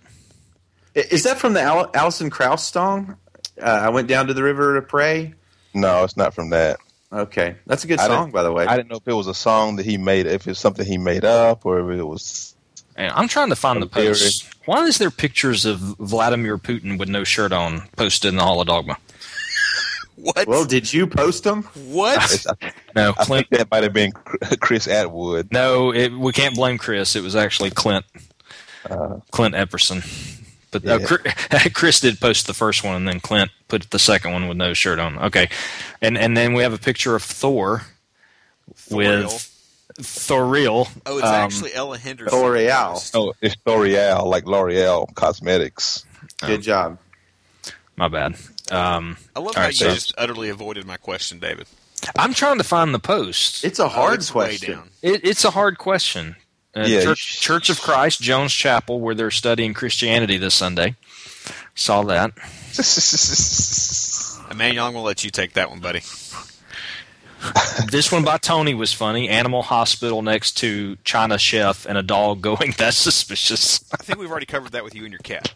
Is 0.94 1.22
that 1.24 1.38
from 1.38 1.52
the 1.52 1.60
Al- 1.60 1.90
Alison 1.94 2.30
Krauss 2.30 2.66
song? 2.68 3.16
Uh, 3.60 3.64
I 3.66 3.90
went 3.90 4.08
down 4.08 4.26
to 4.26 4.34
the 4.34 4.42
river 4.42 4.74
to 4.80 4.82
pray. 4.86 5.34
no, 5.74 6.02
it's 6.04 6.16
not 6.16 6.34
from 6.34 6.50
that. 6.50 6.78
Okay, 7.12 7.56
that's 7.66 7.84
a 7.84 7.86
good 7.86 7.98
I 7.98 8.06
song, 8.06 8.30
by 8.30 8.42
the 8.42 8.52
way. 8.52 8.66
I 8.66 8.76
didn't 8.76 8.90
know 8.90 8.96
if 8.96 9.06
it 9.06 9.12
was 9.12 9.26
a 9.26 9.34
song 9.34 9.76
that 9.76 9.84
he 9.84 9.98
made, 9.98 10.26
if 10.26 10.48
it's 10.48 10.58
something 10.58 10.86
he 10.86 10.96
made 10.96 11.24
up, 11.24 11.66
or 11.66 11.92
if 11.92 11.98
it 11.98 12.04
was. 12.04 12.54
And 12.96 13.12
I'm 13.12 13.28
trying 13.28 13.50
to 13.50 13.56
find 13.56 13.82
the 13.82 13.86
Theory. 13.86 14.08
post. 14.08 14.48
Why 14.64 14.84
is 14.86 14.98
there 14.98 15.10
pictures 15.10 15.64
of 15.66 15.78
Vladimir 15.78 16.56
Putin 16.56 16.98
with 16.98 17.08
no 17.08 17.24
shirt 17.24 17.52
on 17.52 17.88
posted 17.96 18.30
in 18.30 18.36
the 18.36 18.42
Hall 18.42 18.60
of 18.60 18.66
Dogma? 18.66 18.96
What? 20.14 20.46
well, 20.46 20.64
did 20.64 20.92
you 20.92 21.08
post 21.08 21.42
them? 21.42 21.64
what? 21.74 22.22
It's, 22.32 22.46
I, 22.46 22.72
No, 22.94 23.10
I 23.18 23.24
Clint. 23.24 23.48
think 23.48 23.58
that 23.58 23.70
might 23.72 23.82
have 23.82 23.92
been 23.92 24.12
Chris 24.60 24.86
Atwood. 24.86 25.48
No, 25.52 25.92
it, 25.92 26.12
we 26.12 26.30
can't 26.32 26.54
blame 26.54 26.78
Chris. 26.78 27.16
It 27.16 27.24
was 27.24 27.34
actually 27.34 27.70
Clint. 27.70 28.04
Uh, 28.88 29.16
Clint 29.32 29.56
Epperson. 29.56 30.04
But 30.72 30.84
uh, 30.86 30.98
Yeah. 30.98 31.06
Chri- 31.06 31.72
Chris 31.74 32.00
did 32.00 32.18
post 32.20 32.46
the 32.48 32.54
first 32.54 32.82
one, 32.82 32.96
and 32.96 33.06
then 33.06 33.20
Clint 33.20 33.50
put 33.68 33.88
the 33.90 33.98
second 34.00 34.32
one 34.32 34.48
with 34.48 34.56
no 34.56 34.74
shirt 34.74 34.98
on. 34.98 35.18
Okay, 35.20 35.48
and 36.00 36.18
and 36.18 36.36
then 36.36 36.52
we 36.54 36.62
have 36.64 36.72
a 36.72 36.78
picture 36.78 37.14
of 37.14 37.22
Thor 37.22 37.82
with 38.90 39.26
Thoriel. 40.00 40.88
oh, 41.06 41.18
it's 41.18 41.26
um, 41.26 41.34
actually 41.34 41.74
Ella 41.74 41.98
Henderson. 41.98 42.38
L'Oreal. 42.38 43.10
Oh, 43.14 43.34
it's 43.40 43.56
L'Oreal, 43.66 44.24
like 44.26 44.46
L'Oreal 44.46 45.14
Cosmetics. 45.14 46.04
Good 46.40 46.62
job. 46.62 46.98
My 47.96 48.08
bad. 48.08 48.36
Um, 48.70 49.18
I 49.36 49.40
love 49.40 49.54
how 49.54 49.62
right, 49.62 49.68
you 49.68 49.86
so- 49.86 49.92
just 49.94 50.14
utterly 50.16 50.48
avoided 50.48 50.86
my 50.86 50.96
question, 50.96 51.38
David. 51.38 51.66
I'm 52.18 52.34
trying 52.34 52.58
to 52.58 52.64
find 52.64 52.92
the 52.92 52.98
post. 52.98 53.64
It's 53.64 53.78
a 53.78 53.84
Oh, 53.84 53.88
hard 53.88 54.14
it's 54.14 54.34
way 54.34 54.46
question. 54.46 54.72
down. 54.74 54.88
It, 55.02 55.20
it's 55.24 55.44
a 55.44 55.50
hard 55.50 55.78
question. 55.78 56.34
Uh, 56.74 56.84
Yeah, 56.86 57.02
Church, 57.02 57.34
you- 57.36 57.40
Church 57.40 57.70
of 57.70 57.80
Christ, 57.80 58.20
Jones 58.22 58.52
Chapel, 58.52 59.00
where 59.00 59.14
they're 59.14 59.30
studying 59.30 59.74
Christianity 59.74 60.36
this 60.38 60.54
Sunday. 60.54 60.96
Saw 61.74 62.02
that. 62.04 62.32
Emmanuel, 64.50 64.86
I'm 64.86 64.92
going 64.92 65.02
to 65.02 65.06
let 65.06 65.24
you 65.24 65.30
take 65.30 65.54
that 65.54 65.70
one, 65.70 65.80
buddy. 65.80 66.00
This 67.90 68.12
one 68.12 68.22
by 68.24 68.38
Tony 68.38 68.72
was 68.74 68.92
funny. 68.92 69.28
Animal 69.28 69.62
hospital 69.62 70.22
next 70.22 70.52
to 70.58 70.96
China 71.04 71.38
chef 71.38 71.86
and 71.86 71.98
a 71.98 72.02
dog 72.02 72.40
going. 72.40 72.72
That's 72.78 72.96
suspicious. 72.96 73.82
I 73.92 73.96
think 73.96 74.18
we've 74.20 74.30
already 74.30 74.46
covered 74.46 74.72
that 74.72 74.84
with 74.84 74.94
you 74.94 75.02
and 75.04 75.12
your 75.12 75.18
cat. 75.20 75.52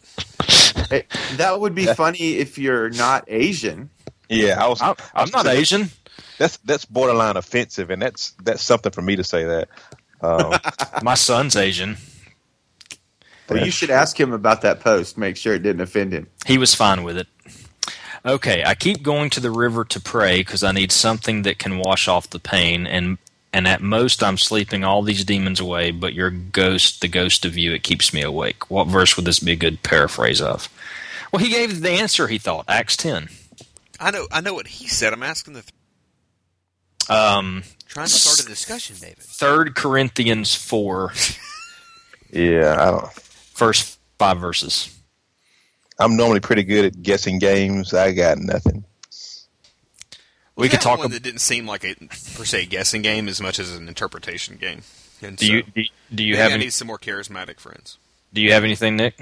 Hey, 0.90 1.04
that 1.36 1.60
would 1.60 1.74
be 1.74 1.86
funny 1.86 2.36
if 2.38 2.58
you're 2.58 2.90
not 2.90 3.24
Asian. 3.28 3.90
yeah, 4.28 4.62
I 4.62 4.68
was. 4.68 4.82
I'm, 4.82 4.94
I 5.14 5.22
I'm 5.22 5.30
not 5.30 5.46
Asian. 5.46 5.90
That's 6.38 6.56
that's 6.58 6.84
borderline 6.84 7.36
offensive, 7.36 7.90
and 7.90 8.02
that's 8.02 8.32
that's 8.42 8.62
something 8.62 8.90
for 8.92 9.02
me 9.02 9.16
to 9.16 9.24
say 9.24 9.44
that. 9.44 9.68
Um, 10.20 10.54
My 11.02 11.14
son's 11.14 11.56
Asian. 11.56 11.96
Well, 13.48 13.64
you 13.64 13.70
should 13.70 13.90
ask 13.90 14.18
him 14.18 14.32
about 14.32 14.62
that 14.62 14.80
post. 14.80 15.16
Make 15.16 15.36
sure 15.36 15.54
it 15.54 15.62
didn't 15.62 15.82
offend 15.82 16.12
him. 16.12 16.26
He 16.46 16.58
was 16.58 16.74
fine 16.74 17.04
with 17.04 17.16
it. 17.16 17.28
Okay, 18.24 18.64
I 18.64 18.74
keep 18.74 19.02
going 19.04 19.30
to 19.30 19.40
the 19.40 19.52
river 19.52 19.84
to 19.84 20.00
pray 20.00 20.38
because 20.40 20.64
I 20.64 20.72
need 20.72 20.90
something 20.90 21.42
that 21.42 21.60
can 21.60 21.78
wash 21.78 22.08
off 22.08 22.28
the 22.28 22.40
pain, 22.40 22.84
and 22.86 23.18
and 23.52 23.68
at 23.68 23.80
most 23.80 24.20
I'm 24.20 24.36
sleeping 24.36 24.82
all 24.82 25.02
these 25.02 25.24
demons 25.24 25.60
away. 25.60 25.92
But 25.92 26.12
your 26.12 26.30
ghost, 26.30 27.02
the 27.02 27.08
ghost 27.08 27.44
of 27.44 27.56
you, 27.56 27.72
it 27.72 27.84
keeps 27.84 28.12
me 28.12 28.22
awake. 28.22 28.68
What 28.68 28.88
verse 28.88 29.16
would 29.16 29.26
this 29.26 29.38
be 29.38 29.52
a 29.52 29.56
good 29.56 29.84
paraphrase 29.84 30.40
of? 30.40 30.68
Well, 31.32 31.42
he 31.42 31.50
gave 31.50 31.80
the 31.82 31.90
answer. 31.90 32.26
He 32.26 32.38
thought 32.38 32.64
Acts 32.66 32.96
ten. 32.96 33.28
I 34.00 34.10
know, 34.10 34.26
I 34.32 34.40
know 34.40 34.54
what 34.54 34.66
he 34.66 34.88
said. 34.88 35.12
I'm 35.12 35.22
asking 35.22 35.54
the 35.54 35.62
th- 35.62 37.08
Um, 37.08 37.62
trying 37.86 38.06
to 38.06 38.12
start 38.12 38.40
a 38.46 38.48
discussion, 38.50 38.96
David. 39.00 39.18
Third 39.18 39.74
Corinthians 39.74 40.54
four, 40.54 41.12
yeah, 42.30 42.74
I 42.78 42.90
don't. 42.90 43.12
first 43.12 43.98
five 44.18 44.38
verses. 44.38 44.92
I'm 45.98 46.16
normally 46.16 46.40
pretty 46.40 46.62
good 46.64 46.84
at 46.84 47.02
guessing 47.02 47.38
games. 47.38 47.94
I 47.94 48.12
got 48.12 48.38
nothing. 48.38 48.84
We 50.54 50.68
could 50.68 50.80
talk. 50.80 50.98
one 50.98 51.06
ab- 51.06 51.12
that 51.12 51.22
didn't 51.22 51.40
seem 51.40 51.66
like 51.66 51.84
a 51.84 51.94
per 52.34 52.44
se 52.44 52.66
guessing 52.66 53.02
game 53.02 53.28
as 53.28 53.40
much 53.40 53.58
as 53.58 53.74
an 53.76 53.88
interpretation 53.88 54.56
game. 54.56 54.82
And 55.22 55.36
do 55.36 55.46
you 55.50 55.60
so, 55.62 55.66
do 55.74 55.80
you, 55.80 55.88
do 56.14 56.24
you 56.24 56.36
have 56.36 56.50
I 56.50 56.54
any? 56.54 56.64
need 56.64 56.72
some 56.72 56.86
more 56.88 56.98
charismatic 56.98 57.58
friends. 57.60 57.98
Do 58.32 58.40
you 58.42 58.52
have 58.52 58.64
anything, 58.64 58.96
Nick? 58.96 59.18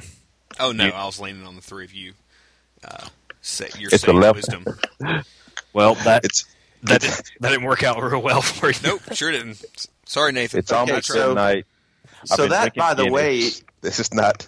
Oh 0.58 0.72
no, 0.72 0.86
You- 0.86 0.92
I 0.92 1.04
was 1.06 1.20
leaning 1.20 1.46
on 1.46 1.56
the 1.56 1.62
three 1.62 1.84
of 1.84 1.92
you. 1.92 2.14
Uh, 2.84 3.06
say, 3.40 3.68
your 3.78 3.90
It's 3.92 4.02
sage 4.02 4.10
11. 4.14 4.36
wisdom. 4.36 5.24
Well, 5.72 5.94
that 5.96 6.24
It's 6.24 6.44
that 6.84 7.00
didn't, 7.00 7.30
that 7.40 7.50
didn't 7.50 7.64
work 7.64 7.82
out 7.82 8.00
real 8.02 8.22
well 8.22 8.40
for 8.42 8.70
you. 8.70 8.78
Nope, 8.82 9.00
sure 9.12 9.30
didn't. 9.32 9.62
Sorry, 10.06 10.32
Nathan. 10.32 10.60
it's 10.60 10.72
I 10.72 10.78
almost 10.78 11.06
so- 11.08 11.28
midnight. 11.28 11.66
So 12.26 12.46
that, 12.48 12.74
by 12.74 12.94
the 12.94 13.02
Guinness. 13.04 13.12
way, 13.12 13.50
This 13.82 14.00
is 14.00 14.14
not. 14.14 14.46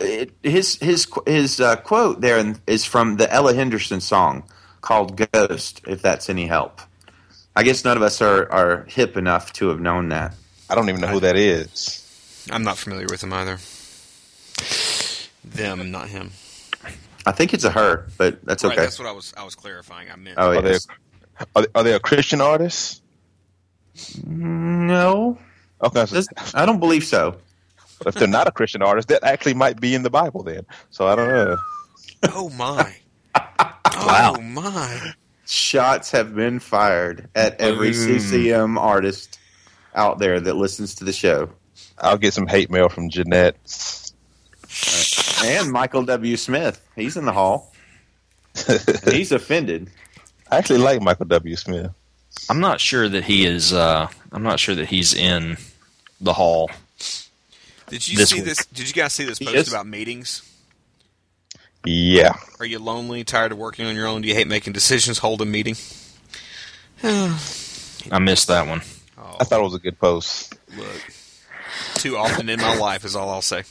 it, 0.00 0.30
his 0.42 0.76
his 0.76 1.08
his 1.26 1.60
uh, 1.60 1.76
quote 1.76 2.20
there 2.20 2.38
in- 2.38 2.58
is 2.68 2.84
from 2.84 3.16
the 3.16 3.32
Ella 3.32 3.54
Henderson 3.54 4.00
song 4.00 4.44
called 4.80 5.16
"Ghost." 5.32 5.80
If 5.88 6.02
that's 6.02 6.28
any 6.30 6.46
help, 6.46 6.80
I 7.56 7.62
guess 7.64 7.84
none 7.84 7.96
of 7.96 8.02
us 8.02 8.20
are 8.22 8.50
are 8.52 8.84
hip 8.88 9.16
enough 9.16 9.52
to 9.54 9.68
have 9.70 9.80
known 9.80 10.10
that. 10.10 10.34
I 10.68 10.74
don't 10.76 10.88
even 10.88 11.00
know 11.00 11.08
who 11.08 11.20
that 11.20 11.36
is. 11.36 12.46
I'm 12.50 12.62
not 12.62 12.78
familiar 12.78 13.06
with 13.10 13.22
him 13.24 13.32
either. 13.32 13.58
Them, 15.44 15.90
not 15.90 16.08
him. 16.08 16.30
I 17.26 17.32
think 17.32 17.52
it's 17.54 17.64
a 17.64 17.70
her, 17.70 18.06
but 18.18 18.44
that's 18.44 18.64
Right, 18.64 18.72
okay. 18.72 18.82
that's 18.82 18.98
what 18.98 19.08
I 19.08 19.12
was. 19.12 19.34
I 19.36 19.44
was 19.44 19.54
clarifying. 19.54 20.08
I 20.10 20.16
meant. 20.16 20.36
oh, 20.38 20.50
Are 20.52 20.62
they, 20.62 20.68
oh, 20.68 20.72
yes. 20.72 20.86
are, 21.54 21.62
they, 21.62 21.68
are 21.74 21.82
they 21.84 21.92
a 21.94 22.00
Christian 22.00 22.40
artist? 22.40 23.02
no, 24.26 25.38
Okay, 25.82 26.06
so 26.06 26.14
This- 26.14 26.28
I 26.54 26.66
don't 26.66 26.78
believe 26.80 27.04
so. 27.04 27.36
if 28.06 28.14
they're 28.14 28.28
not 28.28 28.46
a 28.46 28.50
Christian 28.50 28.82
artist, 28.82 29.08
that 29.08 29.24
actually 29.24 29.54
might 29.54 29.80
be 29.80 29.94
in 29.94 30.02
the 30.02 30.10
Bible 30.10 30.42
then. 30.42 30.64
So 30.90 31.06
I 31.06 31.16
don't 31.16 31.28
know. 31.28 31.56
oh 32.34 32.48
my. 32.50 32.96
Oh, 33.92 34.06
wow. 34.06 34.34
Oh 34.38 34.40
my. 34.40 35.12
Shots 35.46 36.10
have 36.12 36.34
been 36.34 36.58
fired 36.60 37.28
at 37.34 37.60
every 37.60 37.92
hmm. 37.92 38.06
Boom. 38.06 38.18
CCM 38.20 38.78
artist 38.78 39.38
out 39.94 40.18
there 40.18 40.40
that 40.40 40.54
listens 40.56 40.94
to 40.96 41.04
the 41.04 41.12
show, 41.12 41.50
I'll 41.98 42.16
get 42.16 42.32
some 42.32 42.46
hate 42.46 42.70
mail 42.70 42.88
from 42.88 43.10
Jeanette. 43.10 43.56
And 45.44 45.70
Michael 45.70 46.04
W. 46.04 46.36
Smith. 46.36 46.86
He's 46.96 47.16
in 47.16 47.24
the 47.24 47.32
hall. 47.32 47.72
He's 49.10 49.32
offended. 49.32 49.90
I 50.50 50.58
actually 50.58 50.80
like 50.80 51.00
Michael 51.00 51.26
W. 51.26 51.56
Smith. 51.56 51.90
I'm 52.48 52.60
not 52.60 52.80
sure 52.80 53.08
that 53.08 53.24
he 53.24 53.46
is. 53.46 53.72
Uh, 53.72 54.08
I'm 54.32 54.42
not 54.42 54.58
sure 54.60 54.74
that 54.74 54.86
he's 54.88 55.14
in 55.14 55.56
the 56.20 56.32
hall. 56.32 56.70
Did 57.88 58.06
you 58.08 58.16
This 58.18 58.30
see 58.30 58.36
week. 58.36 58.44
this? 58.44 58.64
Did 58.66 58.88
you 58.88 58.94
guys 58.94 59.12
see 59.12 59.24
this 59.24 59.38
post 59.38 59.68
about 59.68 59.86
meetings? 59.86 60.42
Yeah. 61.84 62.34
Are 62.58 62.66
you 62.66 62.78
lonely, 62.78 63.24
tired 63.24 63.52
of 63.52 63.58
working 63.58 63.86
on 63.86 63.94
your 63.96 64.06
own? 64.06 64.22
Do 64.22 64.28
you 64.28 64.34
hate 64.34 64.46
making 64.48 64.72
decisions? 64.74 65.18
Hold 65.18 65.40
a 65.42 65.44
meeting. 65.44 65.76
I 67.02 68.18
missed 68.20 68.48
that 68.48 68.66
one. 68.66 68.82
Oh, 69.18 69.36
I 69.40 69.44
thought 69.44 69.60
it 69.60 69.64
was 69.64 69.74
a 69.74 69.78
good 69.78 69.98
post. 69.98 70.54
look. 70.76 70.86
Too 71.94 72.16
often 72.16 72.48
in 72.48 72.60
my 72.60 72.76
life 72.76 73.04
is 73.04 73.16
all 73.16 73.30
I'll 73.30 73.42
say. 73.42 73.62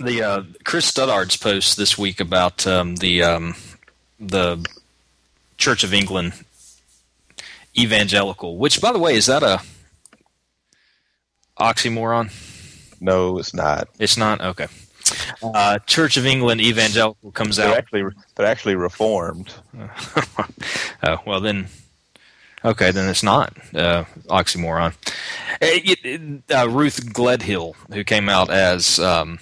The 0.00 0.22
uh, 0.22 0.42
Chris 0.64 0.90
Studdard's 0.90 1.36
post 1.36 1.76
this 1.76 1.98
week 1.98 2.20
about 2.20 2.66
um, 2.66 2.96
the 2.96 3.22
um, 3.22 3.54
the 4.20 4.64
Church 5.56 5.82
of 5.82 5.92
England 5.92 6.34
evangelical, 7.76 8.58
which, 8.58 8.80
by 8.80 8.92
the 8.92 8.98
way, 8.98 9.14
is 9.16 9.26
that 9.26 9.42
a 9.42 9.60
oxymoron? 11.58 12.30
No, 13.00 13.38
it's 13.38 13.54
not. 13.54 13.88
It's 13.98 14.16
not 14.16 14.40
okay. 14.40 14.66
Uh, 15.42 15.78
Church 15.80 16.16
of 16.16 16.26
England 16.26 16.60
evangelical 16.60 17.30
comes 17.32 17.56
They're 17.56 17.68
out. 17.68 17.76
actually 17.78 18.04
they're 18.36 18.46
actually 18.46 18.76
reformed. 18.76 19.52
Oh 21.00 21.16
well, 21.24 21.40
then 21.40 21.68
okay, 22.64 22.90
then 22.90 23.08
it's 23.08 23.22
not 23.22 23.56
uh, 23.74 24.04
oxymoron. 24.28 24.94
It- 25.60 25.98
it- 26.04 26.52
uh, 26.54 26.68
Ruth 26.68 27.12
Gledhill, 27.12 27.74
who 27.94 28.02
came 28.02 28.28
out 28.28 28.50
as 28.50 28.98
um, 28.98 29.38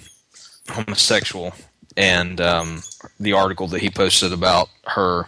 homosexual, 0.69 1.53
and 1.95 2.39
um, 2.41 2.83
the 3.19 3.33
article 3.33 3.67
that 3.67 3.81
he 3.81 3.89
posted 3.89 4.33
about 4.33 4.69
her 4.85 5.27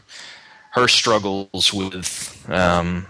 her 0.71 0.87
struggles 0.87 1.73
with. 1.73 2.45
Um, 2.49 3.07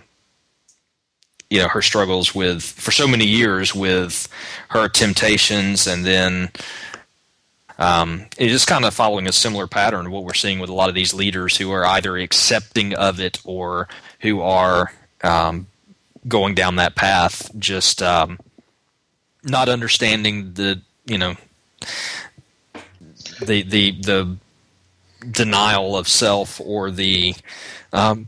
you 1.49 1.57
know 1.57 1.67
her 1.67 1.81
struggles 1.81 2.35
with 2.35 2.61
for 2.61 2.91
so 2.91 3.07
many 3.07 3.25
years 3.25 3.73
with 3.73 4.27
her 4.67 4.87
temptations 4.87 5.87
and 5.87 6.05
then 6.05 6.51
um, 7.79 8.25
it's 8.37 8.51
just 8.51 8.67
kind 8.67 8.83
of 8.83 8.93
following 8.93 9.25
a 9.25 9.31
similar 9.31 9.65
pattern 9.65 10.05
of 10.05 10.11
what 10.11 10.25
we're 10.25 10.33
seeing 10.33 10.59
with 10.59 10.69
a 10.69 10.73
lot 10.73 10.89
of 10.89 10.95
these 10.95 11.13
leaders 11.13 11.55
who 11.55 11.71
are 11.71 11.85
either 11.85 12.17
accepting 12.17 12.93
of 12.93 13.21
it 13.21 13.39
or 13.45 13.87
who 14.19 14.41
are 14.41 14.91
um, 15.23 15.65
going 16.27 16.55
down 16.55 16.75
that 16.75 16.95
path, 16.95 17.49
just 17.57 18.03
um, 18.03 18.37
not 19.43 19.69
understanding 19.69 20.53
the 20.53 20.81
you 21.05 21.17
know 21.17 21.35
the 23.41 23.63
the 23.63 23.91
the 24.01 24.37
denial 25.31 25.97
of 25.97 26.07
self 26.07 26.61
or 26.63 26.91
the 26.91 27.35
um, 27.91 28.27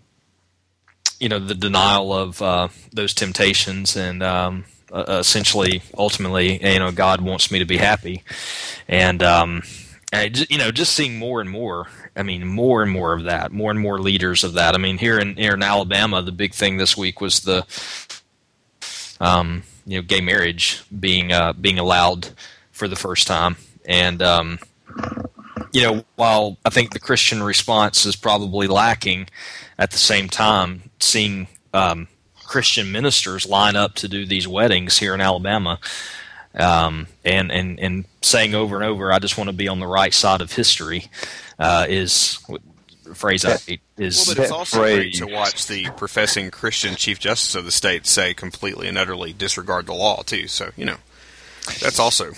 you 1.19 1.29
know 1.29 1.39
the 1.39 1.55
denial 1.55 2.13
of 2.13 2.41
uh, 2.41 2.67
those 2.91 3.13
temptations 3.13 3.95
and 3.95 4.23
um, 4.23 4.65
uh, 4.91 5.05
essentially 5.19 5.81
ultimately 5.97 6.63
you 6.65 6.79
know 6.79 6.91
God 6.91 7.21
wants 7.21 7.51
me 7.51 7.59
to 7.59 7.65
be 7.65 7.77
happy. 7.77 8.23
And 8.87 9.23
um, 9.23 9.63
I 10.11 10.31
you 10.49 10.57
know 10.57 10.71
just 10.71 10.93
seeing 10.93 11.17
more 11.17 11.41
and 11.41 11.49
more 11.49 11.87
I 12.15 12.23
mean 12.23 12.47
more 12.47 12.81
and 12.81 12.91
more 12.91 13.13
of 13.13 13.23
that 13.23 13.51
more 13.51 13.71
and 13.71 13.79
more 13.79 13.99
leaders 13.99 14.43
of 14.43 14.53
that. 14.53 14.75
I 14.75 14.77
mean 14.77 14.97
here 14.97 15.19
in 15.19 15.35
here 15.35 15.53
in 15.53 15.63
Alabama 15.63 16.21
the 16.21 16.31
big 16.31 16.53
thing 16.53 16.77
this 16.77 16.97
week 16.97 17.21
was 17.21 17.41
the 17.41 17.65
um, 19.19 19.63
you 19.85 19.97
know 19.97 20.01
gay 20.01 20.21
marriage 20.21 20.83
being 20.99 21.31
uh, 21.31 21.53
being 21.53 21.79
allowed 21.79 22.29
for 22.81 22.87
the 22.87 22.95
first 22.95 23.27
time 23.27 23.57
and 23.85 24.23
um, 24.23 24.57
you 25.71 25.83
know 25.83 26.03
while 26.15 26.57
I 26.65 26.71
think 26.71 26.93
the 26.93 26.99
Christian 26.99 27.43
response 27.43 28.07
is 28.07 28.15
probably 28.15 28.65
lacking 28.65 29.29
at 29.77 29.91
the 29.91 29.99
same 29.99 30.27
time 30.27 30.89
seeing 30.99 31.47
um, 31.75 32.07
Christian 32.43 32.91
ministers 32.91 33.47
line 33.47 33.75
up 33.75 33.93
to 33.97 34.07
do 34.07 34.25
these 34.25 34.47
weddings 34.47 34.97
here 34.97 35.13
in 35.13 35.21
Alabama 35.21 35.77
um, 36.55 37.05
and, 37.23 37.51
and, 37.51 37.79
and 37.79 38.05
saying 38.23 38.55
over 38.55 38.77
and 38.77 38.83
over, 38.83 39.13
I 39.13 39.19
just 39.19 39.37
want 39.37 39.49
to 39.51 39.55
be 39.55 39.67
on 39.67 39.79
the 39.79 39.85
right 39.85 40.11
side 40.11 40.41
of 40.41 40.51
history 40.51 41.05
uh, 41.59 41.85
is 41.87 42.39
a 43.07 43.13
phrase 43.13 43.45
I. 43.45 43.57
Is 43.97 44.25
Well, 44.25 44.35
but 44.35 44.43
it's 44.43 44.51
also 44.51 44.79
great 44.79 44.95
phrase- 44.95 45.19
to 45.19 45.27
watch 45.27 45.67
the 45.67 45.89
professing 45.91 46.49
Christian 46.49 46.95
Chief 46.95 47.19
Justice 47.19 47.53
of 47.53 47.65
the 47.65 47.71
state 47.71 48.07
say 48.07 48.33
completely 48.33 48.87
and 48.87 48.97
utterly 48.97 49.33
disregard 49.33 49.85
the 49.85 49.93
law 49.93 50.23
too. 50.23 50.47
So 50.47 50.71
you 50.75 50.85
know, 50.85 50.97
that's 51.79 51.99
also 51.99 52.31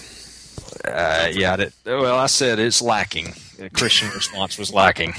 uh, 0.85 1.29
yeah, 1.31 1.55
that, 1.55 1.73
well, 1.85 2.17
I 2.17 2.25
said 2.27 2.59
it's 2.59 2.81
lacking. 2.81 3.33
The 3.57 3.69
Christian 3.69 4.09
response 4.09 4.57
was 4.57 4.73
lacking. 4.73 5.13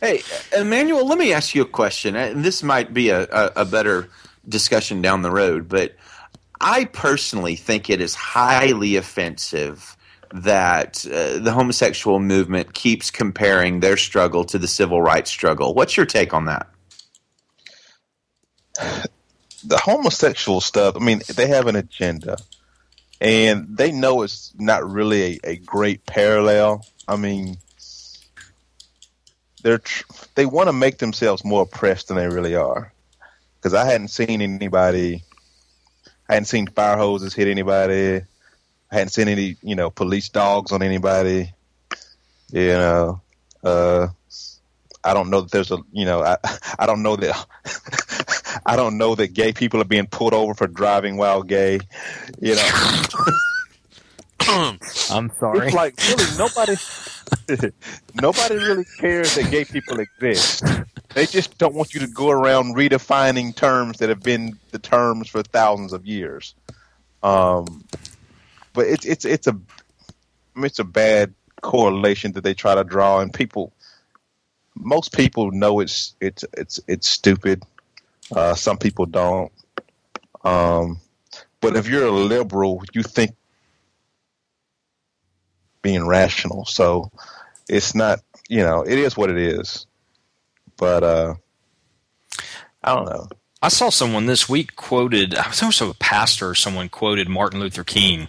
Hey, 0.00 0.22
Emmanuel, 0.56 1.06
let 1.06 1.18
me 1.18 1.32
ask 1.32 1.54
you 1.54 1.62
a 1.62 1.66
question, 1.66 2.16
and 2.16 2.44
this 2.44 2.62
might 2.62 2.92
be 2.92 3.10
a, 3.10 3.22
a, 3.24 3.52
a 3.56 3.64
better 3.64 4.08
discussion 4.48 5.02
down 5.02 5.22
the 5.22 5.30
road. 5.30 5.68
But 5.68 5.94
I 6.60 6.86
personally 6.86 7.56
think 7.56 7.90
it 7.90 8.00
is 8.00 8.14
highly 8.14 8.96
offensive 8.96 9.96
that 10.32 11.04
uh, 11.06 11.38
the 11.38 11.52
homosexual 11.52 12.18
movement 12.18 12.72
keeps 12.72 13.10
comparing 13.10 13.80
their 13.80 13.96
struggle 13.96 14.44
to 14.44 14.58
the 14.58 14.68
civil 14.68 15.02
rights 15.02 15.30
struggle. 15.30 15.74
What's 15.74 15.96
your 15.96 16.06
take 16.06 16.32
on 16.32 16.46
that? 16.46 16.68
The 19.64 19.78
homosexual 19.78 20.60
stuff, 20.60 20.96
I 20.96 21.00
mean, 21.00 21.20
they 21.36 21.46
have 21.48 21.66
an 21.66 21.76
agenda 21.76 22.38
and 23.22 23.76
they 23.76 23.92
know 23.92 24.22
it's 24.22 24.52
not 24.58 24.90
really 24.90 25.38
a, 25.44 25.50
a 25.50 25.56
great 25.56 26.04
parallel. 26.04 26.84
I 27.06 27.14
mean, 27.14 27.56
they're 29.62 29.78
tr- 29.78 30.02
they 30.34 30.44
want 30.44 30.68
to 30.68 30.72
make 30.72 30.98
themselves 30.98 31.44
more 31.44 31.62
oppressed 31.62 32.08
than 32.08 32.16
they 32.16 32.26
really 32.26 32.56
are. 32.56 32.92
Because 33.54 33.74
I 33.74 33.84
hadn't 33.84 34.08
seen 34.08 34.42
anybody, 34.42 35.22
I 36.28 36.34
hadn't 36.34 36.46
seen 36.46 36.66
fire 36.66 36.96
hoses 36.96 37.32
hit 37.32 37.46
anybody. 37.46 38.22
I 38.90 38.94
hadn't 38.94 39.10
seen 39.10 39.28
any, 39.28 39.56
you 39.62 39.76
know, 39.76 39.88
police 39.88 40.28
dogs 40.28 40.72
on 40.72 40.82
anybody. 40.82 41.54
You 42.50 42.68
know, 42.68 43.20
uh, 43.62 44.08
I 45.04 45.14
don't 45.14 45.30
know 45.30 45.42
that 45.42 45.52
there's 45.52 45.70
a, 45.70 45.78
you 45.92 46.06
know, 46.06 46.24
I, 46.24 46.38
I 46.78 46.86
don't 46.86 47.04
know 47.04 47.14
that, 47.14 47.46
I 48.64 48.76
don't 48.76 48.98
know 48.98 49.14
that 49.14 49.32
gay 49.34 49.52
people 49.52 49.80
are 49.80 49.86
being 49.86 50.06
pulled 50.06 50.34
over 50.34 50.54
for 50.54 50.66
driving 50.66 51.16
while 51.16 51.42
gay. 51.42 51.80
You 52.40 52.56
know, 52.56 52.70
I'm 55.10 55.30
sorry. 55.38 55.66
it's 55.66 55.74
like 55.74 55.94
really 56.08 56.38
nobody, 56.38 56.76
nobody 58.20 58.56
really 58.56 58.84
cares 58.98 59.34
that 59.34 59.50
gay 59.50 59.64
people 59.64 60.00
exist. 60.00 60.64
They 61.14 61.26
just 61.26 61.58
don't 61.58 61.74
want 61.74 61.94
you 61.94 62.00
to 62.00 62.06
go 62.06 62.30
around 62.30 62.74
redefining 62.76 63.54
terms 63.54 63.98
that 63.98 64.08
have 64.08 64.22
been 64.22 64.58
the 64.70 64.78
terms 64.78 65.28
for 65.28 65.42
thousands 65.42 65.92
of 65.92 66.06
years. 66.06 66.54
Um, 67.22 67.84
but 68.72 68.86
it's 68.86 69.04
it's 69.04 69.24
it's 69.24 69.46
a 69.46 69.58
I 70.54 70.58
mean, 70.58 70.66
it's 70.66 70.78
a 70.78 70.84
bad 70.84 71.34
correlation 71.60 72.32
that 72.32 72.44
they 72.44 72.54
try 72.54 72.74
to 72.74 72.84
draw, 72.84 73.20
and 73.20 73.32
people, 73.32 73.72
most 74.74 75.12
people 75.12 75.50
know 75.50 75.80
it's 75.80 76.14
it's 76.20 76.44
it's 76.54 76.80
it's 76.86 77.08
stupid. 77.08 77.62
Uh, 78.34 78.54
some 78.54 78.78
people 78.78 79.06
don't. 79.06 79.52
Um, 80.44 80.98
but 81.60 81.76
if 81.76 81.88
you're 81.88 82.06
a 82.06 82.10
liberal, 82.10 82.82
you 82.92 83.02
think 83.02 83.32
being 85.82 86.06
rational. 86.06 86.64
So 86.64 87.10
it's 87.68 87.94
not, 87.94 88.20
you 88.48 88.62
know, 88.62 88.82
it 88.82 88.98
is 88.98 89.16
what 89.16 89.30
it 89.30 89.38
is. 89.38 89.86
But 90.76 91.02
uh, 91.02 91.34
I 92.82 92.94
don't 92.94 93.06
know. 93.06 93.28
I 93.64 93.68
saw 93.68 93.90
someone 93.90 94.26
this 94.26 94.48
week 94.48 94.74
quoted. 94.74 95.36
I 95.36 95.46
was 95.46 95.62
also 95.62 95.90
a 95.90 95.94
pastor. 95.94 96.50
or 96.50 96.54
Someone 96.56 96.88
quoted 96.88 97.28
Martin 97.28 97.60
Luther 97.60 97.84
King, 97.84 98.26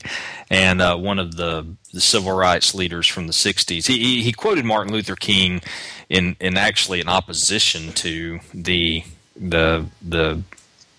and 0.52 0.80
uh, 0.80 0.96
one 0.96 1.18
of 1.18 1.38
the, 1.38 1.66
the 1.92 2.02
civil 2.02 2.34
rights 2.34 2.76
leaders 2.76 3.08
from 3.08 3.26
the 3.26 3.34
'60s. 3.34 3.88
He, 3.88 3.98
he, 3.98 4.22
he 4.22 4.32
quoted 4.32 4.64
Martin 4.64 4.94
Luther 4.94 5.16
King 5.16 5.64
in 6.08 6.36
in 6.40 6.56
actually 6.56 7.02
in 7.02 7.10
opposition 7.10 7.94
to 7.94 8.42
the 8.54 9.04
the 9.36 9.86
the 10.02 10.42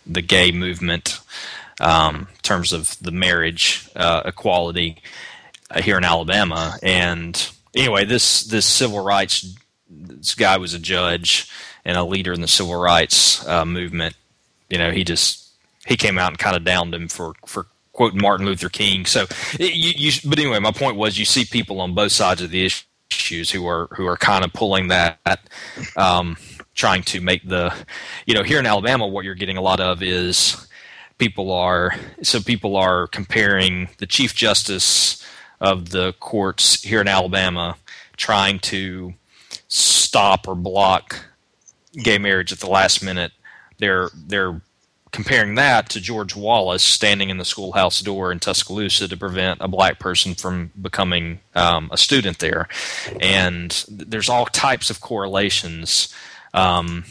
the 0.07 0.22
gay 0.22 0.53
movement 0.53 1.20
um, 1.80 2.28
in 2.30 2.41
terms 2.43 2.72
of 2.72 2.97
the 3.01 3.11
marriage 3.11 3.89
uh, 3.97 4.22
equality 4.24 4.99
uh, 5.70 5.80
here 5.80 5.97
in 5.97 6.05
Alabama. 6.05 6.76
And 6.82 7.51
anyway, 7.74 8.05
this 8.05 8.45
this 8.45 8.66
civil 8.66 9.03
rights 9.03 9.55
this 9.89 10.35
guy 10.35 10.57
was 10.57 10.74
a 10.74 10.78
judge 10.78 11.49
and 11.85 11.97
a 11.97 12.05
leader 12.05 12.32
in 12.32 12.41
the 12.41 12.49
civil 12.49 12.76
rights 12.76 13.47
uh, 13.47 13.64
movement. 13.64 14.16
You 14.68 14.78
know, 14.78 14.91
he 14.91 15.05
just 15.05 15.51
he 15.87 15.97
came 15.97 16.18
out 16.18 16.30
and 16.30 16.39
kind 16.39 16.57
of 16.57 16.64
downed 16.64 16.95
him 16.95 17.09
for 17.09 17.35
for 17.47 17.66
quoting 17.93 18.20
Martin 18.20 18.47
Luther 18.47 18.68
King. 18.68 19.07
So, 19.07 19.26
it, 19.59 19.74
you, 19.74 19.93
you, 19.97 20.12
but 20.28 20.39
anyway, 20.39 20.59
my 20.59 20.72
point 20.72 20.97
was 20.97 21.18
you 21.18 21.24
see 21.24 21.45
people 21.45 21.80
on 21.80 21.95
both 21.95 22.12
sides 22.12 22.43
of 22.43 22.51
the 22.51 22.68
issues 23.11 23.51
who 23.51 23.66
are 23.66 23.89
who 23.93 24.07
are 24.07 24.16
kind 24.16 24.45
of 24.45 24.53
pulling 24.53 24.89
that. 24.89 25.41
Um, 25.97 26.37
trying 26.75 27.03
to 27.03 27.20
make 27.20 27.47
the 27.49 27.75
you 28.27 28.35
know 28.35 28.43
here 28.43 28.59
in 28.59 28.66
alabama 28.66 29.07
what 29.07 29.25
you're 29.25 29.35
getting 29.35 29.57
a 29.57 29.62
lot 29.62 29.81
of 29.81 30.03
is 30.03 30.66
people 31.18 31.53
are 31.53 31.93
so 32.22 32.41
people 32.41 32.77
are 32.77 33.07
comparing 33.07 33.89
the 33.99 34.07
chief 34.07 34.35
justice 34.35 35.25
of 35.61 35.91
the 35.91 36.12
courts 36.20 36.83
here 36.83 37.01
in 37.01 37.09
alabama 37.09 37.77
trying 38.16 38.59
to 38.59 39.14
stop 39.68 40.47
or 40.49 40.55
block 40.55 41.25
gay 42.03 42.18
marriage 42.18 42.53
at 42.53 42.59
the 42.59 42.70
last 42.70 43.03
minute 43.03 43.33
they're 43.79 44.11
they're 44.27 44.61
comparing 45.14 45.55
that 45.55 45.89
to 45.89 46.01
George 46.01 46.35
Wallace 46.35 46.83
standing 46.83 47.31
in 47.31 47.39
the 47.39 47.45
schoolhouse 47.45 48.01
door 48.01 48.33
in 48.33 48.41
Tuscaloosa 48.41 49.07
to 49.07 49.16
prevent 49.16 49.61
a 49.61 49.68
black 49.68 50.01
person 50.01 50.35
from 50.35 50.72
becoming 50.83 51.39
um, 51.55 51.89
a 51.93 51.97
student 51.97 52.41
there. 52.41 52.68
And 53.20 53.85
there's 53.89 54.29
all 54.29 54.47
types 54.47 54.91
of 54.91 55.01
correlations. 55.01 56.12
Um, 56.55 57.05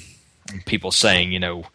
people 0.66 0.92
saying, 0.92 1.32
you 1.32 1.40
know, 1.40 1.66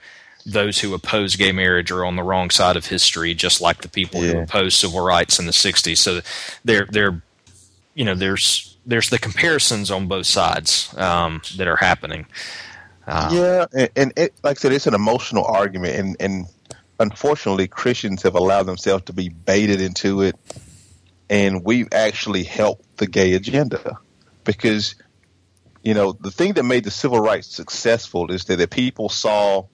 those 0.47 0.79
who 0.81 0.95
oppose 0.95 1.37
gay 1.37 1.53
marriage 1.53 1.91
are 1.91 2.05
on 2.05 2.17
the 2.17 2.23
wrong 2.23 2.51
side 2.51 2.77
of 2.77 2.87
history, 2.87 3.35
just 3.35 3.61
like 3.61 3.83
the 3.83 3.89
people 3.89 4.21
who 4.21 4.27
Yeah. 4.29 4.43
oppose 4.43 4.75
civil 4.75 5.01
rights 5.01 5.39
in 5.39 5.47
the 5.47 5.53
'60s. 5.53 5.99
So 5.99 6.21
they're 6.65 6.87
they're 6.91 7.23
you 7.95 8.05
know 8.05 8.15
there's 8.15 8.77
there's 8.87 9.11
the 9.11 9.19
comparisons 9.19 9.91
on 9.91 10.07
both 10.09 10.27
sides 10.27 10.95
um, 10.97 11.43
that 11.57 11.69
are 11.69 11.77
happening. 11.77 12.27
Uh, 13.07 13.29
Yeah, 13.33 13.67
and, 13.75 13.91
and 13.97 14.13
it, 14.17 14.35
like 14.43 14.57
I 14.59 14.61
said, 14.61 14.73
it's 14.73 14.87
an 14.87 14.95
emotional 14.95 15.45
argument, 15.45 15.97
and, 15.97 16.17
and 16.21 16.47
unfortunately, 16.99 17.69
Christians 17.69 18.23
have 18.23 18.35
allowed 18.35 18.63
themselves 18.65 19.05
to 19.05 19.13
be 19.13 19.29
baited 19.29 19.81
into 19.83 20.23
it, 20.23 20.37
and 21.29 21.65
we've 21.65 21.89
actually 21.93 22.45
helped 22.45 22.97
the 22.97 23.07
gay 23.07 23.35
agenda 23.35 23.99
because, 24.45 24.95
you 25.89 25.95
know, 25.95 26.13
the 26.13 26.31
thing 26.31 26.53
that 26.53 26.65
made 26.65 26.85
the 26.85 26.91
civil 26.91 27.19
rights 27.19 27.49
successful 27.49 28.31
is 28.31 28.45
that 28.45 28.57
the 28.57 28.69
people 28.69 29.09
saw 29.09 29.65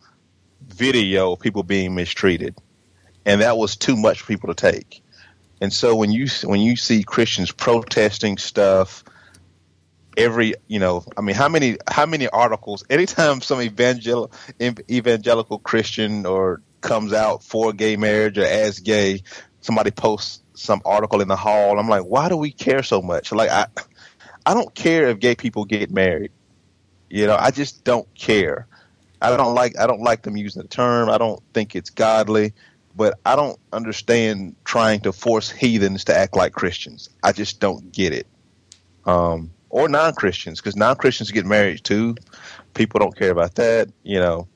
video 0.65 1.33
of 1.33 1.41
people 1.41 1.65
being 1.65 1.97
mistreated, 1.97 2.57
and 3.27 3.41
that 3.41 3.59
was 3.59 3.75
too 3.75 3.97
much 3.97 4.21
for 4.21 4.29
people 4.29 4.55
to 4.55 4.55
take. 4.55 5.03
And 5.61 5.73
so 5.73 5.97
when 5.97 6.13
you 6.13 6.29
when 6.45 6.61
you 6.61 6.77
see 6.77 7.03
Christians 7.03 7.51
protesting 7.51 8.39
stuff, 8.39 9.03
every 10.17 10.55
you 10.69 10.79
know 10.79 11.05
i 11.17 11.21
mean 11.21 11.35
how 11.35 11.49
many 11.49 11.77
how 11.91 12.07
many 12.07 12.29
articles 12.29 12.85
anytime 12.89 13.41
some 13.41 13.61
evangel 13.61 14.31
evangelical 14.89 15.59
christian 15.59 16.25
or 16.25 16.63
comes 16.83 17.13
out 17.13 17.43
for 17.43 17.73
gay 17.73 17.97
marriage 17.97 18.39
or 18.39 18.45
as 18.45 18.79
gay 18.79 19.21
somebody 19.61 19.91
posts 19.91 20.41
some 20.55 20.81
article 20.85 21.21
in 21.21 21.27
the 21.27 21.35
hall 21.35 21.81
i'm 21.81 21.89
like 21.89 22.05
why 22.05 22.29
do 22.29 22.37
we 22.37 22.53
care 22.53 22.85
so 22.85 23.03
much 23.03 23.33
like 23.33 23.51
i 23.51 23.67
i 24.47 24.55
don't 24.55 24.75
care 24.75 25.09
if 25.09 25.19
gay 25.19 25.35
people 25.35 25.65
get 25.65 25.91
married 25.91 26.31
you 27.11 27.27
know 27.27 27.37
i 27.39 27.51
just 27.51 27.85
don't 27.85 28.13
care 28.15 28.67
i 29.23 29.35
don't 29.37 29.55
like 29.55 29.79
i 29.79 29.87
don't 29.87 30.03
like 30.03 30.23
them 30.23 30.37
using 30.37 30.63
the 30.63 30.69
term 30.69 31.09
i 31.09 31.19
don't 31.19 31.43
think 31.53 31.75
it's 31.75 31.91
godly 31.91 32.53
but 32.97 33.19
i 33.25 33.37
don't 33.37 33.59
understand 33.73 34.55
trying 34.65 35.01
to 35.01 35.13
force 35.13 35.51
heathens 35.51 36.05
to 36.05 36.17
act 36.17 36.37
like 36.37 36.53
christians 36.53 37.09
i 37.23 37.33
just 37.33 37.61
don't 37.61 37.93
get 37.93 38.13
it 38.13 38.27
um 39.07 39.51
or 39.75 39.89
non-Christians, 39.89 40.61
because 40.61 40.77
non-Christians 40.77 41.33
get 41.33 41.45
married 41.45 41.83
too. 41.83 42.15
People 42.75 43.01
don't 43.01 43.17
care 43.17 43.33
about 43.33 43.57
that. 43.57 43.89
You 44.05 44.21
know, 44.21 44.47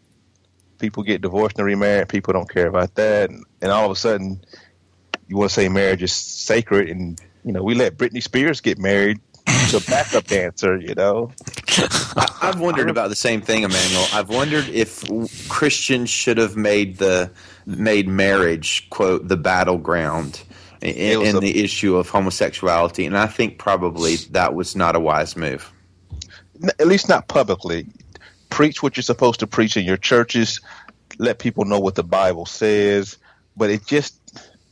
people 0.79 1.03
get 1.03 1.23
divorced 1.23 1.59
and 1.59 1.67
remarried. 1.67 2.09
People 2.09 2.33
don't 2.33 2.49
care 2.49 2.69
about 2.69 2.95
that. 2.95 3.29
And, 3.29 3.45
and 3.61 3.73
all 3.73 3.85
of 3.85 3.91
a 3.91 3.97
sudden, 3.97 4.41
you 5.27 5.37
want 5.37 5.51
to 5.51 5.55
say 5.55 5.69
marriage 5.69 6.05
is 6.05 6.13
sacred, 6.13 6.89
and 6.89 7.21
you 7.45 7.53
know, 7.53 7.65
we 7.65 7.75
let 7.75 7.97
Britney 7.97 8.23
Spears 8.23 8.61
get 8.61 8.79
married 8.79 9.19
a 9.75 9.81
backup 9.91 10.27
dancer. 10.27 10.77
You 10.79 10.95
know, 10.95 11.33
I, 12.17 12.29
I've 12.43 12.61
wondered 12.61 12.91
about 12.91 13.09
the 13.09 13.17
same 13.17 13.41
thing, 13.41 13.63
Emmanuel. 13.63 14.07
I've 14.13 14.29
wondered 14.29 14.69
if 14.69 15.05
Christians 15.49 16.11
should 16.11 16.39
have 16.39 16.57
made 16.57 16.99
the 16.99 17.31
made 17.67 18.09
marriage 18.09 18.89
quote 18.91 19.29
the 19.29 19.37
battleground 19.37 20.43
in, 20.81 21.23
in 21.23 21.37
a- 21.37 21.41
the 21.41 21.63
issue 21.63 21.97
of 21.97 22.09
homosexuality, 22.09 23.05
and 23.07 23.17
I 23.17 23.27
think 23.27 23.59
probably 23.59 24.17
that 24.33 24.55
was 24.55 24.75
not 24.77 24.97
a 24.97 25.01
wise 25.01 25.37
move. 25.37 25.71
At 26.79 26.87
least 26.87 27.09
not 27.09 27.29
publicly. 27.29 27.87
Preach 28.51 28.83
what 28.83 28.97
you're 28.97 29.03
supposed 29.05 29.41
to 29.41 29.47
preach 29.47 29.77
in 29.77 29.85
your 29.85 29.97
churches. 29.99 30.61
Let 31.19 31.39
people 31.39 31.65
know 31.65 31.79
what 31.79 31.95
the 31.95 32.03
Bible 32.03 32.47
says. 32.47 33.19
But 33.57 33.71
it 33.71 33.87
just 33.87 34.18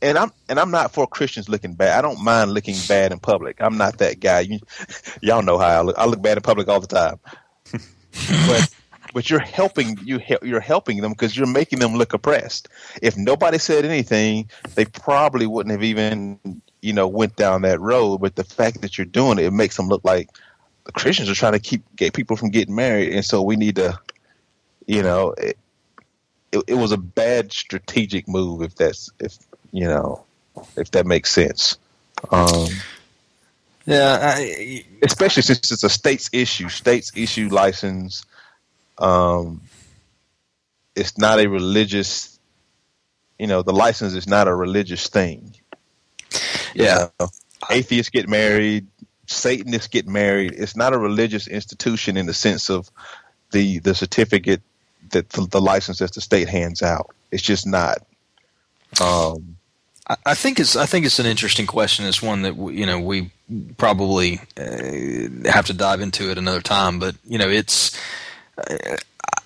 and 0.01 0.17
I'm 0.17 0.31
and 0.49 0.59
I'm 0.59 0.71
not 0.71 0.93
for 0.93 1.07
Christians 1.07 1.49
looking 1.49 1.73
bad. 1.73 1.97
I 1.97 2.01
don't 2.01 2.23
mind 2.23 2.51
looking 2.51 2.75
bad 2.87 3.11
in 3.11 3.19
public. 3.19 3.61
I'm 3.61 3.77
not 3.77 3.97
that 3.97 4.19
guy. 4.19 4.41
You, 4.41 4.59
y'all 5.21 5.41
know 5.41 5.57
how 5.57 5.67
I 5.67 5.81
look. 5.81 5.97
I 5.97 6.05
look 6.05 6.21
bad 6.21 6.37
in 6.37 6.43
public 6.43 6.67
all 6.67 6.79
the 6.79 6.87
time. 6.87 7.19
but 8.47 8.73
but 9.13 9.29
you're 9.29 9.39
helping 9.39 9.97
you 10.03 10.19
you're 10.41 10.59
helping 10.59 11.01
them 11.01 11.11
because 11.11 11.35
you're 11.35 11.47
making 11.47 11.79
them 11.79 11.95
look 11.95 12.13
oppressed. 12.13 12.69
If 13.01 13.17
nobody 13.17 13.57
said 13.57 13.85
anything, 13.85 14.49
they 14.75 14.85
probably 14.85 15.47
wouldn't 15.47 15.71
have 15.71 15.83
even 15.83 16.61
you 16.81 16.93
know 16.93 17.07
went 17.07 17.35
down 17.35 17.63
that 17.63 17.79
road. 17.79 18.19
But 18.19 18.35
the 18.35 18.43
fact 18.43 18.81
that 18.81 18.97
you're 18.97 19.05
doing 19.05 19.39
it, 19.39 19.45
it 19.45 19.53
makes 19.53 19.75
them 19.77 19.87
look 19.87 20.03
like 20.03 20.29
the 20.85 20.91
Christians 20.91 21.29
are 21.29 21.35
trying 21.35 21.53
to 21.53 21.59
keep 21.59 21.83
gay 21.95 22.11
people 22.11 22.37
from 22.37 22.49
getting 22.49 22.75
married, 22.75 23.13
and 23.13 23.25
so 23.25 23.41
we 23.41 23.55
need 23.55 23.75
to, 23.75 23.99
you 24.85 25.03
know, 25.03 25.31
it, 25.31 25.57
it, 26.51 26.63
it 26.67 26.75
was 26.75 26.91
a 26.91 26.97
bad 26.97 27.51
strategic 27.51 28.27
move. 28.27 28.61
If 28.61 28.75
that's 28.75 29.09
if 29.19 29.37
you 29.71 29.85
know 29.85 30.23
if 30.75 30.91
that 30.91 31.05
makes 31.05 31.31
sense. 31.31 31.77
Um, 32.31 32.67
Yeah, 33.85 34.33
I, 34.35 34.83
especially 35.01 35.43
since 35.43 35.71
it's 35.71 35.83
a 35.83 35.89
state's 35.89 36.29
issue, 36.33 36.67
state's 36.67 37.11
issue 37.15 37.47
license. 37.49 38.25
Um, 38.97 39.61
it's 40.95 41.17
not 41.17 41.39
a 41.39 41.47
religious, 41.47 42.37
you 43.39 43.47
know, 43.47 43.61
the 43.61 43.71
license 43.71 44.13
is 44.13 44.27
not 44.27 44.49
a 44.49 44.53
religious 44.53 45.07
thing. 45.07 45.55
You 46.73 46.83
yeah. 46.83 47.07
know, 47.19 47.29
atheists 47.71 48.09
get 48.09 48.27
married, 48.27 48.87
Satanists 49.27 49.87
get 49.87 50.07
married. 50.07 50.53
It's 50.57 50.75
not 50.75 50.93
a 50.93 50.97
religious 50.97 51.47
institution 51.47 52.17
in 52.17 52.25
the 52.25 52.33
sense 52.33 52.69
of 52.69 52.89
the 53.51 53.79
the 53.79 53.95
certificate 53.95 54.61
that 55.11 55.29
the, 55.29 55.47
the 55.47 55.61
license 55.61 55.99
that 55.99 56.13
the 56.13 56.21
state 56.21 56.49
hands 56.49 56.81
out. 56.81 57.15
It's 57.31 57.43
just 57.43 57.67
not. 57.67 57.99
Um, 59.01 59.56
I- 60.09 60.17
I 60.27 60.33
think 60.35 60.59
it's 60.59 60.75
I 60.75 60.85
think 60.85 61.05
it's 61.05 61.19
an 61.19 61.25
interesting 61.25 61.65
question. 61.67 62.05
It's 62.05 62.21
one 62.21 62.41
that 62.43 62.55
we, 62.55 62.75
you 62.77 62.85
know 62.85 62.99
we 62.99 63.31
probably 63.77 64.39
uh, 64.57 65.49
have 65.51 65.65
to 65.67 65.73
dive 65.73 66.01
into 66.01 66.29
it 66.31 66.37
another 66.37 66.61
time. 66.61 66.99
But 66.99 67.15
you 67.25 67.37
know, 67.37 67.49
it's 67.49 67.97
uh, 68.57 68.97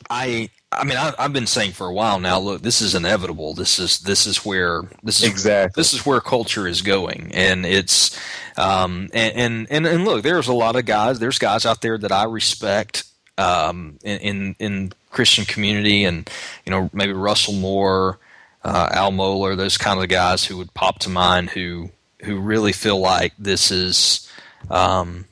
I 0.09 0.49
I 0.71 0.83
mean 0.83 0.97
I, 0.97 1.13
I've 1.17 1.33
been 1.33 1.47
saying 1.47 1.71
for 1.71 1.87
a 1.87 1.93
while 1.93 2.19
now. 2.19 2.39
Look, 2.39 2.61
this 2.61 2.81
is 2.81 2.95
inevitable. 2.95 3.53
This 3.53 3.79
is 3.79 3.99
this 3.99 4.25
is 4.25 4.45
where 4.45 4.83
this 5.03 5.21
is 5.23 5.29
Exactly. 5.29 5.79
this 5.79 5.93
is 5.93 6.05
where 6.05 6.19
culture 6.21 6.67
is 6.67 6.81
going, 6.81 7.31
and 7.33 7.65
it's 7.65 8.17
um 8.57 9.09
and 9.13 9.33
and 9.35 9.67
and, 9.71 9.87
and 9.87 10.05
look, 10.05 10.23
there's 10.23 10.47
a 10.47 10.53
lot 10.53 10.75
of 10.75 10.85
guys. 10.85 11.19
There's 11.19 11.39
guys 11.39 11.65
out 11.65 11.81
there 11.81 11.97
that 11.97 12.11
I 12.11 12.23
respect 12.25 13.03
um 13.37 13.97
in 14.03 14.19
in, 14.19 14.55
in 14.59 14.93
Christian 15.09 15.45
community, 15.45 16.03
and 16.05 16.29
you 16.65 16.71
know 16.71 16.89
maybe 16.93 17.13
Russell 17.13 17.53
Moore 17.55 18.19
uh, 18.63 18.89
Al 18.91 19.11
Mohler, 19.11 19.57
those 19.57 19.77
kind 19.77 20.01
of 20.01 20.09
guys 20.09 20.45
who 20.45 20.57
would 20.57 20.73
pop 20.73 20.99
to 20.99 21.09
mind 21.09 21.51
who 21.51 21.89
who 22.23 22.39
really 22.39 22.71
feel 22.71 22.99
like 22.99 23.33
this 23.39 23.71
is 23.71 24.29
um, 24.69 25.25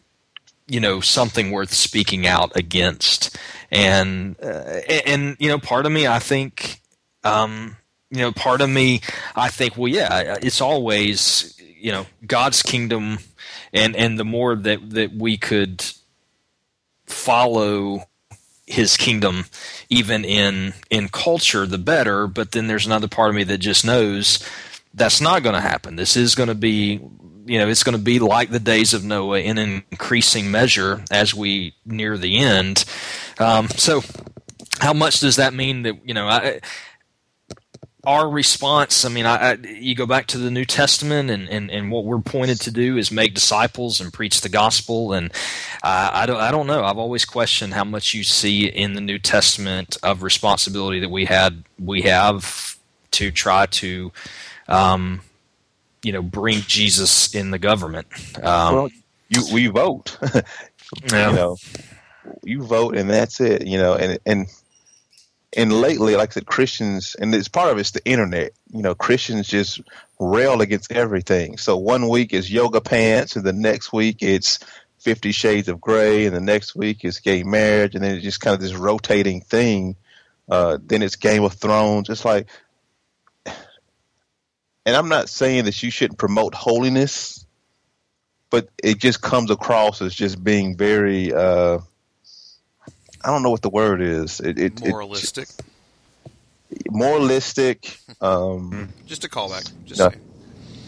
you 0.68 0.80
know 0.80 1.02
something 1.02 1.52
worth 1.52 1.74
speaking 1.74 2.26
out 2.26 2.56
against. 2.56 3.38
And 3.72 4.36
uh, 4.42 4.82
and, 5.06 5.38
you 5.40 5.48
know 5.48 5.60
part 5.60 5.86
of 5.86 5.92
me 5.92 6.08
I 6.08 6.20
think 6.20 6.82
um, 7.24 7.78
you 8.10 8.20
know 8.20 8.32
part 8.32 8.62
of 8.62 8.70
me 8.70 9.02
I 9.36 9.50
think 9.50 9.78
well 9.78 9.88
yeah 9.88 10.38
it's 10.42 10.62
always 10.62 11.56
you 11.60 11.92
know 11.92 12.08
God's 12.26 12.64
kingdom 12.64 13.20
and 13.72 13.96
and 13.96 14.20
the 14.20 14.26
more 14.26 14.56
that 14.56 14.90
that 14.90 15.14
we 15.14 15.38
could 15.38 15.86
follow 17.06 18.09
his 18.70 18.98
kingdom 18.98 19.46
even 19.90 20.24
in 20.24 20.74
in 20.90 21.10
culture 21.10 21.66
the 21.66 21.78
better 21.78 22.28
but 22.28 22.52
then 22.52 22.68
there's 22.68 22.86
another 22.86 23.08
part 23.08 23.30
of 23.30 23.36
me 23.36 23.44
that 23.44 23.58
just 23.58 23.84
knows 23.84 24.48
that's 24.94 25.22
not 25.22 25.44
going 25.44 25.56
to 25.56 25.62
happen. 25.62 25.96
This 25.96 26.16
is 26.16 26.36
going 26.36 26.50
to 26.50 26.56
be 26.56 27.00
you 27.46 27.58
know 27.58 27.68
it's 27.68 27.84
going 27.84 27.98
to 27.98 28.04
be 28.04 28.20
like 28.20 28.52
the 28.52 28.60
days 28.60 28.94
of 28.94 29.04
noah 29.04 29.40
in 29.40 29.58
an 29.58 29.84
increasing 29.90 30.52
measure 30.52 31.04
as 31.12 31.34
we 31.34 31.74
near 31.86 32.18
the 32.18 32.38
end. 32.38 32.86
Um, 33.40 33.68
so 33.70 34.02
how 34.80 34.94
much 34.94 35.20
does 35.20 35.38
that 35.38 35.54
mean 35.54 35.84
that 35.84 36.08
you 36.08 36.14
know 36.14 36.28
I, 36.28 36.62
our 38.10 38.30
response 38.30 39.06
i 39.06 39.10
mean 39.10 39.26
I, 39.26 39.52
I, 39.52 39.54
you 39.54 39.94
go 39.96 40.06
back 40.06 40.28
to 40.28 40.38
the 40.38 40.50
new 40.50 40.66
testament 40.66 41.30
and, 41.30 41.48
and, 41.50 41.70
and 41.70 41.92
what 41.92 42.06
we're 42.06 42.20
pointed 42.20 42.60
to 42.62 42.72
do 42.72 42.98
is 42.98 43.12
make 43.12 43.34
disciples 43.34 44.02
and 44.02 44.12
preach 44.12 44.42
the 44.42 44.50
gospel 44.50 45.14
and 45.14 45.32
uh, 45.84 46.10
I, 46.14 46.26
don't, 46.26 46.40
I 46.40 46.52
don't 46.52 46.68
know 46.68 46.84
i've 46.84 46.98
always 46.98 47.26
questioned 47.26 47.74
how 47.74 47.84
much 47.84 48.14
you 48.14 48.24
see 48.24 48.66
in 48.66 48.94
the 48.94 49.02
new 49.02 49.20
testament 49.20 49.98
of 50.04 50.24
responsibility 50.24 51.00
that 51.00 51.10
we 51.10 51.26
had 51.26 51.64
we 51.78 52.02
have 52.04 52.78
to 53.12 53.32
try 53.32 53.66
to 53.68 54.12
um, 54.68 55.22
you 56.04 56.12
know 56.12 56.22
bring 56.22 56.62
jesus 56.62 57.34
in 57.36 57.52
the 57.52 57.60
government 57.60 58.08
um, 58.44 58.76
well, 58.76 58.90
you 59.30 59.44
we 59.54 59.68
vote. 59.68 60.18
Yeah. 61.12 61.30
You 61.30 61.36
know, 61.36 61.58
you 62.44 62.64
vote 62.64 62.98
and 62.98 63.10
that's 63.10 63.40
it. 63.40 63.68
You 63.68 63.78
know, 63.78 63.94
and 63.94 64.18
and 64.26 64.48
and 65.58 65.74
lately, 65.74 66.16
like 66.16 66.30
I 66.30 66.34
said, 66.34 66.46
Christians, 66.46 67.16
and 67.20 67.34
it's 67.34 67.48
part 67.48 67.72
of 67.72 67.78
it's 67.80 67.92
the 67.92 68.06
internet. 68.06 68.52
You 68.72 68.84
know, 68.84 68.94
Christians 68.94 69.48
just 69.48 69.82
rail 70.20 70.62
against 70.62 70.92
everything. 70.92 71.58
So 71.58 71.78
one 71.78 72.08
week 72.08 72.34
is 72.34 72.52
yoga 72.52 72.82
pants, 72.82 73.36
and 73.36 73.46
the 73.46 73.54
next 73.54 73.92
week 73.92 74.18
it's 74.22 74.60
Fifty 75.00 75.32
Shades 75.32 75.68
of 75.68 75.82
Grey, 75.82 76.26
and 76.26 76.36
the 76.36 76.42
next 76.42 76.76
week 76.76 77.04
is 77.04 77.20
gay 77.20 77.44
marriage, 77.44 77.96
and 77.96 78.04
then 78.04 78.16
it's 78.16 78.24
just 78.24 78.42
kind 78.42 78.54
of 78.54 78.62
this 78.62 78.76
rotating 78.76 79.42
thing. 79.42 79.96
Uh, 80.48 80.78
then 80.84 81.02
it's 81.02 81.16
Game 81.16 81.44
of 81.44 81.54
Thrones. 81.54 82.10
It's 82.10 82.26
like, 82.26 82.48
and 83.46 84.96
I'm 84.96 85.10
not 85.10 85.30
saying 85.30 85.66
that 85.66 85.82
you 85.82 85.90
shouldn't 85.90 86.20
promote 86.20 86.54
holiness, 86.54 87.46
but 88.52 88.70
it 88.84 89.00
just 89.00 89.22
comes 89.22 89.50
across 89.50 90.02
as 90.02 90.14
just 90.14 90.44
being 90.44 90.78
very. 90.78 91.34
Uh, 91.34 91.80
I 93.24 93.30
don't 93.32 93.44
know 93.44 93.50
what 93.50 93.62
the 93.62 93.70
word 93.70 94.02
is. 94.02 94.40
It, 94.40 94.58
it, 94.60 94.82
it- 94.82 94.90
Moralistic. 94.90 95.48
moralistic. 96.90 97.98
Um, 98.22 98.90
Just 99.06 99.24
a 99.24 99.30
callback. 99.30 99.72
Just 99.86 100.00
No. 100.02 100.10
saying. 100.10 100.22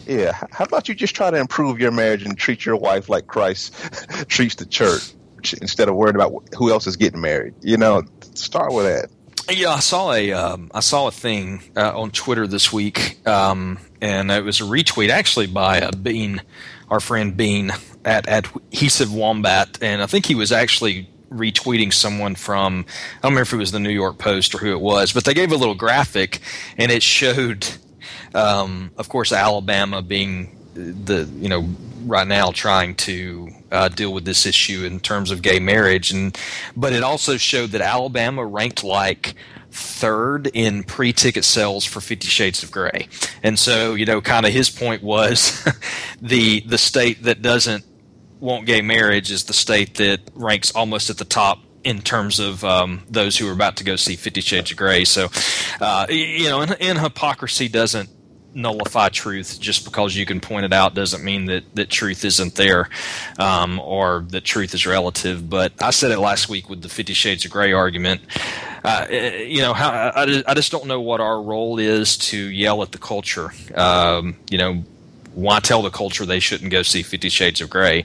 yeah. 0.06 0.32
How 0.50 0.64
about 0.66 0.86
you 0.86 0.94
just 0.94 1.14
try 1.14 1.30
to 1.30 1.38
improve 1.38 1.80
your 1.80 1.90
marriage 1.90 2.24
and 2.24 2.36
treat 2.36 2.66
your 2.66 2.76
wife 2.76 3.08
like 3.08 3.26
Christ 3.26 3.72
treats 4.28 4.54
the 4.56 4.66
church 4.66 5.14
instead 5.62 5.88
of 5.88 5.94
worrying 5.94 6.16
about 6.16 6.44
who 6.58 6.70
else 6.70 6.86
is 6.86 6.96
getting 6.96 7.22
married? 7.22 7.54
You 7.62 7.78
know, 7.78 8.02
start 8.34 8.72
with 8.74 8.84
that. 8.84 9.08
Yeah, 9.56 9.70
I 9.70 9.78
saw 9.80 10.12
a 10.12 10.32
um, 10.32 10.70
I 10.74 10.80
saw 10.80 11.06
a 11.08 11.10
thing 11.10 11.62
uh, 11.74 11.98
on 11.98 12.10
Twitter 12.10 12.46
this 12.46 12.70
week, 12.70 13.26
um, 13.26 13.78
and 14.02 14.30
it 14.30 14.44
was 14.44 14.60
a 14.60 14.64
retweet 14.64 15.08
actually 15.08 15.46
by 15.46 15.80
uh, 15.80 15.90
Bean, 15.92 16.42
our 16.90 17.00
friend 17.00 17.34
Bean 17.34 17.72
at 18.04 18.28
Adhesive 18.28 19.12
Wombat, 19.12 19.78
and 19.80 20.02
I 20.02 20.06
think 20.06 20.26
he 20.26 20.34
was 20.34 20.52
actually 20.52 21.08
retweeting 21.32 21.92
someone 21.92 22.34
from 22.34 22.84
I 22.88 23.22
don't 23.22 23.32
remember 23.32 23.42
if 23.42 23.52
it 23.52 23.56
was 23.56 23.72
the 23.72 23.80
New 23.80 23.90
York 23.90 24.18
Post 24.18 24.54
or 24.54 24.58
who 24.58 24.72
it 24.72 24.80
was, 24.80 25.12
but 25.12 25.24
they 25.24 25.34
gave 25.34 25.52
a 25.52 25.56
little 25.56 25.74
graphic, 25.74 26.40
and 26.76 26.92
it 26.92 27.02
showed, 27.02 27.66
um, 28.34 28.90
of 28.96 29.08
course, 29.08 29.32
Alabama 29.32 30.02
being 30.02 30.58
the 30.74 31.28
you 31.36 31.48
know 31.48 31.68
right 32.04 32.26
now 32.26 32.50
trying 32.50 32.94
to 32.94 33.48
uh, 33.70 33.88
deal 33.88 34.12
with 34.12 34.24
this 34.24 34.46
issue 34.46 34.84
in 34.84 35.00
terms 35.00 35.30
of 35.30 35.42
gay 35.42 35.58
marriage, 35.58 36.10
and 36.10 36.38
but 36.76 36.92
it 36.92 37.02
also 37.02 37.36
showed 37.36 37.70
that 37.70 37.80
Alabama 37.80 38.44
ranked 38.44 38.84
like 38.84 39.34
third 39.70 40.48
in 40.52 40.82
pre-ticket 40.84 41.44
sales 41.44 41.84
for 41.84 42.00
Fifty 42.00 42.28
Shades 42.28 42.62
of 42.62 42.70
Grey, 42.70 43.08
and 43.42 43.58
so 43.58 43.94
you 43.94 44.06
know, 44.06 44.20
kind 44.20 44.46
of 44.46 44.52
his 44.52 44.70
point 44.70 45.02
was 45.02 45.66
the 46.22 46.60
the 46.60 46.78
state 46.78 47.22
that 47.24 47.42
doesn't 47.42 47.84
want 48.42 48.66
gay 48.66 48.82
marriage 48.82 49.30
is 49.30 49.44
the 49.44 49.52
state 49.52 49.94
that 49.94 50.20
ranks 50.34 50.72
almost 50.72 51.08
at 51.08 51.18
the 51.18 51.24
top 51.24 51.60
in 51.84 52.00
terms 52.00 52.38
of 52.38 52.64
um, 52.64 53.02
those 53.08 53.38
who 53.38 53.48
are 53.48 53.52
about 53.52 53.76
to 53.76 53.84
go 53.84 53.96
see 53.96 54.16
Fifty 54.16 54.40
Shades 54.40 54.70
of 54.70 54.76
Grey. 54.76 55.04
So, 55.04 55.28
uh, 55.80 56.06
you 56.10 56.48
know, 56.48 56.60
and, 56.60 56.76
and 56.80 56.98
hypocrisy 56.98 57.68
doesn't 57.68 58.08
nullify 58.54 59.08
truth. 59.08 59.58
Just 59.60 59.84
because 59.84 60.14
you 60.16 60.26
can 60.26 60.40
point 60.40 60.64
it 60.64 60.72
out 60.72 60.94
doesn't 60.94 61.24
mean 61.24 61.46
that, 61.46 61.74
that 61.74 61.88
truth 61.88 62.24
isn't 62.24 62.54
there 62.54 62.88
um, 63.38 63.80
or 63.80 64.24
that 64.28 64.44
truth 64.44 64.74
is 64.74 64.86
relative. 64.86 65.48
But 65.48 65.72
i 65.80 65.90
said 65.90 66.10
it 66.10 66.18
last 66.18 66.48
week 66.48 66.68
with 66.68 66.82
the 66.82 66.88
50 66.88 67.14
shades 67.14 67.44
of 67.44 67.50
gray 67.50 67.72
argument. 67.72 68.22
Uh, 68.84 69.06
eh, 69.08 69.42
you 69.44 69.62
know 69.62 69.72
how, 69.72 69.90
I, 69.90 70.42
I 70.46 70.54
just 70.54 70.72
don't 70.72 70.86
know 70.86 71.00
what 71.00 71.20
our 71.20 71.40
role 71.40 71.78
is 71.78 72.16
to 72.18 72.36
yell 72.36 72.82
at 72.82 72.92
the 72.92 72.98
culture. 72.98 73.52
Um, 73.74 74.36
you 74.50 74.58
know 74.58 74.84
why 75.34 75.60
tell 75.60 75.82
the 75.82 75.90
culture 75.90 76.26
they 76.26 76.40
shouldn't 76.40 76.70
go 76.70 76.82
see 76.82 77.02
50 77.02 77.28
shades 77.28 77.60
of 77.60 77.70
gray 77.70 78.04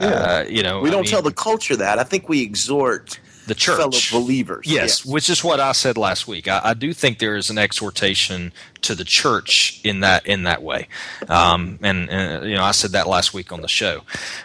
uh, 0.00 0.44
you 0.48 0.62
know 0.62 0.80
We 0.80 0.90
don't 0.90 1.02
mean, 1.02 1.10
tell 1.10 1.22
the 1.22 1.32
culture 1.32 1.76
that. 1.76 1.98
I 1.98 2.04
think 2.04 2.28
we 2.28 2.42
exhort 2.42 3.18
the 3.48 3.54
church 3.54 3.78
fellow 3.78 4.22
believers. 4.22 4.66
Yes, 4.68 5.04
which 5.04 5.28
is 5.28 5.42
what 5.42 5.58
I 5.58 5.72
said 5.72 5.96
last 5.96 6.28
week. 6.28 6.46
I, 6.46 6.60
I 6.62 6.74
do 6.74 6.92
think 6.92 7.18
there 7.18 7.34
is 7.34 7.50
an 7.50 7.58
exhortation 7.58 8.52
to 8.82 8.94
the 8.94 9.04
church 9.04 9.80
in 9.82 10.00
that 10.00 10.26
in 10.26 10.44
that 10.44 10.62
way, 10.62 10.86
um, 11.28 11.78
and, 11.82 12.08
and 12.08 12.48
you 12.48 12.54
know 12.54 12.62
I 12.62 12.70
said 12.70 12.92
that 12.92 13.08
last 13.08 13.34
week 13.34 13.50
on 13.50 13.62
the 13.62 13.68
show, 13.68 14.02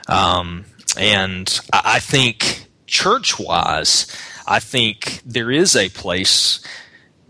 um, 0.08 0.66
and 0.98 1.60
I, 1.72 1.82
I 1.96 2.00
think 2.00 2.68
church 2.88 3.40
wise, 3.40 4.08
I 4.48 4.60
think 4.60 5.22
there 5.26 5.52
is 5.52 5.76
a 5.76 5.90
place 5.90 6.66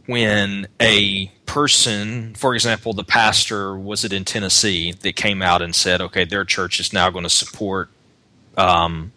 when 0.05 0.67
a 0.81 1.27
person, 1.45 2.33
for 2.35 2.53
example, 2.53 2.93
the 2.93 3.03
pastor 3.03 3.77
was 3.77 4.03
it 4.03 4.11
in 4.11 4.25
Tennessee 4.25 4.91
that 4.91 5.15
came 5.15 5.41
out 5.41 5.61
and 5.61 5.73
said, 5.73 6.01
okay, 6.01 6.25
their 6.25 6.45
church 6.45 6.79
is 6.79 6.91
now 6.93 7.09
going 7.09 7.23
to 7.23 7.29
support. 7.29 7.89
Um, 8.57 9.11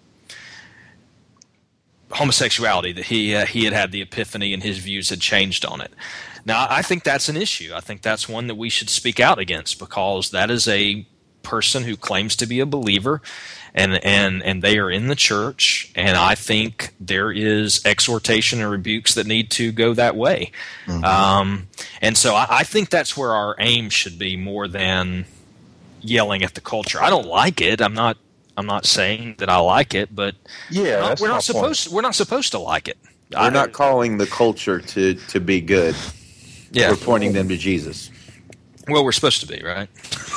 homosexuality 2.10 2.92
that 2.92 3.06
he 3.06 3.34
uh, 3.34 3.46
he 3.46 3.64
had 3.64 3.72
had 3.72 3.92
the 3.92 4.00
epiphany 4.00 4.54
and 4.54 4.62
his 4.62 4.78
views 4.78 5.10
had 5.10 5.20
changed 5.20 5.64
on 5.64 5.80
it. 5.80 5.92
Now 6.44 6.66
I 6.70 6.82
think 6.82 7.04
that's 7.04 7.28
an 7.28 7.36
issue. 7.36 7.72
I 7.74 7.80
think 7.80 8.02
that's 8.02 8.28
one 8.28 8.46
that 8.46 8.54
we 8.54 8.70
should 8.70 8.88
speak 8.88 9.20
out 9.20 9.38
against 9.38 9.78
because 9.78 10.30
that 10.30 10.50
is 10.50 10.68
a 10.68 11.06
person 11.42 11.84
who 11.84 11.96
claims 11.96 12.34
to 12.36 12.46
be 12.46 12.60
a 12.60 12.66
believer 12.66 13.22
and 13.76 14.02
and 14.04 14.42
and 14.42 14.62
they 14.62 14.78
are 14.78 14.90
in 14.90 15.06
the 15.08 15.14
church 15.14 15.92
and 15.94 16.16
i 16.16 16.34
think 16.34 16.94
there 16.98 17.30
is 17.30 17.84
exhortation 17.84 18.60
and 18.62 18.70
rebukes 18.70 19.14
that 19.14 19.26
need 19.26 19.50
to 19.50 19.70
go 19.70 19.92
that 19.94 20.16
way. 20.16 20.50
Um, 20.88 21.68
and 22.00 22.16
so 22.16 22.34
I, 22.34 22.46
I 22.50 22.64
think 22.64 22.88
that's 22.90 23.16
where 23.16 23.32
our 23.32 23.54
aim 23.58 23.90
should 23.90 24.18
be 24.18 24.36
more 24.36 24.66
than 24.66 25.26
yelling 26.00 26.42
at 26.42 26.54
the 26.54 26.60
culture. 26.60 27.00
I 27.02 27.10
don't 27.10 27.26
like 27.26 27.60
it. 27.60 27.80
I'm 27.80 27.94
not 27.94 28.16
i'm 28.58 28.64
not 28.66 28.86
saying 28.86 29.34
that 29.36 29.50
i 29.50 29.58
like 29.58 29.92
it 29.94 30.14
but 30.16 30.34
Yeah, 30.70 30.94
we're 30.94 31.00
not, 31.10 31.20
we're 31.20 31.28
not 31.28 31.42
supposed 31.44 31.92
we're 31.92 32.00
not 32.00 32.14
supposed 32.14 32.52
to 32.52 32.58
like 32.58 32.88
it. 32.88 32.96
We're 33.30 33.50
not 33.50 33.72
calling 33.72 34.16
the 34.16 34.26
culture 34.26 34.80
to, 34.80 35.14
to 35.14 35.40
be 35.40 35.60
good. 35.60 35.94
yeah. 36.72 36.88
We're 36.90 36.96
pointing 36.96 37.34
them 37.34 37.48
to 37.50 37.56
Jesus. 37.58 38.10
well 38.88 39.04
we're 39.04 39.12
supposed 39.12 39.40
to 39.40 39.46
be 39.46 39.62
right? 39.62 39.90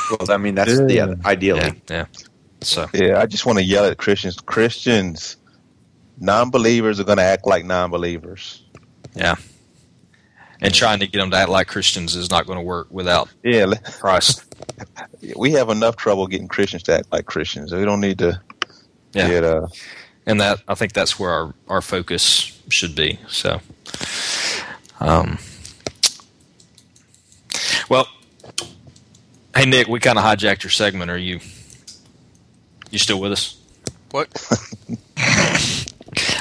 Well, 0.10 0.32
I 0.32 0.38
mean, 0.38 0.56
that's 0.56 0.78
Yeah. 0.80 0.88
yeah, 1.08 1.14
ideally. 1.24 1.60
yeah 1.62 1.72
yeah 1.90 2.06
so 2.62 2.88
Yeah, 2.94 3.20
I 3.20 3.26
just 3.26 3.46
want 3.46 3.60
to 3.60 3.64
yell 3.64 3.86
at 3.86 3.98
Christians. 3.98 4.38
Christians, 4.38 5.38
non-believers 6.20 7.00
are 7.00 7.04
going 7.06 7.18
to 7.20 7.24
act 7.24 7.46
like 7.48 7.66
non-believers. 7.66 8.64
Yeah. 9.16 9.36
And 10.62 10.74
trying 10.74 11.00
to 11.00 11.08
get 11.08 11.20
them 11.20 11.32
to 11.32 11.38
act 11.38 11.50
like 11.50 11.68
Christians 11.68 12.16
is 12.16 12.30
not 12.30 12.46
going 12.46 12.58
to 12.60 12.64
work 12.64 12.88
without 12.92 13.30
Yeah, 13.44 13.74
Christ. 14.00 14.44
we 15.38 15.52
have 15.54 15.70
enough 15.70 15.96
trouble 15.96 16.28
getting 16.28 16.48
Christians 16.50 16.84
to 16.84 16.96
act 16.98 17.12
like 17.12 17.26
Christians. 17.26 17.74
We 17.74 17.86
don't 17.86 18.02
need 18.02 18.20
to 18.20 18.42
Yeah. 19.14 19.28
get 19.28 19.44
uh, 19.46 19.68
And 20.26 20.42
that 20.42 20.62
I 20.68 20.76
think 20.76 20.94
that's 20.94 21.18
where 21.20 21.32
our, 21.32 21.54
our 21.70 21.82
focus 21.82 22.60
should 22.70 22.96
be. 22.96 23.20
So, 23.30 23.62
um, 25.00 25.38
well, 27.90 28.08
hey 29.56 29.66
Nick, 29.66 29.88
we 29.88 30.00
kind 30.00 30.18
of 30.20 30.24
hijacked 30.26 30.64
your 30.64 30.72
segment. 30.72 31.10
Are 31.10 31.18
you 31.18 31.40
you 32.90 33.00
still 33.00 33.20
with 33.20 33.32
us? 33.32 33.58
What? 34.12 34.30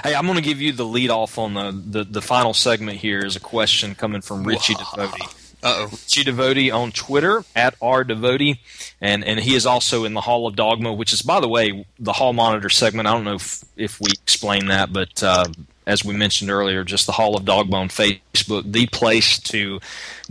Hey, 0.02 0.14
I'm 0.14 0.24
going 0.24 0.36
to 0.36 0.42
give 0.42 0.60
you 0.60 0.72
the 0.72 0.84
lead 0.84 1.10
off 1.10 1.38
on 1.38 1.54
the, 1.54 1.70
the, 1.70 2.04
the 2.04 2.22
final 2.22 2.54
segment 2.54 2.98
here 2.98 3.18
is 3.18 3.36
a 3.36 3.40
question 3.40 3.94
coming 3.94 4.22
from 4.22 4.44
Richie 4.44 4.74
Devotie. 4.74 5.34
Uh 5.62 5.74
oh. 5.76 5.84
Richie 5.90 6.24
Devotie 6.24 6.72
on 6.72 6.92
Twitter 6.92 7.44
at 7.54 7.74
R 7.82 8.04
Devotie, 8.04 8.60
and 9.00 9.24
and 9.24 9.40
he 9.40 9.56
is 9.56 9.66
also 9.66 10.04
in 10.04 10.14
the 10.14 10.20
Hall 10.20 10.46
of 10.46 10.54
Dogma, 10.54 10.92
which 10.92 11.12
is 11.12 11.20
by 11.20 11.40
the 11.40 11.48
way 11.48 11.84
the 11.98 12.12
Hall 12.12 12.32
Monitor 12.32 12.70
segment. 12.70 13.08
I 13.08 13.12
don't 13.12 13.24
know 13.24 13.34
if 13.34 13.64
if 13.76 14.00
we 14.00 14.06
explained 14.12 14.70
that, 14.70 14.92
but 14.92 15.20
uh, 15.20 15.46
as 15.88 16.04
we 16.04 16.14
mentioned 16.14 16.50
earlier, 16.50 16.84
just 16.84 17.06
the 17.06 17.12
Hall 17.12 17.34
of 17.34 17.46
Dogma 17.46 17.78
on 17.78 17.88
Facebook, 17.88 18.70
the 18.70 18.86
place 18.86 19.38
to 19.38 19.80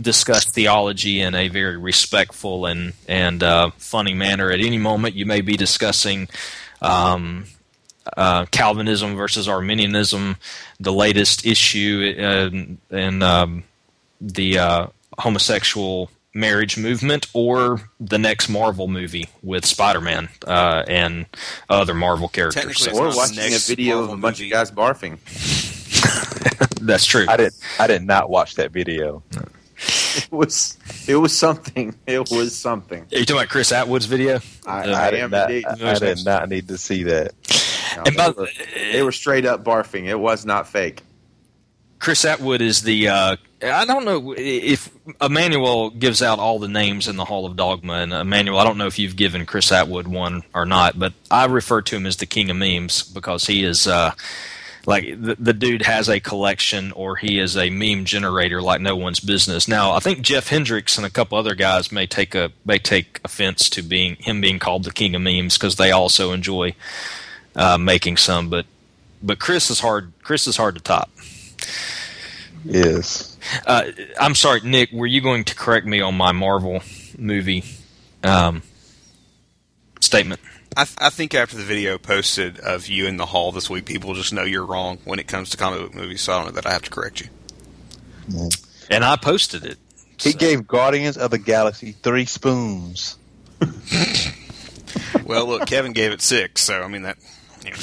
discuss 0.00 0.44
theology 0.44 1.20
in 1.20 1.34
a 1.34 1.48
very 1.48 1.76
respectful 1.76 2.64
and 2.64 2.92
and 3.08 3.42
uh, 3.42 3.70
funny 3.76 4.14
manner. 4.14 4.50
At 4.50 4.60
any 4.60 4.78
moment, 4.78 5.16
you 5.16 5.26
may 5.26 5.42
be 5.42 5.56
discussing. 5.56 6.28
Um, 6.80 7.44
uh, 8.16 8.46
Calvinism 8.46 9.16
versus 9.16 9.50
Arminianism, 9.50 10.38
the 10.80 10.94
latest 10.94 11.44
issue, 11.44 12.14
and, 12.16 12.78
and 12.90 13.22
um, 13.22 13.64
the 14.18 14.58
uh, 14.58 14.86
homosexual 15.18 16.10
marriage 16.34 16.76
movement, 16.78 17.26
or 17.34 17.80
the 17.98 18.18
next 18.18 18.48
Marvel 18.48 18.86
movie 18.88 19.28
with 19.42 19.64
Spider-Man 19.66 20.28
uh, 20.46 20.84
and 20.86 21.26
other 21.68 21.94
Marvel 21.94 22.28
characters. 22.28 22.62
Technically, 22.62 22.84
So 22.94 23.06
it's 23.06 23.16
Or 23.16 23.18
watching 23.18 23.38
a 23.38 23.50
next 23.50 23.68
video 23.68 23.94
of 23.94 24.00
Marvel 24.08 24.14
a 24.14 24.18
bunch 24.18 24.38
movie. 24.40 24.50
of 24.50 24.52
guys 24.52 24.70
barfing. 24.70 25.18
that's 26.86 27.04
true. 27.04 27.26
I 27.28 27.36
did 27.36 27.52
I 27.78 27.86
did 27.86 28.02
not 28.04 28.30
watch 28.30 28.54
that 28.56 28.70
video. 28.72 29.22
It 29.80 30.28
was 30.30 30.76
it 31.06 31.16
was 31.16 31.36
something. 31.36 31.94
It 32.06 32.30
was 32.30 32.54
something. 32.56 33.02
Are 33.12 33.18
you 33.18 33.24
talking 33.24 33.36
about 33.40 33.48
Chris 33.48 33.70
Atwood's 33.72 34.06
video? 34.06 34.40
I, 34.66 34.90
Uh, 34.90 34.96
I 34.96 35.06
I 35.06 35.10
did 35.12 35.20
am 35.20 35.30
not. 35.30 35.50
I, 35.50 35.64
I 35.90 35.98
did 35.98 36.24
not 36.24 36.48
need 36.48 36.68
to 36.68 36.78
see 36.78 37.04
that. 37.04 37.32
No, 37.96 38.02
And 38.06 38.14
they, 38.14 38.16
by- 38.16 38.30
were, 38.30 38.48
they 38.92 39.02
were 39.02 39.12
straight 39.12 39.46
up 39.46 39.64
barfing. 39.64 40.04
It 40.06 40.18
was 40.18 40.44
not 40.44 40.68
fake. 40.68 41.02
Chris 42.00 42.24
Atwood 42.24 42.60
is 42.62 42.82
the. 42.82 43.08
Uh, 43.08 43.36
I 43.62 43.84
don't 43.84 44.04
know 44.04 44.34
if 44.36 44.88
Emmanuel 45.20 45.90
gives 45.90 46.22
out 46.22 46.38
all 46.38 46.58
the 46.58 46.68
names 46.68 47.08
in 47.08 47.16
the 47.16 47.24
Hall 47.24 47.44
of 47.44 47.56
Dogma, 47.56 47.94
and 47.94 48.12
Emmanuel, 48.12 48.58
I 48.58 48.64
don't 48.64 48.78
know 48.78 48.86
if 48.86 48.98
you've 48.98 49.16
given 49.16 49.46
Chris 49.46 49.72
Atwood 49.72 50.06
one 50.06 50.42
or 50.54 50.64
not, 50.64 50.98
but 50.98 51.12
I 51.30 51.46
refer 51.46 51.82
to 51.82 51.96
him 51.96 52.06
as 52.06 52.16
the 52.16 52.26
king 52.26 52.50
of 52.50 52.56
memes 52.56 53.02
because 53.02 53.46
he 53.46 53.64
is. 53.64 53.86
Uh, 53.86 54.12
like 54.86 55.20
the, 55.20 55.36
the 55.38 55.52
dude 55.52 55.82
has 55.82 56.08
a 56.08 56.18
collection 56.18 56.92
or 56.92 57.16
he 57.16 57.38
is 57.38 57.58
a 57.58 57.68
meme 57.68 58.06
generator 58.06 58.62
like 58.62 58.80
no 58.80 58.96
one's 58.96 59.20
business 59.20 59.68
now 59.68 59.92
i 59.92 59.98
think 59.98 60.22
jeff 60.22 60.48
hendricks 60.48 60.96
and 60.96 61.04
a 61.04 61.10
couple 61.10 61.36
other 61.36 61.54
guys 61.54 61.92
may 61.92 62.06
take 62.06 62.34
a 62.34 62.50
may 62.64 62.78
take 62.78 63.20
offense 63.22 63.68
to 63.68 63.82
being 63.82 64.14
him 64.16 64.40
being 64.40 64.58
called 64.58 64.84
the 64.84 64.92
king 64.92 65.14
of 65.14 65.20
memes 65.20 65.58
because 65.58 65.76
they 65.76 65.90
also 65.90 66.32
enjoy 66.32 66.74
uh, 67.54 67.76
making 67.76 68.16
some 68.16 68.48
but 68.48 68.64
but 69.22 69.38
chris 69.38 69.68
is 69.68 69.80
hard 69.80 70.10
chris 70.22 70.46
is 70.46 70.56
hard 70.56 70.74
to 70.74 70.80
top 70.80 71.10
Yes. 72.64 73.36
uh, 73.66 73.84
I'm 74.20 74.34
sorry, 74.34 74.60
Nick. 74.62 74.90
Were 74.92 75.06
you 75.06 75.20
going 75.20 75.44
to 75.44 75.54
correct 75.54 75.86
me 75.86 76.00
on 76.00 76.16
my 76.16 76.32
Marvel 76.32 76.82
movie 77.16 77.64
um, 78.24 78.62
statement? 80.00 80.40
I, 80.76 80.84
th- 80.84 80.98
I 81.00 81.10
think 81.10 81.34
after 81.34 81.56
the 81.56 81.62
video 81.62 81.98
posted 81.98 82.58
of 82.60 82.86
you 82.88 83.06
in 83.06 83.16
the 83.16 83.26
hall 83.26 83.52
this 83.52 83.68
week, 83.70 83.86
people 83.86 84.14
just 84.14 84.32
know 84.32 84.42
you're 84.44 84.66
wrong 84.66 84.98
when 85.04 85.18
it 85.18 85.26
comes 85.26 85.50
to 85.50 85.56
comic 85.56 85.80
book 85.80 85.94
movies. 85.94 86.20
So 86.22 86.32
I 86.32 86.36
don't 86.36 86.46
know 86.46 86.52
that 86.52 86.66
I 86.66 86.72
have 86.72 86.82
to 86.82 86.90
correct 86.90 87.20
you. 87.20 87.28
And 88.90 89.04
I 89.04 89.16
posted 89.16 89.64
it. 89.64 89.78
He 90.20 90.32
So- 90.32 90.38
gave 90.38 90.66
Guardians 90.66 91.16
of 91.16 91.30
the 91.30 91.38
Galaxy 91.38 91.92
three 91.92 92.24
spoons. 92.26 93.16
Well, 95.24 95.46
look, 95.46 95.66
Kevin 95.66 95.92
gave 95.92 96.12
it 96.12 96.20
six, 96.22 96.62
so 96.62 96.82
I 96.82 96.88
mean 96.88 97.02
that. 97.02 97.18
You 97.64 97.70
know. 97.72 97.76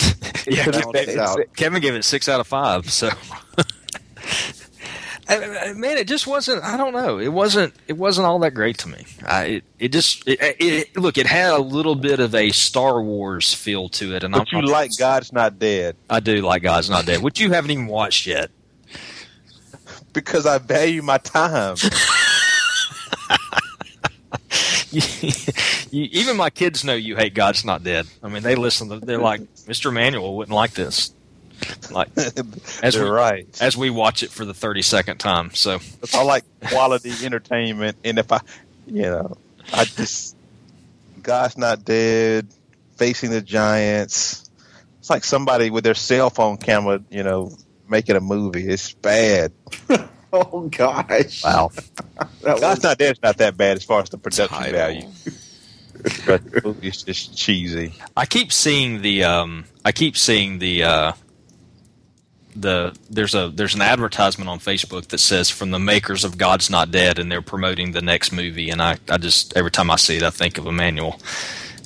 yeah, 0.48 0.64
Kevin, 0.64 0.96
is 1.10 1.18
out. 1.18 1.40
Kevin 1.56 1.82
gave 1.82 1.96
it 1.96 2.06
six 2.06 2.30
out 2.30 2.40
of 2.40 2.48
five. 2.48 2.90
So, 2.90 3.10
I- 5.28 5.70
I- 5.70 5.74
man, 5.74 5.98
it 5.98 6.08
just 6.08 6.28
wasn't. 6.28 6.64
I 6.64 6.78
don't 6.78 6.94
know. 6.94 7.18
It 7.20 7.30
wasn't. 7.30 7.74
It 7.88 7.98
wasn't 7.98 8.28
all 8.28 8.40
that 8.40 8.54
great 8.54 8.78
to 8.80 8.90
me. 8.90 9.06
I, 9.26 9.44
it, 9.46 9.64
it 9.80 9.92
just. 9.92 10.28
It, 10.28 10.40
it, 10.60 10.98
look, 10.98 11.18
it 11.18 11.26
had 11.26 11.54
a 11.54 11.58
little 11.60 11.96
bit 11.96 12.20
of 12.20 12.36
a 12.36 12.52
Star 12.52 13.02
Wars 13.02 13.54
feel 13.54 13.90
to 13.90 14.16
it, 14.16 14.24
and 14.24 14.34
But 14.34 14.48
I'm 14.54 14.62
you 14.62 14.68
like 14.68 14.92
God's 15.00 15.34
Not 15.34 15.58
Dead 15.58 15.96
I 16.10 16.20
do 16.20 16.42
like 16.42 16.62
God's 16.62 16.90
Not 16.90 17.06
Dead, 17.06 17.22
which 17.24 17.40
you 17.40 17.52
haven't 17.52 17.72
even 17.72 17.88
watched 17.88 18.28
yet. 18.28 18.52
because 20.14 20.46
I 20.46 20.60
value 20.60 21.02
my 21.02 21.18
time. 21.18 21.78
you, 24.92 25.02
even 26.12 26.38
my 26.38 26.50
kids 26.50 26.84
know 26.84 26.94
you 26.94 27.16
hate 27.16 27.34
God's 27.34 27.66
Not 27.66 27.84
Dead. 27.84 28.06
I 28.24 28.30
mean, 28.30 28.44
they 28.44 28.56
listen. 28.56 28.90
To, 28.90 29.00
they're 29.00 29.18
like, 29.18 29.42
Mr. 29.68 29.92
Manuel 29.92 30.36
wouldn't 30.38 30.56
like 30.56 30.72
this. 30.74 31.14
Like 31.92 32.10
as 32.84 32.98
we 32.98 33.04
right. 33.08 33.48
as 33.62 33.78
we 33.78 33.90
watch 33.90 34.24
it 34.24 34.32
for 34.32 34.46
the 34.46 34.54
thirty 34.54 34.82
second 34.82 35.18
time. 35.18 35.54
So 35.54 35.80
I 36.14 36.24
like 36.24 36.44
quality 36.68 37.12
entertainment, 37.24 37.98
and 38.04 38.18
if 38.20 38.32
I, 38.32 38.42
you 38.88 39.04
know, 39.04 39.38
I 39.74 39.86
just 39.86 40.36
God's 41.22 41.58
Not 41.58 41.86
Dead, 41.86 42.48
Facing 42.98 43.30
the 43.32 43.42
Giants. 43.42 44.50
It's 45.00 45.10
like 45.10 45.24
somebody 45.24 45.70
with 45.70 45.84
their 45.84 45.94
cell 45.94 46.32
phone 46.32 46.58
camera, 46.58 47.00
you 47.12 47.22
know, 47.24 47.56
making 47.88 48.16
a 48.16 48.22
movie. 48.22 48.68
It's 48.68 48.94
bad. 48.94 49.52
Oh 50.34 50.68
gosh! 50.68 51.46
wow, 51.46 51.72
That 52.42 52.60
God's 52.60 52.62
was, 52.62 52.84
Not 52.84 52.98
Dead 52.98 53.14
is 53.14 53.24
not 53.24 53.38
that 53.38 53.56
bad 53.56 53.78
as 53.78 53.86
far 53.86 54.02
as 54.02 54.10
the 54.10 54.18
production 54.18 54.58
Title. 54.58 54.74
value, 54.74 55.08
but 56.26 56.52
the 56.52 56.62
movie's 56.62 57.04
just 57.04 57.38
cheesy. 57.38 57.94
I 58.18 58.26
keep 58.26 58.52
seeing 58.52 59.02
the 59.02 59.24
um, 59.24 59.64
I 59.86 59.94
keep 59.94 60.18
seeing 60.18 60.60
the 60.60 60.84
uh, 60.84 61.12
the 62.56 62.96
there's 63.10 63.36
a 63.36 63.50
there's 63.54 63.76
an 63.76 63.82
advertisement 63.82 64.50
on 64.50 64.60
Facebook 64.60 65.08
that 65.08 65.20
says 65.20 65.50
from 65.50 65.72
the 65.72 65.80
makers 65.80 66.24
of 66.24 66.38
God's 66.38 66.70
Not 66.70 66.92
Dead, 66.92 67.20
and 67.20 67.32
they're 67.32 67.42
promoting 67.42 67.92
the 67.92 68.02
next 68.02 68.32
movie. 68.32 68.70
And 68.70 68.82
I 68.82 68.98
I 69.10 69.18
just 69.18 69.56
every 69.58 69.72
time 69.72 69.92
I 69.92 69.98
see 69.98 70.18
it, 70.18 70.24
I 70.24 70.30
think 70.30 70.58
of 70.58 70.66
Emmanuel 70.66 71.20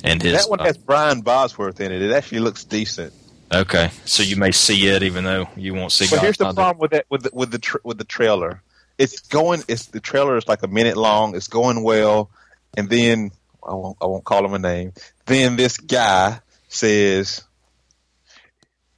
and 0.04 0.22
his. 0.22 0.32
that 0.32 0.50
one 0.50 0.60
uh, 0.60 0.64
has 0.64 0.78
Brian 0.78 1.20
Bosworth 1.20 1.80
in 1.80 1.92
it. 1.92 2.02
It 2.02 2.12
actually 2.12 2.40
looks 2.40 2.64
decent. 2.64 3.12
okay, 3.52 3.90
so 4.04 4.22
you 4.22 4.36
may 4.36 4.52
see 4.52 4.86
it 4.86 5.02
even 5.02 5.24
though 5.24 5.48
you 5.56 5.74
won't 5.74 5.92
see. 5.92 6.06
But 6.06 6.16
God's 6.16 6.22
here's 6.22 6.36
the 6.38 6.44
Not 6.44 6.56
Dead. 6.56 6.62
problem 6.62 6.80
with 6.80 6.90
that 6.92 7.06
with 7.10 7.22
the, 7.24 7.30
with 7.32 7.50
the 7.50 7.58
tr 7.58 7.78
with 7.84 7.98
the 7.98 8.04
trailer. 8.04 8.62
It's 8.98 9.20
going. 9.20 9.62
It's 9.66 9.86
the 9.86 10.00
trailer 10.00 10.36
is 10.36 10.46
like 10.46 10.62
a 10.62 10.68
minute 10.68 10.96
long. 10.96 11.34
It's 11.34 11.48
going 11.48 11.82
well, 11.82 12.30
and 12.76 12.88
then 12.90 13.30
I 13.66 13.74
won't 13.74 13.96
I 14.00 14.06
won't 14.06 14.24
call 14.24 14.44
him 14.44 14.54
a 14.54 14.58
name. 14.58 14.92
Then 15.26 15.56
this 15.56 15.78
guy 15.78 16.40
says, 16.68 17.42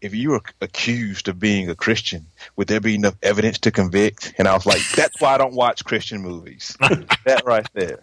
"If 0.03 0.15
you 0.15 0.31
were 0.31 0.43
accused 0.61 1.29
of 1.29 1.39
being 1.41 1.71
a 1.71 1.75
Christian, 1.75 2.27
would 2.57 2.69
there 2.69 2.81
be 2.81 2.95
enough 2.95 3.15
evidence 3.23 3.59
to 3.61 3.71
convict?" 3.71 4.35
And 4.39 4.47
I 4.49 4.55
was 4.55 4.67
like, 4.67 4.81
"That's 4.97 5.21
why 5.21 5.35
I 5.35 5.39
don't 5.39 5.55
watch 5.55 5.85
Christian 5.85 6.21
movies." 6.21 6.77
that 7.25 7.43
right 7.47 7.67
there. 7.73 8.01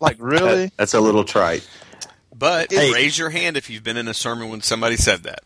Like 0.00 0.16
really? 0.20 0.66
that- 0.66 0.76
that's 0.76 0.94
a 0.94 1.00
little 1.00 1.24
trite. 1.24 1.66
But 2.36 2.72
Hey. 2.72 2.92
raise 2.92 3.16
your 3.18 3.30
hand 3.30 3.56
if 3.56 3.70
you've 3.70 3.84
been 3.84 3.96
in 3.96 4.08
a 4.08 4.14
sermon 4.14 4.48
when 4.48 4.60
somebody 4.60 4.96
said 4.96 5.22
that. 5.24 5.42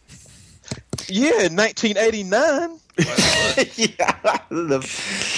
Yeah, 1.09 1.45
in 1.47 1.57
1989. 1.57 2.81
yeah, 3.77 4.39
the, 4.51 4.79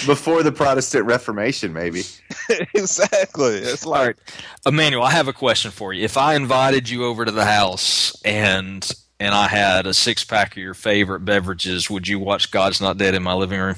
before 0.07 0.43
the 0.43 0.51
Protestant 0.53 1.05
Reformation, 1.05 1.73
maybe. 1.75 2.05
exactly. 2.75 3.57
It's 3.57 3.85
like 3.85 4.07
right, 4.07 4.17
Emmanuel, 4.65 5.03
I 5.05 5.11
have 5.11 5.29
a 5.29 5.33
question 5.35 5.71
for 5.71 5.93
you. 5.93 6.03
If 6.05 6.17
I 6.17 6.35
invited 6.35 6.89
you 6.89 7.05
over 7.05 7.25
to 7.27 7.31
the 7.31 7.45
house 7.45 8.19
and 8.23 8.91
and 9.21 9.35
I 9.35 9.47
had 9.47 9.87
a 9.87 9.95
six 9.95 10.25
pack 10.25 10.53
of 10.53 10.57
your 10.59 10.75
favorite 10.75 11.21
beverages, 11.25 11.89
would 11.89 12.09
you 12.09 12.19
watch 12.19 12.51
God's 12.51 12.81
Not 12.81 12.99
Dead 12.99 13.15
in 13.15 13.23
my 13.23 13.35
living 13.35 13.61
room? 13.61 13.77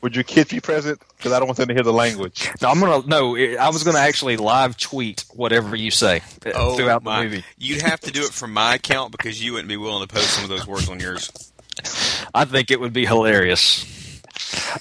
would 0.00 0.14
your 0.14 0.22
kids 0.24 0.50
be 0.50 0.60
present? 0.60 1.00
Because 1.16 1.32
I 1.32 1.38
don't 1.38 1.48
want 1.48 1.58
them 1.58 1.68
to 1.68 1.74
hear 1.74 1.82
the 1.82 1.92
language. 1.92 2.48
No, 2.60 2.68
I'm 2.68 2.78
gonna 2.80 3.06
no. 3.06 3.36
I 3.36 3.68
was 3.70 3.82
gonna 3.82 3.98
actually 3.98 4.36
live 4.36 4.76
tweet 4.76 5.24
whatever 5.34 5.74
you 5.74 5.90
say 5.90 6.18
uh, 6.46 6.50
Oh, 6.54 6.76
throughout 6.76 7.02
my. 7.02 7.18
the 7.18 7.24
movie. 7.24 7.44
You'd 7.58 7.82
have 7.82 8.00
to 8.00 8.12
do 8.12 8.20
it 8.22 8.30
from 8.32 8.52
my 8.52 8.74
account 8.76 9.10
because 9.12 9.42
you 9.44 9.52
wouldn't 9.52 9.68
be 9.68 9.76
willing 9.76 10.06
to 10.06 10.12
post 10.14 10.30
some 10.30 10.44
of 10.44 10.50
those 10.50 10.66
words 10.66 10.88
on 10.88 11.00
yours. 11.00 11.30
I 12.34 12.44
think 12.44 12.70
it 12.70 12.80
would 12.80 12.92
be 12.92 13.06
hilarious. 13.06 14.20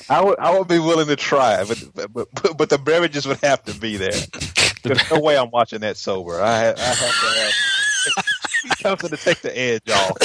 I 0.10 0.22
would 0.22 0.38
I 0.40 0.58
would 0.58 0.68
be 0.68 0.80
willing 0.80 1.08
to 1.08 1.16
try, 1.16 1.64
but 1.64 1.84
but 2.14 2.28
but, 2.34 2.58
but 2.58 2.70
the 2.70 2.78
beverages 2.78 3.28
would 3.28 3.40
have 3.44 3.64
to 3.66 3.74
be 3.80 3.98
there. 3.98 4.12
There's 4.84 5.12
no 5.12 5.20
way 5.20 5.38
I'm 5.38 5.52
watching 5.52 5.80
that 5.82 5.98
sober. 5.98 6.42
I, 6.42 6.52
I 6.52 6.64
have 6.64 6.76
to 6.76 8.16
have 8.16 8.26
something 8.80 9.10
to 9.10 9.18
take 9.18 9.42
the 9.42 9.58
edge 9.58 9.90
off. 9.90 10.18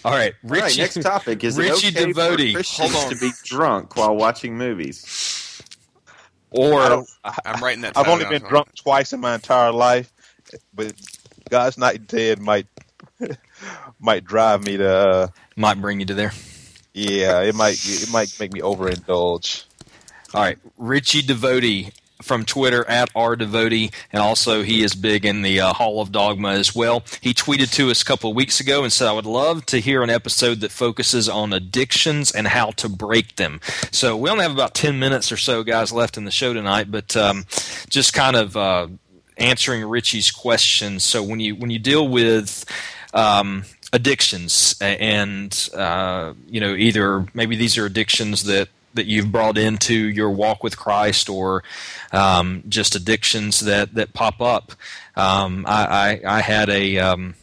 All 0.04 0.12
right, 0.12 0.32
All 0.44 0.50
right, 0.50 0.76
next 0.78 1.02
topic 1.02 1.42
is 1.44 1.58
Richie 1.58 1.88
it 1.88 1.96
okay 1.96 2.06
Devote. 2.06 2.40
for 2.64 2.82
Hold 2.82 2.94
on. 2.94 3.10
to 3.10 3.16
be 3.18 3.30
drunk 3.44 3.96
while 3.96 4.14
watching 4.16 4.56
movies? 4.56 5.60
Or 6.50 6.80
I, 7.24 7.38
I'm 7.44 7.62
writing 7.62 7.82
that. 7.82 7.96
I've 7.96 8.08
only 8.08 8.24
down. 8.24 8.32
been 8.32 8.42
drunk 8.42 8.74
twice 8.74 9.12
in 9.12 9.20
my 9.20 9.34
entire 9.34 9.70
life, 9.72 10.10
but 10.72 10.94
God's 11.50 11.76
Not 11.76 12.06
Dead 12.06 12.38
might 12.40 12.66
might 14.00 14.24
drive 14.24 14.64
me 14.64 14.76
to. 14.78 14.88
Uh, 14.88 15.28
might 15.56 15.80
bring 15.80 16.00
you 16.00 16.06
to 16.06 16.14
there. 16.14 16.32
yeah, 16.94 17.42
it 17.42 17.54
might 17.54 17.76
it 17.84 18.10
might 18.10 18.34
make 18.40 18.52
me 18.52 18.60
overindulge. 18.60 19.64
All 20.32 20.40
right, 20.42 20.58
Richie 20.78 21.22
Devotie 21.22 21.92
from 22.22 22.44
Twitter 22.44 22.88
at 22.88 23.10
r 23.14 23.36
Devotie, 23.36 23.92
and 24.12 24.22
also 24.22 24.62
he 24.62 24.82
is 24.82 24.94
big 24.94 25.24
in 25.24 25.42
the 25.42 25.60
uh, 25.60 25.72
Hall 25.72 26.00
of 26.00 26.12
Dogma 26.12 26.50
as 26.50 26.74
well. 26.74 27.04
He 27.20 27.34
tweeted 27.34 27.72
to 27.74 27.90
us 27.90 28.02
a 28.02 28.04
couple 28.04 28.30
of 28.30 28.36
weeks 28.36 28.60
ago 28.60 28.82
and 28.82 28.92
said, 28.92 29.08
"I 29.08 29.12
would 29.12 29.26
love 29.26 29.66
to 29.66 29.80
hear 29.80 30.02
an 30.02 30.10
episode 30.10 30.60
that 30.60 30.72
focuses 30.72 31.28
on 31.28 31.52
addictions 31.52 32.30
and 32.30 32.48
how 32.48 32.70
to 32.72 32.88
break 32.88 33.36
them." 33.36 33.60
So 33.90 34.16
we 34.16 34.30
only 34.30 34.42
have 34.42 34.52
about 34.52 34.74
ten 34.74 34.98
minutes 34.98 35.30
or 35.30 35.36
so, 35.36 35.62
guys, 35.62 35.92
left 35.92 36.16
in 36.16 36.24
the 36.24 36.30
show 36.30 36.52
tonight, 36.52 36.90
but 36.90 37.16
um, 37.16 37.44
just 37.88 38.12
kind 38.12 38.36
of 38.36 38.56
uh, 38.56 38.88
answering 39.36 39.84
Richie's 39.84 40.30
questions. 40.30 41.04
So 41.04 41.22
when 41.22 41.40
you 41.40 41.54
when 41.54 41.70
you 41.70 41.78
deal 41.78 42.06
with 42.06 42.64
um, 43.14 43.64
addictions 43.92 44.76
and 44.80 45.68
uh, 45.74 46.34
you 46.46 46.60
know 46.60 46.74
either 46.74 47.26
maybe 47.34 47.56
these 47.56 47.78
are 47.78 47.86
addictions 47.86 48.44
that 48.44 48.68
that 48.98 49.06
you've 49.06 49.32
brought 49.32 49.56
into 49.56 49.94
your 49.94 50.30
walk 50.30 50.62
with 50.62 50.76
Christ 50.76 51.28
or 51.28 51.64
um, 52.12 52.62
just 52.68 52.94
addictions 52.94 53.60
that 53.60 53.94
that 53.94 54.12
pop 54.12 54.40
up. 54.40 54.72
Um, 55.16 55.64
I, 55.66 56.20
I 56.24 56.36
I 56.36 56.40
had 56.40 56.68
a 56.68 56.98
um, 56.98 57.34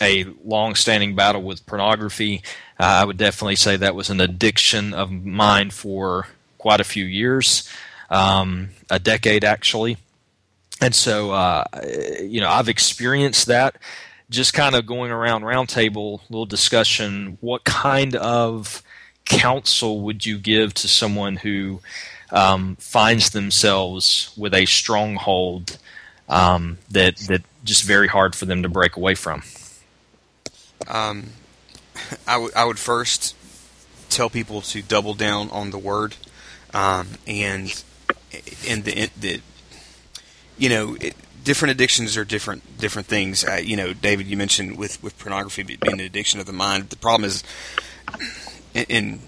a 0.00 0.24
long-standing 0.44 1.14
battle 1.14 1.42
with 1.42 1.64
pornography. 1.66 2.42
Uh, 2.78 3.00
I 3.00 3.04
would 3.04 3.16
definitely 3.16 3.56
say 3.56 3.76
that 3.76 3.94
was 3.94 4.10
an 4.10 4.20
addiction 4.20 4.94
of 4.94 5.10
mine 5.10 5.70
for 5.70 6.28
quite 6.58 6.80
a 6.80 6.84
few 6.84 7.04
years, 7.04 7.68
um, 8.10 8.70
a 8.90 8.98
decade 8.98 9.44
actually. 9.44 9.96
And 10.80 10.94
so, 10.94 11.32
uh, 11.32 11.64
you 12.22 12.40
know, 12.40 12.48
I've 12.48 12.68
experienced 12.68 13.46
that. 13.46 13.76
Just 14.30 14.54
kind 14.54 14.74
of 14.74 14.86
going 14.86 15.10
around 15.10 15.42
roundtable, 15.42 16.20
little 16.30 16.46
discussion. 16.46 17.36
What 17.40 17.64
kind 17.64 18.14
of 18.16 18.82
counsel 19.30 20.00
would 20.00 20.26
you 20.26 20.38
give 20.38 20.74
to 20.74 20.88
someone 20.88 21.36
who 21.36 21.80
um, 22.30 22.76
finds 22.76 23.30
themselves 23.30 24.32
with 24.36 24.54
a 24.54 24.66
stronghold 24.66 25.78
um, 26.28 26.78
that 26.90 27.16
that 27.28 27.42
just 27.64 27.84
very 27.84 28.08
hard 28.08 28.34
for 28.34 28.44
them 28.44 28.62
to 28.62 28.68
break 28.68 28.96
away 28.96 29.14
from? 29.14 29.42
Um, 30.88 31.30
I 32.26 32.36
would 32.38 32.54
I 32.54 32.64
would 32.64 32.78
first 32.78 33.36
tell 34.08 34.28
people 34.28 34.60
to 34.62 34.82
double 34.82 35.14
down 35.14 35.50
on 35.50 35.70
the 35.70 35.78
word, 35.78 36.16
um, 36.74 37.08
and 37.26 37.82
and 38.68 38.84
the, 38.84 39.10
the 39.18 39.40
you 40.58 40.68
know 40.68 40.96
it, 41.00 41.14
different 41.44 41.72
addictions 41.72 42.16
are 42.16 42.24
different 42.24 42.78
different 42.78 43.08
things. 43.08 43.44
Uh, 43.44 43.60
you 43.62 43.76
know, 43.76 43.92
David, 43.92 44.26
you 44.26 44.36
mentioned 44.36 44.76
with 44.76 45.02
with 45.02 45.18
pornography 45.18 45.62
being 45.62 45.80
an 45.84 46.00
addiction 46.00 46.40
of 46.40 46.46
the 46.46 46.52
mind. 46.52 46.90
The 46.90 46.96
problem 46.96 47.26
is, 47.26 47.44
and, 48.74 48.86
and 48.88 49.20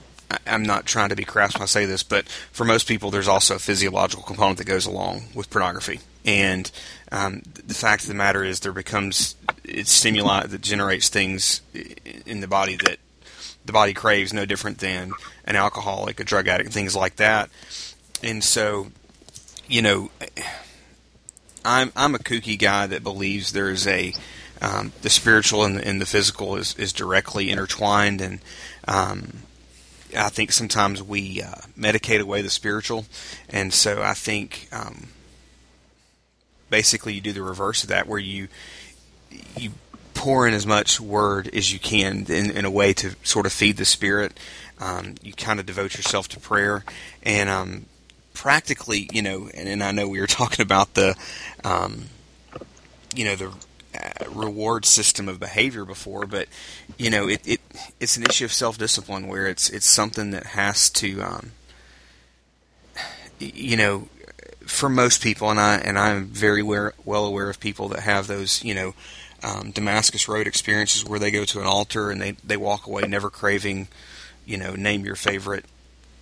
I'm 0.46 0.62
not 0.62 0.86
trying 0.86 1.10
to 1.10 1.16
be 1.16 1.24
crass 1.24 1.54
when 1.54 1.62
I 1.62 1.66
say 1.66 1.84
this, 1.84 2.02
but 2.02 2.28
for 2.28 2.64
most 2.64 2.88
people, 2.88 3.10
there's 3.10 3.28
also 3.28 3.56
a 3.56 3.58
physiological 3.58 4.22
component 4.22 4.58
that 4.58 4.66
goes 4.66 4.86
along 4.86 5.24
with 5.34 5.50
pornography. 5.50 6.00
And 6.24 6.70
um, 7.10 7.42
the 7.66 7.74
fact 7.74 8.02
of 8.02 8.08
the 8.08 8.14
matter 8.14 8.44
is, 8.44 8.60
there 8.60 8.72
becomes 8.72 9.34
it's 9.64 9.90
stimuli 9.90 10.46
that 10.46 10.60
generates 10.60 11.08
things 11.08 11.60
in 12.26 12.40
the 12.40 12.48
body 12.48 12.76
that 12.76 12.98
the 13.64 13.72
body 13.72 13.92
craves, 13.92 14.32
no 14.32 14.44
different 14.44 14.78
than 14.78 15.12
an 15.44 15.56
alcoholic, 15.56 16.18
a 16.20 16.24
drug 16.24 16.48
addict, 16.48 16.72
things 16.72 16.96
like 16.96 17.16
that. 17.16 17.50
And 18.22 18.42
so, 18.42 18.88
you 19.68 19.82
know, 19.82 20.10
I'm 21.64 21.92
I'm 21.94 22.14
a 22.14 22.18
kooky 22.18 22.58
guy 22.58 22.86
that 22.86 23.02
believes 23.02 23.52
there's 23.52 23.86
a 23.86 24.14
um, 24.60 24.92
the 25.02 25.10
spiritual 25.10 25.64
and 25.64 25.76
the, 25.76 25.86
and 25.86 26.00
the 26.00 26.06
physical 26.06 26.56
is, 26.56 26.76
is 26.76 26.92
directly 26.92 27.50
intertwined, 27.50 28.20
and 28.20 28.40
um, 28.86 29.42
I 30.16 30.28
think 30.28 30.52
sometimes 30.52 31.02
we 31.02 31.42
uh, 31.42 31.54
medicate 31.78 32.20
away 32.20 32.42
the 32.42 32.50
spiritual, 32.50 33.06
and 33.48 33.72
so 33.72 34.02
I 34.02 34.14
think 34.14 34.68
um, 34.72 35.08
basically 36.68 37.14
you 37.14 37.20
do 37.20 37.32
the 37.32 37.42
reverse 37.42 37.82
of 37.82 37.88
that, 37.88 38.06
where 38.06 38.18
you 38.18 38.48
you 39.56 39.70
pour 40.14 40.46
in 40.46 40.54
as 40.54 40.66
much 40.66 41.00
word 41.00 41.48
as 41.54 41.72
you 41.72 41.78
can 41.78 42.26
in, 42.28 42.50
in 42.50 42.64
a 42.64 42.70
way 42.70 42.92
to 42.92 43.14
sort 43.22 43.46
of 43.46 43.52
feed 43.52 43.76
the 43.76 43.84
spirit. 43.84 44.38
Um, 44.78 45.14
you 45.22 45.32
kind 45.32 45.58
of 45.58 45.66
devote 45.66 45.96
yourself 45.96 46.28
to 46.28 46.40
prayer, 46.40 46.84
and 47.22 47.48
um, 47.48 47.86
practically, 48.34 49.08
you 49.12 49.22
know, 49.22 49.48
and, 49.54 49.68
and 49.68 49.82
I 49.82 49.92
know 49.92 50.08
we 50.08 50.20
were 50.20 50.26
talking 50.42 50.62
about 50.62 50.94
the, 50.94 51.16
um, 51.64 52.06
you 53.14 53.24
know, 53.24 53.36
the 53.36 53.52
uh, 53.94 54.30
reward 54.30 54.84
system 54.84 55.28
of 55.28 55.38
behavior 55.38 55.84
before, 55.84 56.26
but 56.26 56.48
you 56.98 57.10
know, 57.10 57.28
it, 57.28 57.46
it 57.46 57.60
it's 58.00 58.16
an 58.16 58.24
issue 58.24 58.44
of 58.44 58.52
self 58.52 58.78
discipline 58.78 59.28
where 59.28 59.46
it's 59.46 59.68
it's 59.70 59.86
something 59.86 60.30
that 60.30 60.46
has 60.46 60.88
to, 60.90 61.20
um, 61.20 61.52
you 63.38 63.76
know, 63.76 64.08
for 64.66 64.88
most 64.88 65.22
people, 65.22 65.50
and 65.50 65.60
I 65.60 65.76
and 65.76 65.98
I'm 65.98 66.26
very 66.26 66.60
aware, 66.62 66.94
well 67.04 67.26
aware 67.26 67.50
of 67.50 67.60
people 67.60 67.88
that 67.88 68.00
have 68.00 68.26
those, 68.26 68.64
you 68.64 68.74
know, 68.74 68.94
um, 69.42 69.70
Damascus 69.72 70.28
Road 70.28 70.46
experiences 70.46 71.04
where 71.04 71.18
they 71.18 71.30
go 71.30 71.44
to 71.44 71.60
an 71.60 71.66
altar 71.66 72.10
and 72.10 72.20
they 72.20 72.32
they 72.44 72.56
walk 72.56 72.86
away 72.86 73.02
never 73.02 73.30
craving, 73.30 73.88
you 74.46 74.56
know, 74.56 74.74
name 74.74 75.04
your 75.04 75.16
favorite 75.16 75.64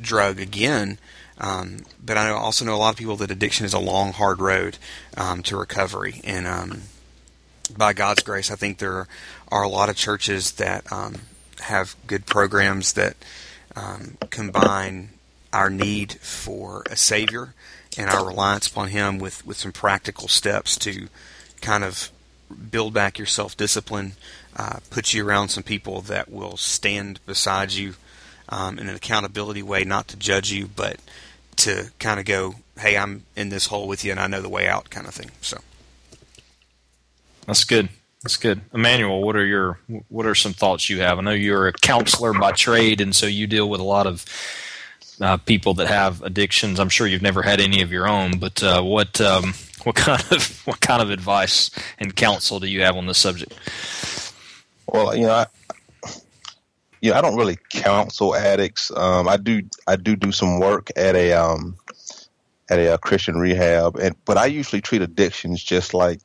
drug 0.01 0.41
again. 0.41 0.99
Um, 1.39 1.79
but 2.05 2.17
I 2.19 2.31
also 2.31 2.65
know 2.65 2.75
a 2.75 2.77
lot 2.77 2.91
of 2.91 2.99
people 2.99 3.17
that 3.17 3.31
addiction 3.31 3.65
is 3.65 3.73
a 3.73 3.79
long, 3.79 4.13
hard 4.13 4.41
road 4.41 4.77
um, 5.17 5.43
to 5.45 5.57
recovery, 5.57 6.21
and 6.23 6.47
um, 6.47 6.83
by 7.77 7.93
God's 7.93 8.23
grace, 8.23 8.51
I 8.51 8.57
think 8.57 8.79
there 8.79 9.07
are 9.49 9.63
a 9.63 9.69
lot 9.69 9.89
of 9.89 9.97
churches 9.97 10.53
that 10.53 10.91
um, 10.93 11.17
have 11.61 11.97
good 12.07 12.27
programs 12.27 12.95
that 12.95 13.17
um, 13.77 14.17
combine 14.31 15.11
our 15.53 15.71
need 15.71 16.13
for 16.15 16.85
a 16.91 16.97
Savior 16.97 17.55
and 17.99 18.09
our 18.11 18.27
reliance 18.27 18.69
upon 18.69 18.89
Him 18.89 19.19
with, 19.19 19.45
with 19.47 19.57
some 19.57 19.73
practical 19.73 20.29
steps 20.29 20.77
to 20.79 21.09
kind 21.61 21.85
of 21.85 22.11
build 22.71 22.95
back 22.95 23.19
your 23.19 23.27
self 23.27 23.57
discipline, 23.57 24.13
uh, 24.57 24.79
put 24.91 25.13
you 25.13 25.27
around 25.27 25.49
some 25.49 25.63
people 25.63 26.01
that 26.03 26.31
will 26.31 26.57
stand 26.57 27.21
beside 27.27 27.73
you 27.73 27.95
um, 28.49 28.79
in 28.79 28.89
an 28.89 28.95
accountability 28.95 29.63
way, 29.63 29.85
not 29.85 30.09
to 30.09 30.17
judge 30.17 30.53
you, 30.53 30.67
but 30.67 30.99
to 31.57 31.91
kind 31.99 32.19
of 32.19 32.27
go, 32.27 32.57
hey, 32.79 32.97
I'm 32.97 33.25
in 33.37 33.49
this 33.51 33.67
hole 33.67 33.87
with 33.87 34.05
you 34.05 34.11
and 34.11 34.21
I 34.21 34.27
know 34.27 34.41
the 34.41 34.49
way 34.49 34.67
out, 34.69 34.91
kind 34.91 35.07
of 35.07 35.15
thing. 35.15 35.31
So. 35.41 35.59
That's 37.51 37.65
good. 37.65 37.89
That's 38.23 38.37
good. 38.37 38.61
Emmanuel, 38.73 39.23
what 39.23 39.35
are 39.35 39.45
your 39.45 39.81
what 40.09 40.25
are 40.25 40.37
some 40.37 40.53
thoughts 40.53 40.89
you 40.89 41.01
have? 41.01 41.19
I 41.19 41.23
know 41.23 41.33
you're 41.33 41.67
a 41.67 41.73
counselor 41.73 42.33
by 42.33 42.53
trade, 42.53 43.01
and 43.01 43.13
so 43.13 43.27
you 43.27 43.49
deal 43.49 43.69
with 43.69 43.81
a 43.81 43.85
lot 43.85 44.07
of 44.07 44.25
uh, 45.21 45.37
people 45.39 45.75
that 45.75 45.89
have 45.89 46.23
addictions. 46.23 46.79
I'm 46.79 46.91
sure 46.91 47.09
you've 47.09 47.23
never 47.23 47.43
had 47.43 47.61
any 47.61 47.83
of 47.83 47.91
your 47.91 48.07
own, 48.07 48.39
but 48.39 48.63
uh, 48.63 48.83
what 48.83 49.21
um, 49.21 49.55
what 49.83 49.97
kind 49.97 50.23
of 50.31 50.65
what 50.65 50.81
kind 50.81 51.03
of 51.03 51.11
advice 51.11 51.73
and 51.99 52.15
counsel 52.15 52.61
do 52.61 52.69
you 52.69 52.83
have 52.83 52.97
on 52.97 53.09
this 53.09 53.19
subject? 53.19 53.53
Well, 54.87 55.17
you 55.17 55.27
know, 55.27 55.33
I, 55.33 55.47
I 57.03 57.21
don't 57.21 57.37
really 57.37 57.59
counsel 57.71 58.37
addicts. 58.37 58.93
Um, 58.97 59.27
I 59.27 59.39
do, 59.39 59.63
I 59.89 59.97
do 59.97 60.15
do 60.15 60.31
some 60.31 60.61
work 60.61 60.91
at 60.95 61.17
a 61.17 61.33
um, 61.33 61.75
at 62.71 62.79
a, 62.79 62.95
uh 62.95 62.97
Christian 62.99 63.39
rehab, 63.39 63.97
and 63.97 64.15
but 64.25 64.37
I 64.37 64.47
usually 64.47 64.81
treat 64.81 65.03
addictions 65.03 65.65
just 65.65 65.95
like 65.95 66.21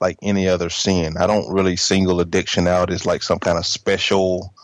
like 0.00 0.18
any 0.22 0.48
other 0.48 0.70
sin. 0.70 1.16
I 1.18 1.26
don't 1.26 1.52
really 1.52 1.76
single 1.76 2.20
addiction 2.20 2.66
out 2.66 2.90
as 2.90 3.04
like 3.04 3.22
some 3.22 3.38
kind 3.38 3.58
of 3.58 3.66
special 3.66 4.54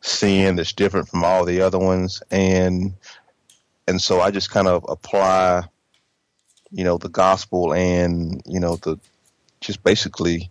sin 0.00 0.56
that's 0.56 0.72
different 0.72 1.08
from 1.08 1.24
all 1.24 1.44
the 1.44 1.62
other 1.62 1.78
ones, 1.78 2.22
and 2.30 2.94
and 3.88 4.00
so 4.00 4.20
I 4.20 4.30
just 4.30 4.50
kind 4.50 4.68
of 4.68 4.84
apply, 4.88 5.62
you 6.70 6.84
know, 6.84 6.98
the 6.98 7.08
gospel 7.08 7.72
and 7.72 8.42
you 8.46 8.60
know 8.60 8.76
the 8.76 8.98
just 9.60 9.82
basically 9.82 10.50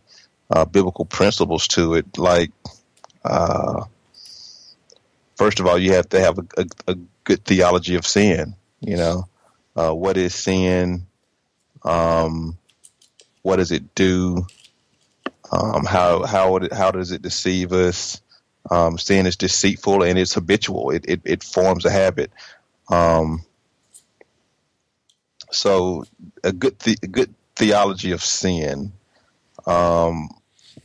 uh, 0.50 0.66
biblical 0.66 1.06
principles 1.06 1.68
to 1.70 1.96
it. 1.96 2.18
Like, 2.18 2.52
uh, 3.24 3.86
first 5.36 5.60
of 5.60 5.68
all, 5.68 5.78
you 5.78 5.94
have 5.94 6.10
to 6.10 6.20
have 6.20 6.40
a, 6.40 6.46
a, 6.58 6.66
a 6.88 6.96
good 7.24 7.46
theology 7.46 7.96
of 7.96 8.06
sin. 8.06 8.56
You 8.82 8.98
know, 8.98 9.28
uh, 9.76 9.94
what 9.94 10.18
is 10.18 10.34
sin? 10.34 11.06
Um, 11.84 12.58
what 13.46 13.58
does 13.58 13.72
it 13.72 13.94
do? 13.94 14.48
Um, 15.52 15.86
how 15.86 16.24
how 16.26 16.60
how 16.72 16.90
does 16.90 17.12
it 17.12 17.22
deceive 17.22 17.74
us? 17.74 18.20
Um, 18.72 18.98
sin 18.98 19.28
is 19.28 19.38
deceitful 19.38 20.02
and 20.02 20.18
it's 20.18 20.34
habitual. 20.34 20.90
It 20.90 21.06
it, 21.08 21.22
it 21.24 21.44
forms 21.44 21.86
a 21.86 21.92
habit. 21.92 22.32
Um, 22.90 23.44
so 25.52 26.06
a 26.44 26.52
good 26.52 26.80
the, 26.80 26.98
a 27.04 27.08
good 27.08 27.36
theology 27.56 28.14
of 28.14 28.24
sin. 28.24 28.92
Um, 29.68 30.30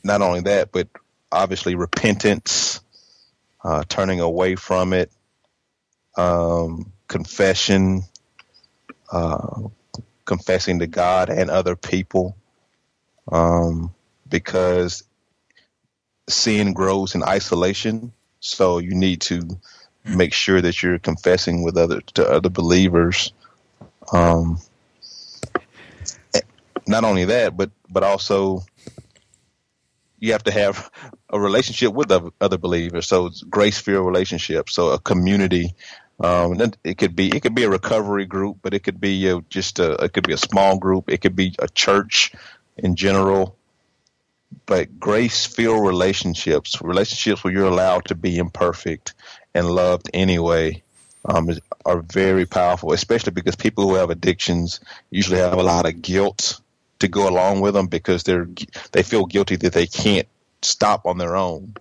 not 0.05 0.21
only 0.21 0.41
that, 0.43 0.71
but 0.71 0.89
obviously 1.33 1.77
repentance, 1.77 2.81
uh, 3.65 3.85
turning 3.89 4.21
away 4.21 4.55
from 4.57 4.93
it, 4.93 5.11
um, 6.19 6.93
confession, 7.09 8.03
uh, 9.11 9.63
confessing 10.27 10.79
to 10.81 10.87
God 10.87 11.31
and 11.31 11.51
other 11.51 11.75
people, 11.75 12.37
um, 13.31 13.95
because 14.29 15.05
sin 16.29 16.73
grows 16.73 17.15
in 17.15 17.23
isolation. 17.23 18.13
So 18.41 18.79
you 18.79 18.95
need 18.95 19.21
to 19.23 19.59
make 20.05 20.33
sure 20.33 20.61
that 20.61 20.83
you're 20.83 20.99
confessing 20.99 21.63
with 21.63 21.77
other 21.77 22.01
to 22.15 22.29
other 22.29 22.49
believers. 22.49 23.33
Um, 24.13 24.59
not 26.87 27.05
only 27.05 27.27
that, 27.27 27.57
but 27.57 27.71
but 27.89 28.03
also 28.03 28.65
you 30.19 30.33
have 30.33 30.45
to 30.45 30.53
have 30.53 30.91
a 31.31 31.41
relationship 31.41 31.95
with 31.95 32.13
other 32.41 32.59
believers. 32.59 33.09
So 33.09 33.27
it's 33.27 33.43
grace 33.43 33.79
filled 33.79 34.07
relationship. 34.07 34.69
So 34.71 34.91
a 34.91 34.99
community. 34.99 35.75
Um, 36.23 36.61
it 36.85 36.99
could 36.99 37.17
be 37.17 37.35
it 37.35 37.41
could 37.41 37.55
be 37.55 37.65
a 37.65 37.71
recovery 37.71 38.27
group, 38.27 38.59
but 38.61 38.75
it 38.75 38.81
could 38.81 39.01
be 39.01 39.29
a, 39.29 39.41
just 39.49 39.79
a 39.79 39.93
it 40.05 40.13
could 40.13 40.27
be 40.27 40.35
a 40.35 40.39
small 40.39 40.79
group. 40.79 41.09
It 41.09 41.23
could 41.23 41.35
be 41.35 41.55
a 41.59 41.69
church 41.69 42.33
in 42.83 42.97
general. 42.97 43.57
But 44.67 44.99
grace 44.99 45.47
filled 45.47 45.87
relationships, 45.87 46.81
relationships 46.83 47.45
where 47.45 47.53
you're 47.53 47.67
allowed 47.67 48.07
to 48.07 48.15
be 48.15 48.39
imperfect 48.39 49.15
and 49.55 49.69
loved 49.69 50.11
anyway, 50.13 50.83
um, 51.25 51.51
are 51.85 52.01
very 52.01 52.47
powerful. 52.47 52.93
Especially 52.93 53.33
because 53.33 53.57
people 53.57 53.89
who 53.89 53.95
have 53.95 54.11
addictions 54.11 54.81
usually 55.11 55.39
have 55.39 55.59
a 55.59 55.63
lot 55.63 55.87
of 55.87 56.03
guilt 56.03 56.61
to 57.01 57.09
go 57.09 57.29
along 57.29 57.61
with 57.61 57.75
them 57.75 57.87
because 57.87 58.23
they're 58.23 58.49
they 58.93 59.03
feel 59.03 59.27
guilty 59.27 59.57
that 59.57 59.73
they 59.73 59.87
can't 59.87 60.29
stop 60.63 61.07
on 61.07 61.19
their 61.19 61.37
own. 61.37 61.75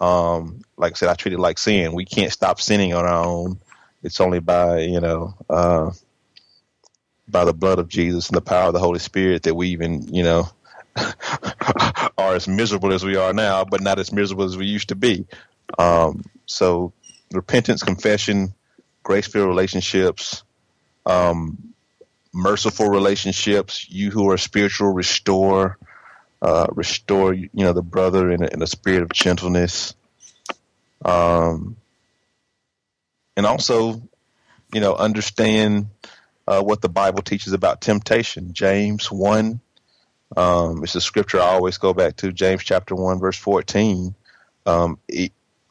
Um, 0.00 0.62
like 0.76 0.92
I 0.92 0.96
said, 0.96 1.08
I 1.08 1.14
treat 1.14 1.34
it 1.34 1.40
like 1.40 1.58
sin. 1.58 1.94
We 1.94 2.04
can't 2.04 2.32
stop 2.32 2.60
sinning 2.60 2.94
on 2.94 3.04
our 3.04 3.24
own. 3.24 3.60
It's 4.02 4.20
only 4.20 4.40
by 4.40 4.80
you 4.80 5.00
know 5.00 5.34
uh, 5.48 5.90
by 7.28 7.44
the 7.44 7.54
blood 7.54 7.78
of 7.78 7.88
Jesus 7.88 8.28
and 8.28 8.36
the 8.36 8.42
power 8.42 8.68
of 8.68 8.72
the 8.72 8.80
Holy 8.80 8.98
Spirit 8.98 9.44
that 9.44 9.54
we 9.54 9.68
even 9.68 10.12
you 10.14 10.22
know 10.22 10.48
are 12.18 12.34
as 12.34 12.46
miserable 12.46 12.92
as 12.92 13.04
we 13.04 13.16
are 13.16 13.32
now, 13.32 13.64
but 13.64 13.80
not 13.80 13.98
as 13.98 14.12
miserable 14.12 14.44
as 14.44 14.56
we 14.56 14.66
used 14.66 14.88
to 14.88 14.94
be. 14.94 15.26
Um, 15.78 16.24
so 16.46 16.92
repentance, 17.32 17.82
confession, 17.82 18.54
grace 19.02 19.26
filled 19.26 19.48
relationships, 19.48 20.44
um, 21.06 21.74
merciful 22.32 22.88
relationships. 22.88 23.88
You 23.90 24.10
who 24.10 24.30
are 24.30 24.38
spiritual, 24.38 24.92
restore, 24.92 25.78
uh, 26.42 26.66
restore. 26.70 27.32
You 27.34 27.48
know 27.54 27.72
the 27.72 27.82
brother 27.82 28.30
in 28.30 28.42
a, 28.42 28.46
in 28.48 28.62
a 28.62 28.66
spirit 28.66 29.02
of 29.02 29.12
gentleness, 29.12 29.94
um, 31.04 31.76
and 33.36 33.46
also, 33.46 34.02
you 34.72 34.80
know, 34.80 34.94
understand 34.94 35.86
uh, 36.46 36.62
what 36.62 36.80
the 36.80 36.88
Bible 36.88 37.22
teaches 37.22 37.52
about 37.52 37.80
temptation. 37.80 38.52
James 38.52 39.10
one. 39.10 39.60
Um, 40.36 40.82
it's 40.82 40.94
a 40.94 41.00
scripture 41.00 41.40
I 41.40 41.46
always 41.46 41.78
go 41.78 41.94
back 41.94 42.16
to. 42.16 42.32
James 42.32 42.64
chapter 42.64 42.94
one 42.94 43.18
verse 43.20 43.38
fourteen. 43.38 44.14
Um, 44.66 44.98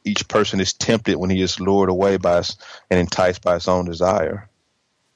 each 0.06 0.28
person 0.28 0.60
is 0.60 0.74
tempted 0.74 1.18
when 1.18 1.30
he 1.30 1.42
is 1.42 1.60
lured 1.60 1.90
away 1.90 2.18
by 2.18 2.44
and 2.90 3.00
enticed 3.00 3.42
by 3.42 3.56
his 3.56 3.68
own 3.68 3.86
desire. 3.86 4.50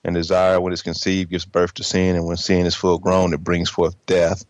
And 0.03 0.15
desire, 0.15 0.61
when 0.61 0.71
it's 0.71 0.83
conceived, 0.83 1.31
gives 1.31 1.43
birth 1.43 1.73
to 1.73 1.83
sin, 1.83 2.15
and 2.15 2.25
when 2.25 2.37
sin 2.37 2.65
is 2.65 2.75
full 2.75 2.97
grown, 2.97 3.33
it 3.33 3.43
brings 3.43 3.69
forth 3.69 3.95
death. 4.05 4.45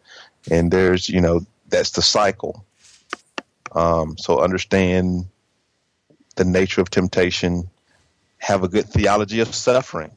And 0.51 0.69
there's, 0.69 1.09
you 1.09 1.19
know, 1.19 1.41
that's 1.69 1.91
the 1.91 2.03
cycle. 2.03 2.63
Um, 3.71 4.17
so 4.17 4.39
understand 4.39 5.25
the 6.35 6.45
nature 6.45 6.81
of 6.81 6.89
temptation. 6.89 7.69
Have 8.37 8.63
a 8.63 8.67
good 8.67 8.87
theology 8.87 9.39
of 9.39 9.55
suffering, 9.55 10.11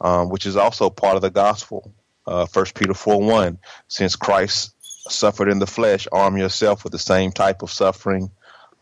um, 0.00 0.28
which 0.28 0.46
is 0.46 0.56
also 0.56 0.90
part 0.90 1.16
of 1.16 1.22
the 1.22 1.30
gospel. 1.30 1.92
Uh, 2.26 2.46
First 2.46 2.74
Peter 2.74 2.94
four 2.94 3.20
one. 3.20 3.58
Since 3.88 4.16
Christ 4.16 4.74
suffered 5.10 5.48
in 5.48 5.58
the 5.58 5.66
flesh, 5.66 6.06
arm 6.12 6.36
yourself 6.36 6.84
with 6.84 6.92
the 6.92 6.98
same 6.98 7.32
type 7.32 7.62
of 7.62 7.70
suffering, 7.70 8.30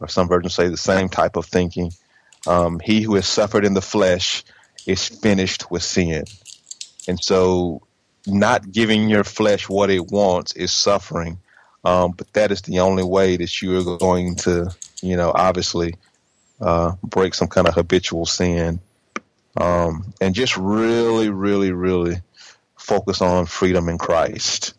or 0.00 0.08
some 0.08 0.28
versions 0.28 0.54
say 0.54 0.68
the 0.68 0.76
same 0.76 1.08
type 1.08 1.36
of 1.36 1.46
thinking. 1.46 1.92
Um, 2.46 2.80
he 2.80 3.02
who 3.02 3.14
has 3.14 3.26
suffered 3.26 3.64
in 3.64 3.74
the 3.74 3.82
flesh 3.82 4.44
is 4.86 5.08
finished 5.08 5.70
with 5.70 5.82
sin. 5.82 6.24
And 7.08 7.22
so 7.22 7.82
not 8.26 8.70
giving 8.70 9.08
your 9.08 9.24
flesh 9.24 9.68
what 9.68 9.90
it 9.90 10.10
wants 10.10 10.52
is 10.52 10.72
suffering. 10.72 11.38
Um, 11.84 12.12
but 12.12 12.32
that 12.32 12.50
is 12.50 12.62
the 12.62 12.80
only 12.80 13.04
way 13.04 13.36
that 13.36 13.62
you 13.62 13.78
are 13.78 13.98
going 13.98 14.34
to, 14.36 14.74
you 15.02 15.16
know, 15.16 15.30
obviously 15.32 15.94
uh, 16.60 16.92
break 17.02 17.34
some 17.34 17.46
kind 17.46 17.68
of 17.68 17.74
habitual 17.74 18.26
sin. 18.26 18.80
Um, 19.56 20.12
and 20.20 20.34
just 20.34 20.56
really, 20.56 21.30
really, 21.30 21.72
really 21.72 22.16
focus 22.76 23.20
on 23.20 23.46
freedom 23.46 23.88
in 23.88 23.98
Christ 23.98 24.74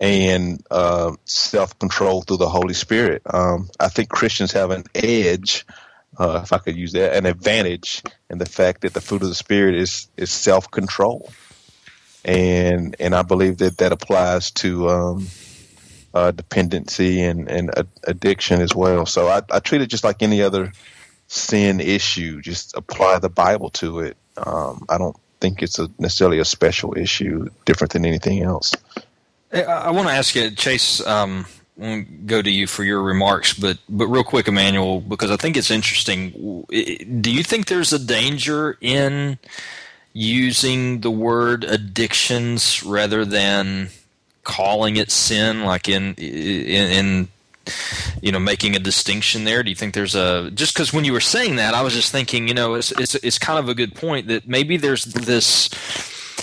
and 0.00 0.64
uh, 0.70 1.12
self 1.24 1.78
control 1.78 2.22
through 2.22 2.38
the 2.38 2.48
Holy 2.48 2.74
Spirit. 2.74 3.22
Um, 3.26 3.68
I 3.78 3.88
think 3.88 4.08
Christians 4.08 4.52
have 4.52 4.70
an 4.70 4.84
edge 4.94 5.66
uh, 6.18 6.40
if 6.42 6.52
I 6.52 6.58
could 6.58 6.76
use 6.76 6.92
that, 6.92 7.14
an 7.16 7.26
advantage 7.26 8.02
in 8.28 8.38
the 8.38 8.46
fact 8.46 8.82
that 8.82 8.94
the 8.94 9.00
fruit 9.00 9.22
of 9.22 9.28
the 9.28 9.34
spirit 9.34 9.74
is 9.74 10.08
is 10.16 10.30
self 10.30 10.70
control, 10.70 11.30
and 12.24 12.96
and 12.98 13.14
I 13.14 13.22
believe 13.22 13.58
that 13.58 13.78
that 13.78 13.92
applies 13.92 14.50
to 14.52 14.88
um, 14.90 15.28
uh, 16.12 16.32
dependency 16.32 17.22
and 17.22 17.48
and 17.48 17.70
addiction 18.04 18.60
as 18.60 18.74
well. 18.74 19.06
So 19.06 19.28
I, 19.28 19.42
I 19.50 19.60
treat 19.60 19.82
it 19.82 19.86
just 19.86 20.04
like 20.04 20.22
any 20.22 20.42
other 20.42 20.72
sin 21.28 21.80
issue. 21.80 22.42
Just 22.42 22.76
apply 22.76 23.18
the 23.18 23.30
Bible 23.30 23.70
to 23.70 24.00
it. 24.00 24.16
Um, 24.36 24.86
I 24.88 24.98
don't 24.98 25.16
think 25.40 25.62
it's 25.62 25.78
a, 25.78 25.88
necessarily 25.98 26.38
a 26.38 26.44
special 26.44 26.96
issue, 26.96 27.48
different 27.64 27.92
than 27.92 28.04
anything 28.04 28.42
else. 28.42 28.74
I, 29.52 29.62
I 29.62 29.90
want 29.90 30.08
to 30.08 30.14
ask 30.14 30.34
you, 30.34 30.50
Chase. 30.50 31.04
Um, 31.06 31.46
go 32.26 32.42
to 32.42 32.50
you 32.50 32.66
for 32.66 32.84
your 32.84 33.02
remarks, 33.02 33.54
but 33.54 33.78
but 33.88 34.06
real 34.06 34.24
quick, 34.24 34.48
Emmanuel, 34.48 35.00
because 35.00 35.30
I 35.30 35.36
think 35.36 35.56
it's 35.56 35.70
interesting. 35.70 36.64
Do 36.68 37.30
you 37.30 37.42
think 37.42 37.66
there's 37.66 37.92
a 37.92 37.98
danger 37.98 38.76
in 38.80 39.38
using 40.12 41.00
the 41.00 41.10
word 41.10 41.64
addictions 41.64 42.82
rather 42.82 43.24
than 43.24 43.88
calling 44.42 44.96
it 44.96 45.10
sin, 45.10 45.64
like 45.64 45.88
in 45.88 46.14
in, 46.14 46.90
in 46.90 47.28
you 48.22 48.32
know 48.32 48.38
making 48.38 48.76
a 48.76 48.78
distinction 48.78 49.44
there? 49.44 49.62
Do 49.62 49.70
you 49.70 49.76
think 49.76 49.94
there's 49.94 50.14
a 50.14 50.50
just 50.52 50.74
because 50.74 50.92
when 50.92 51.04
you 51.04 51.12
were 51.12 51.20
saying 51.20 51.56
that, 51.56 51.74
I 51.74 51.82
was 51.82 51.94
just 51.94 52.12
thinking, 52.12 52.48
you 52.48 52.54
know, 52.54 52.74
it's 52.74 52.92
it's 52.92 53.14
it's 53.16 53.38
kind 53.38 53.58
of 53.58 53.68
a 53.68 53.74
good 53.74 53.94
point 53.94 54.28
that 54.28 54.48
maybe 54.48 54.76
there's 54.76 55.04
this 55.04 55.68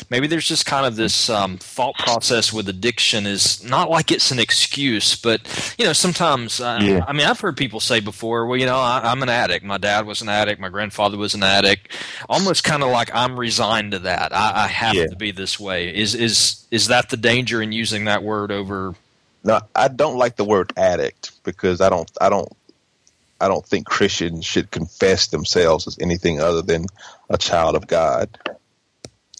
maybe 0.09 0.27
there's 0.27 0.47
just 0.47 0.65
kind 0.65 0.85
of 0.85 0.95
this 0.95 1.29
um, 1.29 1.57
thought 1.57 1.95
process 1.95 2.53
with 2.53 2.69
addiction 2.69 3.25
is 3.25 3.63
not 3.63 3.89
like 3.89 4.11
it's 4.11 4.31
an 4.31 4.39
excuse, 4.39 5.15
but 5.15 5.41
you 5.77 5.85
know 5.85 5.93
sometimes 5.93 6.59
uh, 6.59 6.79
yeah. 6.81 7.05
I 7.07 7.13
mean 7.13 7.27
I've 7.27 7.39
heard 7.39 7.57
people 7.57 7.79
say 7.79 7.99
before, 7.99 8.45
well 8.45 8.57
you 8.57 8.65
know 8.65 8.77
I, 8.77 9.11
am 9.11 9.23
an 9.23 9.29
addict, 9.29 9.65
my 9.65 9.77
dad 9.77 10.05
was 10.05 10.21
an 10.21 10.29
addict, 10.29 10.59
my 10.59 10.69
grandfather 10.69 11.17
was 11.17 11.33
an 11.33 11.43
addict, 11.43 11.91
almost 12.29 12.63
kind 12.63 12.83
of 12.83 12.91
like 12.91 13.09
I'm 13.13 13.39
resigned 13.39 13.91
to 13.91 13.99
that. 13.99 14.33
I, 14.33 14.65
I 14.65 14.67
have 14.67 14.95
yeah. 14.95 15.07
to 15.07 15.15
be 15.15 15.31
this 15.31 15.59
way. 15.59 15.93
Is 15.93 16.15
is 16.15 16.67
is 16.71 16.87
that 16.87 17.09
the 17.09 17.17
danger 17.17 17.61
in 17.61 17.71
using 17.71 18.05
that 18.05 18.23
word 18.23 18.51
over? 18.51 18.95
No, 19.47 19.61
I 19.73 19.87
don't 19.87 20.17
like 20.17 20.35
the 20.35 20.43
word 20.43 20.73
addict 20.75 21.31
because 21.43 21.79
I 21.79 21.87
don't 21.89 22.11
I 22.19 22.27
don't 22.27 22.51
I 23.39 23.47
don't 23.47 23.65
think 23.65 23.87
Christians 23.87 24.45
should 24.45 24.71
confess 24.71 25.27
themselves 25.27 25.87
as 25.87 25.97
anything 26.01 26.41
other 26.41 26.61
than 26.61 26.85
a 27.29 27.37
child 27.37 27.75
of 27.75 27.87
God. 27.87 28.37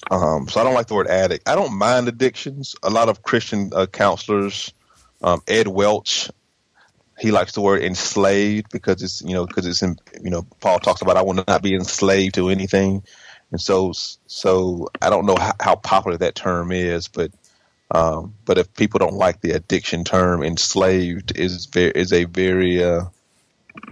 Um, 0.09 0.47
so 0.47 0.61
I 0.61 0.63
don't 0.63 0.75
like 0.75 0.87
the 0.87 0.95
word 0.95 1.07
addict. 1.07 1.49
I 1.49 1.55
don't 1.55 1.77
mind 1.77 2.07
addictions. 2.07 2.73
A 2.83 2.89
lot 2.89 3.09
of 3.09 3.23
Christian 3.23 3.71
uh, 3.75 3.85
counselors, 3.85 4.71
um, 5.21 5.41
Ed 5.45 5.67
Welch 5.67 6.29
he 7.19 7.31
likes 7.31 7.51
the 7.51 7.61
word 7.61 7.83
enslaved 7.83 8.69
because 8.71 9.03
it's 9.03 9.21
you 9.23 9.33
know 9.33 9.45
because 9.45 9.65
it's 9.65 9.81
in, 9.81 9.97
you 10.23 10.29
know 10.29 10.43
Paul 10.61 10.79
talks 10.79 11.01
about 11.01 11.17
I 11.17 11.21
will 11.21 11.33
not 11.33 11.61
be 11.61 11.75
enslaved 11.75 12.35
to 12.35 12.49
anything, 12.49 13.03
and 13.51 13.59
so 13.59 13.91
so 14.27 14.87
I 15.01 15.09
don't 15.09 15.25
know 15.25 15.35
how, 15.35 15.53
how 15.59 15.75
popular 15.75 16.17
that 16.17 16.35
term 16.35 16.71
is, 16.71 17.09
but 17.09 17.31
um, 17.91 18.33
but 18.45 18.57
if 18.57 18.73
people 18.75 18.99
don't 18.99 19.13
like 19.13 19.41
the 19.41 19.51
addiction 19.51 20.03
term, 20.03 20.43
enslaved 20.43 21.37
is 21.37 21.65
very 21.67 21.91
is 21.91 22.11
a 22.11 22.25
very 22.25 22.83
uh, 22.83 23.05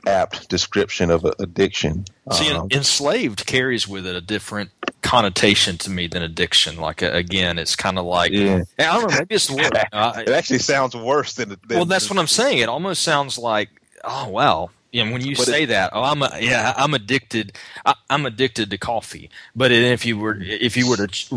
apt 0.05 0.49
description 0.49 1.09
of 1.09 1.26
addiction. 1.39 2.05
See, 2.34 2.51
Um, 2.51 2.67
enslaved 2.72 3.45
carries 3.45 3.88
with 3.88 4.05
it 4.05 4.15
a 4.15 4.22
different 4.22 4.72
connotation 5.01 5.77
to 5.77 5.89
me 5.89 6.07
than 6.07 6.23
addiction. 6.23 6.77
Like 6.77 7.01
uh, 7.03 7.11
again, 7.13 7.57
it's 7.57 7.76
kind 7.76 7.97
of 7.97 8.05
like 8.05 8.31
Yeah. 8.31 8.63
I 8.80 8.84
don't 8.84 9.09
know. 9.11 9.17
Maybe 9.17 9.35
it's 9.35 9.47
the 9.47 9.55
word. 9.55 9.72
It 10.27 10.30
actually 10.30 10.59
sounds 10.59 10.95
worse 10.95 11.34
than. 11.34 11.49
than 11.49 11.59
well, 11.69 11.85
that's 11.85 12.09
what 12.09 12.19
I'm 12.19 12.27
saying. 12.27 12.59
It 12.59 12.69
almost 12.69 13.01
sounds 13.01 13.38
like, 13.38 13.69
oh 14.03 14.27
wow. 14.27 14.72
Know, 15.03 15.11
when 15.11 15.26
you 15.26 15.35
say 15.35 15.63
it- 15.63 15.67
that, 15.67 15.89
oh, 15.93 16.03
I'm 16.03 16.22
a, 16.22 16.30
yeah, 16.39 16.73
I'm 16.77 16.93
addicted. 16.93 17.57
I, 17.85 17.95
I'm 18.09 18.26
addicted 18.26 18.69
to 18.69 18.77
coffee. 18.77 19.30
But 19.55 19.72
if 19.72 20.05
you 20.05 20.17
were 20.17 20.38
if 20.39 20.77
you 20.77 20.88
were 20.89 20.95
to 20.97 21.07
ch- 21.07 21.30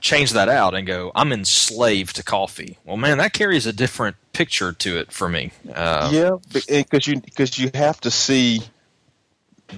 change 0.00 0.30
that 0.32 0.48
out 0.48 0.74
and 0.74 0.86
go, 0.86 1.12
I'm 1.14 1.32
enslaved 1.32 2.16
to 2.16 2.22
coffee. 2.22 2.78
Well, 2.84 2.96
man, 2.96 3.18
that 3.18 3.32
carries 3.34 3.66
a 3.66 3.72
different 3.72 4.16
picture 4.32 4.72
to 4.72 4.96
it 4.98 5.12
for 5.12 5.28
me. 5.28 5.50
Uh, 5.74 6.10
yeah, 6.12 6.36
because 6.52 7.06
you 7.06 7.20
because 7.20 7.58
you 7.58 7.70
have 7.74 8.00
to 8.00 8.10
see 8.10 8.62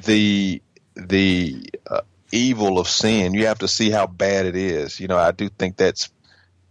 the 0.05 0.61
the 0.95 1.65
uh, 1.91 2.03
evil 2.33 2.79
of 2.79 2.89
sin. 2.89 3.35
You 3.35 3.47
have 3.47 3.59
to 3.61 3.69
see 3.69 3.91
how 3.91 4.07
bad 4.07 4.47
it 4.47 4.57
is. 4.57 5.01
You 5.01 5.09
know, 5.09 5.19
I 5.19 5.33
do 5.33 5.49
think 5.49 5.77
that's 5.77 6.09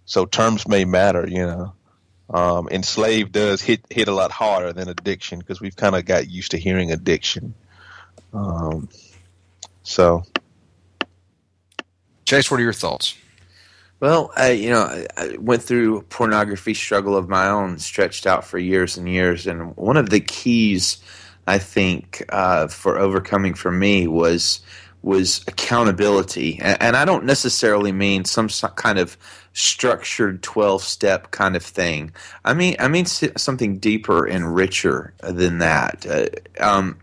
so. 0.06 0.26
Terms 0.26 0.68
may 0.68 0.85
matter. 0.85 1.27
You 1.27 1.45
know, 1.45 1.73
um, 2.34 2.68
enslaved 2.69 3.31
does 3.31 3.61
hit 3.61 3.85
hit 3.89 4.07
a 4.07 4.14
lot 4.14 4.31
harder 4.31 4.73
than 4.73 4.89
addiction 4.89 5.39
because 5.39 5.61
we've 5.61 5.76
kind 5.76 5.95
of 5.95 6.05
got 6.05 6.30
used 6.30 6.51
to 6.51 6.57
hearing 6.57 6.91
addiction. 6.91 7.53
Um, 8.34 8.89
so 9.84 10.23
Chase, 12.26 12.49
what 12.49 12.60
are 12.60 12.64
your 12.64 12.73
thoughts? 12.73 13.15
Well, 13.99 14.31
I, 14.35 14.51
you 14.51 14.69
know, 14.69 14.81
I, 14.81 15.07
I 15.15 15.38
went 15.38 15.64
through 15.64 15.97
a 15.97 16.01
pornography 16.01 16.73
struggle 16.73 17.15
of 17.15 17.30
my 17.30 17.47
own, 17.47 17.80
stretched 17.80 18.27
out 18.27 18.43
for 18.43 18.57
years 18.57 18.97
and 18.97 19.07
years, 19.07 19.47
and 19.47 19.76
one 19.77 19.97
of 19.97 20.10
the 20.10 20.19
keys, 20.19 20.97
I 21.47 21.57
think, 21.57 22.26
uh, 22.30 22.68
for 22.68 22.97
overcoming 22.99 23.53
for 23.53 23.72
me 23.72 24.07
was 24.07 24.60
was 25.03 25.43
accountability, 25.47 26.60
and, 26.61 26.81
and 26.81 26.95
I 26.95 27.05
don't 27.05 27.26
necessarily 27.26 27.91
mean 27.91 28.26
some 28.26 28.49
kind 28.76 28.99
of 28.99 29.18
structured 29.54 30.44
twelve 30.44 30.84
step 30.84 31.32
kind 31.32 31.56
of 31.56 31.64
thing. 31.64 32.12
I 32.44 32.54
mean, 32.54 32.76
I 32.80 32.88
mean 32.88 33.06
something 33.06 33.78
deeper 33.78 34.26
and 34.26 34.54
richer 34.54 35.14
than 35.22 35.60
that. 35.60 36.06
Uh, 36.06 36.64
um, 36.64 37.00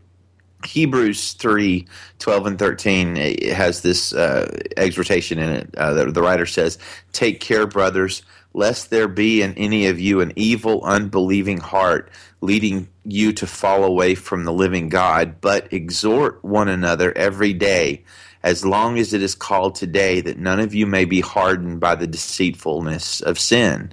Hebrews 0.65 1.33
3 1.35 1.87
12 2.19 2.47
and 2.47 2.59
13 2.59 3.17
it 3.17 3.53
has 3.53 3.81
this 3.81 4.13
uh, 4.13 4.59
exhortation 4.77 5.39
in 5.39 5.49
it. 5.49 5.75
Uh, 5.77 6.11
the 6.11 6.23
writer 6.23 6.47
says, 6.47 6.79
Take 7.13 7.41
care, 7.41 7.67
brothers, 7.67 8.23
lest 8.53 8.91
there 8.91 9.09
be 9.09 9.43
in 9.43 9.55
any 9.55 9.87
of 9.87 10.01
you 10.01 10.21
an 10.21 10.33
evil, 10.37 10.83
unbelieving 10.85 11.59
heart, 11.59 12.11
leading 12.41 12.89
you 13.05 13.33
to 13.33 13.47
fall 13.47 13.85
away 13.85 14.15
from 14.15 14.45
the 14.45 14.53
living 14.53 14.89
God, 14.89 15.41
but 15.41 15.73
exhort 15.73 16.45
one 16.45 16.69
another 16.69 17.17
every 17.17 17.53
day, 17.53 18.05
as 18.43 18.65
long 18.65 18.99
as 18.99 19.13
it 19.15 19.23
is 19.23 19.35
called 19.35 19.75
today, 19.75 20.21
that 20.23 20.39
none 20.39 20.61
of 20.61 20.75
you 20.75 20.87
may 20.87 21.05
be 21.05 21.21
hardened 21.21 21.81
by 21.81 21.95
the 21.95 22.07
deceitfulness 22.07 23.21
of 23.23 23.39
sin. 23.39 23.93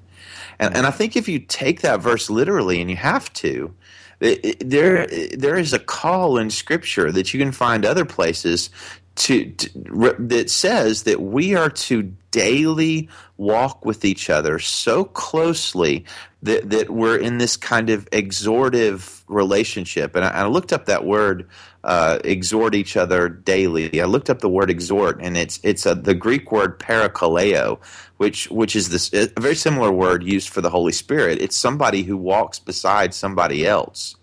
And, 0.59 0.75
and 0.75 0.87
I 0.87 0.91
think 0.91 1.15
if 1.15 1.27
you 1.27 1.39
take 1.39 1.81
that 1.81 2.01
verse 2.01 2.29
literally, 2.29 2.81
and 2.81 2.89
you 2.89 2.95
have 2.97 3.31
to, 3.33 3.73
it- 4.19 4.45
it- 4.45 4.69
there 4.69 5.07
there 5.37 5.57
is 5.57 5.73
a 5.73 5.79
call 5.79 6.37
in 6.37 6.49
Scripture 6.49 7.11
that 7.11 7.33
you 7.33 7.39
can 7.39 7.51
find 7.51 7.85
other 7.85 8.05
places 8.05 8.69
to, 9.15 9.51
to 9.51 10.15
that 10.19 10.49
says 10.49 11.03
that 11.03 11.21
we 11.21 11.55
are 11.55 11.69
to 11.71 12.13
daily 12.31 13.09
walk 13.37 13.85
with 13.85 14.05
each 14.05 14.29
other 14.29 14.59
so 14.59 15.03
closely 15.05 16.05
that 16.43 16.69
that 16.69 16.89
we're 16.91 17.17
in 17.17 17.37
this 17.39 17.57
kind 17.57 17.89
of 17.89 18.07
exhortive 18.11 19.23
relationship. 19.27 20.15
And 20.15 20.25
I, 20.25 20.29
I 20.29 20.47
looked 20.47 20.73
up 20.73 20.85
that 20.85 21.05
word. 21.05 21.47
Uh, 21.87 22.19
exhort 22.25 22.75
each 22.75 22.97
other 22.97 23.29
daily. 23.29 24.01
I 24.01 24.05
looked 24.05 24.29
up 24.29 24.39
the 24.39 24.49
word 24.49 24.69
exhort, 24.69 25.21
and 25.21 25.37
it's 25.37 25.57
it's 25.63 25.85
a, 25.85 25.95
the 25.95 26.13
Greek 26.13 26.51
word 26.51 26.79
parakaleo, 26.79 27.79
which 28.17 28.49
which 28.51 28.75
is 28.75 28.89
this 28.89 29.13
a 29.13 29.39
very 29.39 29.55
similar 29.55 29.89
word 29.89 30.21
used 30.21 30.49
for 30.49 30.59
the 30.59 30.69
Holy 30.69 30.91
Spirit. 30.91 31.41
It's 31.41 31.55
somebody 31.55 32.03
who 32.03 32.17
walks 32.17 32.59
beside 32.59 33.13
somebody 33.13 33.65
else. 33.65 34.17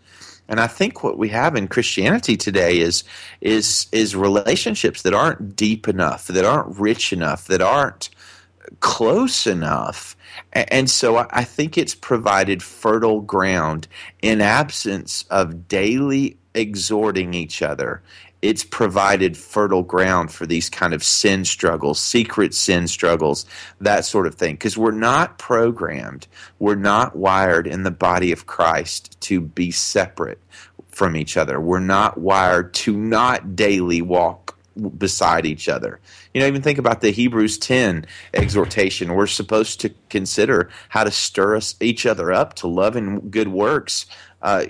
And 0.47 0.61
I 0.61 0.67
think 0.67 1.03
what 1.03 1.17
we 1.17 1.31
have 1.31 1.57
in 1.57 1.69
Christianity 1.69 2.37
today 2.37 2.81
is 2.81 3.03
is 3.41 3.87
is 3.93 4.15
relationships 4.15 5.01
that 5.01 5.15
aren't 5.15 5.57
deep 5.57 5.89
enough, 5.89 6.27
that 6.27 6.45
aren't 6.45 6.79
rich 6.79 7.15
enough, 7.15 7.47
that 7.47 7.63
aren't 7.63 8.11
close 8.81 9.47
enough. 9.47 10.17
And 10.53 10.91
so 10.91 11.17
I 11.17 11.27
I 11.31 11.45
think 11.45 11.79
it's 11.79 11.95
provided 11.95 12.63
fertile 12.63 13.23
ground 13.23 13.89
in 14.21 14.43
absence 14.43 15.25
of 15.31 15.67
daily 15.67 16.37
exhorting 16.55 17.35
each 17.35 17.63
other. 17.63 18.03
It's 18.43 18.63
provided 18.63 19.39
fertile 19.39 19.83
ground 19.83 20.31
for 20.31 20.45
these 20.45 20.69
kind 20.69 20.93
of 20.93 21.03
sin 21.03 21.47
struggles, 21.47 21.99
secret 21.99 22.53
sin 22.53 22.89
struggles, 22.89 23.47
that 23.81 24.05
sort 24.05 24.27
of 24.27 24.35
thing. 24.35 24.55
Because 24.55 24.77
we're 24.77 24.91
not 24.91 25.39
programmed, 25.39 26.27
we're 26.59 26.75
not 26.75 27.17
wired 27.17 27.67
in 27.67 27.85
the 27.85 27.91
body 27.91 28.33
of 28.33 28.47
Christ 28.47 29.19
to 29.23 29.41
be 29.41 29.71
separate 29.71 30.41
from 30.89 31.17
each 31.17 31.37
other. 31.37 31.59
We're 31.59 31.81
not 31.81 32.19
wired 32.19 32.75
to 32.75 32.97
not 32.97 33.57
daily 33.57 34.03
walk 34.03 34.57
beside 34.99 35.47
each 35.47 35.69
other. 35.69 36.01
You 36.33 36.41
know, 36.41 36.47
even 36.47 36.63
think 36.63 36.79
about 36.79 37.01
the 37.01 37.11
Hebrews 37.11 37.59
10 37.59 38.07
exhortation. 38.33 39.15
We're 39.15 39.27
supposed 39.27 39.81
to 39.81 39.95
consider 40.09 40.71
how 40.89 41.05
to 41.05 41.11
stir 41.11 41.57
us 41.57 41.77
each 41.81 42.07
other 42.07 42.33
up 42.33 42.55
to 42.55 42.67
love 42.67 42.97
and 42.97 43.31
good 43.31 43.49
works, 43.49 44.07
uh, 44.43 44.67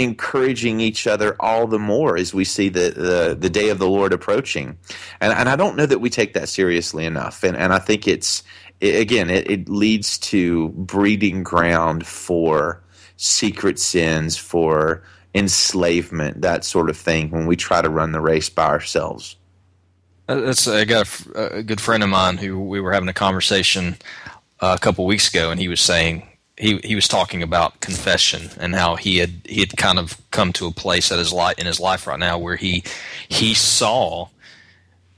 encouraging 0.00 0.80
each 0.80 1.06
other 1.06 1.36
all 1.38 1.66
the 1.66 1.78
more 1.78 2.16
as 2.16 2.32
we 2.32 2.44
see 2.44 2.70
the, 2.70 2.90
the, 2.90 3.36
the 3.38 3.50
day 3.50 3.68
of 3.68 3.78
the 3.78 3.88
Lord 3.88 4.12
approaching. 4.12 4.78
And, 5.20 5.32
and 5.32 5.48
I 5.48 5.56
don't 5.56 5.76
know 5.76 5.86
that 5.86 6.00
we 6.00 6.08
take 6.08 6.32
that 6.32 6.48
seriously 6.48 7.04
enough. 7.04 7.44
And, 7.44 7.56
and 7.56 7.72
I 7.72 7.78
think 7.78 8.08
it's, 8.08 8.42
it, 8.80 8.98
again, 8.98 9.28
it, 9.28 9.50
it 9.50 9.68
leads 9.68 10.18
to 10.18 10.70
breeding 10.70 11.42
ground 11.42 12.06
for 12.06 12.82
secret 13.16 13.78
sins, 13.78 14.38
for 14.38 15.02
enslavement, 15.34 16.40
that 16.40 16.64
sort 16.64 16.88
of 16.88 16.96
thing, 16.96 17.30
when 17.30 17.46
we 17.46 17.54
try 17.54 17.82
to 17.82 17.90
run 17.90 18.12
the 18.12 18.20
race 18.20 18.48
by 18.48 18.66
ourselves. 18.66 19.36
Uh, 20.28 20.40
That's 20.40 20.66
I 20.66 20.86
got 20.86 21.08
a 21.34 21.62
good 21.62 21.80
friend 21.80 22.02
of 22.02 22.08
mine 22.08 22.38
who 22.38 22.58
we 22.58 22.80
were 22.80 22.92
having 22.92 23.08
a 23.10 23.12
conversation 23.12 23.96
uh, 24.60 24.76
a 24.78 24.82
couple 24.82 25.04
weeks 25.04 25.28
ago, 25.28 25.50
and 25.50 25.60
he 25.60 25.68
was 25.68 25.80
saying 25.80 26.26
he 26.60 26.78
he 26.84 26.94
was 26.94 27.08
talking 27.08 27.42
about 27.42 27.80
confession 27.80 28.50
and 28.58 28.74
how 28.74 28.96
he 28.96 29.18
had 29.18 29.40
he 29.44 29.60
had 29.60 29.76
kind 29.76 29.98
of 29.98 30.20
come 30.30 30.52
to 30.52 30.66
a 30.66 30.72
place 30.72 31.10
at 31.10 31.18
his 31.18 31.32
in 31.58 31.66
his 31.66 31.80
life 31.80 32.06
right 32.06 32.18
now 32.18 32.38
where 32.38 32.56
he 32.56 32.84
he 33.28 33.54
saw 33.54 34.28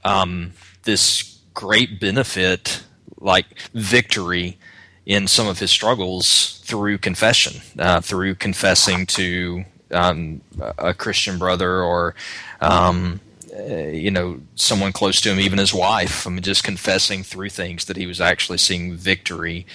um, 0.05 0.53
this 0.83 1.39
great 1.53 1.99
benefit 1.99 2.83
like 3.19 3.45
victory 3.73 4.57
in 5.05 5.27
some 5.27 5.47
of 5.47 5.59
his 5.59 5.71
struggles 5.71 6.61
through 6.63 6.97
confession, 6.97 7.61
uh, 7.77 7.99
through 7.99 8.35
confessing 8.35 9.05
to 9.05 9.65
um, 9.91 10.41
a 10.77 10.93
Christian 10.93 11.37
brother 11.37 11.83
or 11.83 12.15
um, 12.61 13.19
uh, 13.55 13.87
you 13.87 14.11
know 14.11 14.41
someone 14.55 14.91
close 14.91 15.21
to 15.21 15.31
him, 15.31 15.39
even 15.39 15.59
his 15.59 15.73
wife. 15.73 16.25
I 16.25 16.29
mean, 16.29 16.41
just 16.41 16.63
confessing 16.63 17.23
through 17.23 17.49
things 17.49 17.85
that 17.85 17.97
he 17.97 18.05
was 18.05 18.19
actually 18.21 18.57
seeing 18.57 18.95
victory, 18.95 19.65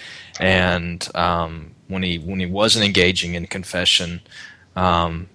and 0.41 1.07
um, 1.15 1.75
when 1.89 2.03
he 2.03 2.19
when 2.19 2.41
he 2.41 2.47
wasn't 2.47 2.85
engaging 2.85 3.35
in 3.35 3.47
confession. 3.47 4.21
Um, 4.77 5.29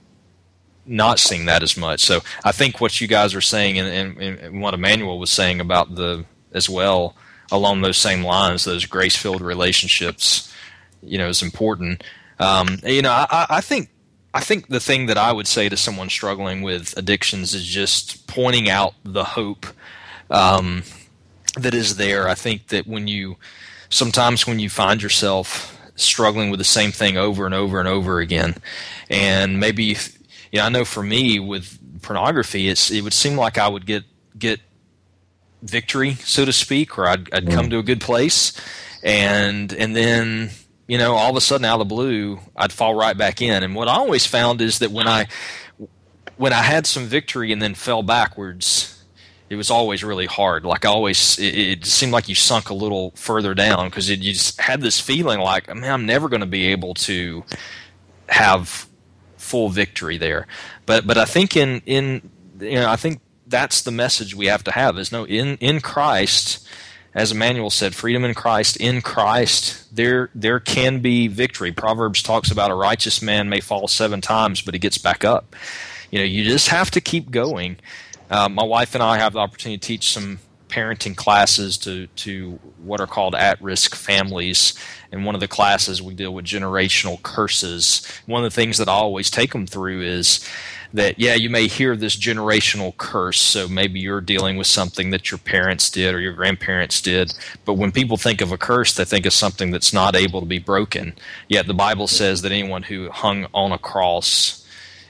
not 0.86 1.18
seeing 1.18 1.46
that 1.46 1.64
as 1.64 1.78
much. 1.78 2.02
So 2.02 2.20
I 2.44 2.52
think 2.52 2.82
what 2.82 3.00
you 3.00 3.08
guys 3.08 3.34
are 3.34 3.42
saying, 3.42 3.80
and, 3.80 3.88
and, 4.20 4.40
and 4.40 4.62
what 4.62 4.74
Emmanuel 4.74 5.18
was 5.18 5.30
saying 5.30 5.62
about 5.62 5.96
the 5.96 6.26
as 6.54 6.70
well 6.70 7.16
along 7.52 7.82
those 7.82 7.98
same 7.98 8.24
lines, 8.24 8.66
those 8.66 8.86
grace 8.86 9.16
filled 9.16 9.42
relationships, 9.42 10.54
you 11.02 11.18
know, 11.18 11.28
is 11.28 11.42
important. 11.42 12.04
Um, 12.40 12.80
you 12.84 13.02
know, 13.02 13.12
I, 13.12 13.46
I 13.50 13.62
think 13.62 13.90
I 14.34 14.42
think 14.42 14.68
the 14.68 14.80
thing 14.80 15.06
that 15.08 15.18
I 15.18 15.32
would 15.32 15.48
say 15.48 15.70
to 15.70 15.78
someone 15.78 16.10
struggling 16.10 16.64
with 16.64 16.98
addictions 16.98 17.54
is 17.54 17.66
just 17.66 18.26
pointing 18.26 18.70
out 18.70 18.94
the 19.04 19.24
hope 19.24 19.68
um, 20.32 20.84
that 21.56 21.74
is 21.76 21.98
there. 21.98 22.28
I 22.28 22.34
think 22.34 22.68
that 22.68 22.88
when 22.88 23.08
you 23.08 23.38
sometimes 23.90 24.48
when 24.48 24.60
you 24.60 24.70
find 24.70 25.04
yourself 25.04 25.78
struggling 25.96 26.50
with 26.50 26.58
the 26.58 26.64
same 26.64 26.92
thing 26.92 27.16
over 27.16 27.46
and 27.46 27.54
over 27.54 27.80
and 27.80 27.88
over 27.88 28.20
again, 28.20 28.56
and 29.10 29.60
maybe 29.60 29.92
if, 29.92 30.18
you 30.52 30.60
know, 30.60 30.66
I 30.66 30.70
know 30.70 30.86
for 30.86 31.04
me 31.04 31.40
with 31.40 31.78
pornography, 32.02 32.70
it's 32.70 32.90
it 32.90 33.02
would 33.02 33.14
seem 33.14 33.36
like 33.36 33.60
I 33.60 33.68
would 33.68 33.86
get 33.86 34.04
get 34.38 34.60
victory, 35.62 36.16
so 36.16 36.44
to 36.44 36.52
speak, 36.52 36.98
or 36.98 37.08
I'd, 37.08 37.32
I'd 37.34 37.50
come 37.50 37.70
to 37.70 37.78
a 37.78 37.84
good 37.84 38.02
place, 38.02 38.60
and 39.04 39.72
and 39.74 39.96
then 39.96 40.50
you 40.88 40.98
know, 40.98 41.16
all 41.16 41.30
of 41.30 41.36
a 41.36 41.42
sudden 41.42 41.66
out 41.66 41.80
of 41.80 41.88
the 41.88 41.96
blue, 41.96 42.40
I'd 42.56 42.74
fall 42.74 42.94
right 42.94 43.18
back 43.18 43.42
in. 43.42 43.64
And 43.64 43.76
what 43.76 43.88
I 43.88 43.94
always 43.94 44.26
found 44.26 44.62
is 44.62 44.80
that 44.80 44.92
when 44.92 45.08
I 45.08 45.28
when 46.38 46.54
I 46.54 46.62
had 46.62 46.88
some 46.88 47.06
victory 47.06 47.52
and 47.52 47.62
then 47.62 47.76
fell 47.76 48.04
backwards, 48.04 49.04
it 49.50 49.56
was 49.56 49.70
always 49.70 50.04
really 50.04 50.26
hard. 50.26 50.66
Like 50.66 50.84
I 50.84 50.90
always, 50.90 51.38
it, 51.38 51.56
it 51.56 51.86
seemed 51.86 52.12
like 52.12 52.28
you 52.28 52.36
sunk 52.36 52.70
a 52.70 52.74
little 52.74 53.12
further 53.12 53.54
down 53.54 53.90
because 53.90 54.10
you 54.10 54.18
just 54.18 54.60
had 54.60 54.82
this 54.82 55.00
feeling 55.00 55.40
like, 55.40 55.74
man, 55.74 55.92
I'm 55.92 56.06
never 56.06 56.28
going 56.28 56.42
to 56.42 56.48
be 56.48 56.68
able 56.68 56.96
to 56.96 57.44
have 58.30 58.88
full 59.38 59.70
victory 59.70 60.18
there. 60.18 60.48
But 60.86 61.06
but 61.06 61.18
I 61.18 61.26
think 61.26 61.56
in 61.56 61.82
in 61.86 62.30
you 62.60 62.76
know 62.76 62.90
I 62.90 62.96
think 62.96 63.22
that's 63.48 63.84
the 63.84 63.92
message 63.92 64.36
we 64.36 64.48
have 64.48 64.64
to 64.64 64.72
have 64.72 64.98
is 64.98 65.12
no 65.12 65.26
in 65.26 65.58
in 65.58 65.82
Christ 65.82 66.68
as 67.16 67.32
Emmanuel 67.32 67.70
said, 67.70 67.94
freedom 67.94 68.24
in 68.24 68.34
Christ, 68.34 68.78
in 68.78 69.02
Christ, 69.02 69.96
there 69.96 70.30
there 70.34 70.60
can 70.60 71.00
be 71.00 71.28
victory. 71.28 71.72
Proverbs 71.72 72.24
talks 72.24 72.50
about 72.52 72.72
a 72.72 72.76
righteous 72.76 73.22
man 73.22 73.50
may 73.50 73.60
fall 73.60 73.88
seven 73.88 74.22
times, 74.22 74.62
but 74.62 74.74
he 74.74 74.80
gets 74.80 74.98
back 74.98 75.24
up. 75.24 75.56
You 76.10 76.20
know, 76.20 76.26
you 76.26 76.44
just 76.44 76.70
have 76.70 76.92
to 76.92 77.02
keep 77.02 77.32
going. 77.32 77.78
Uh, 78.30 78.50
my 78.50 78.64
wife 78.64 78.96
and 78.96 79.04
I 79.04 79.18
have 79.20 79.34
the 79.34 79.40
opportunity 79.40 79.78
to 79.78 79.88
teach 79.88 80.12
some 80.12 80.40
parenting 80.70 81.16
classes 81.16 81.78
to 81.78 82.08
to 82.08 82.60
what 82.84 83.00
are 83.00 83.08
called 83.08 83.36
at 83.36 83.62
risk 83.62 83.94
families. 83.94 84.74
In 85.12 85.24
one 85.24 85.36
of 85.36 85.42
the 85.42 85.48
classes, 85.48 86.02
we 86.02 86.16
deal 86.16 86.34
with 86.34 86.46
generational 86.46 87.22
curses. 87.22 88.04
One 88.26 88.44
of 88.44 88.52
the 88.52 88.56
things 88.56 88.80
that 88.80 88.90
I 88.90 88.94
always 88.94 89.30
take 89.30 89.52
them 89.52 89.68
through 89.68 90.02
is 90.02 90.50
that 90.94 91.20
yeah 91.20 91.34
you 91.34 91.50
may 91.50 91.68
hear 91.68 91.96
this 91.96 92.16
generational 92.16 92.96
curse 92.98 93.40
so 93.40 93.68
maybe 93.68 94.00
you're 94.00 94.22
dealing 94.22 94.58
with 94.58 94.68
something 94.68 95.10
that 95.10 95.32
your 95.32 95.40
parents 95.40 95.90
did 95.90 96.14
or 96.14 96.20
your 96.20 96.34
grandparents 96.34 97.02
did. 97.02 97.34
But 97.66 97.74
when 97.74 97.92
people 97.92 98.18
think 98.18 98.42
of 98.42 98.52
a 98.52 98.58
curse 98.58 98.94
they 98.94 99.06
think 99.06 99.26
of 99.26 99.34
something 99.34 99.72
that's 99.72 99.94
not 99.94 100.16
able 100.16 100.40
to 100.40 100.46
be 100.46 100.60
broken. 100.60 101.16
Yet 101.48 101.68
the 101.68 101.74
bible 101.74 102.08
says 102.08 102.42
that 102.42 102.52
anyone 102.52 102.84
who 102.84 103.10
hung 103.10 103.48
on 103.54 103.72
a 103.72 103.78
cross 103.78 104.66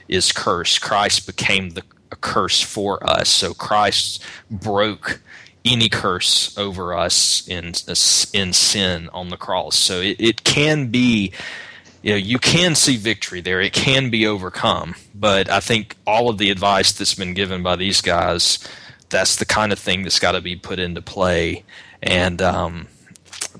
is 0.08 0.32
cursed. 0.32 0.80
Christ 0.80 1.26
became 1.26 1.70
the 1.70 1.82
a 2.12 2.16
curse 2.16 2.60
for 2.60 3.04
us. 3.08 3.28
So 3.28 3.54
christ 3.54 4.22
broke 4.50 5.20
any 5.64 5.88
curse 5.88 6.56
over 6.58 6.94
us 6.94 7.46
in 7.48 7.72
in 8.32 8.52
sin 8.52 9.08
on 9.12 9.28
the 9.28 9.36
cross. 9.36 9.76
So 9.76 10.00
it, 10.00 10.16
it 10.18 10.44
can 10.44 10.88
be 10.88 11.32
you 12.04 12.10
know 12.10 12.16
you 12.16 12.38
can 12.38 12.74
see 12.74 12.96
victory 12.96 13.40
there 13.40 13.60
it 13.60 13.72
can 13.72 14.10
be 14.10 14.26
overcome 14.26 14.94
but 15.14 15.48
i 15.48 15.58
think 15.58 15.96
all 16.06 16.28
of 16.28 16.38
the 16.38 16.50
advice 16.50 16.92
that's 16.92 17.14
been 17.14 17.34
given 17.34 17.62
by 17.62 17.74
these 17.74 18.00
guys 18.00 18.58
that's 19.08 19.36
the 19.36 19.46
kind 19.46 19.72
of 19.72 19.78
thing 19.78 20.02
that's 20.02 20.18
got 20.18 20.32
to 20.32 20.40
be 20.40 20.54
put 20.54 20.78
into 20.78 21.00
play 21.00 21.64
and 22.02 22.42
um 22.42 22.86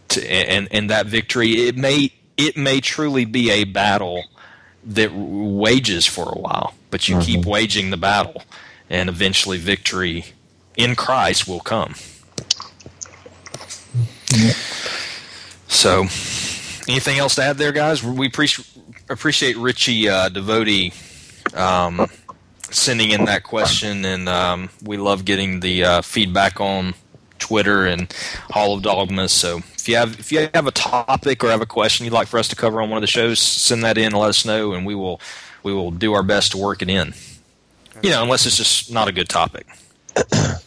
to, 0.09 0.31
and 0.31 0.69
and 0.71 0.91
that 0.91 1.07
victory 1.07 1.53
it 1.53 1.77
may 1.77 2.13
it 2.37 2.57
may 2.57 2.81
truly 2.81 3.25
be 3.25 3.51
a 3.51 3.65
battle 3.65 4.25
that 4.85 5.11
wages 5.15 6.07
for 6.07 6.29
a 6.29 6.39
while 6.39 6.75
but 6.91 7.09
you 7.09 7.17
mm-hmm. 7.17 7.25
keep 7.25 7.47
waging 7.47 7.89
the 7.91 7.97
battle 7.97 8.43
and 8.91 9.09
eventually 9.09 9.57
victory 9.57 10.27
in 10.77 10.95
Christ 10.95 11.49
will 11.49 11.61
come 11.61 11.95
mm-hmm. 14.29 14.51
so 15.67 16.05
anything 16.89 17.19
else 17.19 17.35
to 17.37 17.43
add 17.43 17.59
there, 17.59 17.73
guys? 17.73 18.03
We 18.03 18.27
appreciate 18.27 18.69
appreciate 19.09 19.57
Richie 19.57 20.09
uh, 20.09 20.29
Devotie 20.29 20.93
um, 21.57 22.09
sending 22.71 23.11
in 23.11 23.25
that 23.27 23.45
question, 23.45 24.05
and 24.05 24.29
um, 24.29 24.71
we 24.83 24.97
love 24.97 25.25
getting 25.25 25.61
the 25.61 25.85
uh, 25.85 26.03
feedback 26.03 26.61
on 26.61 26.95
Twitter 27.39 27.87
and 27.87 28.13
Hall 28.51 28.77
of 28.77 28.83
Dogmas. 28.83 29.33
So 29.33 29.59
if 29.59 29.89
you 29.89 29.97
have 29.97 30.19
if 30.19 30.33
you 30.33 30.49
have 30.55 30.67
a 30.67 30.73
topic 30.73 31.45
or 31.45 31.51
have 31.51 31.61
a 31.61 31.67
question 31.67 32.05
you'd 32.05 32.13
like 32.15 32.29
for 32.29 32.39
us 32.39 32.49
to 32.49 32.57
cover 32.57 32.81
on 32.81 32.91
one 32.91 32.97
of 32.97 33.03
the 33.03 33.07
shows, 33.07 33.39
send 33.39 33.85
that 33.85 33.99
in 33.99 34.07
and 34.07 34.15
let 34.15 34.31
us 34.31 34.45
know, 34.45 34.73
and 34.73 34.87
we 34.87 34.95
will 34.95 35.21
we 35.63 35.73
will 35.73 35.91
do 35.91 36.13
our 36.15 36.23
best 36.23 36.53
to 36.53 36.59
work 36.59 36.83
it 36.83 36.91
in. 36.91 37.15
You 38.03 38.11
know, 38.11 38.23
unless 38.23 38.45
it's 38.45 38.57
just 38.57 38.93
not 38.93 39.09
a 39.09 39.13
good 39.13 39.29
topic. 39.29 39.67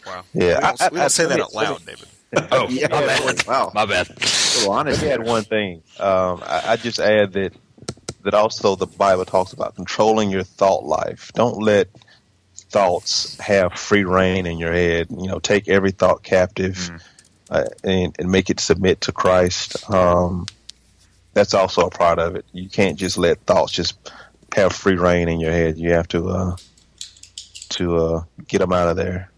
wow. 0.06 0.23
Yeah, 0.34 0.56
we 0.56 0.61
don't, 0.61 0.81
I, 0.81 0.89
we 0.89 0.98
don't 0.98 1.06
I, 1.06 1.07
say 1.07 1.23
I, 1.26 1.27
that 1.27 1.39
out 1.39 1.53
loud, 1.53 1.85
David. 1.85 2.07
oh, 2.51 2.67
yeah, 2.69 2.87
my 2.89 3.05
bad. 3.05 3.47
Wow. 3.47 3.71
My 3.73 3.85
bad. 3.85 4.09
Well, 4.57 4.71
honestly, 4.71 5.09
add 5.09 5.23
one 5.23 5.43
thing. 5.43 5.81
Um, 5.99 6.41
I, 6.45 6.61
I 6.65 6.75
just 6.75 6.99
add 6.99 7.33
that 7.33 7.53
that 8.23 8.33
also 8.33 8.75
the 8.75 8.87
Bible 8.87 9.23
talks 9.23 9.53
about 9.53 9.75
controlling 9.75 10.29
your 10.29 10.43
thought 10.43 10.83
life. 10.83 11.31
Don't 11.33 11.61
let 11.61 11.87
thoughts 12.55 13.39
have 13.39 13.73
free 13.73 14.03
reign 14.03 14.45
in 14.45 14.57
your 14.57 14.73
head. 14.73 15.07
You 15.09 15.27
know, 15.27 15.39
take 15.39 15.69
every 15.69 15.91
thought 15.91 16.23
captive 16.23 16.75
mm. 16.75 17.01
uh, 17.49 17.65
and, 17.83 18.13
and, 18.19 18.29
make 18.29 18.49
it 18.49 18.59
submit 18.59 19.01
to 19.01 19.13
Christ. 19.13 19.89
Um, 19.89 20.45
that's 21.33 21.53
also 21.53 21.87
a 21.87 21.89
part 21.89 22.19
of 22.19 22.35
it. 22.35 22.45
You 22.51 22.69
can't 22.69 22.97
just 22.97 23.17
let 23.17 23.39
thoughts 23.45 23.71
just 23.71 24.11
have 24.53 24.73
free 24.73 24.97
reign 24.97 25.29
in 25.29 25.39
your 25.39 25.51
head. 25.51 25.77
You 25.77 25.93
have 25.93 26.09
to 26.09 26.27
uh, 26.27 26.55
to 27.69 27.95
uh, 27.95 28.23
get 28.47 28.59
them 28.59 28.73
out 28.73 28.89
of 28.89 28.97
there. 28.97 29.31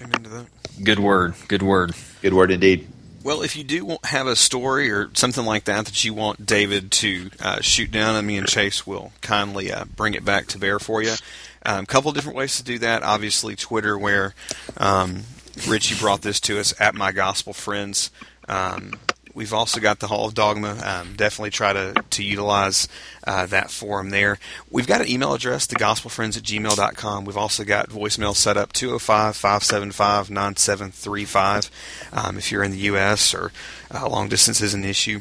Amen 0.00 0.22
to 0.22 0.30
that. 0.30 0.46
Good 0.82 0.98
word. 0.98 1.34
Good 1.48 1.62
word. 1.62 1.94
Good 2.22 2.34
word 2.34 2.50
indeed. 2.50 2.88
Well, 3.24 3.42
if 3.42 3.56
you 3.56 3.64
do 3.64 3.98
have 4.04 4.26
a 4.26 4.36
story 4.36 4.90
or 4.90 5.10
something 5.14 5.44
like 5.44 5.64
that 5.64 5.86
that 5.86 6.04
you 6.04 6.14
want 6.14 6.46
David 6.46 6.90
to 6.92 7.30
uh, 7.40 7.60
shoot 7.60 7.90
down, 7.90 8.16
and 8.16 8.26
me 8.26 8.38
and 8.38 8.46
Chase 8.46 8.86
will 8.86 9.12
kindly 9.20 9.72
uh, 9.72 9.84
bring 9.84 10.14
it 10.14 10.24
back 10.24 10.46
to 10.48 10.58
bear 10.58 10.78
for 10.78 11.02
you. 11.02 11.14
A 11.62 11.74
um, 11.74 11.86
couple 11.86 12.12
different 12.12 12.38
ways 12.38 12.56
to 12.56 12.64
do 12.64 12.78
that. 12.78 13.02
Obviously, 13.02 13.56
Twitter, 13.56 13.98
where 13.98 14.34
um, 14.76 15.24
Richie 15.66 15.98
brought 15.98 16.22
this 16.22 16.40
to 16.40 16.58
us 16.58 16.72
at 16.80 16.94
My 16.94 17.12
Gospel 17.12 17.52
Friends. 17.52 18.10
Um, 18.48 18.94
We've 19.38 19.54
also 19.54 19.78
got 19.78 20.00
the 20.00 20.08
Hall 20.08 20.26
of 20.26 20.34
Dogma. 20.34 20.80
Um, 20.84 21.14
definitely 21.14 21.50
try 21.50 21.72
to, 21.72 21.94
to 22.10 22.24
utilize 22.24 22.88
uh, 23.24 23.46
that 23.46 23.70
forum 23.70 24.10
there. 24.10 24.40
We've 24.68 24.88
got 24.88 25.00
an 25.00 25.08
email 25.08 25.32
address, 25.32 25.68
thegospelfriends 25.68 26.36
at 26.36 26.42
gmail.com. 26.42 27.24
We've 27.24 27.36
also 27.36 27.62
got 27.62 27.88
voicemail 27.88 28.34
set 28.34 28.56
up, 28.56 28.72
205 28.72 29.36
575 29.36 30.28
9735, 30.28 31.70
um, 32.12 32.36
if 32.36 32.50
you're 32.50 32.64
in 32.64 32.72
the 32.72 32.78
U.S. 32.78 33.32
or 33.32 33.52
uh, 33.94 34.08
long 34.08 34.28
distance 34.28 34.60
is 34.60 34.74
an 34.74 34.84
issue 34.84 35.20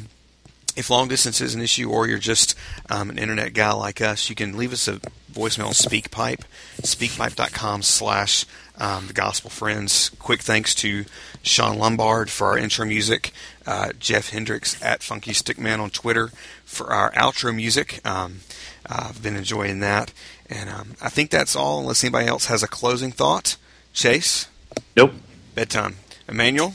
if 0.75 0.91
long 0.91 1.07
distance 1.07 1.41
is 1.41 1.55
an 1.55 1.61
issue 1.61 1.89
or 1.89 2.07
you're 2.07 2.19
just 2.19 2.53
um, 2.91 3.09
an 3.09 3.17
internet 3.17 3.53
guy 3.55 3.71
like 3.71 3.99
us, 3.99 4.29
you 4.29 4.35
can 4.35 4.55
leave 4.55 4.71
us 4.71 4.87
a 4.87 4.99
voicemail 5.33 5.67
on 5.67 5.73
SpeakPipe, 5.73 6.41
speakpipe.com 6.83 7.81
slash 7.81 8.45
um, 8.79 9.07
the 9.07 9.13
Gospel 9.13 9.49
Friends. 9.49 10.09
Quick 10.19 10.41
thanks 10.41 10.75
to 10.75 11.05
Sean 11.41 11.79
Lombard 11.79 12.29
for 12.29 12.47
our 12.47 12.57
intro 12.57 12.85
music, 12.85 13.31
uh, 13.67 13.91
Jeff 13.99 14.29
Hendricks 14.29 14.81
at 14.81 15.03
Funky 15.03 15.31
Stickman 15.31 15.79
on 15.79 15.91
Twitter 15.91 16.31
for 16.65 16.87
our 16.87 17.11
outro 17.11 17.55
music. 17.55 18.05
Um, 18.07 18.39
I've 18.87 19.21
been 19.21 19.35
enjoying 19.35 19.79
that. 19.81 20.11
And 20.49 20.69
um, 20.69 20.95
I 21.01 21.09
think 21.09 21.29
that's 21.29 21.55
all, 21.55 21.81
unless 21.81 22.03
anybody 22.03 22.27
else 22.27 22.45
has 22.45 22.63
a 22.63 22.67
closing 22.67 23.11
thought. 23.11 23.57
Chase? 23.93 24.47
Nope. 24.95 25.13
Bedtime. 25.53 25.97
Emmanuel? 26.27 26.73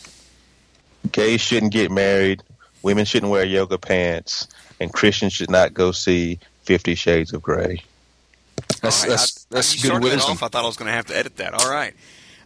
Gays 1.11 1.41
shouldn't 1.41 1.73
get 1.73 1.91
married 1.91 2.43
women 2.83 3.05
shouldn't 3.05 3.31
wear 3.31 3.45
yoga 3.45 3.79
pants, 3.79 4.49
and 4.81 4.93
Christians 4.93 5.33
should 5.33 5.51
not 5.51 5.73
go 5.73 5.93
see 5.93 6.39
Fifty 6.65 6.95
Shades 6.95 7.33
of 7.33 7.43
Grey. 7.43 7.83
That's 8.81 9.03
right, 9.03 9.11
that's, 9.11 9.47
I, 9.51 9.55
that's 9.55 9.83
good 9.83 10.03
wisdom. 10.03 10.33
Off, 10.33 10.43
I 10.43 10.49
thought 10.49 10.65
I 10.65 10.67
was 10.67 10.77
going 10.77 10.87
to 10.87 10.93
have 10.93 11.07
to 11.07 11.17
edit 11.17 11.37
that. 11.37 11.55
All 11.55 11.71
right. 11.71 11.95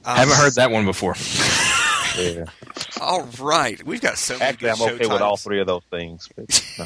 Um, 0.05 0.17
Haven't 0.17 0.37
heard 0.37 0.55
that 0.55 0.71
one 0.71 0.85
before. 0.85 1.15
yeah. 2.17 2.45
All 3.01 3.29
right, 3.41 3.83
we've 3.85 4.01
got 4.01 4.17
so 4.19 4.35
many. 4.35 4.45
Actually, 4.45 4.71
I'm 4.71 4.83
okay 4.83 4.91
titles. 4.91 5.13
with 5.13 5.23
all 5.23 5.37
three 5.37 5.61
of 5.61 5.67
those 5.67 5.83
things. 5.91 6.29
No. 6.39 6.85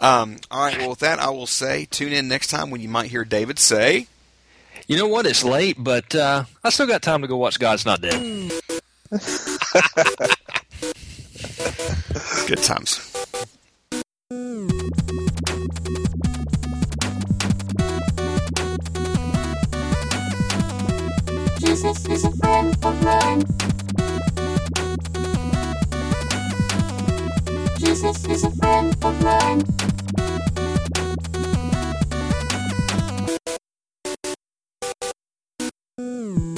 um, 0.00 0.36
all 0.50 0.64
right. 0.64 0.76
Well, 0.78 0.90
with 0.90 0.98
that, 1.00 1.18
I 1.18 1.30
will 1.30 1.46
say 1.46 1.86
tune 1.86 2.12
in 2.12 2.26
next 2.28 2.48
time 2.48 2.70
when 2.70 2.80
you 2.80 2.88
might 2.88 3.10
hear 3.10 3.24
David 3.24 3.58
say. 3.58 4.08
You 4.88 4.96
know 4.96 5.06
what? 5.06 5.26
It's 5.26 5.44
late, 5.44 5.76
but 5.78 6.14
uh, 6.14 6.44
I 6.64 6.70
still 6.70 6.86
got 6.86 7.02
time 7.02 7.20
to 7.22 7.28
go 7.28 7.36
watch 7.36 7.58
God's 7.58 7.84
Not 7.84 8.00
Dead. 8.00 8.12
Good 12.46 12.62
times. 12.62 13.04
Jesus 21.60 22.06
is 22.06 22.24
a 22.24 22.30
friend 22.32 22.76
of 22.82 23.02
mine. 23.04 23.77
Jesus 27.88 28.26
is 28.26 28.44
a 28.44 28.50
friend 28.50 28.94
of 29.02 29.24
mine. 29.24 29.62
Mm. 35.98 36.57